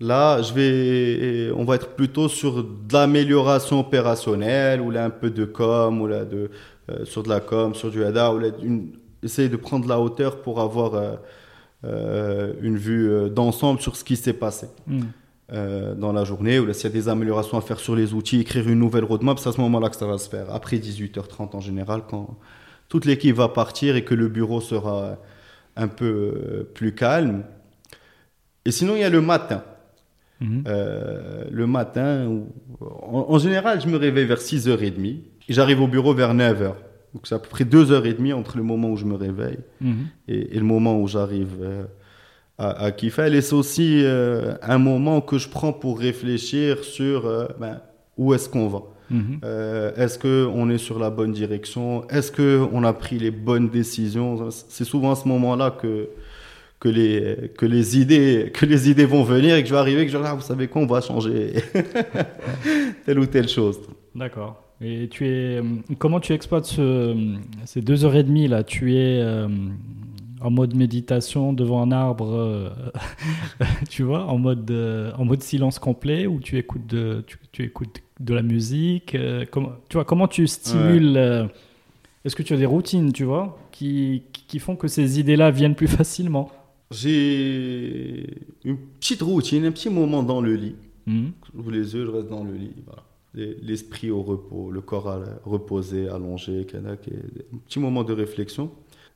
là, 0.00 0.42
je 0.42 0.52
vais, 0.52 1.50
on 1.56 1.64
va 1.64 1.76
être 1.76 1.96
plutôt 1.96 2.28
sur 2.28 2.62
de 2.62 2.92
l'amélioration 2.92 3.80
opérationnelle, 3.80 4.82
ou 4.82 4.90
là 4.90 5.06
un 5.06 5.10
peu 5.10 5.30
de 5.30 5.46
com, 5.46 6.02
ou 6.02 6.06
là 6.06 6.26
de, 6.26 6.50
euh, 6.90 7.06
sur 7.06 7.22
de 7.22 7.30
la 7.30 7.40
com, 7.40 7.74
sur 7.74 7.90
du 7.90 8.04
ADA, 8.04 8.34
ou 8.34 8.38
là 8.38 8.48
une, 8.62 8.92
essayer 9.22 9.48
de 9.48 9.56
prendre 9.56 9.88
la 9.88 10.00
hauteur 10.00 10.42
pour 10.42 10.60
avoir 10.60 10.94
euh, 10.94 11.16
euh, 11.84 12.54
une 12.60 12.76
vue 12.76 13.10
euh, 13.10 13.28
d'ensemble 13.28 13.80
sur 13.80 13.96
ce 13.96 14.04
qui 14.04 14.16
s'est 14.16 14.32
passé. 14.32 14.68
Hmm. 14.86 15.02
dans 15.96 16.12
la 16.12 16.24
journée, 16.24 16.58
ou 16.58 16.70
s'il 16.74 16.90
y 16.90 16.92
a 16.92 16.92
des 16.92 17.08
améliorations 17.08 17.56
à 17.56 17.62
faire 17.62 17.80
sur 17.80 17.96
les 17.96 18.12
outils, 18.12 18.40
écrire 18.40 18.68
une 18.68 18.78
nouvelle 18.78 19.04
roadmap, 19.04 19.38
c'est 19.38 19.48
à 19.48 19.52
ce 19.52 19.60
moment-là 19.62 19.88
que 19.88 19.96
ça 19.96 20.06
va 20.06 20.18
se 20.18 20.28
faire. 20.28 20.52
Après 20.52 20.76
18h30 20.76 21.56
en 21.56 21.60
général, 21.60 22.02
quand 22.06 22.36
toute 22.90 23.06
l'équipe 23.06 23.34
va 23.34 23.48
partir 23.48 23.96
et 23.96 24.04
que 24.04 24.14
le 24.14 24.28
bureau 24.28 24.60
sera 24.60 25.16
un 25.74 25.88
peu 25.88 26.68
plus 26.74 26.94
calme. 26.94 27.44
Et 28.66 28.72
sinon, 28.72 28.94
il 28.96 29.00
y 29.00 29.04
a 29.04 29.08
le 29.08 29.22
matin. 29.22 29.64
Hmm. 30.40 30.64
le 31.50 31.66
matin, 31.66 32.30
en, 32.80 33.26
en, 33.30 33.38
général, 33.38 33.80
je 33.80 33.88
me 33.88 33.96
réveille 33.96 34.26
vers 34.26 34.40
6h30 34.40 35.06
et 35.06 35.22
j'arrive 35.48 35.80
au 35.80 35.88
bureau 35.88 36.12
vers 36.12 36.34
9h. 36.34 36.74
Donc 37.14 37.26
c'est 37.26 37.34
à 37.34 37.38
peu 37.38 37.48
près 37.48 37.64
deux 37.64 37.92
heures 37.92 38.06
et 38.06 38.12
demie 38.12 38.32
entre 38.32 38.56
le 38.56 38.62
moment 38.62 38.90
où 38.90 38.96
je 38.96 39.04
me 39.04 39.14
réveille 39.14 39.58
mhm. 39.80 40.06
et, 40.28 40.58
le 40.58 40.64
moment 40.64 41.00
où 41.00 41.08
j'arrive 41.08 41.56
euh, 41.60 41.84
à, 42.58 42.84
à 42.84 42.90
Kifel. 42.92 43.34
Et 43.34 43.40
c'est 43.40 43.54
aussi 43.54 44.02
euh, 44.04 44.54
un 44.62 44.78
moment 44.78 45.20
que 45.20 45.38
je 45.38 45.48
prends 45.48 45.72
pour 45.72 45.98
réfléchir 45.98 46.84
sur 46.84 47.26
euh, 47.26 47.46
ben, 47.58 47.80
où 48.16 48.34
est-ce 48.34 48.48
qu'on 48.48 48.68
va. 48.68 48.82
Mhm. 49.10 49.40
est-ce 49.96 50.18
qu'on 50.18 50.68
est 50.68 50.76
sur 50.76 50.98
la 50.98 51.08
bonne 51.08 51.32
direction? 51.32 52.06
Est-ce 52.08 52.30
qu'on 52.30 52.84
a 52.84 52.92
pris 52.92 53.18
les 53.18 53.30
bonnes 53.30 53.70
décisions? 53.70 54.50
C'est 54.50 54.84
souvent 54.84 55.12
à 55.12 55.16
ce 55.16 55.26
moment-là 55.28 55.70
que, 55.70 56.10
que, 56.78 56.90
les, 56.90 57.50
que, 57.56 57.64
les 57.64 57.98
idées, 57.98 58.52
que 58.52 58.66
les 58.66 58.90
idées 58.90 59.06
vont 59.06 59.22
venir 59.22 59.56
et 59.56 59.62
que 59.62 59.68
je 59.70 59.72
vais 59.72 59.80
arriver 59.80 60.02
et 60.02 60.04
que 60.04 60.12
je 60.12 60.18
vais 60.18 60.24
dire, 60.24 60.32
ah, 60.32 60.36
vous 60.36 60.42
savez 60.42 60.68
quoi, 60.68 60.82
on 60.82 60.86
va 60.86 61.00
changer 61.00 61.54
telle 63.06 63.18
ou 63.18 63.24
telle 63.24 63.48
chose. 63.48 63.80
D'accord. 64.14 64.67
Et 64.80 65.08
tu 65.08 65.26
es, 65.26 65.60
comment 65.98 66.20
tu 66.20 66.32
exploites 66.32 66.78
ces 67.64 67.80
deux 67.82 68.04
heures 68.04 68.14
et 68.14 68.22
demie 68.22 68.46
là? 68.46 68.62
Tu 68.62 68.94
es 68.94 69.20
euh, 69.20 69.48
en 70.40 70.50
mode 70.50 70.76
méditation 70.76 71.52
devant 71.52 71.82
un 71.82 71.90
arbre, 71.90 72.32
euh, 72.32 72.70
tu 73.90 74.04
vois, 74.04 74.26
en 74.26 74.38
mode, 74.38 74.70
euh, 74.70 75.12
en 75.18 75.24
mode 75.24 75.42
silence 75.42 75.80
complet, 75.80 76.28
ou 76.28 76.38
tu 76.38 76.58
écoutes 76.58 76.86
de, 76.86 77.24
tu, 77.50 77.64
écoutes 77.64 78.02
de 78.20 78.34
la 78.34 78.42
musique 78.42 79.16
comment, 79.50 79.72
Tu 79.88 79.96
vois, 79.96 80.04
comment 80.04 80.28
tu 80.28 80.46
stimules 80.46 81.48
Est-ce 82.24 82.36
que 82.36 82.44
tu 82.44 82.54
as 82.54 82.58
des 82.58 82.66
routines, 82.66 83.12
tu 83.12 83.24
vois, 83.24 83.58
qui, 83.72 84.22
qui 84.32 84.60
font 84.60 84.76
que 84.76 84.86
ces 84.86 85.18
idées-là 85.18 85.50
viennent 85.50 85.74
plus 85.74 85.88
facilement? 85.88 86.52
J'ai 86.92 88.46
une 88.64 88.78
petite 89.00 89.22
routine, 89.22 89.64
un 89.64 89.72
petit 89.72 89.90
moment 89.90 90.22
dans 90.22 90.40
le 90.40 90.54
lit. 90.54 90.76
Mmh. 91.06 91.26
J'ouvre 91.52 91.70
les 91.72 91.94
yeux, 91.94 92.06
je 92.06 92.10
reste 92.10 92.28
dans 92.28 92.44
le 92.44 92.54
lit. 92.54 92.72
Voilà 92.86 93.07
l'esprit 93.34 94.10
au 94.10 94.22
repos, 94.22 94.70
le 94.70 94.80
corps 94.80 95.20
reposé, 95.44 96.08
allongé, 96.08 96.66
un 96.74 96.96
petit 97.66 97.78
moment 97.78 98.04
de 98.04 98.12
réflexion. 98.12 98.70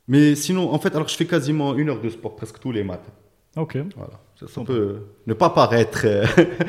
Mais 0.09 0.34
sinon, 0.34 0.72
en 0.72 0.78
fait, 0.78 0.94
alors 0.94 1.09
je 1.09 1.16
fais 1.16 1.26
quasiment 1.26 1.74
une 1.74 1.89
heure 1.89 2.01
de 2.01 2.09
sport 2.09 2.36
presque 2.36 2.59
tous 2.59 2.72
les 2.72 2.84
matins. 2.84 3.12
Ok. 3.56 3.76
Voilà. 3.97 4.20
Ça, 4.34 4.62
peut 4.64 4.97
ne 5.26 5.34
pas 5.34 5.51
paraître 5.51 6.02
euh, 6.05 6.24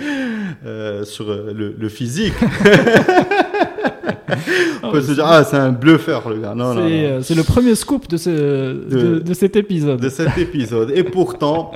euh, 0.65 1.05
sur 1.05 1.25
le, 1.25 1.89
physique. 1.89 2.33
On 4.83 4.91
peut 4.91 5.01
se 5.01 5.13
dire, 5.13 5.25
ah, 5.25 5.43
c'est 5.43 5.57
un 5.57 5.71
bluffeur, 5.71 6.29
le 6.29 6.39
gars. 6.39 6.53
Non, 6.53 6.75
non, 6.75 6.87
euh, 6.87 7.21
c'est 7.23 7.33
le 7.33 7.41
premier 7.43 7.73
scoop 7.73 8.07
de, 8.07 8.17
ce, 8.17 8.29
de, 8.29 9.19
de, 9.19 9.33
cet 9.33 9.55
épisode. 9.55 9.99
De 9.99 10.09
cet 10.09 10.37
épisode. 10.37 10.91
Et 10.91 11.03
pourtant, 11.03 11.71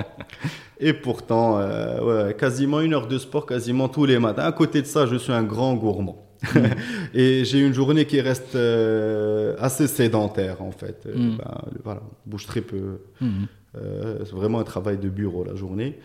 et 0.79 0.93
pourtant, 0.93 1.57
euh, 1.59 2.27
ouais, 2.27 2.33
quasiment 2.35 2.81
une 2.81 2.93
heure 2.93 3.07
de 3.07 3.17
sport, 3.17 3.45
quasiment 3.45 3.89
tous 3.89 4.05
les 4.05 4.19
matins. 4.19 4.43
À 4.43 4.51
côté 4.51 4.81
de 4.81 4.87
ça, 4.87 5.05
je 5.05 5.15
suis 5.15 5.33
un 5.33 5.43
grand 5.43 5.75
gourmand. 5.75 6.23
Mm. 6.43 6.59
et 7.15 7.45
j'ai 7.45 7.59
une 7.59 7.73
journée 7.73 8.05
qui 8.05 8.21
reste 8.21 8.55
euh, 8.55 9.55
assez 9.59 9.87
sédentaire, 9.87 10.61
en 10.61 10.71
fait. 10.71 11.07
Euh, 11.07 11.17
mm. 11.17 11.37
Ben, 11.37 11.57
voilà, 11.83 12.01
bouge 12.25 12.45
très 12.45 12.61
peu. 12.61 12.99
Mm. 13.21 13.45
c'est 13.73 14.35
vraiment 14.35 14.59
un 14.59 14.63
travail 14.63 14.97
de 14.97 15.09
bureau 15.09 15.43
la 15.43 15.55
journée. 15.55 15.97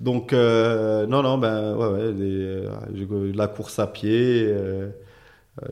Donc, 0.00 0.32
non, 0.32 1.22
non, 1.22 1.38
ben, 1.38 1.74
ouais, 1.76 2.12
ouais, 2.12 3.32
la 3.34 3.48
course 3.48 3.78
à 3.78 3.86
pied. 3.86 4.54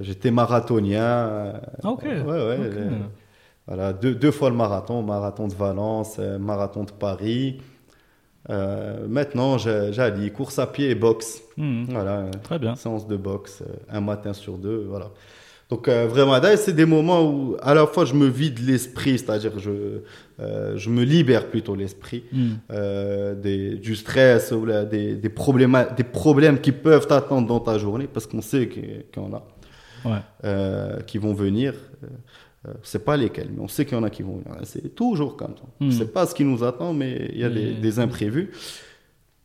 J'étais 0.01 0.31
marathonien. 0.31 1.53
Ok. 1.85 2.05
Ouais, 2.05 2.23
ouais. 2.25 2.59
voilà, 3.67 3.93
deux, 3.93 4.15
deux, 4.15 4.31
fois 4.31 4.51
le 4.51 4.57
marathon, 4.57 5.03
marathon 5.03 5.49
de 5.49 5.55
Valence, 5.55 6.19
marathon 6.19 6.85
de 6.85 6.93
Paris. 6.93 7.61
Euh, 8.51 9.07
maintenant, 9.09 9.59
j'allie 9.59 10.31
course 10.31 10.59
à 10.59 10.67
pied 10.67 10.91
et 10.91 10.95
boxe. 10.95 11.43
Hmm. 11.57 11.85
Voilà. 11.89 12.27
Très 12.43 12.59
bien. 12.59 12.75
Séance 12.77 13.07
de 13.07 13.17
boxe, 13.17 13.63
euh, 13.63 13.73
un 13.91 14.01
matin 14.01 14.33
sur 14.33 14.59
deux. 14.59 14.87
Voilà. 14.89 15.11
Donc 15.69 15.87
euh, 15.87 16.07
vraiment, 16.07 16.41
c'est 16.57 16.73
des 16.73 16.87
moments 16.87 17.23
où 17.23 17.57
à 17.61 17.75
la 17.75 17.87
fois 17.87 18.07
je 18.07 18.15
me 18.15 18.27
vide 18.27 18.59
l'esprit, 18.67 19.19
c'est-à-dire 19.19 19.59
je, 19.59 20.01
je 20.39 20.89
me 20.89 21.03
libère 21.03 21.51
plutôt 21.51 21.75
l'esprit 21.75 22.25
hmm. 22.33 23.35
du 23.43 23.95
stress 23.95 24.51
ou 24.51 24.65
des, 24.91 25.15
des, 25.15 25.29
problèmes, 25.29 25.87
des 25.95 26.05
problèmes 26.05 26.59
qui 26.59 26.73
peuvent 26.73 27.07
t'attendre 27.07 27.47
dans 27.47 27.61
ta 27.61 27.77
journée 27.77 28.07
parce 28.07 28.27
qu'on 28.27 28.41
sait 28.41 28.69
qu'il 28.71 29.05
y 29.15 29.19
en 29.19 29.35
a 29.35 29.47
ouais. 30.07 31.05
qui 31.07 31.19
vont 31.19 31.35
venir. 31.35 31.75
Euh, 32.67 32.73
c'est 32.83 33.05
pas 33.05 33.17
lesquels, 33.17 33.51
mais 33.55 33.61
on 33.61 33.69
sait 33.69 33.85
qu'il 33.85 33.97
y 33.97 34.01
en 34.01 34.03
a 34.03 34.11
qui 34.11 34.23
vont 34.23 34.39
venir. 34.39 34.59
C'est 34.65 34.95
toujours 34.95 35.37
comme 35.37 35.55
ça. 35.57 35.65
Hmm. 35.81 35.91
C'est 35.91 36.13
pas 36.13 36.27
ce 36.27 36.35
qui 36.35 36.45
nous 36.45 36.65
attend, 36.65 36.93
mais 36.93 37.31
il 37.33 37.39
y 37.39 37.45
a 37.45 37.51
des, 37.51 37.99
imprévus. 38.01 38.51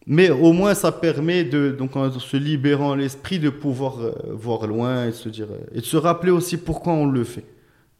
Mais 0.07 0.31
au 0.31 0.51
moins, 0.51 0.73
ça 0.73 0.91
permet 0.91 1.43
de, 1.43 1.69
donc 1.71 1.95
en 1.95 2.11
se 2.11 2.37
libérant 2.37 2.95
l'esprit, 2.95 3.39
de 3.39 3.49
pouvoir 3.49 3.99
euh, 4.01 4.13
voir 4.31 4.67
loin 4.67 5.07
et 5.07 5.11
se 5.11 5.29
dire 5.29 5.47
euh, 5.51 5.77
et 5.77 5.79
de 5.79 5.85
se 5.85 5.95
rappeler 5.95 6.31
aussi 6.31 6.57
pourquoi 6.57 6.93
on 6.93 7.05
le 7.05 7.23
fait, 7.23 7.45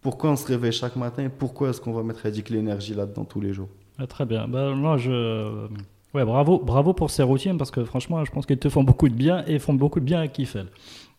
pourquoi 0.02 0.32
on 0.32 0.36
se 0.36 0.48
réveille 0.48 0.74
chaque 0.74 0.96
matin, 0.96 1.30
pourquoi 1.38 1.70
est-ce 1.70 1.80
qu'on 1.80 1.94
va 1.94 2.04
mettre 2.04 2.28
l'énergie 2.50 2.94
là-dedans 2.94 3.24
tous 3.24 3.40
les 3.40 3.54
jours. 3.54 3.70
Ah, 4.00 4.08
très 4.08 4.26
bien. 4.26 4.48
Ben, 4.48 4.74
moi, 4.74 4.98
je 4.98 5.68
ouais, 6.14 6.26
bravo, 6.26 6.60
bravo 6.60 6.94
pour 6.94 7.10
ces 7.10 7.24
routines 7.24 7.58
parce 7.58 7.72
que 7.72 7.84
franchement, 7.86 8.26
je 8.26 8.32
pense 8.32 8.46
qu'elles 8.46 8.60
te 8.60 8.70
font 8.70 8.84
beaucoup 8.84 9.10
de 9.10 9.14
bien 9.14 9.44
et 9.46 9.60
font 9.60 9.74
beaucoup 9.74 10.00
de 10.00 10.06
bien 10.06 10.22
à 10.22 10.28
Kiffel. 10.28 10.68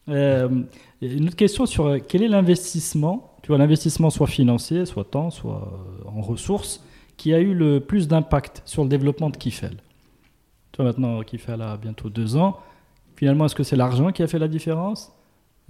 Une 0.09 1.27
autre 1.27 1.37
question 1.37 1.67
sur 1.67 1.97
quel 2.07 2.23
est 2.23 2.29
l'investissement, 2.29 3.37
tu 3.43 3.49
vois, 3.49 3.59
l'investissement 3.59 4.11
soit 4.11 4.27
financier, 4.27 4.87
soit 4.87 5.05
temps, 5.05 5.31
soit 5.31 5.73
en 6.07 6.21
ressources, 6.21 6.85
qui 7.17 7.33
a 7.35 7.41
eu 7.41 7.55
le 7.55 7.81
plus 7.81 8.09
d'impact 8.09 8.63
sur 8.65 8.83
le 8.83 8.89
développement 8.89 9.31
de 9.31 9.37
Kifel 9.37 9.77
Tu 10.73 10.77
vois, 10.77 10.87
maintenant, 10.87 11.23
Kifel 11.23 11.63
a 11.63 11.77
bientôt 11.77 12.11
deux 12.11 12.37
ans. 12.37 12.59
Finalement, 13.17 13.47
est-ce 13.47 13.55
que 13.55 13.63
c'est 13.63 13.77
l'argent 13.77 14.11
qui 14.13 14.23
a 14.23 14.27
fait 14.27 14.39
la 14.39 14.49
différence? 14.49 15.13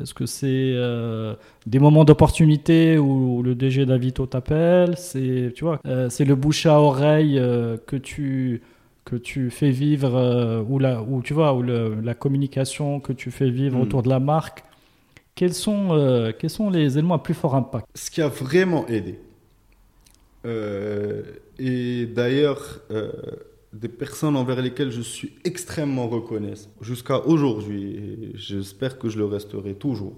Est-ce 0.01 0.12
que 0.12 0.27
c'est 0.27 0.73
euh, 0.74 1.36
des 1.66 1.78
moments 1.78 2.05
d'opportunité 2.05 2.98
où 2.98 3.43
le 3.43 3.55
DG 3.55 3.86
d'Avito 3.86 4.27
t'appelle 4.27 4.97
C'est 4.97 5.52
euh, 5.62 6.11
c'est 6.11 6.24
le 6.24 6.35
bouche 6.35 6.66
à 6.66 6.81
oreille 6.81 7.39
euh, 7.39 7.77
que 7.86 7.94
tu 7.94 8.62
que 9.15 9.23
tu 9.23 9.51
fais 9.51 9.70
vivre 9.70 10.65
ou 10.69 10.78
la 10.78 11.03
ou 11.03 11.23
tu 11.23 11.35
vois 11.35 11.55
ou 11.55 11.62
la 11.62 12.15
communication 12.15 13.01
que 13.01 13.12
tu 13.12 13.31
fais 13.31 13.51
vivre 13.51 13.78
hmm. 13.78 13.82
autour 13.82 14.03
de 14.03 14.09
la 14.09 14.20
marque. 14.20 14.65
Quels 15.35 15.55
sont 15.55 16.32
quels 16.39 16.51
sont 16.51 16.70
les 16.70 16.99
éléments 16.99 17.15
à 17.15 17.23
plus 17.23 17.35
fort 17.35 17.55
impact? 17.55 17.86
Ce 17.95 18.11
qui 18.11 18.23
a 18.23 18.28
vraiment 18.28 18.86
aidé. 18.89 19.19
et 21.59 22.07
d'ailleurs 22.07 22.81
des 23.74 23.89
personnes 23.89 24.36
envers 24.36 24.62
lesquelles 24.62 24.93
je 24.93 25.01
suis 25.01 25.32
extrêmement 25.45 26.09
reconnaissant 26.09 26.70
jusqu'à 26.81 27.19
aujourd'hui, 27.27 27.97
et 27.97 28.32
j'espère 28.35 28.99
que 28.99 29.09
je 29.09 29.19
le 29.19 29.24
resterai 29.24 29.74
toujours, 29.74 30.16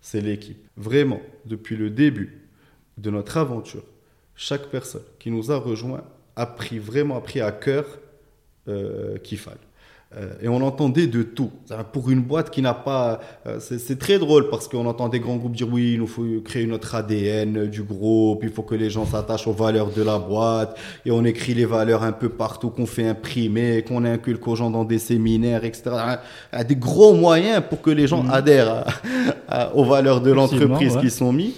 c'est 0.00 0.22
l'équipe. 0.22 0.66
Vraiment, 0.76 1.20
depuis 1.44 1.76
le 1.76 1.90
début 1.90 2.48
de 2.96 3.10
notre 3.10 3.36
aventure, 3.36 3.84
chaque 4.34 4.68
personne 4.68 5.02
qui 5.18 5.30
nous 5.30 5.52
a 5.52 5.58
rejoints 5.58 6.04
a 6.36 6.46
pris 6.46 6.78
vraiment 6.78 7.16
a 7.16 7.20
pris 7.20 7.40
à 7.40 7.52
cœur 7.52 7.86
euh, 8.68 9.18
qu'il 9.18 9.38
fallait. 9.38 9.58
Euh, 10.16 10.32
et 10.42 10.48
on 10.48 10.62
entendait 10.62 11.06
de 11.06 11.22
tout. 11.22 11.50
Pour 11.92 12.10
une 12.10 12.20
boîte 12.20 12.50
qui 12.50 12.62
n'a 12.62 12.74
pas... 12.74 13.20
Euh, 13.46 13.58
c'est 13.58 13.98
très 13.98 14.18
drôle 14.18 14.48
parce 14.48 14.68
qu'on 14.68 14.86
entend 14.86 15.08
des 15.08 15.18
grands 15.18 15.36
groupes 15.36 15.56
dire 15.56 15.68
oui, 15.70 15.94
il 15.94 15.98
nous 15.98 16.06
faut 16.06 16.24
créer 16.44 16.66
notre 16.66 16.94
ADN 16.94 17.66
du 17.66 17.82
groupe, 17.82 18.40
il 18.42 18.50
faut 18.50 18.62
que 18.62 18.74
les 18.74 18.90
gens 18.90 19.04
s'attachent 19.06 19.46
aux 19.48 19.52
valeurs 19.52 19.90
de 19.90 20.02
la 20.02 20.18
boîte, 20.18 20.78
et 21.04 21.10
on 21.10 21.24
écrit 21.24 21.54
les 21.54 21.64
valeurs 21.64 22.04
un 22.04 22.12
peu 22.12 22.28
partout, 22.28 22.70
qu'on 22.70 22.86
fait 22.86 23.08
imprimer, 23.08 23.82
qu'on 23.86 24.04
inculque 24.04 24.46
aux 24.46 24.56
gens 24.56 24.70
dans 24.70 24.84
des 24.84 24.98
séminaires, 24.98 25.64
etc. 25.64 25.90
Des 26.66 26.76
gros 26.76 27.14
moyens 27.14 27.62
pour 27.68 27.82
que 27.82 27.90
les 27.90 28.06
gens 28.06 28.22
mhm. 28.22 28.30
adhèrent 28.30 28.84
aux 29.74 29.84
valeurs 29.84 30.20
de 30.20 30.30
l'entreprise 30.30 30.96
qui 31.00 31.10
sont 31.10 31.32
mis. 31.32 31.54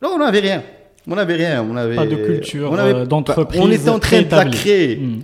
Là, 0.00 0.08
on 0.12 0.18
n'avait 0.18 0.40
rien. 0.40 0.62
On 1.06 1.14
n'avait 1.14 1.34
rien. 1.34 1.62
On 1.62 1.76
avait, 1.76 1.96
pas 1.96 2.06
de 2.06 2.16
culture 2.16 3.06
d'entreprise. 3.06 3.60
On 3.62 3.70
était 3.70 3.90
en 3.90 3.98
train 3.98 4.22
de 4.22 4.30
la 4.30 4.46
créer. 4.46 4.96
Mhm. 4.96 5.22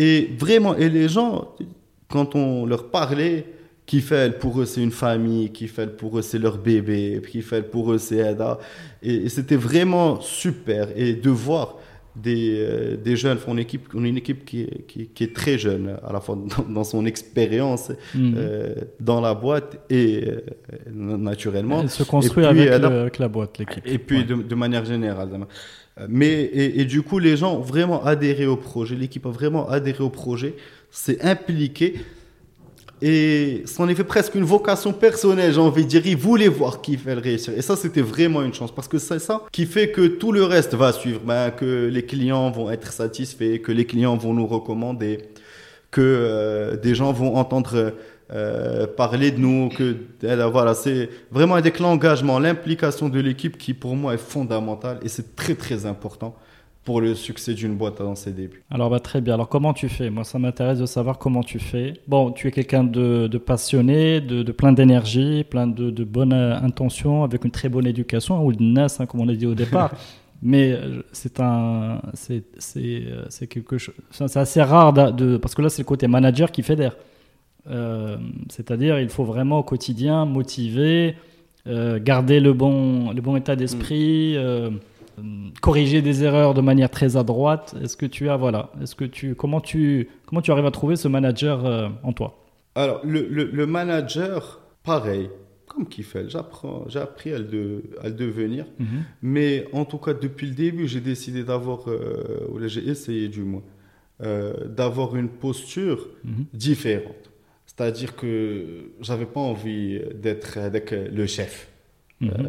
Et 0.00 0.30
vraiment, 0.38 0.76
et 0.76 0.88
les 0.88 1.08
gens, 1.08 1.56
quand 2.08 2.36
on 2.36 2.66
leur 2.66 2.88
parlait, 2.88 3.44
Kiffel, 3.84 4.38
pour 4.38 4.60
eux, 4.60 4.64
c'est 4.64 4.80
une 4.80 4.92
famille, 4.92 5.50
Kiffel, 5.50 5.96
pour 5.96 6.16
eux, 6.16 6.22
c'est 6.22 6.38
leur 6.38 6.56
bébé, 6.56 7.20
Kiffel, 7.28 7.64
pour 7.64 7.92
eux, 7.92 7.98
c'est 7.98 8.22
Ada. 8.22 8.60
Et, 9.02 9.28
c'était 9.28 9.56
vraiment 9.56 10.20
super. 10.20 10.88
Et 10.94 11.14
de 11.14 11.30
voir 11.30 11.78
des, 12.14 12.58
euh, 12.58 12.96
des 12.96 13.16
jeunes, 13.16 13.38
on, 13.48 13.58
équipe, 13.58 13.88
on 13.92 14.04
est 14.04 14.08
une 14.08 14.18
équipe 14.18 14.44
qui, 14.44 14.68
qui, 14.86 15.24
est 15.24 15.34
très 15.34 15.58
jeune, 15.58 15.96
à 16.06 16.12
la 16.12 16.20
fois 16.20 16.38
dans, 16.68 16.84
son 16.84 17.04
expérience 17.04 17.90
mhm. 18.14 18.34
euh, 18.36 18.74
dans 19.00 19.20
la 19.20 19.34
boîte 19.34 19.80
et 19.90 20.28
euh, 20.28 20.40
naturellement. 20.92 21.80
Elle 21.82 21.90
se 21.90 22.04
construit 22.04 22.44
avec, 22.44 23.18
la 23.18 23.28
boîte, 23.28 23.58
l'équipe. 23.58 23.84
Et 23.84 23.98
puis 23.98 24.24
de, 24.24 24.54
manière 24.54 24.84
générale. 24.84 25.30
Mais, 26.08 26.50
et, 26.52 26.84
du 26.84 27.02
coup, 27.02 27.18
les 27.18 27.36
gens 27.36 27.56
ont 27.56 27.60
vraiment 27.60 28.04
adhéré 28.04 28.46
au 28.46 28.56
projet, 28.56 28.94
l'équipe 28.94 29.26
a 29.26 29.30
vraiment 29.30 29.68
adhéré 29.68 30.02
au 30.02 30.10
projet 30.10 30.54
c'est 30.90 31.22
impliqué. 31.24 32.00
Et 33.00 33.62
c'en 33.66 33.88
est 33.88 33.94
fait 33.94 34.02
presque 34.02 34.34
une 34.34 34.44
vocation 34.44 34.92
personnelle, 34.92 35.52
j'ai 35.52 35.60
envie 35.60 35.84
de 35.84 35.88
dire. 35.88 36.02
Il 36.04 36.16
voulait 36.16 36.48
voir 36.48 36.80
qui 36.80 36.96
fait 36.96 37.14
le 37.14 37.20
réussir. 37.20 37.54
Et 37.56 37.62
ça, 37.62 37.76
c'était 37.76 38.00
vraiment 38.00 38.42
une 38.42 38.52
chance. 38.52 38.74
Parce 38.74 38.88
que 38.88 38.98
c'est 38.98 39.20
ça 39.20 39.42
qui 39.52 39.66
fait 39.66 39.92
que 39.92 40.06
tout 40.06 40.32
le 40.32 40.42
reste 40.42 40.74
va 40.74 40.92
suivre. 40.92 41.20
Ben, 41.24 41.52
que 41.52 41.86
les 41.86 42.04
clients 42.04 42.50
vont 42.50 42.70
être 42.70 42.92
satisfaits, 42.92 43.58
que 43.58 43.70
les 43.70 43.84
clients 43.84 44.16
vont 44.16 44.34
nous 44.34 44.46
recommander, 44.46 45.28
que 45.92 46.00
euh, 46.00 46.76
des 46.76 46.96
gens 46.96 47.12
vont 47.12 47.36
entendre 47.36 47.94
parler 48.96 49.30
de 49.30 49.38
nous. 49.38 49.68
Que, 49.70 49.96
voilà, 50.50 50.74
c'est 50.74 51.08
vraiment 51.30 51.54
avec 51.54 51.78
l'engagement, 51.78 52.38
l'implication 52.38 53.08
de 53.08 53.20
l'équipe 53.20 53.56
qui, 53.58 53.74
pour 53.74 53.96
moi, 53.96 54.14
est 54.14 54.18
fondamentale. 54.18 54.98
Et 55.02 55.08
c'est 55.08 55.34
très, 55.36 55.54
très 55.54 55.86
important 55.86 56.34
pour 56.88 57.02
le 57.02 57.14
succès 57.14 57.52
d'une 57.52 57.76
boîte 57.76 57.98
dans 57.98 58.14
ses 58.14 58.32
débuts. 58.32 58.62
Alors 58.70 58.88
bah, 58.88 58.98
très 58.98 59.20
bien. 59.20 59.34
Alors 59.34 59.50
comment 59.50 59.74
tu 59.74 59.90
fais? 59.90 60.08
Moi 60.08 60.24
ça 60.24 60.38
m'intéresse 60.38 60.78
de 60.78 60.86
savoir 60.86 61.18
comment 61.18 61.42
tu 61.42 61.58
fais. 61.58 61.92
Bon, 62.06 62.32
tu 62.32 62.48
es 62.48 62.50
quelqu'un 62.50 62.82
de, 62.82 63.28
passionné, 63.36 64.22
de, 64.22 64.52
plein 64.52 64.72
d'énergie, 64.72 65.44
plein 65.44 65.66
de, 65.66 66.04
bonnes 66.04 66.32
intentions, 66.32 67.24
avec 67.24 67.44
une 67.44 67.50
très 67.50 67.68
bonne 67.68 67.86
éducation, 67.86 68.42
ou 68.42 68.54
de 68.54 68.62
NAS, 68.62 68.96
hein, 69.00 69.04
comme 69.04 69.20
on 69.20 69.28
a 69.28 69.34
dit 69.34 69.44
au 69.44 69.54
départ. 69.54 69.92
Mais 70.42 70.72
euh, 70.72 71.02
c'est 71.12 71.40
un, 71.40 72.00
c'est, 72.14 72.44
euh, 72.78 73.26
c'est, 73.28 73.46
quelque 73.48 73.76
chose, 73.76 73.94
c'est 74.10 74.38
assez 74.38 74.62
rare 74.62 74.94
de, 74.94 75.36
parce 75.36 75.54
que 75.54 75.60
là 75.60 75.68
c'est 75.68 75.82
le 75.82 75.86
côté 75.86 76.08
manager 76.08 76.50
qui 76.50 76.62
fédère. 76.62 76.96
Euh, 77.68 78.16
c'est-à-dire 78.48 78.98
il 78.98 79.08
faut 79.08 79.24
vraiment 79.24 79.58
au 79.58 79.62
quotidien 79.62 80.24
motiver, 80.24 81.16
garder 81.66 82.40
le 82.40 82.54
bon, 82.54 83.12
le 83.12 83.20
bon 83.20 83.36
état 83.36 83.54
d'esprit. 83.56 84.36
Mm. 84.36 84.78
Euh, 85.18 85.50
corriger 85.60 86.02
des 86.02 86.24
erreurs 86.24 86.54
de 86.54 86.60
manière 86.60 86.90
très 86.90 87.16
adroite 87.16 87.74
Est-ce 87.82 87.96
que 87.96 88.06
tu 88.06 88.28
as 88.28 88.36
voilà 88.36 88.70
Est-ce 88.82 88.94
que 88.94 89.04
tu 89.04 89.34
comment 89.34 89.60
tu 89.60 90.08
comment 90.26 90.42
tu 90.42 90.50
arrives 90.50 90.66
à 90.66 90.70
trouver 90.70 90.96
ce 90.96 91.08
manager 91.08 91.64
euh, 91.64 91.88
en 92.02 92.12
toi? 92.12 92.44
Alors 92.74 93.00
le, 93.04 93.26
le, 93.28 93.66
manager, 93.66 94.60
pareil, 94.84 95.30
comme 95.66 95.88
Kiffel, 95.88 96.30
j'apprends, 96.30 96.84
j'ai 96.88 97.00
appris 97.00 97.32
à 97.32 97.38
le, 97.38 97.82
à 98.00 98.08
le 98.08 98.14
devenir. 98.14 98.66
Mhm. 98.78 98.86
Mais 99.22 99.66
en 99.72 99.84
tout 99.84 99.98
cas, 99.98 100.14
depuis 100.14 100.46
le 100.46 100.54
début, 100.54 100.86
j'ai 100.86 101.00
décidé 101.00 101.42
d'avoir, 101.42 101.88
euh, 101.88 102.46
ou 102.52 102.60
j'ai 102.68 102.88
essayé 102.88 103.28
du 103.28 103.42
moins, 103.42 103.62
d'avoir 104.20 105.16
une 105.16 105.28
posture 105.28 106.06
mhm. 106.24 106.44
différente. 106.52 107.30
C'est-à-dire 107.78 108.16
que 108.16 108.90
j'avais 109.00 109.24
pas 109.24 109.38
envie 109.38 110.00
d'être 110.12 110.58
avec 110.58 110.90
le 110.90 111.26
chef. 111.28 111.68
Mhm. 112.20 112.48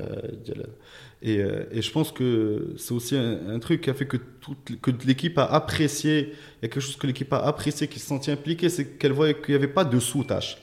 Et, 1.22 1.38
euh, 1.40 1.66
et, 1.72 1.82
je 1.84 1.92
pense 1.92 2.12
que 2.12 2.74
c'est 2.78 2.94
aussi 2.94 3.16
un, 3.16 3.60
truc 3.60 3.82
qui 3.82 3.90
a 3.92 3.94
fait 3.94 4.08
que, 4.08 4.18
toute, 4.18 4.80
que 4.82 4.90
l'équipe 5.06 5.38
a 5.38 5.46
apprécié, 5.46 6.30
il 6.30 6.64
y 6.64 6.66
a 6.66 6.70
quelque 6.70 6.80
chose 6.80 6.96
que 6.96 7.06
l'équipe 7.06 7.32
a 7.34 7.40
apprécié, 7.46 7.88
qui 7.88 8.00
se 8.00 8.08
sentit 8.08 8.32
impliquée, 8.32 8.70
c'est 8.70 8.98
qu'elle 8.98 9.12
voyait 9.12 9.36
qu'il 9.36 9.50
n'y 9.50 9.56
avait 9.56 9.68
pas 9.68 9.86
de 9.86 10.00
sous-tâches. 10.00 10.58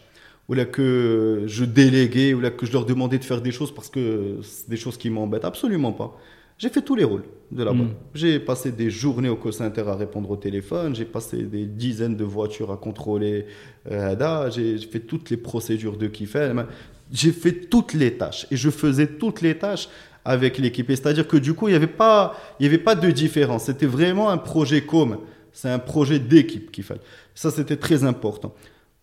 Ou 0.49 0.55
là 0.55 0.65
que 0.65 1.45
je 1.47 1.65
déléguais, 1.65 2.35
ou 2.35 2.41
là 2.41 2.51
que 2.51 2.67
je 2.67 2.73
leur 2.73 2.87
demandais 2.87 3.19
de 3.19 3.25
faire 3.25 3.43
des 3.43 3.53
choses 3.53 3.73
parce 3.73 3.91
que 3.91 4.39
c'est 4.43 4.69
des 4.69 4.77
choses 4.77 4.97
qui 4.97 5.11
m'embêtent. 5.11 5.45
Absolument 5.45 5.93
pas. 5.93 6.19
J'ai 6.59 6.71
fait 6.71 6.83
tous 6.83 6.97
les 6.97 7.05
rôles 7.05 7.25
de 7.51 7.63
la 7.63 7.73
boîte. 7.73 7.89
Mm. 7.89 7.95
J'ai 8.15 8.41
passé 8.41 8.73
des 8.73 8.91
journées 8.91 9.29
au 9.29 9.37
call 9.37 9.53
center 9.53 9.83
à 9.87 9.95
répondre 9.95 10.31
au 10.31 10.37
téléphone, 10.37 10.95
j'ai 10.95 11.05
passé 11.05 11.43
des 11.43 11.67
dizaines 11.67 12.17
de 12.17 12.25
voitures 12.25 12.73
à 12.73 12.77
contrôler 12.77 13.47
euh, 13.91 14.51
j'ai 14.51 14.79
fait 14.79 15.01
toutes 15.01 15.31
les 15.31 15.37
procédures 15.37 15.97
de 15.97 16.07
Kiffel. 16.07 16.67
J'ai 17.13 17.31
fait 17.31 17.53
toutes 17.53 17.95
les 17.95 18.17
tâches 18.17 18.47
et 18.51 18.57
je 18.57 18.69
faisais 18.71 19.07
toutes 19.07 19.41
les 19.41 19.57
tâches 19.57 19.89
avec 20.25 20.59
l'équipe. 20.59 20.87
C'est-à-dire 20.89 21.29
que 21.29 21.37
du 21.37 21.55
coup, 21.55 21.69
il 21.69 21.71
n'y 21.71 21.77
avait, 21.77 21.87
pas, 21.87 22.35
il 22.59 22.65
y 22.65 22.69
avait 22.69 22.79
pas 22.79 22.97
de 22.97 23.11
différence. 23.13 23.65
C'était 23.65 23.87
vraiment 23.87 24.31
un 24.31 24.39
projet 24.39 24.83
commun. 24.83 25.21
C'est 25.53 25.71
un 25.71 25.79
projet 25.79 26.19
d'équipe 26.19 26.73
qu'il 26.73 26.83
fallait. 26.83 27.01
Ça, 27.35 27.53
c'était 27.53 27.77
très 27.77 28.03
important. 28.03 28.55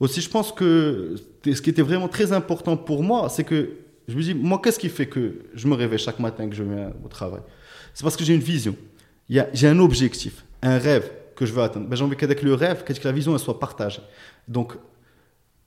Aussi, 0.01 0.19
je 0.19 0.30
pense 0.30 0.51
que 0.51 1.15
ce 1.45 1.61
qui 1.61 1.69
était 1.69 1.81
vraiment 1.81 2.09
très 2.09 2.34
important 2.34 2.75
pour 2.75 3.03
moi, 3.03 3.30
c'est 3.30 3.45
que 3.45 3.69
je 4.07 4.15
me 4.15 4.21
dis, 4.21 4.34
moi, 4.34 4.59
qu'est-ce 4.63 4.80
qui 4.80 4.89
fait 4.89 5.07
que 5.07 5.45
je 5.53 5.67
me 5.67 5.75
réveille 5.75 5.99
chaque 5.99 6.19
matin 6.19 6.47
que 6.49 6.55
je 6.55 6.63
viens 6.63 6.91
au 7.03 7.07
travail? 7.07 7.41
C'est 7.93 8.03
parce 8.03 8.17
que 8.17 8.23
j'ai 8.23 8.34
une 8.34 8.41
vision. 8.41 8.75
J'ai 9.30 9.67
un 9.67 9.80
objectif, 9.80 10.45
un 10.61 10.77
rêve 10.77 11.09
que 11.35 11.45
je 11.45 11.53
veux 11.53 11.61
atteindre. 11.61 11.88
Ben, 11.88 11.95
j'ai 11.95 12.03
envie 12.03 12.15
qu'avec 12.15 12.41
le 12.41 12.53
rêve, 12.53 12.84
que 12.84 12.93
la 13.03 13.11
vision 13.11 13.34
elle 13.34 13.39
soit 13.39 13.59
partagée. 13.59 14.01
Donc, 14.47 14.73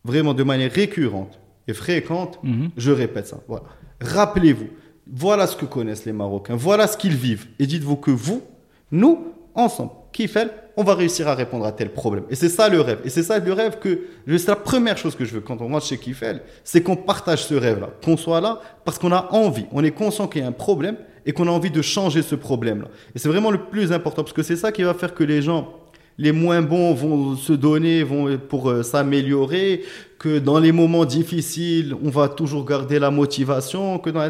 vraiment 0.05 0.35
de 0.35 0.43
manière 0.43 0.71
récurrente 0.71 1.39
et 1.67 1.73
fréquente, 1.73 2.39
mhm. 2.43 2.71
je 2.77 2.91
répète 2.91 3.27
ça. 3.27 3.41
Voilà. 3.49 3.65
Rappelez-vous, 4.01 4.69
voilà 5.11 5.47
ce 5.47 5.57
que 5.57 5.65
connaissent 5.65 6.05
les 6.05 6.13
Marocains. 6.13 6.57
Voilà 6.57 6.87
ce 6.87 6.97
qu'ils 6.97 7.17
vivent. 7.17 7.47
Et 7.59 7.67
dites-vous 7.67 7.97
que 7.97 8.11
vous, 8.11 8.43
nous, 8.91 9.33
ensemble, 9.55 9.93
Kiffel, 10.13 10.51
on 10.77 10.85
va 10.85 10.95
réussir 10.95 11.29
à 11.29 11.35
répondre 11.35 11.65
à 11.67 11.73
tel 11.73 11.91
problème. 11.91 12.25
Et 12.31 12.35
c'est 12.35 12.49
ça 12.49 12.69
le 12.69 12.81
rêve. 12.81 13.01
Et 13.05 13.11
c'est 13.11 13.23
ça 13.23 13.39
le 13.39 13.53
rêve 13.53 13.79
que, 13.79 14.01
c'est 14.27 14.49
la 14.49 14.57
première 14.57 14.97
chose 14.97 15.15
que 15.15 15.25
je 15.25 15.35
veux 15.35 15.41
quand 15.41 15.61
on 15.61 15.69
marche 15.69 15.89
chez 15.89 15.99
Kiffel, 15.99 16.41
c'est 16.65 16.83
qu'on 16.83 16.97
partage 16.97 17.45
ce 17.45 17.55
rêve-là. 17.55 17.91
Qu'on 18.05 18.17
soit 18.17 18.41
là 18.41 18.61
parce 18.85 18.99
qu'on 18.99 19.13
a 19.13 19.29
envie. 19.33 19.67
On 19.73 19.85
est 19.85 19.91
conscient 19.91 20.27
qu'il 20.29 20.43
y 20.43 20.45
a 20.45 20.49
un 20.49 20.53
problème 20.53 20.97
et 21.25 21.33
qu'on 21.33 21.49
a 21.49 21.51
envie 21.51 21.71
de 21.71 21.83
changer 21.83 22.23
ce 22.23 22.35
problème-là. 22.35 22.89
Et 23.15 23.19
c'est 23.19 23.29
vraiment 23.29 23.51
le 23.51 23.65
plus 23.65 23.93
important 23.93 24.23
parce 24.23 24.33
que 24.33 24.43
c'est 24.43 24.57
ça 24.57 24.73
qui 24.73 24.83
va 24.83 24.95
faire 24.95 25.15
que 25.15 25.25
les 25.25 25.43
gens 25.43 25.73
les 26.19 26.33
moins 26.33 26.63
bons 26.63 26.95
vont 26.95 27.37
se 27.37 27.53
donner 27.53 28.03
vont 28.03 28.39
pour 28.39 28.71
euh, 28.71 28.83
s'améliorer, 28.83 29.83
que 30.19 30.39
dans 30.39 30.59
les 30.59 30.73
moments 30.73 31.05
difficiles, 31.05 31.95
on 32.03 32.09
va 32.09 32.29
toujours 32.29 32.65
garder 32.65 32.99
la 32.99 33.11
motivation, 33.11 33.99
que 33.99 34.11
dans 34.11 34.27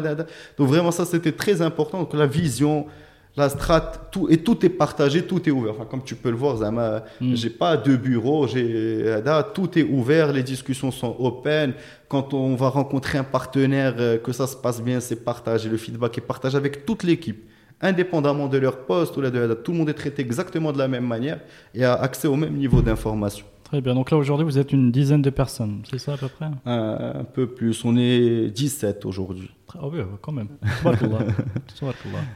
donc 0.57 0.67
vraiment 0.67 0.91
ça 0.91 1.05
c'était 1.05 1.31
très 1.31 1.61
important, 1.61 2.05
que 2.05 2.17
la 2.17 2.27
vision, 2.27 2.87
la 3.37 3.49
strat, 3.49 3.91
tout, 4.11 4.27
et 4.29 4.37
tout 4.37 4.65
est 4.65 4.69
partagé, 4.69 5.21
tout 5.21 5.47
est 5.47 5.51
ouvert. 5.51 5.73
Enfin, 5.73 5.85
comme 5.85 6.03
tu 6.03 6.15
peux 6.15 6.31
le 6.31 6.35
voir, 6.35 6.57
Zama, 6.57 7.03
mm. 7.21 7.35
j'ai 7.35 7.51
pas 7.51 7.77
de 7.77 7.95
bureau, 7.95 8.47
j'ai, 8.47 9.21
tout 9.53 9.77
est 9.77 9.83
ouvert, 9.83 10.33
les 10.33 10.43
discussions 10.43 10.91
sont 10.91 11.15
open. 11.19 11.73
Quand 12.09 12.33
on 12.33 12.55
va 12.55 12.69
rencontrer 12.69 13.19
un 13.19 13.23
partenaire, 13.23 13.95
euh, 13.99 14.17
que 14.17 14.31
ça 14.31 14.47
se 14.47 14.55
passe 14.55 14.81
bien, 14.81 14.99
c'est 14.99 15.23
partagé, 15.23 15.69
le 15.69 15.77
feedback 15.77 16.17
est 16.17 16.21
partagé 16.21 16.57
avec 16.57 16.85
toute 16.85 17.03
l'équipe 17.03 17.47
indépendamment 17.81 18.47
de 18.47 18.57
leur 18.57 18.85
poste 18.85 19.17
ou 19.17 19.21
de, 19.21 19.53
tout 19.53 19.71
le 19.71 19.77
monde 19.77 19.89
est 19.89 19.93
traité 19.93 20.21
exactement 20.21 20.71
de 20.71 20.77
la 20.77 20.87
même 20.87 21.05
manière 21.05 21.39
et 21.75 21.83
a 21.83 21.93
accès 21.93 22.27
au 22.27 22.35
même 22.35 22.55
niveau 22.55 22.81
d'information. 22.81 23.45
Très 23.67 23.81
bien. 23.81 23.95
Donc 23.95 24.11
là, 24.11 24.17
aujourd'hui, 24.17 24.45
vous 24.45 24.57
êtes 24.57 24.71
une 24.71 24.91
dizaine 24.91 25.21
de 25.21 25.29
personnes, 25.29 25.81
c'est 25.89 25.97
ça 25.97 26.13
à 26.13 26.17
peu 26.17 26.29
près? 26.29 26.45
Un, 26.65 27.25
peu 27.25 27.47
plus. 27.47 27.83
On 27.83 27.97
est 27.97 28.49
17 28.49 29.05
aujourd'hui. 29.05 29.51
Ah 29.77 29.87
oui, 29.91 29.99
quand 30.21 30.31
même. 30.31 30.47
bah, 30.83 30.93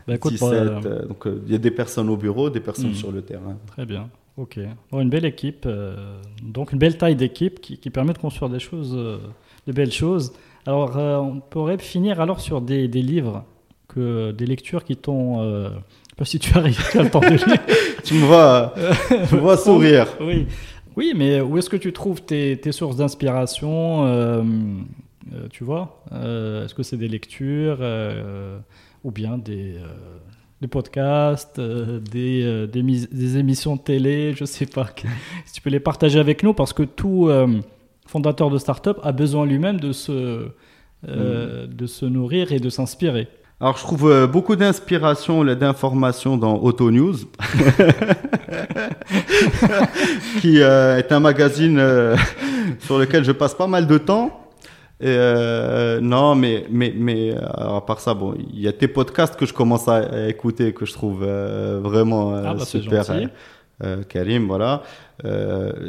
écoute, 0.09 0.33
17, 0.33 0.51
euh, 0.51 1.05
donc 1.07 1.25
euh, 1.25 1.41
il 1.45 1.53
y 1.53 1.55
a 1.55 1.57
des 1.57 1.71
personnes 1.71 2.09
au 2.09 2.17
bureau, 2.17 2.49
des 2.49 2.59
personnes 2.59 2.91
hmm. 2.91 2.95
sur 2.95 3.13
le 3.13 3.21
terrain. 3.21 3.57
Très 3.67 3.85
bien. 3.85 4.09
Ok. 4.35 4.59
Bon, 4.91 4.99
une 4.99 5.09
belle 5.09 5.23
équipe, 5.23 5.63
euh, 5.67 6.19
donc 6.43 6.73
une 6.73 6.79
belle 6.79 6.97
taille 6.97 7.15
d'équipe 7.15 7.61
qui, 7.61 7.77
qui, 7.77 7.89
permet 7.89 8.11
de 8.11 8.17
construire 8.17 8.49
des 8.49 8.59
choses, 8.59 8.93
de 8.93 9.71
belles 9.71 9.93
choses. 9.93 10.33
Alors, 10.65 10.97
on 10.97 11.39
pourrait 11.39 11.77
finir 11.77 12.19
alors 12.19 12.41
sur 12.41 12.59
des, 12.59 12.89
des 12.89 13.01
livres, 13.01 13.45
que, 13.93 14.31
des 14.31 14.45
lectures 14.45 14.83
qui 14.83 14.95
t'ont. 14.95 15.41
Euh, 15.41 15.69
pas 16.17 16.25
si 16.25 16.39
tu 16.39 16.55
arrives 16.57 16.79
à 16.93 17.03
le 17.03 17.09
temps 17.09 17.19
de 17.19 17.27
lire. 17.27 17.57
tu 18.03 18.15
me 18.15 18.25
vois, 18.25 18.73
tu 19.29 19.35
me 19.35 19.39
vois 19.39 19.57
sourire. 19.57 20.07
Oui. 20.19 20.47
Oui, 21.01 21.13
mais 21.15 21.41
où 21.41 21.57
est-ce 21.57 21.67
que 21.67 21.77
tu 21.77 21.93
trouves 21.93 22.21
tes, 22.21 22.71
sources 22.71 22.95
d'inspiration 22.95 24.05
euh, 24.05 24.43
euh, 25.33 25.47
Tu 25.49 25.63
vois 25.63 26.03
euh, 26.11 26.63
Est-ce 26.63 26.75
que 26.75 26.83
c'est 26.83 26.95
des 26.95 27.07
lectures 27.07 27.79
ou 29.03 29.09
bien 29.09 29.39
des, 29.39 29.77
des 30.61 30.67
podcasts, 30.67 31.59
des, 31.59 32.67
des, 32.67 33.37
émissions 33.37 33.77
de 33.77 33.81
télé 33.81 34.33
Je 34.35 34.45
sais 34.45 34.67
pas. 34.67 34.89
si 35.47 35.53
tu 35.53 35.61
peux 35.61 35.71
les 35.71 35.79
partager 35.79 36.19
avec 36.19 36.43
nous, 36.43 36.53
parce 36.53 36.71
que 36.71 36.83
tout 36.83 37.31
fondateur 38.05 38.51
de 38.51 38.59
start-up 38.59 38.99
a 39.01 39.11
besoin 39.11 39.47
lui-même 39.47 39.79
de 39.79 39.93
se, 39.93 40.49
mm. 41.07 41.65
de 41.65 41.85
se 41.87 42.05
nourrir 42.05 42.51
et 42.51 42.59
de 42.59 42.69
s'inspirer. 42.69 43.27
Alors, 43.61 43.77
je 43.77 43.83
trouve 43.83 44.27
beaucoup 44.27 44.55
d'inspiration 44.55 45.47
et 45.47 45.55
d'informations 45.55 46.35
dans 46.35 46.57
Auto 46.57 46.91
News. 46.91 47.15
qui 50.41 50.61
euh, 50.61 50.97
est 50.97 51.11
un 51.11 51.19
magazine 51.19 51.77
euh, 51.79 52.15
sur 52.79 52.97
lequel 52.97 53.23
je 53.23 53.31
passe 53.31 53.53
pas 53.53 53.67
mal 53.67 53.87
de 53.87 53.97
temps. 53.97 54.37
Euh, 55.03 55.99
non, 55.99 56.35
mais, 56.35 56.65
mais, 56.69 56.93
mais 56.95 57.35
à 57.35 57.81
part 57.81 57.99
ça, 57.99 58.13
bon, 58.13 58.35
il 58.53 58.59
y 58.59 58.67
a 58.67 58.73
tes 58.73 58.87
podcasts 58.87 59.35
que 59.35 59.45
je 59.45 59.53
commence 59.53 59.87
à, 59.87 60.27
écouter 60.27 60.73
que 60.73 60.85
je 60.85 60.93
trouve 60.93 61.25
vraiment 61.25 62.35
ah, 62.35 62.53
bah, 62.53 62.65
super. 62.65 63.03
Karim, 64.09 64.45
voilà. 64.45 64.83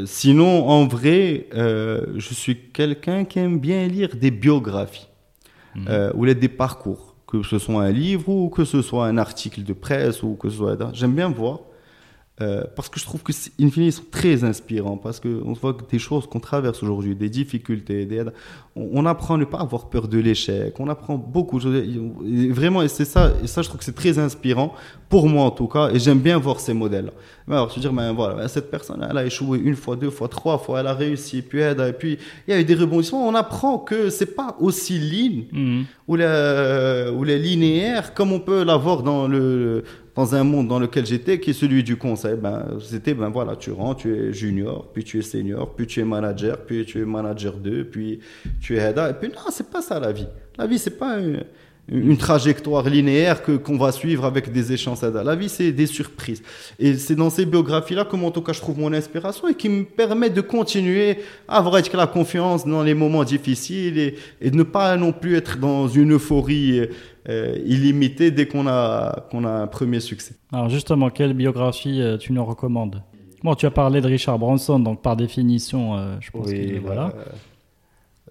sinon, 0.07 0.67
en 0.67 0.87
vrai, 0.87 1.47
je 1.53 2.35
suis 2.35 2.57
quelqu'un 2.73 3.27
qui 3.27 3.39
aime 3.39 3.59
bien 3.59 3.87
lire 3.87 4.11
des 4.15 4.31
biographies 4.31 5.09
mhm. 5.75 6.13
ou 6.15 6.25
des 6.25 6.49
parcours, 6.49 7.12
que 7.33 7.43
ce 7.43 7.59
soit 7.59 7.85
un 7.85 7.91
livre 7.91 8.29
ou 8.29 8.51
que 8.51 8.67
ce 8.67 8.83
soit 8.83 9.07
un 9.07 9.17
article 9.17 9.65
de 9.65 9.73
presse 9.73 10.23
ou 10.23 10.35
que 10.35 10.51
ce 10.51 10.59
soit. 10.59 10.77
J'aime 10.93 11.15
bien 11.15 11.31
voir 11.31 11.61
euh, 12.43 12.65
parce 12.75 12.89
que 12.89 12.99
je 12.99 13.05
trouve 13.05 13.23
que, 13.23 13.33
in 13.61 13.71
fine, 13.71 13.85
ils 13.85 13.93
sont 13.93 14.03
très 14.11 14.45
inspirants. 14.45 14.97
Parce 14.97 15.21
qu'on 15.21 15.53
voit 15.53 15.75
que 15.75 15.83
des 15.91 15.99
choses 15.99 16.27
qu'on 16.27 16.41
traverse 16.41 16.83
aujourd'hui, 16.83 17.15
des 17.15 17.29
difficultés, 17.29 18.05
des... 18.05 18.25
On, 18.75 19.05
apprend 19.05 19.35
à 19.35 19.39
ne 19.39 19.45
pas 19.45 19.59
avoir 19.59 19.91
peur 19.91 20.09
de 20.09 20.19
l'échec. 20.19 20.75
On 20.81 20.89
apprend 20.89 21.17
beaucoup 21.17 21.59
de 21.59 21.63
choses. 21.63 21.85
vraiment, 22.51 22.83
et 22.83 22.89
c'est 22.89 23.05
ça, 23.05 23.33
et 23.43 23.47
ça, 23.47 23.61
je 23.61 23.69
trouve 23.69 23.79
que 23.79 23.85
c'est 23.85 23.95
très 23.95 24.19
inspirant, 24.19 24.73
pour 25.11 25.29
moi 25.29 25.45
en 25.45 25.51
tout 25.51 25.67
cas, 25.67 25.91
et 25.91 25.99
j'aime 25.99 26.21
bien 26.21 26.39
voir 26.39 26.59
ces 26.59 26.73
modèles. 26.73 27.13
Alors, 27.51 27.71
se 27.71 27.81
dire, 27.81 27.93
ben 27.93 28.15
voilà, 28.15 28.49
cette 28.49 28.71
personne, 28.71 29.07
elle 29.09 29.19
a 29.19 29.27
échoué 29.27 29.59
une 29.59 29.77
fois, 29.77 29.95
deux 29.95 30.09
fois, 30.09 30.29
trois 30.29 30.57
fois, 30.57 30.81
elle 30.81 30.87
a 30.87 30.95
réussi, 30.95 31.43
puis 31.43 31.59
elle, 31.59 31.81
et 31.81 31.93
puis 31.93 32.17
il 32.49 32.55
y 32.55 32.57
a 32.57 32.61
eu 32.61 32.65
des 32.65 32.75
rebondissements. 32.75 33.29
On 33.29 33.35
apprend 33.35 33.77
que 33.79 34.09
c'est 34.09 34.35
pas 34.35 34.57
aussi 34.59 34.99
ligne 34.99 35.45
mmh. 35.53 35.83
ou, 36.09 36.17
la, 36.17 37.13
ou 37.13 37.25
la 37.25 37.37
linéaire 37.37 38.15
comme 38.15 38.33
on 38.33 38.41
peut 38.41 38.65
l'avoir 38.65 39.03
dans 39.03 39.29
le 39.29 39.85
dans 40.15 40.35
un 40.35 40.45
monde 40.45 40.69
dans 40.69 40.79
lequel 40.79 41.07
j'étais, 41.07 41.41
qui 41.41 41.51
est 41.51 41.55
celui 41.55 41.83
du 41.83 41.97
conseil, 41.97 42.37
ben, 42.37 42.79
c'était, 42.81 43.15
ben 43.15 43.31
voilà, 43.31 43.57
tu 43.57 43.71
rentres, 43.71 44.03
tu 44.03 44.15
es 44.15 44.33
junior, 44.33 44.89
puis 44.93 45.05
tu 45.05 45.19
es 45.19 45.23
senior, 45.23 45.75
puis 45.75 45.87
tu 45.87 46.01
es 46.01 46.05
manager, 46.05 46.59
puis 46.59 46.85
tu 46.85 47.01
es 47.01 47.05
manager 47.05 47.55
2, 47.55 47.85
puis 47.85 48.21
tu 48.61 48.77
es 48.77 48.81
head 48.81 48.99
Et 48.99 49.15
puis 49.15 49.29
non, 49.29 49.51
c'est 49.51 49.71
pas 49.71 49.81
ça 49.81 49.99
la 49.99 50.13
vie. 50.13 50.29
La 50.59 50.67
vie, 50.67 50.79
c'est 50.79 50.99
pas 50.99 51.19
une 51.19 51.45
trajectoire 52.17 52.89
linéaire 52.89 53.43
que 53.43 53.53
qu'on 53.53 53.77
va 53.77 53.93
suivre 53.93 54.25
avec 54.25 54.51
des 54.51 54.73
échanges. 54.73 55.03
La 55.03 55.35
vie, 55.35 55.49
c'est 55.49 55.73
des 55.73 55.87
surprises. 55.87 56.43
Et 56.79 56.95
c'est 56.95 57.15
dans 57.15 57.31
ces 57.31 57.45
biographies-là 57.45 58.05
que, 58.05 58.17
en 58.17 58.31
tout 58.31 58.43
cas, 58.43 58.53
je 58.53 58.61
trouve 58.61 58.79
mon 58.79 58.93
inspiration 58.93 59.49
et 59.49 59.55
qui 59.55 59.69
me 59.69 59.85
permet 59.85 60.31
de 60.31 60.41
continuer 60.41 61.19
à 61.49 61.59
avoir 61.59 61.81
la 61.95 62.07
confiance 62.07 62.67
dans 62.67 62.83
les 62.83 62.95
moments 62.95 63.25
difficiles 63.25 63.99
et, 63.99 64.15
et 64.41 64.51
de 64.51 64.57
ne 64.57 64.63
pas 64.63 64.97
non 64.97 65.13
plus 65.13 65.37
être 65.37 65.59
dans 65.59 65.89
une 65.89 66.13
euphorie 66.13 66.89
euh, 67.29 67.59
illimitée 67.65 68.31
dès 68.31 68.47
qu'on 68.47 68.67
a, 68.67 69.27
qu'on 69.31 69.45
a 69.45 69.51
un 69.51 69.67
premier 69.67 70.01
succès. 70.01 70.35
Alors 70.53 70.69
justement, 70.69 71.11
quelle 71.11 71.35
biographie 71.35 72.01
euh, 72.01 72.17
tu 72.17 72.33
nous 72.33 72.45
recommandes? 72.45 73.03
Bon, 73.43 73.55
tu 73.55 73.67
as 73.67 73.71
parlé 73.71 74.01
de 74.01 74.07
Richard 74.07 74.39
Branson, 74.39 74.79
donc 74.79 75.03
par 75.03 75.17
définition, 75.17 75.97
euh, 75.97 76.17
je 76.21 76.31
pense 76.31 76.51
que 76.51 76.79
voilà. 76.81 77.13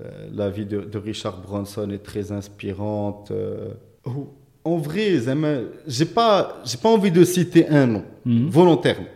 Euh, 0.04 0.28
la 0.34 0.50
vie 0.50 0.66
de, 0.66 0.98
Richard 0.98 1.42
Branson 1.42 1.90
est 1.90 2.04
très 2.04 2.32
inspirante. 2.32 3.32
Euh, 3.32 3.70
en 4.64 4.78
vrai, 4.78 5.20
j'ai 5.88 6.06
pas, 6.06 6.62
j'ai 6.64 6.78
pas 6.78 6.90
envie 6.90 7.12
de 7.12 7.24
citer 7.24 7.68
un 7.70 7.88
nom, 7.88 8.04
mhm. 8.26 8.48
volontairement. 8.50 9.08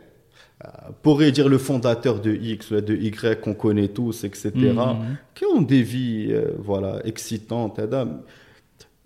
Euh, 0.64 0.68
pourrait 1.02 1.32
dire 1.32 1.50
le 1.50 1.58
fondateur 1.58 2.20
de 2.20 2.34
X, 2.34 2.72
de 2.72 2.96
Y 2.96 3.42
qu'on 3.42 3.54
connaît 3.54 3.90
tous, 3.90 4.24
etc., 4.24 4.52
mhm. 4.56 5.18
qui 5.34 5.46
ont 5.46 5.62
des 5.62 5.82
vies 5.82 6.36
voilà, 6.58 7.00
excitantes. 7.06 7.80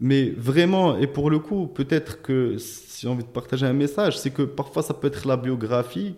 Mais 0.01 0.29
vraiment, 0.29 0.97
et 0.97 1.07
pour 1.07 1.29
le 1.29 1.39
coup, 1.39 1.67
peut-être 1.67 2.21
que 2.21 2.57
si 2.57 3.01
j'ai 3.01 3.07
envie 3.09 3.23
de 3.23 3.29
partager 3.29 3.65
un 3.65 3.73
message, 3.73 4.17
c'est 4.17 4.29
que 4.29 4.43
parfois 4.43 4.81
ça 4.81 4.93
peut 4.93 5.07
être 5.07 5.27
la 5.27 5.35
biographie 5.35 6.15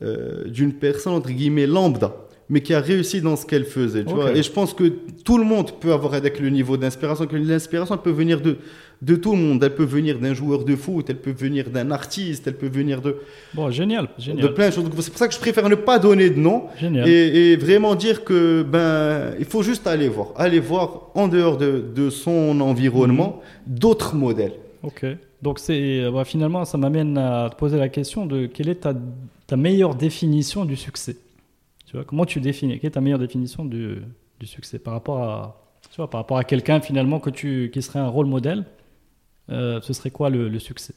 d'une 0.00 0.74
personne, 0.74 1.14
entre 1.14 1.30
guillemets, 1.30 1.66
lambda 1.66 2.12
mais 2.48 2.60
qui 2.60 2.74
a 2.74 2.80
réussi 2.80 3.20
dans 3.20 3.36
ce 3.36 3.46
qu'elle 3.46 3.64
faisait. 3.64 4.04
Tu 4.04 4.14
vois 4.14 4.32
et 4.32 4.42
je 4.42 4.50
pense 4.50 4.74
que 4.74 4.84
tout 5.24 5.38
le 5.38 5.44
monde 5.44 5.70
peut 5.80 5.92
avoir 5.92 6.14
avec 6.14 6.40
le 6.40 6.50
niveau 6.50 6.76
d'inspiration, 6.76 7.26
que 7.26 7.36
l'inspiration 7.36 7.96
peut 7.96 8.10
venir 8.10 8.40
de, 8.40 8.58
de 9.00 9.16
tout 9.16 9.32
le 9.32 9.38
monde. 9.38 9.62
Elle 9.62 9.74
peut 9.74 9.84
venir 9.84 10.18
d'un 10.18 10.34
joueur 10.34 10.64
de 10.64 10.76
foot, 10.76 11.06
elle 11.08 11.20
peut 11.20 11.34
venir 11.36 11.70
d'un 11.70 11.90
artiste, 11.90 12.46
elle 12.46 12.56
peut 12.56 12.68
venir 12.68 13.00
de. 13.00 13.16
Bon, 13.54 13.70
génial, 13.70 14.08
génial. 14.18 14.42
De 14.42 14.48
plein 14.48 14.68
de 14.68 14.74
choses. 14.74 14.84
C'est 15.00 15.10
pour 15.10 15.18
ça 15.18 15.28
que 15.28 15.34
je 15.34 15.38
préfère 15.38 15.68
ne 15.68 15.74
pas 15.74 15.98
donner 15.98 16.30
de 16.30 16.38
nom. 16.38 16.64
Et, 16.82 17.52
et, 17.52 17.56
vraiment 17.56 17.94
dire 17.94 18.24
que, 18.24 18.62
ben, 18.62 19.34
il 19.38 19.46
faut 19.46 19.62
juste 19.62 19.86
aller 19.86 20.08
voir. 20.08 20.28
Aller 20.36 20.60
voir 20.60 21.10
en 21.14 21.28
dehors 21.28 21.56
de, 21.56 21.82
de 21.94 22.10
son 22.10 22.60
environnement 22.60 23.40
mhm. 23.66 23.78
d'autres 23.78 24.14
modèles. 24.14 24.54
Ok. 24.82 25.06
Donc, 25.40 25.58
c'est, 25.58 26.10
bah, 26.10 26.24
finalement, 26.24 26.64
ça 26.64 26.78
m'amène 26.78 27.16
à 27.18 27.48
te 27.50 27.56
poser 27.56 27.78
la 27.78 27.88
question 27.88 28.26
de 28.26 28.46
quelle 28.46 28.68
est 28.68 28.76
ta, 28.76 28.94
ta 29.46 29.56
meilleure 29.56 29.94
définition 29.94 30.64
du 30.64 30.76
succès? 30.76 31.16
Comment 32.02 32.24
tu 32.24 32.40
définis 32.40 32.78
Quelle 32.78 32.88
est 32.88 32.92
ta 32.92 33.00
meilleure 33.00 33.18
définition 33.18 33.64
du, 33.64 34.02
succès 34.42 34.78
par 34.78 34.92
rapport 34.92 35.22
à, 35.22 35.78
tu 35.90 35.96
vois, 35.96 36.10
par 36.10 36.20
rapport 36.20 36.36
à 36.36 36.44
quelqu'un 36.44 36.80
finalement 36.80 37.20
que 37.20 37.30
tu, 37.30 37.70
qui 37.72 37.80
serait 37.80 38.00
un 38.00 38.08
rôle 38.08 38.26
modèle 38.26 38.66
euh, 39.50 39.80
Ce 39.80 39.92
serait 39.92 40.10
quoi 40.10 40.28
le, 40.28 40.58
succès 40.58 40.94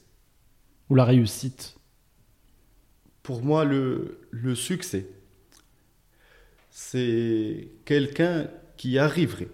ou 0.89 0.95
la 0.95 1.05
réussite? 1.05 1.77
Pour 3.23 3.43
moi, 3.43 3.63
le, 3.63 4.27
le 4.31 4.55
succès, 4.55 5.07
c'est 6.69 7.69
quelqu'un 7.85 8.47
qui 8.77 8.97
arriverait 8.97 9.49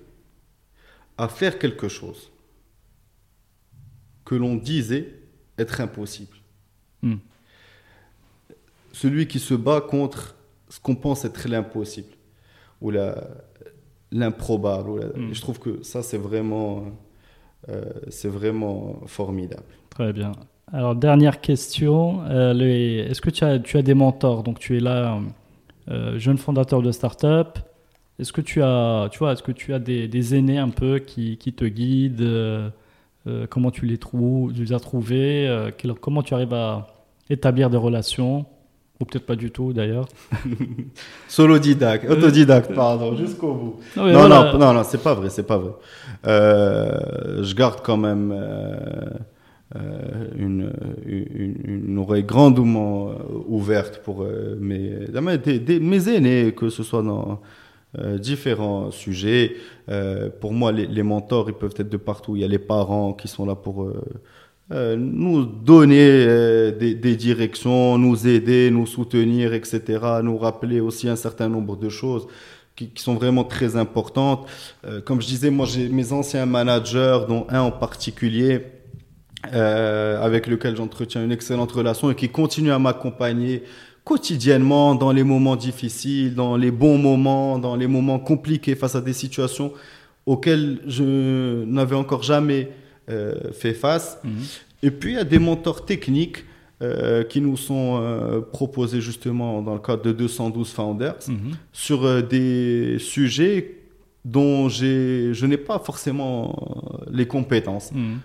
à 1.17 1.27
faire 1.27 1.59
quelque 1.59 1.87
chose 1.87 2.31
que 4.25 4.35
l'on 4.35 4.55
disait 4.55 5.19
être 5.57 5.81
impossible. 5.81 6.37
Hmm. 7.01 7.17
Celui 8.91 9.27
qui 9.27 9.39
se 9.39 9.53
bat 9.53 9.81
contre 9.81 10.35
ce 10.73 10.79
qu'on 10.79 10.95
pense 10.95 11.23
être 11.23 11.47
l'impossible 11.47 12.13
ou 12.81 12.91
l'improbable. 14.11 15.11
Hmm. 15.15 15.31
Je 15.31 15.39
trouve 15.39 15.59
que 15.59 15.83
ça, 15.83 16.01
c'est 16.01 16.17
vraiment, 16.17 16.85
euh, 17.69 17.83
c'est 18.09 18.27
vraiment 18.27 19.01
formidable. 19.05 19.61
Très 19.91 20.11
bien. 20.11 20.31
Alors, 20.71 20.95
dernière 20.95 21.41
question. 21.41 22.23
Euh, 22.23 23.07
est-ce 23.07 23.21
que 23.21 23.29
tu 23.29 23.43
as, 23.43 23.59
tu 23.59 23.77
as 23.77 23.83
des 23.83 23.93
mentors? 23.93 24.41
Donc, 24.41 24.57
tu 24.57 24.75
es 24.75 24.79
là, 24.79 25.19
euh, 25.89 26.17
jeune 26.17 26.39
fondateur 26.39 26.81
de 26.81 26.91
start-up. 26.91 27.59
Est-ce 28.17 28.33
que 28.33 28.41
tu 28.41 28.63
as, 28.63 29.09
tu 29.11 29.19
vois, 29.19 29.33
est-ce 29.33 29.43
que 29.43 29.51
tu 29.51 29.75
as 29.75 29.79
des, 29.79 30.07
des, 30.07 30.33
aînés 30.33 30.57
un 30.57 30.69
peu 30.69 30.97
qui, 30.97 31.37
qui 31.37 31.53
te 31.53 31.65
guident 31.65 32.71
Comment 33.49 33.69
tu 33.69 33.85
les, 33.85 33.99
trouves, 33.99 34.53
tu 34.53 34.63
les 34.63 34.73
as 34.73 34.79
trouvés 34.79 35.69
Comment 36.01 36.23
tu 36.23 36.33
arrives 36.33 36.53
à 36.53 36.87
établir 37.29 37.69
des 37.69 37.77
relations? 37.77 38.47
Ou 39.03 39.05
peut-être 39.05 39.25
pas 39.25 39.35
du 39.35 39.51
tout 39.51 39.73
d'ailleurs. 39.73 40.07
Solo 41.27 41.59
didacte, 41.69 42.09
autodidacte, 42.09 42.73
pardon, 42.73 43.15
jusqu'au 43.17 43.53
bout. 43.53 43.75
Non, 43.97 44.29
non, 44.29 44.57
non, 44.57 44.73
non, 44.73 44.83
c'est 44.83 45.03
pas 45.03 45.13
vrai, 45.13 45.29
c'est 45.29 45.45
pas 45.45 45.57
vrai. 45.57 45.73
Euh, 46.25 47.43
je 47.43 47.53
garde 47.53 47.81
quand 47.83 47.97
même 47.97 48.31
euh, 48.31 49.09
une, 50.37 50.71
une, 51.05 51.97
oreille 51.97 52.23
grandement 52.23 53.11
ouverte 53.47 54.01
pour 54.03 54.25
mes, 54.59 55.07
mes 55.81 56.09
aînés, 56.09 56.53
que 56.53 56.69
ce 56.69 56.83
soit 56.83 57.03
dans 57.03 57.41
différents 58.19 58.89
sujets. 58.89 59.55
pour 60.39 60.53
moi, 60.53 60.71
les, 60.71 60.87
les, 60.87 61.03
mentors, 61.03 61.49
ils 61.49 61.55
peuvent 61.55 61.75
être 61.77 61.89
de 61.89 61.97
partout. 61.97 62.37
Il 62.37 62.41
y 62.41 62.45
a 62.45 62.47
les 62.47 62.59
parents 62.59 63.13
qui 63.13 63.27
sont 63.27 63.45
là 63.45 63.55
pour 63.55 63.83
euh, 63.83 64.01
nous 64.97 65.43
donner 65.45 66.07
euh, 66.09 66.71
des, 66.71 66.95
des, 66.95 67.15
directions, 67.15 67.97
nous 67.97 68.27
aider, 68.27 68.71
nous 68.71 68.87
soutenir, 68.87 69.53
etc., 69.53 69.81
nous 70.23 70.37
rappeler 70.37 70.79
aussi 70.79 71.07
un 71.07 71.15
certain 71.15 71.47
nombre 71.47 71.75
de 71.75 71.89
choses 71.89 72.27
qui, 72.75 72.89
qui 72.89 73.03
sont 73.03 73.13
vraiment 73.13 73.43
très 73.43 73.75
importantes. 73.75 74.47
Euh, 74.85 75.01
comme 75.01 75.21
je 75.21 75.27
disais, 75.27 75.51
moi 75.51 75.65
j'ai 75.65 75.89
mes 75.89 76.11
anciens 76.11 76.45
managers, 76.45 77.19
dont 77.27 77.45
un 77.49 77.61
en 77.61 77.71
particulier, 77.71 78.61
avec 79.43 80.47
lequel 80.47 80.77
j'entretiens 80.77 81.21
une 81.21 81.33
excellente 81.33 81.73
relation 81.73 82.09
et 82.09 82.15
qui 82.15 82.29
continue 82.29 82.71
à 82.71 82.79
m'accompagner 82.79 83.63
quotidiennement 84.05 84.95
dans 84.95 85.11
les 85.11 85.23
moments 85.23 85.57
difficiles, 85.57 86.33
dans 86.33 86.55
les 86.55 86.71
bons 86.71 86.97
moments, 86.97 87.59
dans 87.59 87.75
les 87.75 87.87
moments 87.87 88.19
compliqués 88.19 88.75
face 88.75 88.95
à 88.95 89.01
des 89.01 89.11
situations 89.11 89.73
auxquelles 90.25 90.79
je 90.87 91.63
n'avais 91.65 91.97
encore 91.97 92.23
jamais 92.23 92.69
euh, 92.69 92.82
fait 93.07 93.73
face. 93.73 94.17
Mhm. 94.23 94.31
Et 94.83 94.91
puis, 94.91 95.11
il 95.11 95.15
y 95.15 95.19
a 95.19 95.23
des 95.23 95.39
mentors 95.39 95.85
techniques 95.85 96.45
euh, 96.81 97.23
qui 97.23 97.39
nous 97.39 97.55
sont 97.55 98.01
euh, 98.01 98.41
proposés 98.41 98.99
justement 98.99 99.61
dans 99.61 99.75
le 99.75 99.79
cadre 99.79 100.01
de 100.01 100.11
212 100.11 100.71
Founders 100.71 101.15
mhm. 101.29 101.53
sur 101.71 102.23
des 102.23 102.97
sujets 102.99 103.77
dont 104.25 104.67
je 104.67 105.45
n'ai 105.45 105.57
pas 105.57 105.79
forcément 105.79 107.05
les 107.09 107.27
compétences. 107.27 107.91
Mhm. 107.91 108.19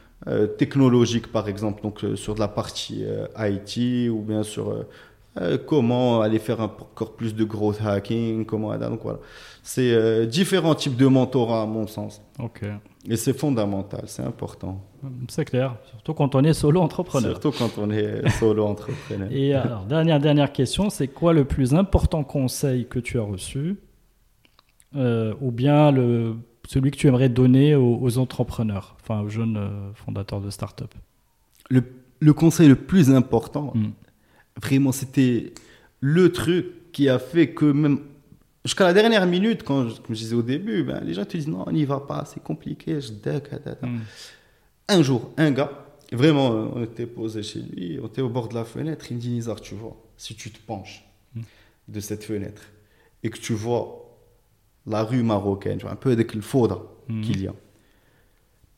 technologiques 0.57 1.31
par 1.31 1.49
exemple, 1.49 1.83
donc 1.83 2.05
sur 2.15 2.35
de 2.35 2.41
la 2.41 2.49
partie 2.49 3.05
IT 3.39 4.09
ou 4.11 4.23
bien 4.23 4.43
sur 4.43 4.85
comment 5.67 6.21
aller 6.21 6.39
faire 6.39 6.61
encore 6.61 7.13
plus 7.13 7.35
de 7.35 7.45
growth 7.45 7.81
hacking, 7.85 8.45
comment 8.45 8.77
donc 8.79 9.01
voilà. 9.03 9.19
C'est 9.71 10.27
différents 10.27 10.75
types 10.75 10.97
de 10.97 11.07
mentorat 11.07 11.63
à 11.63 11.67
mon 11.67 11.87
sens. 11.87 12.23
Ok. 12.39 12.63
Et 13.07 13.17
c'est 13.17 13.35
fondamental, 13.35 14.05
c'est 14.07 14.23
important. 14.23 14.83
C'est 15.29 15.45
clair, 15.45 15.77
surtout 15.91 16.15
quand 16.15 16.35
on 16.35 16.43
est 16.43 16.55
solo 16.55 16.81
entrepreneur. 16.81 17.33
Surtout 17.33 17.53
quand 17.53 17.77
on 17.77 17.91
est 17.91 18.27
solo 18.39 18.65
entrepreneur. 18.65 19.29
Et 19.31 19.53
alors, 19.53 19.85
dernière, 19.85 20.21
dernière 20.21 20.53
question, 20.53 20.89
c'est 20.89 21.09
quoi 21.09 21.35
le 21.35 21.45
plus 21.45 21.75
important 21.75 22.25
conseil 22.25 22.87
que 22.87 22.99
tu 22.99 23.19
as 23.19 23.23
reçu 23.23 23.77
euh, 24.97 25.35
ou 25.43 25.51
bien 25.51 25.91
le, 25.91 26.37
celui 26.67 26.91
que 26.91 26.97
tu 26.97 27.07
aimerais 27.07 27.29
donner 27.29 27.75
aux, 27.75 28.19
entrepreneurs, 28.19 28.97
enfin 29.03 29.21
aux 29.21 29.29
jeunes 29.29 29.59
euh, 29.59 29.93
fondateurs 29.95 30.41
de 30.41 30.49
start-up? 30.49 30.95
Le, 31.69 31.85
le, 32.21 32.33
conseil 32.33 32.69
le 32.69 32.77
plus 32.77 33.11
important, 33.11 33.73
hmm. 33.75 33.91
vraiment, 34.63 34.93
c'était 34.93 35.53
le 36.01 36.33
truc 36.33 36.91
qui 36.93 37.11
a 37.11 37.19
fait 37.19 37.51
que 37.51 37.67
même 37.67 38.01
Jusqu'à 38.69 38.85
la 38.85 38.93
dernière 38.93 39.27
minute, 39.27 39.63
quand 39.63 39.89
je, 39.89 39.99
comme 39.99 40.15
je 40.15 40.21
disais 40.21 40.35
au 40.35 40.43
début, 40.43 40.83
ben, 40.83 41.01
les 41.03 41.15
gens 41.15 41.25
te 41.25 41.39
disent 41.39 41.49
non, 41.49 41.65
on 41.67 41.73
n'y 41.73 41.87
va 41.87 42.01
pas, 42.01 42.27
c'est 42.27 42.43
compliqué. 42.43 43.01
Je 43.01 43.13
mm. 43.13 44.01
Un 44.89 45.03
jour, 45.03 45.31
un 45.39 45.51
gars, 45.53 45.87
vraiment, 46.13 46.51
on 46.75 46.85
était 46.85 47.07
posé 47.07 47.43
chez 47.43 47.61
lui, 47.61 47.99
on 47.99 48.09
était 48.09 48.21
au 48.21 48.29
bord 48.29 48.47
de 48.47 48.55
la 48.55 48.67
fenêtre, 48.67 49.07
il 49.11 49.17
me 49.17 49.21
dit 49.23 49.31
Nizar, 49.31 49.59
tu 49.63 49.75
vois, 49.75 49.97
si 50.19 50.35
tu 50.35 50.51
te 50.51 50.59
penches 50.61 51.03
mm. 51.35 51.41
de 51.89 52.01
cette 52.01 52.25
fenêtre 52.25 52.61
et 53.23 53.31
que 53.31 53.39
tu 53.39 53.55
vois 53.55 54.15
la 54.87 55.03
rue 55.03 55.23
marocaine, 55.23 55.79
tu 55.79 55.85
vois, 55.85 55.93
un 55.93 55.97
peu 55.97 56.11
avec 56.11 56.35
le 56.35 56.43
faudra 56.43 56.83
mm. 57.09 57.23
qu'il 57.23 57.43
y 57.43 57.47
a, 57.47 57.55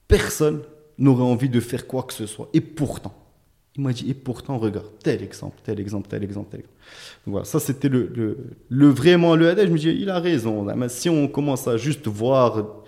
personne 0.07 0.63
n'aurait 0.99 1.25
envie 1.25 1.49
de 1.49 1.59
faire 1.59 1.89
quoi 1.89 2.05
que 2.05 2.13
ce 2.13 2.27
soit. 2.27 2.49
Et 2.53 2.61
pourtant, 2.61 3.13
il 3.77 3.83
m'a 3.83 3.93
dit, 3.93 4.11
et 4.11 4.15
pourtant, 4.15 4.59
regarde, 4.59 4.87
tel 5.03 5.23
exemple, 5.23 5.59
tel 5.63 5.79
exemple, 5.79 6.09
tel 6.09 6.25
exemple, 6.25 6.49
tel 6.51 6.61
exemple. 6.61 6.79
Donc 7.27 7.33
voilà, 7.33 7.45
ça 7.45 7.61
c'était 7.61 7.89
le, 7.89 8.11
le, 8.15 8.39
le, 8.69 8.89
vraiment 8.89 9.37
le 9.37 9.55
Je 9.57 9.67
me 9.67 9.79
dis, 9.79 9.89
il 9.91 10.11
a 10.11 10.19
raison. 10.19 10.65
Mais 10.77 10.89
si 10.89 11.09
on 11.09 11.29
commence 11.29 11.69
à 11.69 11.77
juste 11.77 12.09
voir 12.09 12.83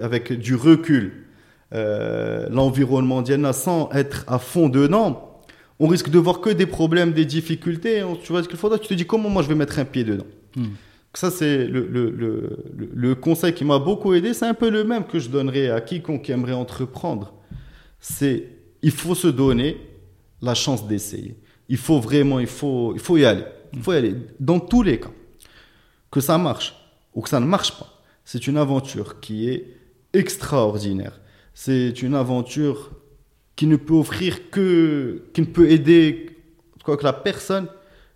avec 0.00 0.32
du 0.32 0.54
recul 0.54 1.24
euh, 1.72 2.48
l'environnement 2.50 3.16
mondial 3.16 3.52
sans 3.52 3.90
être 3.92 4.24
à 4.28 4.38
fond 4.38 4.68
dedans, 4.68 5.42
on 5.80 5.88
risque 5.88 6.10
de 6.10 6.18
voir 6.18 6.40
que 6.40 6.50
des 6.50 6.66
problèmes, 6.66 7.12
des 7.12 7.24
difficultés. 7.24 8.02
Tu 8.22 8.32
vois 8.32 8.42
ce 8.44 8.48
qu'il 8.48 8.58
faudra, 8.58 8.78
tu 8.78 8.86
te 8.86 8.94
dis, 8.94 9.06
comment 9.06 9.28
moi 9.28 9.42
je 9.42 9.48
vais 9.48 9.54
mettre 9.54 9.78
un 9.78 9.84
pied 9.84 10.04
dedans? 10.04 10.26
Hmm. 10.54 10.66
Ça, 11.14 11.30
c'est 11.32 11.66
le, 11.66 11.88
le, 11.88 12.64
le, 12.94 13.14
conseil 13.16 13.52
qui 13.52 13.64
m'a 13.64 13.80
beaucoup 13.80 14.14
aidé. 14.14 14.32
C'est 14.32 14.46
un 14.46 14.54
peu 14.54 14.70
le 14.70 14.84
même 14.84 15.04
que 15.04 15.18
je 15.18 15.28
donnerais 15.28 15.68
à 15.68 15.80
quiconque 15.80 16.30
aimerait 16.30 16.52
entreprendre. 16.52 17.34
C'est 17.98 18.44
il 18.82 18.90
faut 18.90 19.14
se 19.14 19.28
donner 19.28 19.76
la 20.40 20.54
chance 20.54 20.86
d'essayer. 20.86 21.36
Il 21.68 21.76
faut 21.76 22.00
vraiment, 22.00 22.40
il 22.40 22.46
faut, 22.46 22.92
il 22.94 23.00
faut 23.00 23.16
y 23.16 23.24
aller. 23.24 23.44
Il 23.72 23.82
faut 23.82 23.92
y 23.92 23.96
aller. 23.96 24.16
Dans 24.38 24.58
tous 24.58 24.82
les 24.82 24.98
cas, 24.98 25.10
que 26.10 26.20
ça 26.20 26.38
marche 26.38 26.74
ou 27.14 27.22
que 27.22 27.28
ça 27.28 27.40
ne 27.40 27.46
marche 27.46 27.78
pas, 27.78 28.02
c'est 28.24 28.46
une 28.46 28.56
aventure 28.56 29.20
qui 29.20 29.48
est 29.48 29.76
extraordinaire. 30.12 31.20
C'est 31.54 32.02
une 32.02 32.14
aventure 32.14 32.90
qui 33.56 33.66
ne 33.66 33.76
peut 33.76 33.94
offrir 33.94 34.50
que, 34.50 35.24
qui 35.32 35.42
ne 35.42 35.46
peut 35.46 35.70
aider 35.70 36.30
quoi 36.84 36.96
que 36.96 37.04
la 37.04 37.12
personne 37.12 37.68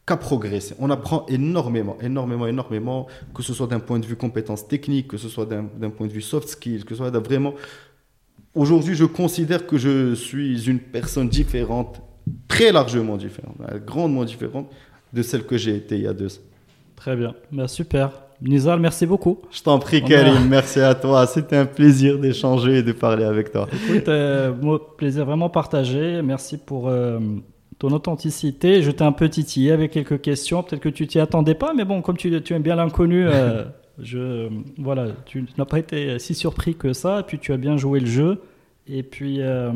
qu'à 0.06 0.16
progresser. 0.16 0.74
On 0.78 0.90
apprend 0.90 1.26
énormément, 1.26 1.96
énormément, 2.00 2.46
énormément, 2.46 3.06
que 3.34 3.42
ce 3.42 3.54
soit 3.54 3.66
d'un 3.66 3.80
point 3.80 3.98
de 3.98 4.06
vue 4.06 4.16
compétences 4.16 4.66
techniques, 4.68 5.08
que 5.08 5.16
ce 5.16 5.28
soit 5.28 5.46
d'un 5.46 5.90
point 5.90 6.06
de 6.06 6.12
vue 6.12 6.22
soft 6.22 6.48
skills, 6.48 6.84
que 6.84 6.94
ce 6.94 6.96
soit 6.96 7.10
vraiment 7.10 7.54
Aujourd'hui, 8.54 8.94
je 8.94 9.04
considère 9.04 9.66
que 9.66 9.76
je 9.76 10.14
suis 10.14 10.68
une 10.68 10.78
personne 10.78 11.28
différente, 11.28 12.00
très 12.46 12.70
largement 12.70 13.16
différente, 13.16 13.56
grandement 13.84 14.24
différente 14.24 14.70
de 15.12 15.22
celle 15.22 15.44
que 15.44 15.56
j'ai 15.56 15.74
été 15.74 15.96
il 15.96 16.02
y 16.02 16.06
a 16.06 16.12
deux 16.12 16.36
ans. 16.36 16.42
Très 16.96 17.16
bien, 17.16 17.34
bah, 17.50 17.66
super. 17.66 18.12
Nizal, 18.40 18.78
merci 18.78 19.06
beaucoup. 19.06 19.38
Je 19.50 19.62
t'en 19.62 19.78
prie, 19.78 20.02
Karim, 20.02 20.48
merci 20.48 20.80
à 20.80 20.94
toi. 20.94 21.26
C'était 21.26 21.56
un 21.56 21.66
plaisir 21.66 22.18
d'échanger 22.18 22.78
et 22.78 22.82
de 22.82 22.92
parler 22.92 23.24
avec 23.24 23.52
toi. 23.52 23.66
Écoute, 23.72 24.08
euh, 24.08 24.52
plaisir 24.96 25.24
vraiment 25.24 25.48
partagé. 25.48 26.20
Merci 26.22 26.58
pour 26.58 26.88
euh, 26.88 27.18
ton 27.78 27.88
authenticité. 27.88 28.82
Je 28.82 28.90
t'ai 28.90 29.04
un 29.04 29.12
peu 29.12 29.28
titillé 29.28 29.72
avec 29.72 29.92
quelques 29.92 30.20
questions. 30.20 30.62
Peut-être 30.62 30.82
que 30.82 30.88
tu 30.88 31.06
t'y 31.06 31.20
attendais 31.20 31.54
pas, 31.54 31.72
mais 31.74 31.84
bon, 31.84 32.02
comme 32.02 32.16
tu, 32.16 32.42
tu 32.42 32.54
aimes 32.54 32.62
bien 32.62 32.76
l'inconnu, 32.76 33.26
euh, 33.26 33.64
Je, 34.02 34.48
voilà, 34.78 35.08
tu 35.26 35.44
n'as 35.56 35.64
pas 35.64 35.78
été 35.78 36.18
si 36.18 36.34
surpris 36.34 36.74
que 36.74 36.92
ça, 36.92 37.20
et 37.20 37.22
puis 37.22 37.38
tu 37.38 37.52
as 37.52 37.56
bien 37.56 37.76
joué 37.76 38.00
le 38.00 38.06
jeu. 38.06 38.40
Et 38.88 39.02
puis, 39.02 39.40
euh, 39.40 39.70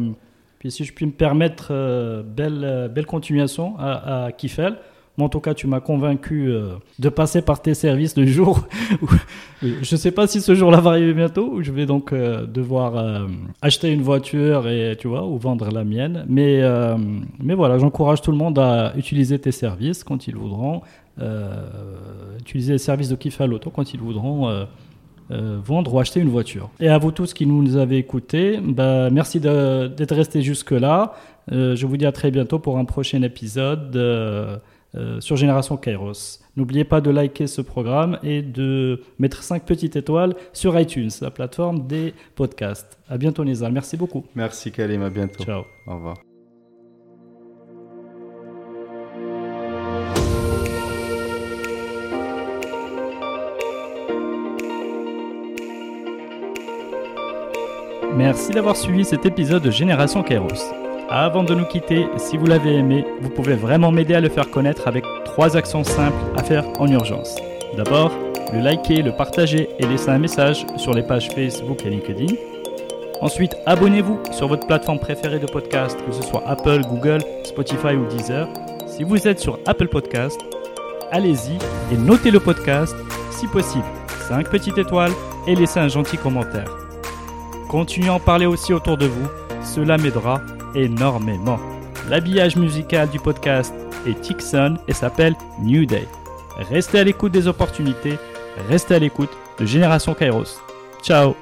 puis 0.58 0.70
si 0.70 0.84
je 0.84 0.92
puis 0.92 1.06
me 1.06 1.12
permettre, 1.12 1.68
euh, 1.70 2.22
belle, 2.22 2.62
euh, 2.64 2.88
belle 2.88 3.06
continuation 3.06 3.74
à, 3.78 4.24
à 4.26 4.32
Kiffel. 4.32 4.76
Moi, 5.16 5.26
en 5.26 5.30
tout 5.30 5.40
cas, 5.40 5.52
tu 5.52 5.66
m'as 5.66 5.80
convaincu 5.80 6.54
de 7.00 7.08
passer 7.08 7.42
par 7.42 7.60
tes 7.60 7.74
services 7.74 8.16
le 8.16 8.24
jour. 8.24 8.68
je 9.62 9.66
ne 9.78 9.96
sais 9.96 10.12
pas 10.12 10.28
si 10.28 10.40
ce 10.40 10.54
jour-là 10.54 10.80
va 10.80 10.90
arriver 10.90 11.12
bientôt, 11.12 11.54
où 11.54 11.60
je 11.60 11.72
vais 11.72 11.86
donc 11.86 12.14
devoir 12.14 13.26
acheter 13.60 13.90
une 13.90 14.02
voiture 14.02 14.68
et 14.68 14.94
tu 14.96 15.08
vois, 15.08 15.26
ou 15.26 15.36
vendre 15.36 15.72
la 15.72 15.82
mienne. 15.82 16.24
Mais, 16.28 16.62
mais 17.42 17.54
voilà, 17.54 17.78
j'encourage 17.78 18.22
tout 18.22 18.30
le 18.30 18.36
monde 18.36 18.60
à 18.60 18.92
utiliser 18.96 19.40
tes 19.40 19.50
services 19.50 20.04
quand 20.04 20.28
ils 20.28 20.36
voudront. 20.36 20.82
Euh, 21.20 21.66
utiliser 22.38 22.72
les 22.72 22.78
services 22.78 23.08
de 23.08 23.52
Auto 23.52 23.70
quand 23.70 23.92
ils 23.92 24.00
voudront 24.00 24.48
euh, 24.48 24.64
euh, 25.30 25.58
vendre 25.62 25.92
ou 25.92 25.98
acheter 25.98 26.20
une 26.20 26.30
voiture. 26.30 26.70
Et 26.80 26.88
à 26.88 26.98
vous 26.98 27.10
tous 27.10 27.34
qui 27.34 27.44
nous 27.44 27.76
avez 27.76 27.98
écoutés, 27.98 28.58
bah, 28.62 29.10
merci 29.10 29.40
d'être 29.40 30.14
restés 30.14 30.42
jusque-là. 30.42 31.14
je 31.50 31.86
vous 31.86 31.96
dis 31.96 32.06
à 32.06 32.12
très 32.12 32.30
bientôt 32.30 32.58
pour 32.58 32.78
un 32.78 32.84
prochain 32.84 33.22
épisode 33.22 34.62
sur 35.20 35.36
Génération 35.36 35.76
Kairos. 35.76 36.40
N'oubliez 36.56 36.84
pas 36.84 37.00
de 37.00 37.10
liker 37.10 37.46
ce 37.46 37.60
programme 37.60 38.18
et 38.22 38.42
de 38.42 39.02
mettre 39.18 39.42
5 39.42 39.64
petites 39.64 39.96
étoiles 39.96 40.34
sur 40.52 40.78
iTunes, 40.78 41.10
la 41.20 41.30
plateforme 41.30 41.86
des 41.86 42.14
podcasts. 42.34 42.98
À 43.08 43.18
bientôt 43.18 43.44
Nizal, 43.44 43.72
merci 43.72 43.96
beaucoup. 43.96 44.24
Merci 44.34 44.72
Kalim, 44.72 45.02
à 45.02 45.10
bientôt. 45.10 45.44
Ciao. 45.44 45.64
Au 45.86 45.94
revoir. 45.94 46.27
Merci 58.18 58.50
d'avoir 58.50 58.74
suivi 58.74 59.04
cet 59.04 59.26
épisode 59.26 59.62
de 59.62 59.70
Génération 59.70 60.24
Kairos. 60.24 60.74
Avant 61.08 61.44
de 61.44 61.54
nous 61.54 61.66
quitter, 61.66 62.08
si 62.16 62.36
vous 62.36 62.46
l'avez 62.46 62.74
aimé, 62.74 63.04
vous 63.20 63.30
pouvez 63.30 63.54
vraiment 63.54 63.92
m'aider 63.92 64.14
à 64.14 64.20
le 64.20 64.28
faire 64.28 64.50
connaître 64.50 64.88
avec 64.88 65.04
trois 65.24 65.56
actions 65.56 65.84
simples 65.84 66.18
à 66.36 66.42
faire 66.42 66.64
en 66.80 66.88
urgence. 66.88 67.36
D'abord, 67.76 68.10
le 68.52 68.58
liker, 68.58 69.02
le 69.02 69.12
partager 69.12 69.68
et 69.78 69.86
laisser 69.86 70.08
un 70.08 70.18
message 70.18 70.66
sur 70.78 70.94
les 70.94 71.04
pages 71.04 71.28
Facebook 71.28 71.86
et 71.86 71.90
LinkedIn. 71.90 72.34
Ensuite, 73.20 73.54
abonnez-vous 73.66 74.18
sur 74.32 74.48
votre 74.48 74.66
plateforme 74.66 74.98
préférée 74.98 75.38
de 75.38 75.46
podcast, 75.46 75.96
que 76.04 76.12
ce 76.12 76.22
soit 76.22 76.42
Apple, 76.44 76.80
Google, 76.88 77.20
Spotify 77.44 77.94
ou 77.94 78.04
Deezer. 78.06 78.48
Si 78.88 79.04
vous 79.04 79.28
êtes 79.28 79.38
sur 79.38 79.60
Apple 79.64 79.86
Podcast, 79.86 80.40
allez-y 81.12 81.54
et 81.94 81.96
notez 81.96 82.32
le 82.32 82.40
podcast 82.40 82.96
si 83.30 83.46
possible. 83.46 83.86
5 84.28 84.50
petites 84.50 84.76
étoiles 84.76 85.12
et 85.46 85.54
laissez 85.54 85.78
un 85.78 85.86
gentil 85.86 86.16
commentaire. 86.16 86.77
Continuez 87.68 88.08
à 88.08 88.14
en 88.14 88.20
parler 88.20 88.46
aussi 88.46 88.72
autour 88.72 88.96
de 88.96 89.06
vous, 89.06 89.28
cela 89.62 89.98
m'aidera 89.98 90.40
énormément. 90.74 91.58
L'habillage 92.08 92.56
musical 92.56 93.08
du 93.10 93.18
podcast 93.18 93.74
est 94.06 94.20
Tixon 94.20 94.78
et 94.88 94.94
s'appelle 94.94 95.34
New 95.60 95.84
Day. 95.84 96.08
Restez 96.56 96.98
à 96.98 97.04
l'écoute 97.04 97.32
des 97.32 97.46
opportunités, 97.46 98.18
restez 98.68 98.94
à 98.94 98.98
l'écoute 98.98 99.30
de 99.58 99.66
Génération 99.66 100.14
Kairos. 100.14 100.60
Ciao 101.02 101.34